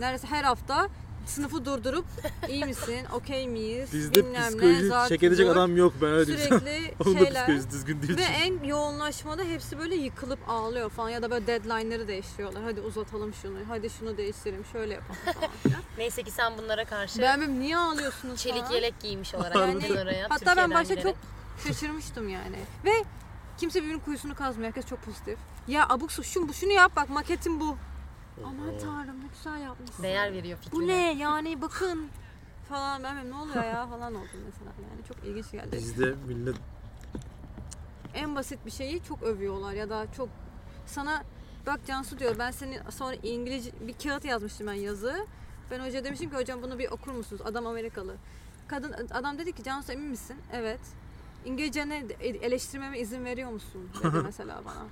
Neredeyse 0.00 0.26
her 0.26 0.44
hafta 0.44 0.88
sınıfı 1.26 1.64
durdurup 1.64 2.04
iyi 2.48 2.64
misin, 2.64 2.98
okey 3.12 3.48
miyiz, 3.48 3.92
Bizde 3.92 4.14
bilmem 4.14 4.42
ne, 4.42 4.48
psikoloji 4.48 4.86
zart 4.86 5.08
çek 5.08 5.22
edecek 5.22 5.46
zurt. 5.46 5.56
adam 5.56 5.76
yok 5.76 5.92
ben 6.02 6.08
öyle 6.08 6.26
diyeyim. 6.26 6.48
Sürekli 6.60 6.94
Onun 7.04 7.14
da 7.14 7.18
şeyler. 7.24 7.34
psikolojisi 7.34 7.70
düzgün 7.70 8.02
değil 8.02 8.16
Ve 8.16 8.22
çünkü. 8.26 8.32
en 8.62 8.64
yoğunlaşmada 8.64 9.42
hepsi 9.42 9.78
böyle 9.78 9.94
yıkılıp 9.94 10.38
ağlıyor 10.48 10.90
falan 10.90 11.08
ya 11.10 11.22
da 11.22 11.30
böyle 11.30 11.46
deadline'ları 11.46 12.08
değiştiriyorlar. 12.08 12.62
Hadi 12.62 12.80
uzatalım 12.80 13.34
şunu, 13.34 13.56
hadi 13.68 13.90
şunu 13.90 14.16
değiştirelim, 14.16 14.64
şöyle 14.72 14.94
yapalım 14.94 15.20
falan 15.24 15.50
filan. 15.62 15.80
Neyse 15.98 16.22
ki 16.22 16.30
sen 16.30 16.52
bunlara 16.58 16.84
karşı 16.84 17.22
ben 17.22 17.40
dedim 17.40 17.60
niye 17.60 17.76
ağlıyorsunuz 17.76 18.40
çelik 18.42 18.60
falan. 18.62 18.72
yelek 18.74 19.00
giymiş 19.00 19.34
olarak 19.34 19.56
Yani 19.56 19.78
gittin 19.80 19.96
oraya. 19.96 20.22
Hatta 20.28 20.32
ben 20.32 20.38
Türkiye'den 20.38 20.70
başta 20.70 21.00
çok 21.02 21.16
şaşırmıştım 21.66 22.28
yani. 22.28 22.56
Ve 22.84 22.90
kimse 23.58 23.82
birbirinin 23.82 24.00
kuyusunu 24.00 24.34
kazmıyor. 24.34 24.68
Herkes 24.68 24.86
çok 24.86 25.02
pozitif. 25.02 25.38
Ya 25.68 25.88
abuk 25.88 26.12
su 26.12 26.24
şunu, 26.24 26.54
şunu 26.54 26.72
yap 26.72 26.92
bak 26.96 27.08
maketim 27.10 27.60
bu. 27.60 27.76
Aman 28.44 28.78
tanrım 28.78 29.20
ne 29.20 29.26
güzel 29.34 29.60
yapmışsın. 29.62 30.02
değer 30.02 30.32
veriyor 30.32 30.58
fikrine. 30.58 30.82
Bu 30.82 30.86
ne 30.86 31.14
yani 31.14 31.62
bakın 31.62 32.08
falan 32.68 33.02
ben 33.02 33.30
ne 33.30 33.34
oluyor 33.34 33.64
ya 33.64 33.86
falan 33.86 34.14
oldum 34.14 34.40
mesela 34.44 34.70
yani 34.90 35.04
çok 35.08 35.24
ilginç 35.24 35.50
geldi. 35.52 35.76
Bizde 35.76 36.14
millet 36.26 36.56
En 38.14 38.34
basit 38.36 38.66
bir 38.66 38.70
şeyi 38.70 39.02
çok 39.02 39.22
övüyorlar 39.22 39.72
ya 39.72 39.90
da 39.90 40.06
çok 40.16 40.28
sana 40.86 41.22
bak 41.66 41.80
Cansu 41.86 42.18
diyor 42.18 42.38
ben 42.38 42.50
seni 42.50 42.80
sonra 42.90 43.14
İngilizce 43.14 43.70
bir 43.80 43.94
kağıt 43.98 44.24
yazmıştım 44.24 44.66
ben 44.66 44.72
yazı. 44.72 45.26
Ben 45.70 45.80
hoca 45.86 46.04
demiştim 46.04 46.30
ki 46.30 46.36
hocam 46.36 46.62
bunu 46.62 46.78
bir 46.78 46.90
okur 46.90 47.12
musunuz? 47.12 47.42
Adam 47.44 47.66
Amerikalı. 47.66 48.14
Kadın 48.68 48.92
adam 49.10 49.38
dedi 49.38 49.52
ki 49.52 49.62
Cansu 49.64 49.92
emin 49.92 50.08
misin? 50.08 50.36
Evet. 50.52 50.80
İngilizcene 51.44 52.04
eleştirmeme 52.20 52.98
izin 52.98 53.24
veriyor 53.24 53.50
musun? 53.50 53.90
Dedi 54.04 54.16
mesela 54.24 54.62
bana. 54.64 54.86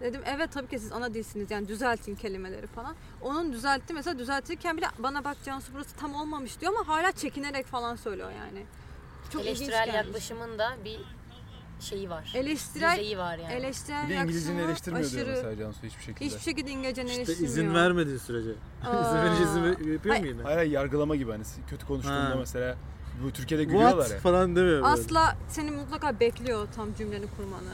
Dedim 0.00 0.20
evet 0.26 0.52
tabii 0.52 0.68
ki 0.68 0.78
siz 0.78 0.92
ana 0.92 1.14
dilsiniz 1.14 1.50
yani 1.50 1.68
düzeltin 1.68 2.14
kelimeleri 2.14 2.66
falan. 2.66 2.94
Onun 3.22 3.52
düzeltti 3.52 3.94
mesela 3.94 4.18
düzeltirken 4.18 4.76
bile 4.76 4.86
bana 4.98 5.24
bak 5.24 5.36
Cansu 5.44 5.72
burası 5.74 5.96
tam 5.96 6.14
olmamış 6.14 6.60
diyor 6.60 6.72
ama 6.78 6.88
hala 6.88 7.12
çekinerek 7.12 7.66
falan 7.66 7.96
söylüyor 7.96 8.30
yani. 8.30 8.66
Çok 9.32 9.42
Eleştirel 9.46 9.94
yaklaşımın 9.94 10.58
da 10.58 10.70
bir 10.84 11.00
şeyi 11.80 12.10
var. 12.10 12.32
Eleştirel 12.36 12.96
Düzeyi 12.96 13.18
var 13.18 13.38
yani. 13.38 13.52
eleştirel 13.52 14.08
Bir 14.08 14.14
de 14.14 14.18
İngilizceni 14.22 14.60
eleştirmiyor 14.60 15.10
diyor 15.10 15.22
aşırı- 15.22 15.36
mesela 15.36 15.56
Cansu 15.56 15.82
hiçbir 15.82 16.02
şekilde. 16.02 16.24
Hiçbir 16.26 16.40
şekilde 16.40 16.70
İngilizceni 16.70 17.08
işte 17.10 17.22
eleştirmiyor. 17.22 17.52
izin 17.52 17.74
vermediğin 17.74 18.18
sürece. 18.18 18.50
izin 18.80 19.14
verince 19.14 19.42
izin 19.42 19.92
yapıyor 19.92 20.16
mu 20.18 20.26
yine? 20.26 20.42
Hayır 20.42 20.56
hayır, 20.56 20.70
yargılama 20.70 21.16
gibi 21.16 21.30
hani 21.30 21.42
kötü 21.70 21.86
konuştuğunda 21.86 22.30
Ha. 22.30 22.34
mesela 22.38 22.76
bu 23.24 23.30
Türkiye'de 23.32 23.64
gülüyorlar 23.64 23.90
What 23.90 24.10
ya. 24.12 24.18
falan 24.18 24.56
demiyor 24.56 24.74
böyle. 24.74 24.86
Asla 24.86 25.36
seni 25.48 25.70
mutlaka 25.70 26.20
bekliyor 26.20 26.68
tam 26.76 26.94
cümleni 26.94 27.26
kurmanı. 27.36 27.72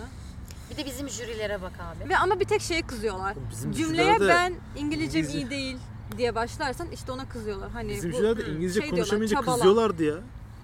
Bir 0.71 0.77
de 0.77 0.87
bizim 0.87 1.09
jürilere 1.09 1.63
bak 1.63 1.73
abi. 1.81 2.09
Ve 2.09 2.17
ama 2.19 2.41
bir 2.41 2.45
tek 2.45 2.61
şeye 2.63 2.83
kızıyorlar. 2.83 3.37
Bizim 3.51 3.73
Cümleye 3.73 4.13
jürilerde- 4.15 4.29
ben 4.29 4.55
İngilizcem 4.77 5.23
İngilizce- 5.25 5.39
iyi 5.39 5.51
değil 5.51 5.77
diye 6.17 6.35
başlarsan 6.35 6.89
işte 6.91 7.13
ona 7.13 7.29
kızıyorlar. 7.29 7.71
Hani 7.71 7.89
Bizim 7.93 8.13
bu 8.13 8.17
şeylerde 8.17 8.43
İngilizce 8.47 8.81
şey 8.81 8.91
konuşamayınca 8.91 9.29
diyorlar, 9.31 9.45
çabala. 9.45 9.57
kızıyorlardı 9.57 10.05
ya. 10.05 10.15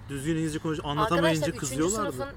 Düzgün 0.09 0.31
İngilizce 0.35 0.59
konuş 0.59 0.79
anlatamayınca 0.83 1.45
Arkadaşlar 1.45 1.53
3. 1.53 1.59
kızıyorlardı. 1.59 2.11
sınıfın 2.11 2.33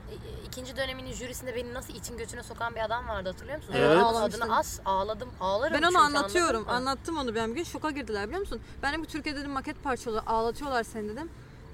ikinci 0.47 0.76
döneminin 0.76 1.12
jürisinde 1.12 1.55
beni 1.55 1.74
nasıl 1.74 1.94
için 1.94 2.18
götüne 2.18 2.43
sokan 2.43 2.74
bir 2.74 2.84
adam 2.84 3.09
vardı 3.09 3.28
hatırlıyor 3.28 3.56
musunuz? 3.59 3.76
Evet. 3.80 4.02
Adını 4.02 4.56
as 4.56 4.80
ağladım 4.84 5.28
ağlarım. 5.40 5.74
Ben 5.82 5.82
onu 5.88 5.98
anlatıyorum. 5.98 6.62
mı? 6.64 6.70
Anlattım 6.70 7.16
onu 7.16 7.34
ben 7.34 7.51
bir 7.51 7.56
gün. 7.56 7.64
Şoka 7.64 7.90
girdiler 7.90 8.26
biliyor 8.26 8.40
musun? 8.40 8.60
Ben 8.82 8.94
de 8.94 8.98
bu 9.01 9.06
Türkiye'de 9.06 9.40
dedim 9.40 9.51
maket 9.51 9.82
parçalı 9.84 10.22
ağlatıyorlar 10.26 10.84
seni 10.84 11.09
dedim. 11.09 11.28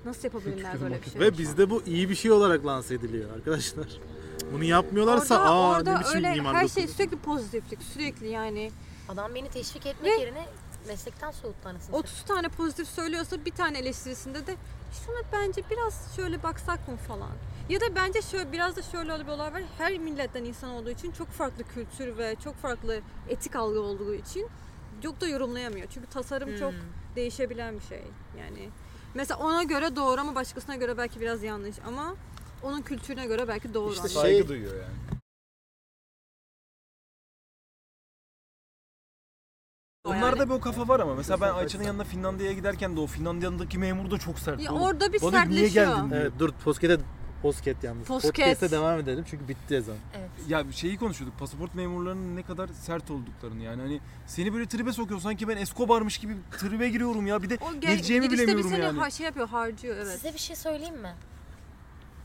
Nasıl 0.04 0.24
yapabilirler 0.24 0.80
böyle 0.80 1.02
bir 1.02 1.10
şey? 1.10 1.20
Ve 1.20 1.38
bizde 1.38 1.70
bu 1.70 1.82
iyi 1.86 2.10
bir 2.10 2.14
şey 2.14 2.30
olarak 2.30 2.66
lanse 2.66 2.94
ediliyor 2.94 3.30
arkadaşlar. 3.36 3.86
Bunu 4.52 4.64
yapmıyorlarsa 4.64 5.34
orada, 5.38 5.50
aa 5.50 5.70
orada 5.70 5.92
ne 5.94 6.00
biçim 6.00 6.14
öyle 6.16 6.42
her 6.42 6.68
şey 6.68 6.88
sürekli 6.88 7.16
pozitiflik. 7.18 7.82
Sürekli 7.82 8.28
yani. 8.28 8.70
Adam 9.08 9.34
beni 9.34 9.48
teşvik 9.50 9.86
etmek 9.86 10.12
Ve- 10.12 10.20
yerine 10.20 10.46
meslekten 10.88 11.30
soğuttu 11.30 11.68
anasını. 11.68 11.96
30 11.96 12.22
tane 12.22 12.48
pozitif 12.48 12.88
söylüyorsa 12.88 13.44
bir 13.44 13.50
tane 13.50 13.78
eleştirisinde 13.78 14.46
de 14.46 14.56
şuna 15.06 15.16
bence 15.32 15.62
biraz 15.70 16.16
şöyle 16.16 16.42
baksak 16.42 16.88
mı 16.88 16.96
falan. 16.96 17.30
Ya 17.68 17.80
da 17.80 17.84
bence 17.94 18.22
şöyle 18.22 18.52
biraz 18.52 18.76
da 18.76 18.82
şöyle 18.82 19.26
bir 19.26 19.32
olay 19.32 19.52
var. 19.52 19.62
Her 19.78 19.98
milletten 19.98 20.44
insan 20.44 20.70
olduğu 20.70 20.90
için 20.90 21.12
çok 21.12 21.28
farklı 21.28 21.64
kültür 21.64 22.18
ve 22.18 22.36
çok 22.44 22.54
farklı 22.56 23.00
etik 23.28 23.56
algı 23.56 23.80
olduğu 23.80 24.14
için 24.14 24.46
çok 25.02 25.20
da 25.20 25.26
yorumlayamıyor. 25.26 25.86
Çünkü 25.94 26.06
tasarım 26.06 26.48
Hmm. 26.50 26.58
çok 26.58 26.72
değişebilen 27.16 27.74
bir 27.74 27.84
şey. 27.84 28.02
Yani 28.38 28.68
mesela 29.14 29.40
ona 29.40 29.62
göre 29.62 29.96
doğru 29.96 30.20
ama 30.20 30.34
başkasına 30.34 30.76
göre 30.76 30.98
belki 30.98 31.20
biraz 31.20 31.42
yanlış 31.42 31.76
ama 31.86 32.14
onun 32.62 32.82
kültürüne 32.82 33.26
göre 33.26 33.48
belki 33.48 33.74
doğru. 33.74 33.92
İşte 33.92 34.08
şey- 34.08 34.22
Saygı 34.22 34.48
duyuyor 34.48 34.74
yani. 34.74 34.92
Onlarda 40.04 40.48
bir 40.48 40.54
o 40.54 40.60
kafa 40.60 40.88
var 40.88 41.00
ama 41.00 41.14
mesela 41.14 41.40
ben 41.40 41.52
Ayça'nın 41.54 41.84
yanına 41.84 42.04
Finlandiya'ya 42.04 42.54
giderken 42.54 42.96
de 42.96 43.00
o 43.00 43.06
Finlandiya'daki 43.06 43.78
memur 43.78 44.10
da 44.10 44.18
çok 44.18 44.38
sert. 44.38 44.60
Ya 44.62 44.72
orada 44.72 45.12
bir 45.12 45.22
Bana 45.22 45.42
niye 45.44 45.68
sertleşiyor. 45.68 45.96
geldin? 45.96 46.10
Evet 46.14 46.32
dur 46.38 46.50
Posket'e 46.64 46.98
Posket 47.42 47.84
yalnız. 47.84 48.06
Posket. 48.06 48.32
Podcast'e 48.34 48.70
devam 48.70 48.98
edelim 49.00 49.24
çünkü 49.30 49.48
bitti 49.48 49.74
ezan. 49.76 49.96
Ya 50.48 50.68
bir 50.68 50.72
şeyi 50.72 50.96
konuşuyorduk. 50.98 51.38
Pasaport 51.38 51.74
memurlarının 51.74 52.36
ne 52.36 52.42
kadar 52.42 52.68
sert 52.68 53.10
olduklarını 53.10 53.62
yani 53.62 53.82
hani 53.82 54.00
seni 54.26 54.54
böyle 54.54 54.66
tribe 54.66 54.92
sokuyor 54.92 55.20
sanki 55.20 55.48
ben 55.48 55.56
Escobar'mış 55.56 56.18
gibi 56.18 56.36
tribe 56.58 56.88
giriyorum 56.88 57.26
ya 57.26 57.42
bir 57.42 57.50
de 57.50 57.58
O 57.60 57.72
gel, 57.80 57.82
diyeceğimi 57.82 58.26
girişte 58.28 58.42
bir 58.42 58.48
bilemiyorum 58.48 58.70
seni 58.76 58.84
yani. 58.84 58.98
ha- 59.00 59.10
şey 59.10 59.26
yapıyor, 59.26 59.48
harcıyor 59.48 59.96
evet. 59.96 60.08
Size 60.14 60.32
bir 60.34 60.38
şey 60.38 60.56
söyleyeyim 60.56 61.00
mi? 61.00 61.14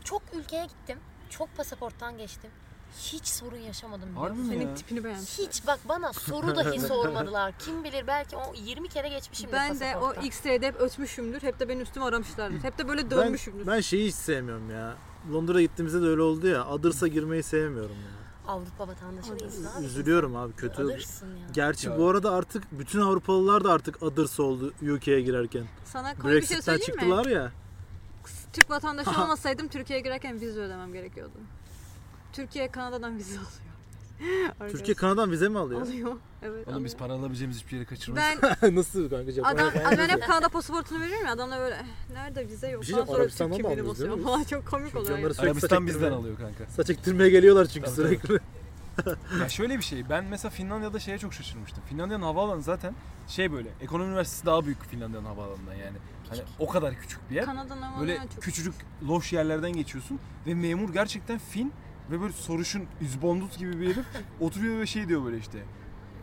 Çok 0.08 0.22
ülkeye 0.34 0.64
gittim. 0.66 0.98
Çok 1.30 1.56
pasaporttan 1.56 2.18
geçtim. 2.18 2.50
Hiç 2.98 3.26
sorun 3.26 3.56
yaşamadım. 3.56 4.02
biliyor 4.08 4.22
Harbi 4.22 4.36
musun? 4.38 4.48
mi 4.48 4.54
Senin 4.58 4.68
ya? 4.68 4.74
tipini 4.74 5.04
beğenmiş. 5.04 5.38
Hiç 5.38 5.66
bak 5.66 5.78
bana 5.88 6.12
soru 6.12 6.56
dahi 6.56 6.80
sormadılar. 6.88 7.52
Kim 7.58 7.84
bilir 7.84 8.06
belki 8.06 8.36
o 8.36 8.54
20 8.54 8.88
kere 8.88 9.08
geçmişimdir 9.08 9.52
Ben 9.52 9.80
de 9.80 9.96
o. 9.96 10.14
X-ray'de 10.22 10.66
hep 10.66 10.80
ötmüşümdür. 10.80 11.42
Hep 11.42 11.60
de 11.60 11.68
benim 11.68 11.80
üstümü 11.82 12.04
aramışlardır. 12.06 12.62
Hep 12.62 12.78
de 12.78 12.88
böyle 12.88 13.02
Ben, 13.02 13.10
dönmüşümdür. 13.10 13.66
ben 13.66 13.80
şeyi 13.80 14.08
hiç 14.08 14.14
sevmiyorum 14.14 14.70
ya. 14.70 14.94
Londra'ya 15.32 15.62
gittiğimizde 15.66 16.02
de 16.02 16.06
öyle 16.06 16.22
oldu 16.22 16.46
ya. 16.46 16.64
Adırsa 16.64 17.06
girmeyi 17.08 17.42
sevmiyorum 17.42 17.96
ya. 17.96 18.52
Avrupa 18.52 18.88
vatandaşı 18.88 19.38
değilsin 19.40 19.66
abi. 19.78 19.84
Üzülüyorum 19.84 20.36
abi 20.36 20.52
kötü. 20.52 20.82
Alırsın 20.82 21.36
ya. 21.36 21.46
Gerçi 21.52 21.88
Ya. 21.88 21.98
bu 21.98 22.08
arada 22.08 22.32
artık 22.32 22.64
bütün 22.72 23.00
Avrupalılar 23.00 23.64
da 23.64 23.72
artık 23.72 24.02
Adırsa 24.02 24.42
oldu 24.42 24.72
UK'ye 24.96 25.20
girerken. 25.20 25.64
Sana 25.84 26.14
komik 26.14 26.24
bir 26.24 26.30
şey 26.30 26.32
Brexit'ten 26.32 26.60
söyleyeyim 26.60 26.94
mi? 26.94 27.00
çıktılar 27.00 27.26
ya. 27.26 27.52
Türk 28.58 28.70
vatandaşı 28.70 29.10
olmasaydım 29.22 29.68
Türkiye'ye 29.68 30.02
girerken 30.02 30.40
vize 30.40 30.60
ödemem 30.60 30.92
gerekiyordu. 30.92 31.32
Türkiye 32.32 32.70
Kanada'dan 32.70 33.16
vize 33.18 33.38
alıyor. 33.38 33.50
Türkiye 34.70 34.94
Kanada'dan 34.94 35.30
vize 35.30 35.48
mi 35.48 35.58
alıyor? 35.58 35.80
alıyor. 35.82 36.12
Evet. 36.42 36.68
Oğlum 36.68 36.84
biz 36.84 36.94
alıyor. 36.94 37.08
para 37.08 37.12
alabileceğimiz 37.18 37.56
hiçbir 37.56 37.76
yere 37.76 37.84
kaçırmayız. 37.84 38.38
ben 38.62 38.74
Nasıl 38.76 39.10
kanka 39.10 39.32
Japonya 39.32 39.54
adam, 39.68 39.98
ben 39.98 40.08
hep 40.08 40.22
Kanada 40.26 40.48
pasaportunu 40.48 41.00
veriyorum 41.00 41.26
ya 41.26 41.32
adamlar 41.32 41.60
böyle 41.60 41.74
"Eh, 41.74 42.12
nerede 42.12 42.48
vize 42.48 42.68
yok 42.68 42.82
Bir 42.82 42.86
şey 42.86 42.94
diyeceğim, 42.96 43.16
sonra 43.16 43.28
Türk 43.28 43.38
da 43.40 43.44
kimliğini 43.44 43.66
alıyoruz 43.66 43.98
değil 44.00 44.10
basıyor 44.10 44.16
mi? 44.16 44.22
falan 44.22 44.44
çok 44.44 44.66
komik 44.66 44.86
Çünkü 44.86 44.98
oluyor. 44.98 45.18
onları 45.18 45.34
sürekli 45.34 45.50
Arabistan 45.50 45.86
bizden 45.86 46.00
ektirmeye- 46.00 46.14
alıyor 46.16 46.36
kanka. 46.38 46.66
Saç 46.72 46.90
ektirmeye 46.90 47.30
geliyorlar 47.30 47.66
çünkü 47.66 47.86
Tabii, 47.86 47.94
sürekli. 47.96 48.38
Ya 49.40 49.48
şöyle 49.48 49.76
bir 49.78 49.82
şey. 49.82 50.08
Ben 50.10 50.24
mesela 50.24 50.50
Finlandiya'da 50.50 50.98
şeye 51.00 51.18
çok 51.18 51.34
şaşırmıştım. 51.34 51.82
Finlandiya'nın 51.88 52.24
havaalanı 52.24 52.62
zaten 52.62 52.94
şey 53.28 53.52
böyle. 53.52 53.68
Ekonomi 53.80 54.08
Üniversitesi 54.08 54.46
daha 54.46 54.64
büyük 54.64 54.84
Finlandiya'nın 54.84 55.26
havaalanından 55.26 55.74
yani. 55.74 55.96
Hani 56.28 56.40
o 56.58 56.68
kadar 56.68 56.94
küçük 56.94 57.30
bir 57.30 57.34
yer. 57.34 57.44
Kanada'nın 57.44 57.82
ama 57.82 58.00
Böyle 58.00 58.16
çok 58.16 58.42
küçücük 58.42 58.74
loş 59.08 59.32
yerlerden 59.32 59.72
geçiyorsun 59.72 60.20
ve 60.46 60.54
memur 60.54 60.92
gerçekten 60.92 61.38
Fin 61.38 61.72
ve 62.10 62.20
böyle 62.20 62.32
soruşun 62.32 62.84
üzbondut 63.00 63.58
gibi 63.58 63.80
bir 63.80 63.86
herif 63.86 64.06
oturuyor 64.40 64.78
ve 64.78 64.86
şey 64.86 65.08
diyor 65.08 65.24
böyle 65.24 65.38
işte. 65.38 65.58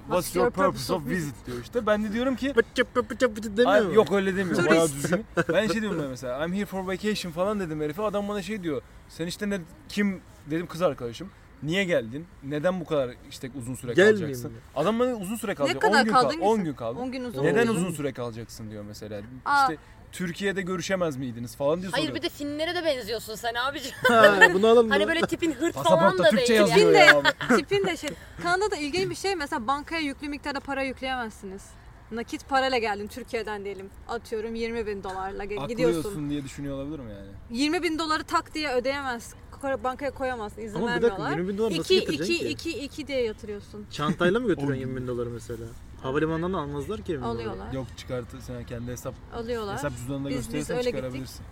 What's 0.07 0.35
your 0.35 0.51
purpose 0.51 0.93
of 0.93 1.07
visit 1.07 1.35
diyor 1.47 1.57
işte. 1.61 1.85
Ben 1.85 2.03
de 2.03 2.13
diyorum 2.13 2.35
ki 2.35 2.53
Pıçı 2.53 2.85
pı 2.85 3.03
pıçı 3.03 3.33
pıçı 3.33 3.57
demiyor 3.57 3.89
Ay, 3.89 3.93
yok 3.93 4.11
öyle 4.11 4.35
demiyor. 4.35 4.55
Turist. 4.55 4.71
Bayağı 4.71 4.87
düzgün. 4.87 5.25
Ben 5.53 5.67
şey 5.67 5.81
diyorum 5.81 5.99
ben 6.01 6.09
mesela. 6.09 6.45
I'm 6.45 6.53
here 6.53 6.65
for 6.65 6.87
vacation 6.87 7.31
falan 7.31 7.59
dedim 7.59 7.81
herife. 7.81 8.01
Adam 8.03 8.27
bana 8.27 8.41
şey 8.41 8.63
diyor. 8.63 8.81
Sen 9.09 9.27
işte 9.27 9.49
ne 9.49 9.59
kim 9.89 10.21
dedim 10.49 10.67
kız 10.67 10.81
arkadaşım. 10.81 11.29
Niye 11.63 11.83
geldin? 11.83 12.25
Neden 12.43 12.79
bu 12.79 12.85
kadar 12.85 13.09
işte 13.29 13.51
uzun 13.59 13.75
süre 13.75 13.93
Gelmeyeyim 13.93 14.19
kalacaksın? 14.19 14.51
mi? 14.51 14.57
Adam 14.75 14.99
bana 14.99 15.13
uzun 15.13 15.35
süre 15.35 15.55
kalacak. 15.55 15.81
kadar 15.81 15.99
10 15.99 16.05
gün 16.05 16.11
kaldın 16.13 16.27
kal. 16.29 16.35
ki 16.35 16.41
10 16.41 16.55
sen? 16.55 16.65
gün 16.65 16.73
kaldım. 16.73 17.01
10 17.01 17.11
gün 17.11 17.23
uzun. 17.23 17.43
Neden 17.43 17.67
uzun 17.67 17.91
süre 17.91 18.13
kalacaksın 18.13 18.71
diyor 18.71 18.83
mesela. 18.87 19.21
Aa. 19.45 19.61
İşte 19.71 19.77
Türkiye'de 20.11 20.61
görüşemez 20.61 21.17
miydiniz 21.17 21.55
falan 21.55 21.81
diye 21.81 21.91
Hayır 21.91 22.07
soruyor. 22.07 22.23
bir 22.23 22.29
de 22.29 22.33
Finlere 22.33 22.75
de 22.75 22.85
benziyorsun 22.85 23.35
sen 23.35 23.53
abicim. 23.53 23.91
Ha, 24.03 24.39
bunu 24.53 24.67
alalım. 24.67 24.89
hani 24.89 25.07
böyle 25.07 25.21
tipin 25.21 25.51
hırt 25.51 25.73
falan 25.73 25.83
Pasaportta 25.99 26.23
da 26.23 26.29
Türkçe 26.29 26.47
değil. 26.47 26.59
yani. 26.59 26.69
yazıyor 26.69 26.91
ya 26.93 27.19
abi. 27.19 27.27
Tipin 27.57 27.85
de 27.87 27.97
şey. 27.97 28.09
Kanada'da 28.43 28.75
ilginç 28.75 29.09
bir 29.09 29.15
şey 29.15 29.35
mesela 29.35 29.67
bankaya 29.67 30.01
yüklü 30.01 30.29
miktarda 30.29 30.59
para 30.59 30.83
yükleyemezsiniz. 30.83 31.63
Nakit 32.11 32.49
parayla 32.49 32.77
geldin 32.77 33.07
Türkiye'den 33.07 33.65
diyelim. 33.65 33.89
Atıyorum 34.07 34.55
20 34.55 34.87
bin 34.87 35.03
dolarla 35.03 35.43
gidiyorsun. 35.43 35.63
Aklıyorsun 35.99 36.29
diye 36.29 36.43
düşünüyor 36.43 36.75
olabilir 36.75 36.99
mi 36.99 37.11
yani? 37.11 37.59
20 37.61 37.83
bin 37.83 37.99
doları 37.99 38.23
tak 38.23 38.53
diye 38.53 38.71
ödeyemez. 38.73 39.33
Bankaya 39.83 40.11
koyamazsın. 40.11 40.61
izin 40.61 40.77
Ama 40.77 40.87
bir 40.87 41.01
dakika 41.01 41.09
vermiyorlar. 41.23 41.37
20 41.37 41.49
bin 41.53 41.57
dolar 41.57 41.71
nasıl 41.71 41.83
2 41.95 41.99
getireceksin 41.99 42.33
2 42.45 42.55
ki? 42.63 42.69
2 42.69 42.85
2 42.85 43.07
diye 43.07 43.23
yatırıyorsun. 43.23 43.85
Çantayla 43.91 44.39
mı 44.39 44.47
götürüyorsun 44.47 44.73
Oy. 44.85 44.89
20 44.89 44.95
bin 45.01 45.07
doları 45.07 45.29
mesela? 45.29 45.65
Havalimanından 46.01 46.53
da 46.53 46.57
almazlar 46.57 47.01
ki 47.01 47.11
20 47.11 47.21
bin 47.23 47.29
doları. 47.29 47.37
Alıyorlar. 47.49 47.73
Yok 47.73 47.87
çıkartı 47.97 48.41
sen 48.41 48.63
kendi 48.65 48.91
hesap 48.91 49.15
Alıyorlar. 49.35 49.75
hesap 49.77 49.91
cüzdanında 49.97 50.29
Biz- 50.29 50.37
biz 50.37 50.43
gösterirsen 50.45 50.77
öyle 50.77 50.91
çıkarabilirsin. 50.91 51.45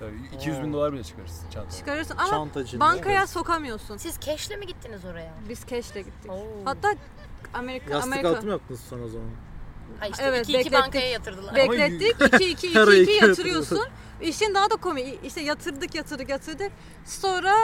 Tabii 0.00 0.16
200 0.36 0.62
bin 0.62 0.72
dolar 0.72 0.92
bile 0.92 1.02
çıkarırsın 1.04 1.50
çantaya. 1.50 1.78
Çıkarırsın 1.78 2.16
ama 2.16 2.30
Çantacı. 2.30 2.80
bankaya 2.80 3.26
sokamıyorsun. 3.26 3.96
Siz 3.96 4.20
cash'le 4.20 4.50
mi 4.58 4.66
gittiniz 4.66 5.04
oraya? 5.04 5.34
Biz 5.48 5.60
cash'le 5.70 5.94
gittik. 5.94 6.30
Oo. 6.30 6.46
Hatta 6.64 6.94
Amerika 7.54 7.90
Yastık 7.90 8.12
Amerika 8.12 8.30
altı 8.30 8.46
mı 8.46 8.50
yaptınız 8.52 8.80
sonra 8.80 9.04
o 9.04 9.08
zaman? 9.08 9.28
Ha 10.00 10.06
işte 10.06 10.22
Evet, 10.26 10.42
iki 10.48 10.52
iki 10.52 10.58
beklettik. 10.58 10.84
bankaya 10.84 11.08
yatırdılar. 11.10 11.54
Bek- 11.54 11.70
beklettik. 11.70 12.16
2 12.34 12.50
2 12.50 12.74
Her 12.74 12.82
2 12.86 12.90
ay 12.90 13.02
2 13.02 13.12
iki 13.12 13.24
yatırıyorsun. 13.24 13.80
İşin 14.20 14.54
daha 14.54 14.70
da 14.70 14.76
komik. 14.76 15.18
İşte 15.24 15.40
yatırdık 15.40 15.94
yatırdık 15.94 16.28
yatırdık. 16.28 16.72
Sonra 17.04 17.54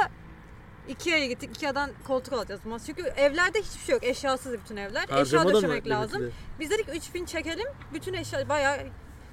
Ikea'ya 0.88 1.26
gittik. 1.26 1.56
Ikea'dan 1.56 1.90
koltuk 2.06 2.32
alacağız. 2.32 2.60
Mas- 2.66 2.86
Çünkü 2.86 3.02
evlerde 3.02 3.58
hiçbir 3.62 3.84
şey 3.84 3.92
yok. 3.92 4.04
Eşyasız 4.04 4.52
bütün 4.52 4.76
evler. 4.76 5.02
Eşya 5.04 5.16
Harcama 5.16 5.54
döşemek 5.54 5.88
lazım. 5.88 6.20
limitli? 6.22 6.36
Biz 6.60 6.70
dedik 6.70 6.88
3000 6.94 7.24
çekelim. 7.24 7.66
Bütün 7.94 8.14
eşya 8.14 8.48
bayağı 8.48 8.78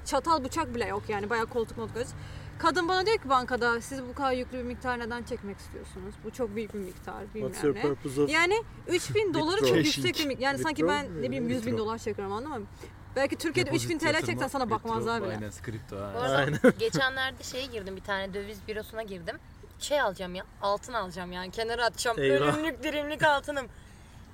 çatal 0.06 0.44
bıçak 0.44 0.76
bile 0.76 0.86
yok 0.86 1.04
yani. 1.10 1.30
Bayağı 1.30 1.46
koltuk 1.46 1.78
moltuk 1.78 1.96
alacağız. 1.98 2.14
Kadın 2.60 2.88
bana 2.88 3.06
diyor 3.06 3.18
ki 3.18 3.30
bankada 3.30 3.82
siz 3.82 4.04
bu 4.04 4.14
kadar 4.14 4.32
yüklü 4.32 4.58
bir 4.58 4.64
miktar 4.64 5.00
neden 5.00 5.24
çekmek 5.24 5.58
istiyorsunuz? 5.58 6.16
Bu 6.24 6.32
çok 6.32 6.56
büyük 6.56 6.74
bir 6.74 6.80
miktar 6.80 7.24
What's 7.34 7.64
your 7.64 7.76
bilmem 7.76 7.92
ne. 7.92 7.96
purpose 7.96 8.22
of... 8.22 8.30
Yani 8.30 8.64
3000 8.88 9.34
doları 9.34 9.60
çok 9.60 9.78
yüksek 9.78 10.20
bir 10.20 10.26
miktar. 10.26 10.44
Yani 10.44 10.58
sanki 10.58 10.88
ben 10.88 11.22
ne 11.22 11.28
bileyim 11.28 11.50
100 11.50 11.66
bin 11.66 11.78
dolar 11.78 11.98
çekiyorum 11.98 12.34
anladın 12.34 12.62
mı? 12.62 12.68
Belki 13.16 13.36
Türkiye'de 13.36 13.70
Depozit 13.70 13.92
3000 13.92 13.98
TL 14.00 14.26
çeksen 14.26 14.48
sana 14.48 14.70
bakmazlar 14.70 15.24
bile. 15.24 15.38
Binance, 15.38 15.62
kripto. 15.62 15.98
arada 15.98 16.70
geçenlerde 16.80 17.44
şeye 17.44 17.66
girdim 17.66 17.96
bir 17.96 18.02
tane 18.02 18.34
döviz 18.34 18.58
bürosuna 18.68 19.04
girdim. 19.04 19.36
Şey 19.80 20.02
alacağım 20.02 20.36
ya 20.36 20.46
altın 20.62 20.94
alacağım 20.94 21.32
yani 21.32 21.52
kenara 21.52 21.86
atacağım. 21.86 22.20
Eyvah. 22.20 22.58
Ölümlük 22.58 22.84
dirimlik 22.84 23.24
altınım. 23.24 23.66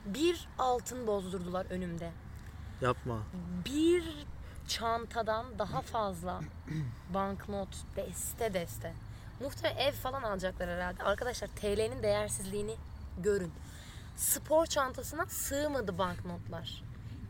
Bir 0.05 0.47
altın 0.57 1.07
bozdurdular 1.07 1.65
önümde. 1.69 2.11
Yapma. 2.81 3.19
Bir 3.65 4.03
çantadan 4.69 5.45
daha 5.59 5.81
fazla 5.81 6.39
banknot 7.13 7.67
deste 7.95 8.53
deste. 8.53 8.93
Muhtemelen 9.41 9.77
ev 9.77 9.91
falan 9.91 10.23
alacaklar 10.23 10.69
herhalde. 10.69 11.03
Arkadaşlar 11.03 11.47
TL'nin 11.47 12.03
değersizliğini 12.03 12.75
görün. 13.17 13.51
Spor 14.15 14.65
çantasına 14.65 15.25
sığmadı 15.25 15.97
banknotlar. 15.97 16.83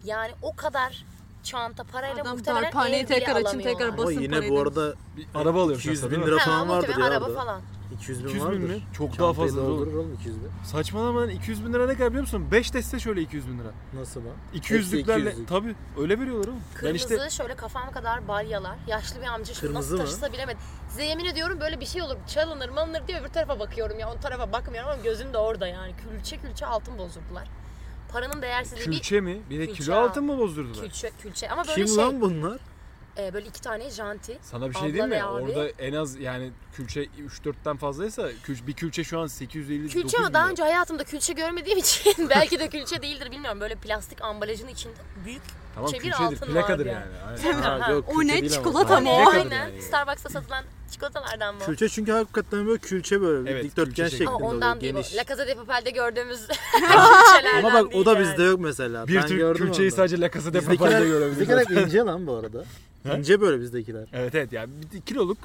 Yani 0.04 0.32
o 0.42 0.56
kadar 0.56 1.06
çanta 1.44 1.84
parayla 1.84 2.22
Adam 2.24 2.36
muhtemelen 2.38 2.64
darphaneyi 2.64 3.04
ev 3.04 3.08
bile 3.08 3.20
tekrar 3.20 3.36
açın, 3.36 3.46
alamıyorlar. 3.46 3.74
tekrar 3.80 3.88
Ama 3.94 3.98
basın 3.98 4.22
yine 4.22 4.34
parayı 4.36 4.52
bu 4.52 4.56
demiş. 4.56 4.68
arada 4.78 4.94
Bir 5.18 5.28
araba 5.36 5.64
alıyorum 5.64 5.80
200 5.80 6.00
şahsen, 6.00 6.12
bin 6.12 6.16
değil 6.16 6.26
mi? 6.28 6.32
lira 6.32 6.42
Ha, 6.42 6.46
falan 6.46 6.70
vardır 6.70 6.88
muhtemelen 6.88 7.12
ya 7.12 7.18
araba 7.18 7.26
orada. 7.26 7.40
falan. 7.40 7.62
200 7.96 8.24
bin 8.24 8.30
200 8.30 8.52
bin 8.52 8.62
mi? 8.62 8.80
Çok 8.94 9.08
daha 9.10 9.18
Çantayı 9.18 9.36
fazla 9.36 9.62
doldurur 9.62 9.94
oğlum 9.94 10.14
200 10.14 10.36
bin. 10.36 10.50
Saçmalama 10.64 11.22
lan 11.22 11.30
200 11.30 11.66
bin 11.66 11.74
lira 11.74 11.88
ne 11.88 11.94
kadar 11.94 12.08
biliyor 12.10 12.22
musun? 12.22 12.48
5 12.52 12.74
deste 12.74 13.00
şöyle 13.00 13.22
200 13.22 13.48
bin 13.48 13.60
lira. 13.60 13.72
Nasıl 13.94 14.22
lan? 14.26 14.34
200'lüklerle 14.56 15.30
200'lük. 15.34 15.46
tabii 15.48 15.76
öyle 16.00 16.20
veriyorlar 16.20 16.48
oğlum. 16.48 16.60
Ben 16.76 16.80
Kırmızı 16.80 17.14
işte 17.16 17.30
şöyle 17.30 17.56
kafam 17.56 17.92
kadar 17.92 18.28
balyalar. 18.28 18.76
Yaşlı 18.88 19.22
bir 19.22 19.26
amca 19.28 19.54
şunu 19.54 19.62
Kırmızı 19.70 19.78
nasıl 19.80 19.98
mı? 19.98 20.04
taşısa 20.04 20.34
bilemedim. 20.34 20.60
Size 20.90 21.04
yemin 21.04 21.26
ediyorum 21.26 21.60
böyle 21.62 21.80
bir 21.80 21.86
şey 21.86 22.02
olur. 22.02 22.16
Çalınır 22.28 22.70
malınır 22.70 23.08
diye 23.08 23.22
öbür 23.22 23.28
tarafa 23.30 23.60
bakıyorum 23.60 24.00
ya. 24.00 24.12
O 24.12 24.20
tarafa 24.20 24.52
bakmıyorum 24.52 24.90
ama 24.90 25.02
gözüm 25.04 25.34
de 25.34 25.38
orada 25.38 25.68
yani. 25.68 25.94
Külçe 25.98 26.38
külçe 26.38 26.66
altın 26.66 26.98
bozdurdular. 26.98 27.48
Paranın 28.12 28.42
değersizliği 28.42 28.86
külçe 28.86 29.22
mi? 29.22 29.42
Bir 29.50 29.60
de 29.60 29.68
Külçe 29.68 29.84
kilo 29.84 29.96
al. 29.96 30.04
altın 30.04 30.24
mı 30.24 30.34
bir 30.34 30.38
bozdurdular? 30.40 30.84
külçe 30.84 31.12
külçe. 31.22 31.50
Ama 31.50 31.64
böyle 31.68 31.76
Kim 31.76 31.88
şey 31.88 31.98
lan 31.98 32.22
bunlar? 32.22 32.60
E, 33.18 33.34
böyle 33.34 33.46
iki 33.48 33.62
tane 33.62 33.90
janti. 33.90 34.38
Sana 34.42 34.70
bir 34.70 34.74
şey 34.76 34.94
diyeyim 34.94 35.10
mi? 35.10 35.24
abi. 35.24 35.44
Orada 35.44 35.70
en 35.70 35.94
az 35.94 36.16
yani 36.20 36.52
külçe 36.74 37.04
3-4'ten 37.06 37.78
fazlaysa 37.78 38.32
kül- 38.32 38.68
bir 38.68 38.74
külçe 38.74 39.04
şu 39.04 39.20
an 39.20 39.28
850 39.28 39.82
Külçe 39.82 39.96
900 40.04 40.20
ama 40.20 40.34
daha 40.34 40.50
önce 40.50 40.64
hayatımda 40.64 41.04
külçe 41.04 41.34
görmediğim 41.34 41.78
için 41.80 42.14
belki 42.30 42.60
de 42.60 42.68
külçe 42.70 43.02
değildir 43.02 43.32
bilmiyorum. 43.32 43.62
Böyle 43.62 43.76
plastik 43.76 44.22
ambalajın 44.22 44.68
içinde 44.68 44.94
büyük 45.26 45.42
Tamam 45.76 45.92
çevir 45.92 46.02
külçedir, 46.04 46.24
altın 46.26 46.54
plakadır 46.54 46.86
var 46.86 46.92
yani. 46.92 47.06
yani. 47.46 47.58
Aynen. 47.64 47.80
Ha, 47.82 47.92
yok, 47.92 48.06
O 48.10 48.14
külçe 48.20 48.42
ne? 48.44 48.50
Çikolata 48.50 49.00
mı? 49.00 49.06
Plakadır 49.10 49.38
Aynen. 49.38 49.56
yani. 49.68 49.82
Starbucks'ta 49.82 50.30
satılan 50.30 50.64
çikolatalardan 50.92 51.56
bu. 51.60 51.66
Külçe 51.66 51.90
çünkü 51.90 52.12
hakikaten 52.12 52.68
böyle 52.68 52.78
külçe 52.80 53.22
böyle 53.22 53.52
Evet, 53.52 53.64
dikdörtgen 53.64 53.94
külçe 53.96 54.10
şeklinde. 54.10 54.30
Ama 54.30 54.46
ondan 54.48 54.70
oluyor, 54.78 54.82
değil 54.82 54.94
geniş. 54.94 55.16
La 55.16 55.24
Casa 55.26 55.48
de 55.48 55.56
Papel'de 55.56 55.90
gördüğümüz 55.92 56.48
külçelerden 56.74 57.64
Ama 57.64 57.74
bak 57.74 57.96
o 57.96 58.06
da 58.06 58.14
yani. 58.14 58.20
bizde 58.24 58.44
yok 58.44 58.60
mesela. 58.60 59.08
Bir 59.08 59.16
ben 59.16 59.28
gördüm 59.28 59.66
külçeyi 59.66 59.90
onu. 59.90 59.96
sadece 59.96 60.22
La 60.22 60.32
Casa 60.32 60.54
de 60.54 60.62
Papel'de 60.62 61.06
görebiliriz. 61.08 61.40
bizdekiler 61.40 61.84
ince 61.86 61.98
lan 62.00 62.28
bu 62.28 62.36
arada. 62.36 62.66
İnce 63.18 63.42
böyle 63.42 63.62
bizdekiler. 63.62 64.08
Evet 64.14 64.36
evet 64.36 64.54
yani 64.54 64.70
bir 64.94 65.02
kiloluk 65.02 65.38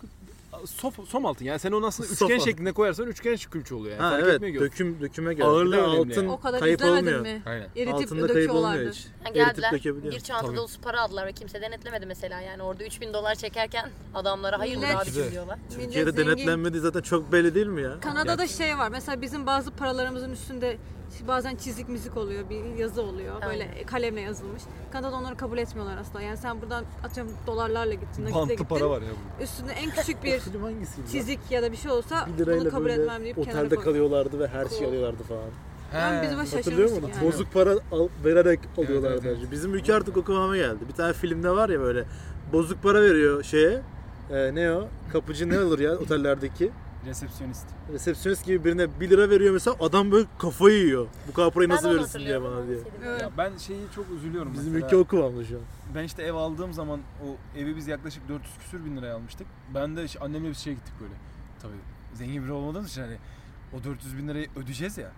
sof, 0.66 1.08
som 1.08 1.26
altın 1.26 1.44
yani 1.44 1.58
sen 1.58 1.72
onu 1.72 1.86
aslında 1.86 2.08
Sof 2.08 2.22
üçgen 2.22 2.34
altın. 2.40 2.44
şeklinde 2.50 2.72
koyarsan 2.72 3.06
üçgen 3.06 3.36
külçe 3.36 3.74
oluyor 3.74 3.92
yani 3.96 4.02
ha 4.02 4.10
fark 4.10 4.22
evet 4.24 4.34
etmiyor 4.34 4.54
ki. 4.54 4.60
döküm 4.60 5.00
döküme 5.00 5.34
göre. 5.34 5.46
Ağırlığı 5.46 5.72
Bir 5.72 5.76
de 5.76 5.80
önemli 5.82 5.98
altın 5.98 6.10
yani. 6.22 6.30
O 6.30 6.40
kadar 6.40 6.60
kayıp 6.60 6.80
izlemedin 6.80 7.06
olmuyor. 7.06 7.20
mi? 7.20 7.42
Aynen. 7.46 7.68
Eritip 7.76 7.94
Altında 7.94 8.08
kayıp 8.08 8.50
olmuyor 8.50 8.72
döküyorlardı. 8.74 8.90
hiç. 8.90 9.06
Eritip 9.24 9.34
geldiler 9.34 9.72
dökebiliyor. 9.72 10.14
bir 10.14 10.20
çanta 10.20 10.46
Tabii. 10.46 10.56
dolusu 10.56 10.80
para 10.80 11.00
aldılar 11.00 11.26
ve 11.26 11.32
kimse 11.32 11.60
denetlemedi 11.62 12.06
mesela 12.06 12.40
yani 12.40 12.62
orada 12.62 12.84
3000 12.84 13.12
dolar 13.14 13.34
çekerken 13.34 13.90
adamlara 14.14 14.58
hayırdır 14.58 14.82
Millet- 14.86 14.96
abicim 14.96 15.30
diyorlar. 15.30 15.58
Türkiye'de 15.70 16.10
Millet 16.10 16.14
zengin. 16.16 16.30
denetlenmediği 16.30 16.82
zaten 16.82 17.00
çok 17.00 17.32
belli 17.32 17.54
değil 17.54 17.66
mi 17.66 17.82
ya? 17.82 18.00
Kanada'da 18.00 18.46
şey 18.46 18.78
var. 18.78 18.88
Mesela 18.88 19.22
bizim 19.22 19.46
bazı 19.46 19.70
paralarımızın 19.70 20.32
üstünde 20.32 20.76
bazen 21.28 21.56
çizik 21.56 21.88
mizik 21.88 22.16
oluyor, 22.16 22.50
bir 22.50 22.64
yazı 22.64 23.02
oluyor. 23.02 23.42
Böyle 23.46 23.82
kalemle 23.86 24.20
yazılmış. 24.20 24.62
Kanada'da 24.92 25.16
onları 25.16 25.36
kabul 25.36 25.58
etmiyorlar 25.58 25.96
asla. 25.98 26.22
Yani 26.22 26.36
sen 26.36 26.60
buradan 26.62 26.84
atıyorum 27.04 27.32
dolarlarla 27.46 27.94
gittin, 27.94 28.24
nakitle 28.24 28.54
gittin. 28.54 28.64
para 28.64 28.90
var 28.90 29.02
ya 29.02 29.08
burada. 29.08 29.44
Üstünde 29.44 29.72
en 29.72 29.90
küçük 29.90 30.24
bir 30.24 30.40
çizik 31.12 31.40
ya 31.50 31.62
da 31.62 31.72
bir 31.72 31.76
şey 31.76 31.90
olsa 31.90 32.28
1 32.38 32.46
bunu 32.46 32.70
kabul 32.70 32.90
etmem 32.90 33.22
deyip 33.22 33.36
kenara 33.44 33.58
otelde 33.60 33.74
koy. 33.74 33.84
kalıyorlardı 33.84 34.38
ve 34.40 34.48
her 34.48 34.66
şey 34.68 34.78
Cool. 34.78 34.88
alıyorlardı 34.88 35.22
falan. 35.22 35.44
Ben 35.94 36.22
biz 36.22 36.30
böyle 36.30 36.50
Hatırlıyor 36.50 36.90
musun? 36.90 37.10
yani. 37.14 37.26
Bozuk 37.32 37.52
para 37.52 37.74
al, 37.92 38.08
vererek 38.24 38.60
alıyorlardı. 38.78 39.14
evet, 39.14 39.24
evet. 39.26 39.36
önce. 39.36 39.50
Bizim 39.50 39.74
ülke 39.74 39.94
artık 39.94 40.16
o 40.16 40.24
kıvama 40.24 40.56
geldi. 40.56 40.78
Bir 40.88 40.94
tane 40.94 41.12
filmde 41.12 41.50
var 41.50 41.68
ya 41.68 41.80
böyle 41.80 42.04
bozuk 42.52 42.82
para 42.82 43.02
veriyor 43.02 43.42
şeye. 43.42 43.82
Ee, 44.30 44.54
ne 44.54 44.72
o? 44.72 44.88
Kapıcı 45.12 45.48
ne 45.48 45.58
olur 45.60 45.78
ya 45.78 45.92
otellerdeki? 45.96 46.70
Resepsiyonist. 47.06 47.66
Resepsiyonist 47.92 48.44
gibi 48.44 48.64
birine 48.64 49.00
1 49.00 49.10
lira 49.10 49.30
veriyor 49.30 49.52
mesela 49.52 49.76
adam 49.80 50.10
böyle 50.12 50.26
kafayı 50.38 50.78
yiyor. 50.78 51.06
Bu 51.28 51.32
kadar 51.32 51.50
parayı 51.50 51.70
Ben 51.70 51.76
nasıl 51.76 51.88
onu 51.88 51.94
verirsin 51.96 52.18
diye 52.18 52.32
hatırlıyorum 52.32 52.56
bana 52.56 52.62
ama 52.62 52.66
diye. 53.02 53.10
Evet. 53.12 53.22
Ya 53.22 53.30
ben 53.38 53.56
şeyi 53.56 53.80
çok 53.94 54.10
üzülüyorum 54.10 54.52
Bizim 54.52 54.72
mesela. 54.72 54.86
ülke 54.86 54.96
o 54.96 55.04
kıvamda 55.04 55.44
şu 55.44 55.54
an. 55.56 55.62
Ben 55.94 56.04
işte 56.04 56.22
ev 56.22 56.34
aldığım 56.34 56.72
zaman 56.72 57.00
o 57.24 57.58
evi 57.58 57.76
biz 57.76 57.88
yaklaşık 57.88 58.28
400 58.28 58.58
küsür 58.58 58.84
bin 58.84 58.96
liraya 58.96 59.14
almıştık. 59.14 59.46
Ben 59.74 59.96
de 59.96 60.04
işte 60.04 60.18
annemle 60.18 60.48
bir 60.48 60.54
şeye 60.54 60.74
gittik 60.74 60.94
böyle. 61.00 61.14
Tabii 61.62 61.72
zengin 62.14 62.42
biri 62.44 62.52
olmadığımız 62.52 62.90
için 62.90 63.02
hani 63.02 63.16
o 63.72 63.84
400 63.84 64.18
bin 64.18 64.28
lirayı 64.28 64.48
ödeyeceğiz 64.56 64.98
ya. 64.98 65.10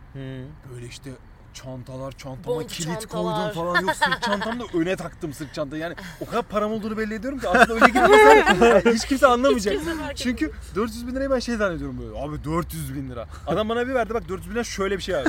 Böyle 0.74 0.86
işte 0.86 1.10
çantalar, 1.56 2.12
çantama 2.12 2.56
Boncuk 2.56 2.70
kilit 2.70 3.00
çantalar. 3.00 3.52
koydum 3.52 3.64
falan. 3.64 3.80
Yok 3.82 3.94
sırt 3.94 4.22
çantamı 4.26 4.60
da 4.60 4.64
öne 4.78 4.96
taktım 4.96 5.32
sırt 5.32 5.54
çantayı. 5.54 5.82
Yani 5.82 5.94
o 6.20 6.26
kadar 6.26 6.42
param 6.42 6.72
olduğunu 6.72 6.98
belli 6.98 7.14
ediyorum 7.14 7.38
ki 7.38 7.48
aslında 7.48 7.74
öyle 7.74 7.86
gitmesen 7.86 8.92
hiç 8.94 9.06
kimse 9.06 9.26
anlamayacak. 9.26 9.74
Hiç 9.74 9.80
kimse 9.84 9.98
fark 9.98 10.16
Çünkü 10.16 10.50
400 10.74 11.06
bin 11.06 11.14
lirayı 11.14 11.30
ben 11.30 11.38
şey 11.38 11.56
zannediyorum 11.56 11.98
böyle. 11.98 12.18
Abi 12.18 12.44
400 12.44 12.94
bin 12.94 13.10
lira. 13.10 13.28
Adam 13.46 13.68
bana 13.68 13.88
bir 13.88 13.94
verdi 13.94 14.14
bak 14.14 14.28
400 14.28 14.48
bin 14.50 14.54
lira 14.54 14.64
şöyle 14.64 14.96
bir 14.96 15.02
şey 15.02 15.16
abi. 15.16 15.28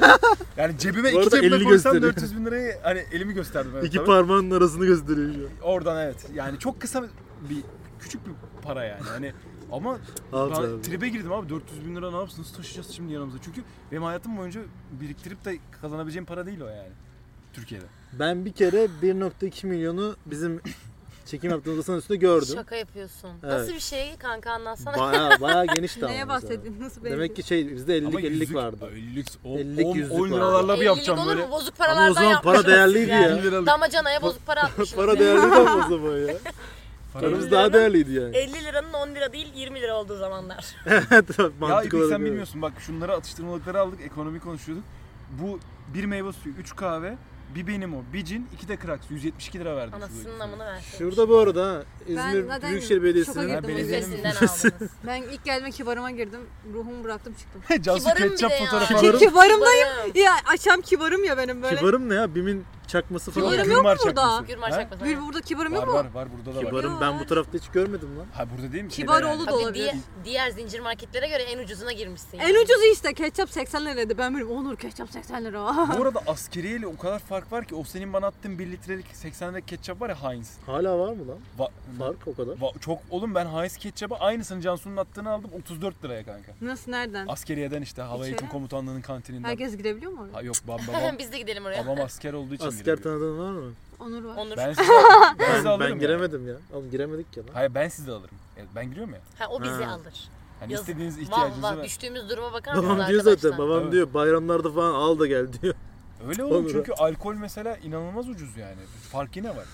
Yani 0.58 0.78
cebime 0.78 1.04
Bu 1.04 1.08
iki 1.08 1.20
arada 1.20 1.36
cebime 1.36 1.56
elini 1.56 1.68
koysam 1.68 1.94
gösteriyor. 1.94 2.16
400 2.16 2.38
bin 2.38 2.46
lirayı 2.46 2.76
hani 2.84 3.04
elimi 3.12 3.34
gösterdim. 3.34 3.72
Evet, 3.74 3.86
İki 3.86 3.98
tabii. 3.98 4.06
parmağının 4.06 4.52
arasını 4.52 4.86
gösteriyor 4.86 5.34
şu 5.34 5.40
an. 5.40 5.72
Oradan 5.74 5.98
evet. 6.06 6.16
Yani 6.36 6.60
çok 6.60 6.82
kısa 6.82 7.04
bir 7.50 7.58
küçük 8.00 8.28
bir 8.28 8.34
para 8.62 8.84
yani. 8.84 9.02
Hani 9.14 9.34
ama 9.72 9.98
Abi 10.34 10.52
ben 10.52 10.56
tabii. 10.56 10.82
tribe 10.82 11.10
girdim 11.10 11.32
abi 11.34 11.50
400 11.50 11.86
bin 11.86 11.96
lira 11.96 12.12
ne 12.12 12.18
yapsın 12.18 12.42
nasıl 12.42 12.56
taşıyacağız 12.56 12.92
şimdi 12.96 13.14
yanımıza 13.14 13.38
çünkü 13.46 13.62
benim 13.92 14.04
hayatım 14.04 14.38
boyunca 14.38 14.62
biriktirip 14.92 15.46
de 15.46 15.58
kazanabileceğim 15.82 16.26
para 16.26 16.46
değil 16.46 16.62
o 16.62 16.68
yani 16.68 16.90
Türkiye'de. 17.54 17.86
Ben 18.14 18.46
bir 18.46 18.52
kere 18.52 18.86
1.2 19.04 19.68
milyonu 19.68 20.16
bizim 20.26 20.62
çekim 21.26 21.52
yaptığımız 21.52 21.78
masanın 21.78 21.98
üstünde 21.98 22.18
gördüm. 22.18 22.56
Şaka 22.56 22.76
yapıyorsun. 22.76 23.30
Evet. 23.44 23.54
Nasıl 23.54 23.74
bir 23.74 23.80
şey 23.80 24.16
kanka 24.18 24.52
anlatsana. 24.52 24.98
Baya 24.98 25.38
baya 25.42 25.66
geniş 25.76 25.98
Neye 25.98 26.20
tamam. 26.20 26.30
bahsettin? 26.30 26.76
Nasıl 26.82 26.96
benziyor? 27.04 27.18
Demek 27.18 27.36
ki 27.36 27.44
şey 27.44 27.72
bizde 27.76 27.98
50'lik 27.98 28.08
Ama 28.08 28.20
50'lik 28.22 28.32
yüzlük- 28.42 28.56
vardı. 28.56 28.90
50'lik, 28.96 29.28
50'lik 29.46 29.86
10, 29.86 29.96
yüzlük 29.96 30.14
10 30.14 30.22
vardı. 30.22 30.36
liralarla 30.36 30.74
bir 30.76 30.80
50'lik 30.80 30.86
yapacağım 30.86 31.20
olur 31.20 31.28
böyle. 31.28 31.46
mu? 31.46 31.52
Bozuk 31.52 31.74
Ama 31.80 31.86
paralardan 31.88 32.12
o 32.12 32.14
zaman 32.14 32.42
para 32.42 32.56
yapmışsınız 32.56 32.66
değerliydi 32.78 33.10
yani. 33.12 33.24
ya. 33.24 33.30
50 33.38 33.44
liralık. 33.44 33.68
Damacanaya 33.68 34.22
bozuk 34.22 34.46
para 34.46 34.62
atmışsınız. 34.64 35.06
Para 35.06 35.20
değerliydi 35.20 35.56
ama 35.56 35.86
o 35.86 35.90
zaman 35.90 36.18
ya. 36.18 36.34
Paramız 37.20 37.44
50 37.46 37.52
daha 37.52 37.62
liranın- 37.62 37.74
değerliydi 37.74 38.12
yani. 38.14 38.38
50 38.38 38.64
liranın 38.66 38.94
10 38.94 39.16
lira 39.16 39.34
değil 39.34 39.54
20 39.56 39.82
lira 39.82 39.96
olduğu 39.96 40.18
zamanlar. 40.18 40.76
Evet, 40.86 41.40
Ya 41.40 41.50
mantık 41.60 41.86
İpek 41.86 41.94
olarak 41.94 42.10
sen 42.10 42.20
öyle. 42.22 42.26
bilmiyorsun 42.26 42.62
bak 42.62 42.74
şunları 42.80 43.14
atıştırmalıkları 43.14 43.80
aldık 43.80 44.02
ekonomi 44.02 44.40
konuşuyorduk. 44.40 44.84
Bu 45.42 45.60
bir 45.94 46.06
meyve 46.06 46.34
suyu, 46.34 46.56
3 46.56 46.76
kahve, 46.76 47.18
bir 47.56 47.68
benim 47.68 47.94
o, 47.94 48.04
bir 48.14 48.26
cin, 48.26 48.48
iki 48.54 48.68
de 48.68 48.78
kraks. 48.78 49.12
182 49.12 49.60
lira 49.60 49.76
verdim. 49.76 49.94
Anasının 49.94 50.40
amını 50.40 50.66
versin. 50.66 50.98
Şurada 50.98 51.30
bu 51.30 51.38
arada 51.38 51.66
ha, 51.68 51.84
İzmir 52.08 52.48
zaten 52.48 52.72
Büyükşehir 52.72 52.96
şoka 52.98 53.04
Belediyesi'nin 53.04 54.18
girdim. 54.18 54.32
Müzesi. 54.42 54.68
aldınız. 54.68 54.92
Ben 55.08 55.22
ilk 55.22 55.46
gelme 55.46 55.72
kibarıma 55.72 56.12
girdim. 56.12 56.40
Ruhumu 56.74 57.04
bıraktım 57.04 57.34
çıktım. 57.34 57.62
Cansu 57.84 58.00
Kibarım 58.04 58.24
bir 58.24 58.30
ketçap 58.30 58.52
de 58.52 58.56
ya. 58.56 58.66
fotoğrafı 58.66 58.96
Kibarım. 58.96 59.20
Kibarımdayım. 59.20 59.88
Kibarım. 60.06 60.12
Ya 60.24 60.32
açam 60.54 60.82
kibarım 60.82 61.24
ya 61.24 61.38
benim 61.38 61.62
böyle. 61.64 61.76
Kibarım 61.76 62.10
ne 62.10 62.16
ya? 62.16 62.36
Bimin 62.36 62.66
çakması 62.88 63.32
falan. 63.32 63.52
Kibarım 63.52 63.72
yok 63.72 63.84
mu 63.86 63.92
burada? 64.06 64.44
Gürmar 64.48 64.72
Ha? 64.72 64.78
çakması. 64.78 65.06
Bir 65.06 65.22
burada 65.22 65.42
kibarım 65.42 65.74
yok 65.76 65.84
Var 65.84 65.88
mu? 65.88 65.94
var 65.94 66.06
var 66.14 66.28
burada 66.38 66.56
da 66.56 66.64
var. 66.64 66.66
Kibarım 66.70 67.02
ben 67.02 67.20
bu 67.20 67.26
tarafta 67.26 67.58
hiç 67.58 67.68
görmedim 67.70 68.20
lan. 68.20 68.26
Ha 68.34 68.46
burada 68.58 68.72
değil 68.74 68.84
mi? 68.84 68.92
Şeyde 68.92 69.06
Kibar 69.08 69.22
yani. 69.24 69.36
oğlu 69.36 69.48
da 69.48 69.52
Abi 69.52 69.58
olabilir. 69.64 69.74
diğer, 69.84 69.96
diğer 70.26 70.50
zincir 70.50 70.80
marketlere 70.80 71.28
göre 71.28 71.44
en 71.44 71.58
ucuzuna 71.60 71.92
girmişsin. 71.92 72.40
En 72.40 72.56
ucuzu 72.64 72.84
işte 72.94 73.14
ketçap 73.14 73.50
80 73.50 73.86
liraydı. 73.86 74.18
Ben 74.18 74.34
böyle 74.34 74.46
Onur 74.46 74.76
ketçap 74.78 75.12
80 75.12 75.46
lira. 75.46 75.60
Bu 75.98 76.02
arada 76.04 76.20
askeriyeyle 76.28 76.88
o 76.88 76.98
kadar 76.98 77.20
fark 77.20 77.52
var 77.52 77.66
ki 77.66 77.76
o 77.76 77.84
senin 77.84 78.14
bana 78.14 78.28
attığın 78.28 78.60
1 78.60 78.72
litrelik 78.72 79.06
80 79.14 79.54
lira 79.54 79.62
ketçap 79.62 80.02
var 80.02 80.10
ya 80.10 80.24
Heinz. 80.24 80.58
Hala 80.66 81.00
var 81.00 81.14
mı 81.14 81.28
lan? 81.28 81.38
Va- 81.60 81.70
Fark 82.00 82.28
o 82.28 82.36
kadar. 82.36 82.54
va- 82.54 82.80
çok 82.80 83.00
oğlum 83.10 83.36
ben 83.36 83.46
Heinz 83.46 83.78
ketçabı 83.78 84.16
aynısını 84.16 84.62
Cansu'nun 84.62 84.98
attığını 84.98 85.30
aldım 85.32 85.50
34 85.60 86.04
liraya 86.04 86.24
kanka. 86.26 86.52
Nasıl 86.62 86.92
nereden? 86.92 87.28
Askeriyeden 87.28 87.82
işte 87.82 88.02
Hava 88.02 88.16
İçeri 88.18 88.28
Eğitim? 88.30 88.48
Komutanlığı'nın 88.48 89.02
kantininden. 89.02 89.50
Herkes 89.50 89.78
gidebiliyor 89.78 90.12
mu 90.12 90.22
oraya? 90.24 90.34
Ha, 90.34 90.42
yok 90.42 90.56
babam, 90.68 90.86
babam, 90.94 91.18
Biz 91.20 91.32
de 91.32 91.38
gidelim 91.38 91.66
oraya. 91.66 91.86
babam 91.88 92.02
asker 92.06 92.34
olduğu 92.34 92.54
için 92.54 92.66
Asker 92.80 92.94
girebiliyor. 92.94 93.20
tanıdığın 93.20 93.40
var 93.40 93.52
mı? 93.52 93.72
Onur 94.00 94.24
var. 94.24 94.36
Onur. 94.38 94.58
Ben 94.58 94.74
sizi, 94.74 94.90
ben 95.40 95.46
sizi 95.56 95.66
Ben, 95.66 95.70
alırım 95.70 95.80
ben 95.80 95.90
ya. 95.90 95.96
giremedim 96.02 96.48
ya. 96.48 96.56
Oğlum 96.74 96.92
giremedik 96.92 97.38
ya 97.38 97.44
lan. 97.44 97.50
Hayır 97.54 97.76
ben 97.76 97.88
sizi 97.90 98.12
alırım. 98.12 98.38
Evet, 98.58 98.70
ben 98.76 98.90
giriyorum 98.90 99.14
ya. 99.14 99.20
Ha, 99.40 99.46
o 99.50 99.64
bizi 99.64 99.84
Ha. 99.84 99.92
alır. 99.92 100.30
Hani 100.60 100.74
Yazık. 100.74 100.88
istediğiniz 100.90 101.18
ihtiyacınızı 101.18 101.62
Valla 101.62 101.78
ver. 101.78 101.84
düştüğümüz 101.84 102.30
duruma 102.30 102.54
bakar 102.54 102.72
mısınız 102.74 102.90
Babam 102.96 103.08
diyor 103.08 103.20
arkadaşlar? 103.20 103.50
zaten. 103.50 103.66
Babam 103.66 103.82
Tabii. 103.84 103.92
diyor 103.92 104.14
bayramlarda 104.14 104.72
falan 104.72 104.94
al 104.94 105.20
da 105.20 105.28
gel 105.28 105.48
diyor. 105.62 105.74
Öyle 106.30 106.44
oğlum 106.44 106.56
Olur. 106.66 106.72
çünkü 106.72 106.92
alkol 106.94 107.34
mesela 107.34 107.78
inanılmaz 107.78 108.30
ucuz 108.30 108.58
yani. 108.58 108.80
Fark 109.12 109.36
yine 109.38 109.50
var. 109.50 109.66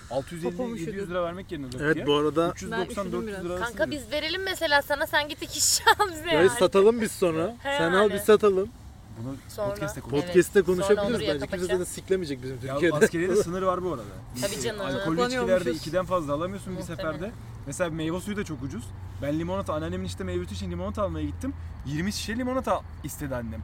Popom 0.42 0.74
650-700 0.74 0.74
üşüdü. 0.74 1.10
lira 1.10 1.22
vermek 1.24 1.52
yerine 1.52 1.66
dörtlüye. 1.72 1.92
Evet 1.92 2.06
bu 2.06 2.14
arada 2.14 2.48
390-400 2.48 3.26
biraz. 3.26 3.44
lira 3.44 3.56
Kanka 3.56 3.90
biz 3.90 4.10
verelim 4.12 4.42
mesela 4.42 4.82
sana 4.82 5.06
sen 5.06 5.28
git 5.28 5.42
iki 5.42 5.60
şişe 5.60 5.84
al 5.98 6.08
bize 6.10 6.30
ya 6.30 6.34
yani. 6.42 6.50
satalım 6.50 7.00
biz 7.00 7.12
sonra. 7.12 7.54
He 7.62 7.78
Sen 7.78 7.92
al 7.92 8.02
yani. 8.02 8.14
biz 8.14 8.22
satalım. 8.22 8.68
Bunu 9.22 9.34
Sonra. 9.48 9.70
podcast'te 9.74 10.00
konuşalım. 10.00 10.26
Podcast'te 10.26 10.62
Sonra 10.62 10.66
konuşabiliriz 10.76 11.14
Onur'u 11.28 11.34
bence. 11.34 11.46
Kimse 11.46 11.66
zaten 11.66 11.84
siklemeyecek 11.84 12.42
bizim 12.42 12.56
Ya 12.66 12.72
Türkiye'de. 12.74 12.96
askeriyede 12.96 13.36
sınır 13.42 13.62
var 13.62 13.84
bu 13.84 13.88
arada. 13.92 14.02
Tabii 14.40 14.60
canım. 14.60 14.80
Alkollü 14.80 15.04
Kullanıyormuşuz. 15.16 15.56
içkilerde 15.58 15.70
ikiden 15.78 16.04
fazla 16.04 16.32
alamıyorsun 16.34 16.72
bir 16.72 16.78
Muhtemelen. 16.78 17.12
seferde. 17.12 17.32
Mesela 17.66 17.90
meyve 17.90 18.20
suyu 18.20 18.36
da 18.36 18.44
çok 18.44 18.62
ucuz. 18.62 18.84
Ben 19.22 19.38
limonata, 19.38 19.74
anneannemin 19.74 20.06
işte 20.06 20.24
meyve 20.24 20.44
suyu 20.44 20.54
için 20.56 20.70
limonata 20.70 21.02
almaya 21.02 21.26
gittim. 21.26 21.52
20 21.86 22.12
şişe 22.12 22.36
limonata 22.36 22.80
istedi 23.04 23.34
annem. 23.36 23.60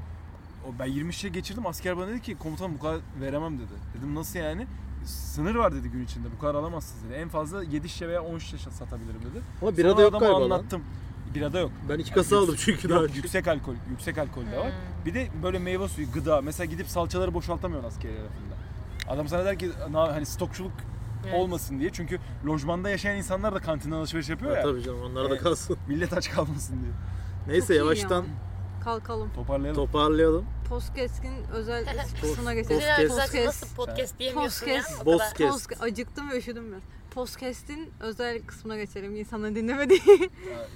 O 0.68 0.78
ben 0.78 0.86
20 0.86 1.12
şişe 1.12 1.28
geçirdim. 1.28 1.66
Asker 1.66 1.96
bana 1.96 2.08
dedi 2.08 2.22
ki 2.22 2.36
komutan 2.38 2.74
bu 2.74 2.78
kadar 2.82 2.98
veremem 3.20 3.58
dedi. 3.58 3.72
Dedim 3.98 4.14
nasıl 4.14 4.38
yani? 4.38 4.66
Sınır 5.04 5.54
var 5.54 5.74
dedi 5.74 5.88
gün 5.88 6.04
içinde. 6.04 6.28
Bu 6.36 6.40
kadar 6.40 6.54
alamazsınız 6.54 7.04
dedi. 7.04 7.12
En 7.14 7.28
fazla 7.28 7.62
7 7.64 7.88
şişe 7.88 8.08
veya 8.08 8.22
10 8.22 8.38
şişe 8.38 8.70
satabilirim 8.70 9.20
dedi. 9.30 9.42
Ama 9.62 9.76
bira 9.76 9.88
da 9.88 9.92
Sonra 9.92 10.02
yok 10.02 10.14
adama 10.14 10.26
galiba 10.26 10.40
lan. 10.40 10.44
anlattım. 10.58 10.82
Birada 11.34 11.58
yok. 11.60 11.70
Ben 11.88 11.98
iki 11.98 12.12
kasa 12.12 12.38
aldım 12.38 12.54
çünkü 12.58 12.88
Yok, 12.90 12.98
daha. 13.08 13.14
yüksek 13.16 13.48
alkol, 13.48 13.74
yüksek 13.90 14.18
alkol 14.18 14.46
de 14.52 14.56
var. 14.58 14.66
Hmm. 14.66 15.04
Bir 15.06 15.14
de 15.14 15.28
böyle 15.42 15.58
meyve 15.58 15.88
suyu, 15.88 16.12
gıda. 16.12 16.40
Mesela 16.40 16.64
gidip 16.64 16.88
salçaları 16.88 17.34
boşaltamıyorsun 17.34 17.88
askeri 17.88 18.12
tarafında. 18.16 18.54
Adam 19.08 19.28
sana 19.28 19.44
der 19.44 19.58
ki 19.58 19.70
"Na- 19.90 20.14
hani 20.14 20.26
stokçuluk 20.26 20.72
Evet. 21.24 21.34
olmasın 21.34 21.80
diye. 21.80 21.90
Çünkü 21.92 22.18
lojmanda 22.46 22.90
yaşayan 22.90 23.16
insanlar 23.16 23.54
da 23.54 23.58
kantinden 23.58 23.96
alışveriş 23.96 24.28
yapıyor 24.28 24.50
Ha, 24.52 24.56
ya. 24.58 24.62
tabii 24.64 24.82
canım 24.82 25.02
onlara 25.02 25.24
da 25.24 25.34
Evet. 25.34 25.42
kalsın. 25.42 25.76
Millet 25.88 26.12
aç 26.12 26.30
kalmasın 26.30 26.82
diye. 26.82 26.92
Neyse 27.46 27.66
Çok 27.66 27.70
iyi 27.76 27.78
yavaştan 27.78 28.24
Kalkalım. 28.84 29.32
Toparlayalım. 29.32 29.86
toparlayalım. 29.86 30.44
Postkesk'in 30.68 31.44
özel 31.52 31.84
kısmına 32.20 32.54
geçelim. 32.54 32.76
Güzel 32.78 33.08
Podcast. 33.08 33.32
güzel 33.32 33.46
nasıl 33.46 33.76
podcast 33.76 34.18
diyemiyorsun 34.18 34.66
ya. 34.66 34.74
Podcast. 34.76 35.00
O 35.00 35.04
kadar. 35.04 35.28
Podcast. 35.30 35.68
Post, 35.68 35.82
acıktım 35.82 36.30
ve 36.30 36.38
üşüdüm 36.38 36.70
biraz. 36.72 36.82
Podcast'in 37.10 37.90
özel 38.00 38.42
kısmına 38.46 38.76
geçelim. 38.76 39.16
İnsanların 39.16 39.54
dinlemediği. 39.54 40.00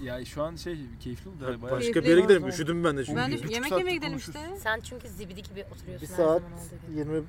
ya, 0.04 0.18
ya 0.18 0.24
şu 0.24 0.42
an 0.42 0.56
şey 0.56 0.78
keyifli 1.00 1.28
oldu. 1.30 1.36
Bayağı- 1.46 1.62
Başka 1.62 1.78
Keyifli 1.78 2.02
bir 2.02 2.08
yere 2.08 2.20
gidelim. 2.20 2.48
Üşüdüm 2.48 2.84
ben 2.84 2.96
de 2.96 3.04
çünkü. 3.04 3.16
ben 3.20 3.32
de 3.32 3.52
yemek 3.54 3.72
yemeye 3.72 3.96
gidelim 3.96 4.12
konuşuruz. 4.12 4.40
işte. 4.40 4.58
Sen 4.60 4.80
çünkü 4.80 5.08
zibidi 5.08 5.42
gibi 5.42 5.64
oturuyorsun 5.72 6.08
Bir 6.08 6.12
her 6.12 6.16
saat 6.16 6.42
zaman 6.42 6.52
olduğu 6.52 6.86
gibi. 6.92 6.98
20 6.98 7.22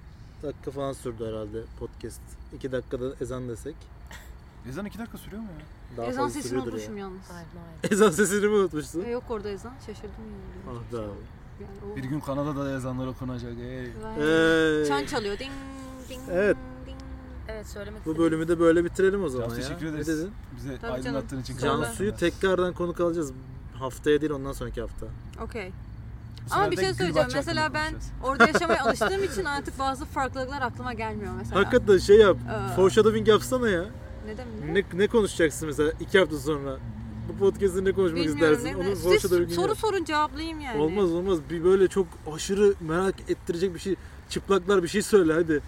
dakika 0.43 0.71
falan 0.71 0.93
sürdü 0.93 1.25
herhalde 1.25 1.61
podcast. 1.79 2.21
2 2.55 2.71
dakikada 2.71 3.15
ezan 3.21 3.49
desek. 3.49 3.75
Ezan 4.69 4.85
2 4.85 4.99
dakika 4.99 5.17
sürüyor 5.17 5.41
mu 5.41 5.47
ya? 5.59 5.97
Daha 5.97 6.05
ezan 6.07 6.27
sesini 6.29 6.59
unutmuşum 6.59 6.97
ya. 6.97 7.03
yalnız. 7.03 7.21
Hayır 7.31 7.47
hayır. 7.81 7.91
Ezan 7.93 8.09
sesini 8.11 8.47
mi 8.47 8.55
unutmuşsun? 8.55 9.05
E, 9.05 9.09
yok 9.09 9.23
orada 9.29 9.49
ezan. 9.49 9.73
Şaşırdım 9.85 10.09
yani. 10.19 10.77
Ah 10.79 10.93
be 10.93 10.97
abi. 10.97 11.05
Yani 11.61 11.93
o- 11.93 11.95
Bir 11.95 12.03
gün 12.03 12.19
Kanada'da 12.19 12.65
da 12.65 12.75
ezanlar 12.77 13.07
okunacak. 13.07 13.51
Ey. 13.59 13.89
Vay. 14.03 14.81
Ee, 14.81 14.85
Çan 14.85 15.05
çalıyor. 15.05 15.39
Ding 15.39 15.51
ding 16.09 16.21
Evet. 16.31 16.57
Evet 17.47 17.67
söylemek 17.67 18.05
bu 18.05 18.09
istediğim- 18.09 18.17
bölümü 18.31 18.47
de 18.47 18.59
böyle 18.59 18.85
bitirelim 18.85 19.23
o 19.23 19.29
zaman 19.29 19.49
ya. 19.49 19.55
teşekkür 19.55 19.85
Ne 19.85 19.89
ederiz. 19.89 20.07
dedin? 20.07 20.31
Bize 20.57 20.77
Tabii 20.81 20.91
aydınlattığın 20.91 21.41
için. 21.41 21.57
canım. 21.57 21.81
Cansu'yu 21.83 22.15
tekrardan 22.15 22.73
konuk 22.73 22.99
alacağız. 22.99 23.31
Haftaya 23.79 24.21
değil 24.21 24.31
ondan 24.31 24.51
sonraki 24.51 24.81
hafta. 24.81 25.05
Okey. 25.43 25.71
Bu 26.45 26.49
sefer 26.49 26.61
Ama 26.61 26.71
bir 26.71 26.77
de 26.77 26.81
şey 26.81 26.89
Gülbahçe 26.91 27.03
söyleyeceğim. 27.03 27.25
hakkında 27.27 27.37
Mesela 27.51 27.73
ben 27.73 27.89
konuşacağız. 27.91 28.13
orada 28.23 28.47
yaşamaya 28.53 28.83
alıştığım 28.83 29.23
için 29.23 29.45
artık 29.45 29.79
bazı 29.79 30.05
farklılıklar 30.05 30.61
aklıma 30.61 30.93
gelmiyor 30.93 31.33
mesela. 31.37 31.59
Hakikaten 31.59 31.97
şey 31.97 32.17
yap. 32.17 32.37
Ee, 32.71 32.75
Foreshadowing 32.75 33.27
yapsana 33.27 33.69
ya. 33.69 33.85
Ne 34.25 34.37
demek? 34.37 34.93
Ne, 34.93 34.99
ne 35.03 35.07
konuşacaksın 35.07 35.67
mesela 35.67 35.91
iki 35.99 36.19
hafta 36.19 36.37
sonra? 36.37 36.77
Bu 37.29 37.37
podcast'te 37.39 37.83
ne 37.83 37.91
konuşmak 37.91 38.21
Bilmiyorum 38.23 38.53
istersin? 38.53 38.79
ne, 38.79 38.85
Onun 38.85 38.95
Siz 38.95 39.21
soru 39.55 39.69
yap. 39.69 39.77
sorun 39.77 40.03
cevaplayayım 40.03 40.59
yani. 40.59 40.81
Olmaz 40.81 41.11
olmaz. 41.11 41.39
Bir 41.49 41.63
böyle 41.63 41.87
çok 41.87 42.07
aşırı 42.35 42.73
merak 42.81 43.15
ettirecek 43.29 43.73
bir 43.75 43.79
şey. 43.79 43.95
Çıplaklar 44.29 44.83
bir 44.83 44.87
şey 44.87 45.01
söyle 45.01 45.33
hadi. 45.33 45.61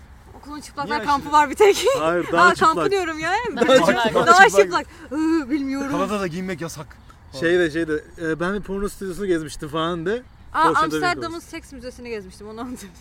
Okulun 0.48 0.62
çıplaklar 0.62 0.98
Niye 0.98 1.08
kampı 1.08 1.32
var 1.32 1.50
bir 1.50 1.56
tek. 1.56 1.86
Hayır 2.00 2.26
Aa 2.30 2.32
daha 2.32 2.54
kampı 2.54 2.66
çıplak. 2.66 2.92
diyorum 2.92 3.20
ya. 3.20 3.32
Daha 3.56 3.78
çıplak. 3.78 4.28
Daha 4.28 4.50
Çıplak. 4.50 4.86
Iı, 5.12 5.50
bilmiyorum. 5.50 5.92
Kanada'da 5.92 6.28
giyinmek 6.28 6.62
yasak. 6.62 6.98
Şeyde 7.40 7.72
şeyde 7.72 8.04
e, 8.22 8.40
ben 8.40 8.54
bir 8.56 8.62
porno 8.62 8.90
stüdyosunu 8.90 9.26
gezmiştim 9.26 9.70
falan 9.70 10.06
de. 10.06 10.24
Aa, 10.54 10.74
Amsterdam'ın 10.76 11.40
seks 11.40 11.72
müzesini 11.74 12.10
gezmiştim 12.10 12.48
onu 12.50 12.62
anlatayım. 12.62 12.96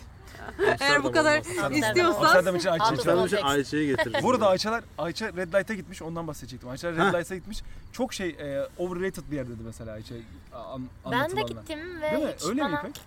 Amsterdam 0.71 1.03
bu 1.03 1.11
kadar 1.11 1.39
istiyorsan- 1.39 2.23
Amsterdam 2.23 2.55
için 2.55 2.69
Ayça. 2.69 2.83
Amsterdam 2.85 3.25
için 3.25 3.35
context. 3.37 3.45
Ayça'yı 3.55 3.87
getirdim. 3.87 4.19
Bu 4.23 4.31
arada 4.31 4.47
Ayçalar, 4.47 4.83
Ayça 4.97 5.27
Red 5.27 5.53
Light'a 5.53 5.73
gitmiş 5.73 6.01
ondan 6.01 6.27
bahsedecektim. 6.27 6.69
Ayça 6.69 6.91
Red. 6.91 7.13
Light'a 7.13 7.35
gitmiş. 7.35 7.63
Çok 7.91 8.13
şey 8.13 8.29
e, 8.29 8.67
overrated 8.77 9.23
bir 9.31 9.35
yer 9.35 9.47
dedi 9.47 9.61
mesela 9.65 9.91
Ayça 9.93 10.15
an, 10.53 10.81
Ben 11.05 11.11
de 11.11 11.15
anlatılanlar. 11.15 11.47
gittim 11.47 12.01
ve 12.01 12.11
Değil 12.11 12.23
mi? 12.23 12.33
hiç 12.39 12.45
Öyle 12.45 12.63
mi 12.63 12.69
bana... 12.71 12.79
İpek? 12.81 13.01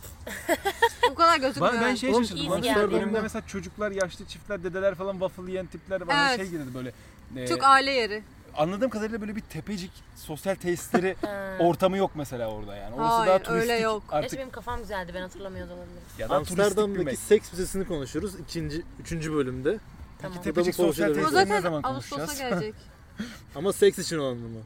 Bu 1.10 1.14
kadar 1.14 1.38
gözükmüyor. 1.38 1.72
Ben, 1.74 1.80
ben 1.80 1.86
yani. 1.86 1.98
şey 1.98 2.10
Oğlum, 2.10 2.22
şaşırdım. 2.24 2.52
Amsterdam'da 2.52 2.80
geldi. 2.86 2.92
bölümde 3.02 3.20
mesela 3.20 3.46
çocuklar, 3.46 3.90
yaşlı 3.90 4.24
çiftler, 4.24 4.64
dedeler 4.64 4.94
falan 4.94 5.12
waffle 5.12 5.50
yiyen 5.50 5.66
tipler 5.66 6.06
bana 6.08 6.28
Evet. 6.28 6.36
şey 6.40 6.50
geldi 6.50 6.74
böyle. 6.74 6.92
e, 7.36 7.48
Çok 7.48 7.64
aile 7.64 7.90
yeri. 7.90 8.22
anladığım 8.56 8.90
kadarıyla 8.90 9.20
böyle 9.20 9.36
bir 9.36 9.40
tepecik 9.40 9.90
sosyal 10.16 10.54
tesisleri 10.54 11.16
ortamı 11.58 11.96
yok 11.96 12.10
mesela 12.14 12.48
orada 12.48 12.76
yani. 12.76 12.94
Orası 12.94 13.14
Hayır, 13.14 13.28
daha 13.30 13.38
turistik. 13.38 13.70
öyle 13.70 13.82
yok. 13.82 14.02
Gerçi 14.10 14.24
Artık 14.24 14.38
benim 14.38 14.50
kafam 14.50 14.80
güzeldi 14.80 15.12
ben 15.14 15.20
hatırlamıyor 15.22 15.68
da 15.68 15.72
olabilirim. 15.74 16.02
ya 16.18 16.28
daha 16.28 16.38
turistik 16.38 16.58
bir 16.58 16.62
Amsterdam'daki 16.64 17.16
seks 17.16 17.52
müzesini 17.52 17.86
konuşuyoruz. 17.86 18.34
ikinci, 18.40 18.82
üçüncü 19.00 19.32
bölümde. 19.34 19.78
Tamam. 20.22 20.32
Peki 20.36 20.44
tepecik 20.44 20.78
bu 20.78 20.82
sosyal 20.82 21.06
konuşuyor. 21.06 21.26
O 21.26 21.30
tesisleri 21.30 21.48
ne 21.48 21.52
zaten 21.54 21.62
zaman 21.62 21.82
Ağustos'a 21.82 22.24
konuşacağız? 22.26 22.60
gelecek. 22.60 22.74
Ama 23.54 23.72
seks 23.72 23.98
için 23.98 24.18
olan 24.18 24.36
mı? 24.36 24.60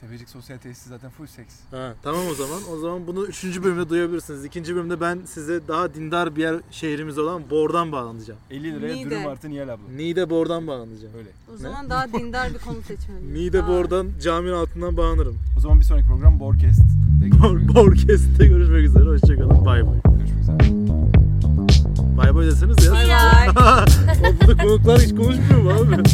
Tepecik 0.00 0.28
sosyal 0.28 0.58
tesisi 0.58 0.88
zaten 0.88 1.10
full 1.10 1.26
seks. 1.26 1.54
Ha, 1.70 1.94
tamam 2.02 2.20
o 2.30 2.34
zaman. 2.34 2.60
O 2.72 2.78
zaman 2.80 3.06
bunu 3.06 3.26
üçüncü 3.26 3.64
bölümde 3.64 3.88
duyabilirsiniz. 3.88 4.44
İkinci 4.44 4.74
bölümde 4.76 5.00
ben 5.00 5.18
size 5.26 5.60
daha 5.68 5.94
dindar 5.94 6.36
bir 6.36 6.40
yer 6.42 6.56
şehrimiz 6.70 7.18
olan 7.18 7.42
Bor'dan 7.50 7.92
bağlanacağım. 7.92 8.40
50 8.50 8.72
liraya 8.74 8.94
Niğde. 8.94 9.10
dürüm 9.10 9.26
artı 9.26 9.50
Nihal 9.50 9.68
abla. 9.68 9.82
Niğde 9.96 10.30
Bor'dan 10.30 10.66
bağlanacağım. 10.66 11.14
Öyle. 11.18 11.28
O 11.54 11.56
zaman 11.56 11.90
daha 11.90 12.12
dindar 12.12 12.48
bir 12.54 12.58
konu 12.58 12.76
seçmeliyiz. 12.82 13.32
Niğde 13.32 13.62
Aa. 13.62 13.68
Bor'dan 13.68 14.06
caminin 14.22 14.52
altından 14.52 14.96
bağlanırım. 14.96 15.36
O 15.58 15.60
zaman 15.60 15.80
bir 15.80 15.84
sonraki 15.84 16.06
program 16.06 16.40
Borcast. 16.40 16.80
Bor, 17.42 17.74
Borkest'te 17.74 18.46
görüşmek 18.46 18.84
üzere. 18.84 19.04
Hoşçakalın. 19.04 19.64
Bay 19.64 19.86
bay. 19.86 19.98
Görüşmek 20.18 20.40
üzere. 20.42 20.58
Bay 22.16 22.34
bay 22.34 22.46
deseniz 22.46 22.84
ya. 22.86 22.92
Bay 22.92 23.06
bay. 23.56 23.86
Burada 24.46 24.62
konuklar 24.62 25.00
hiç 25.00 25.10
konuşmuyor 25.16 25.62
mu 25.62 25.70
abi? 25.70 26.04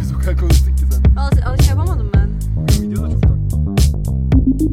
Biz 0.00 0.12
o 0.12 0.18
kadar 0.18 0.36
konuştuk 0.40 0.78
ki 0.78 0.84
sen. 0.90 1.14
Al, 1.16 1.30
al 1.52 1.56
şey 1.58 1.68
yapamadım 1.68 2.10
ben. 2.14 2.28
Video 2.82 3.02
da 3.02 3.10
çok 3.10 3.23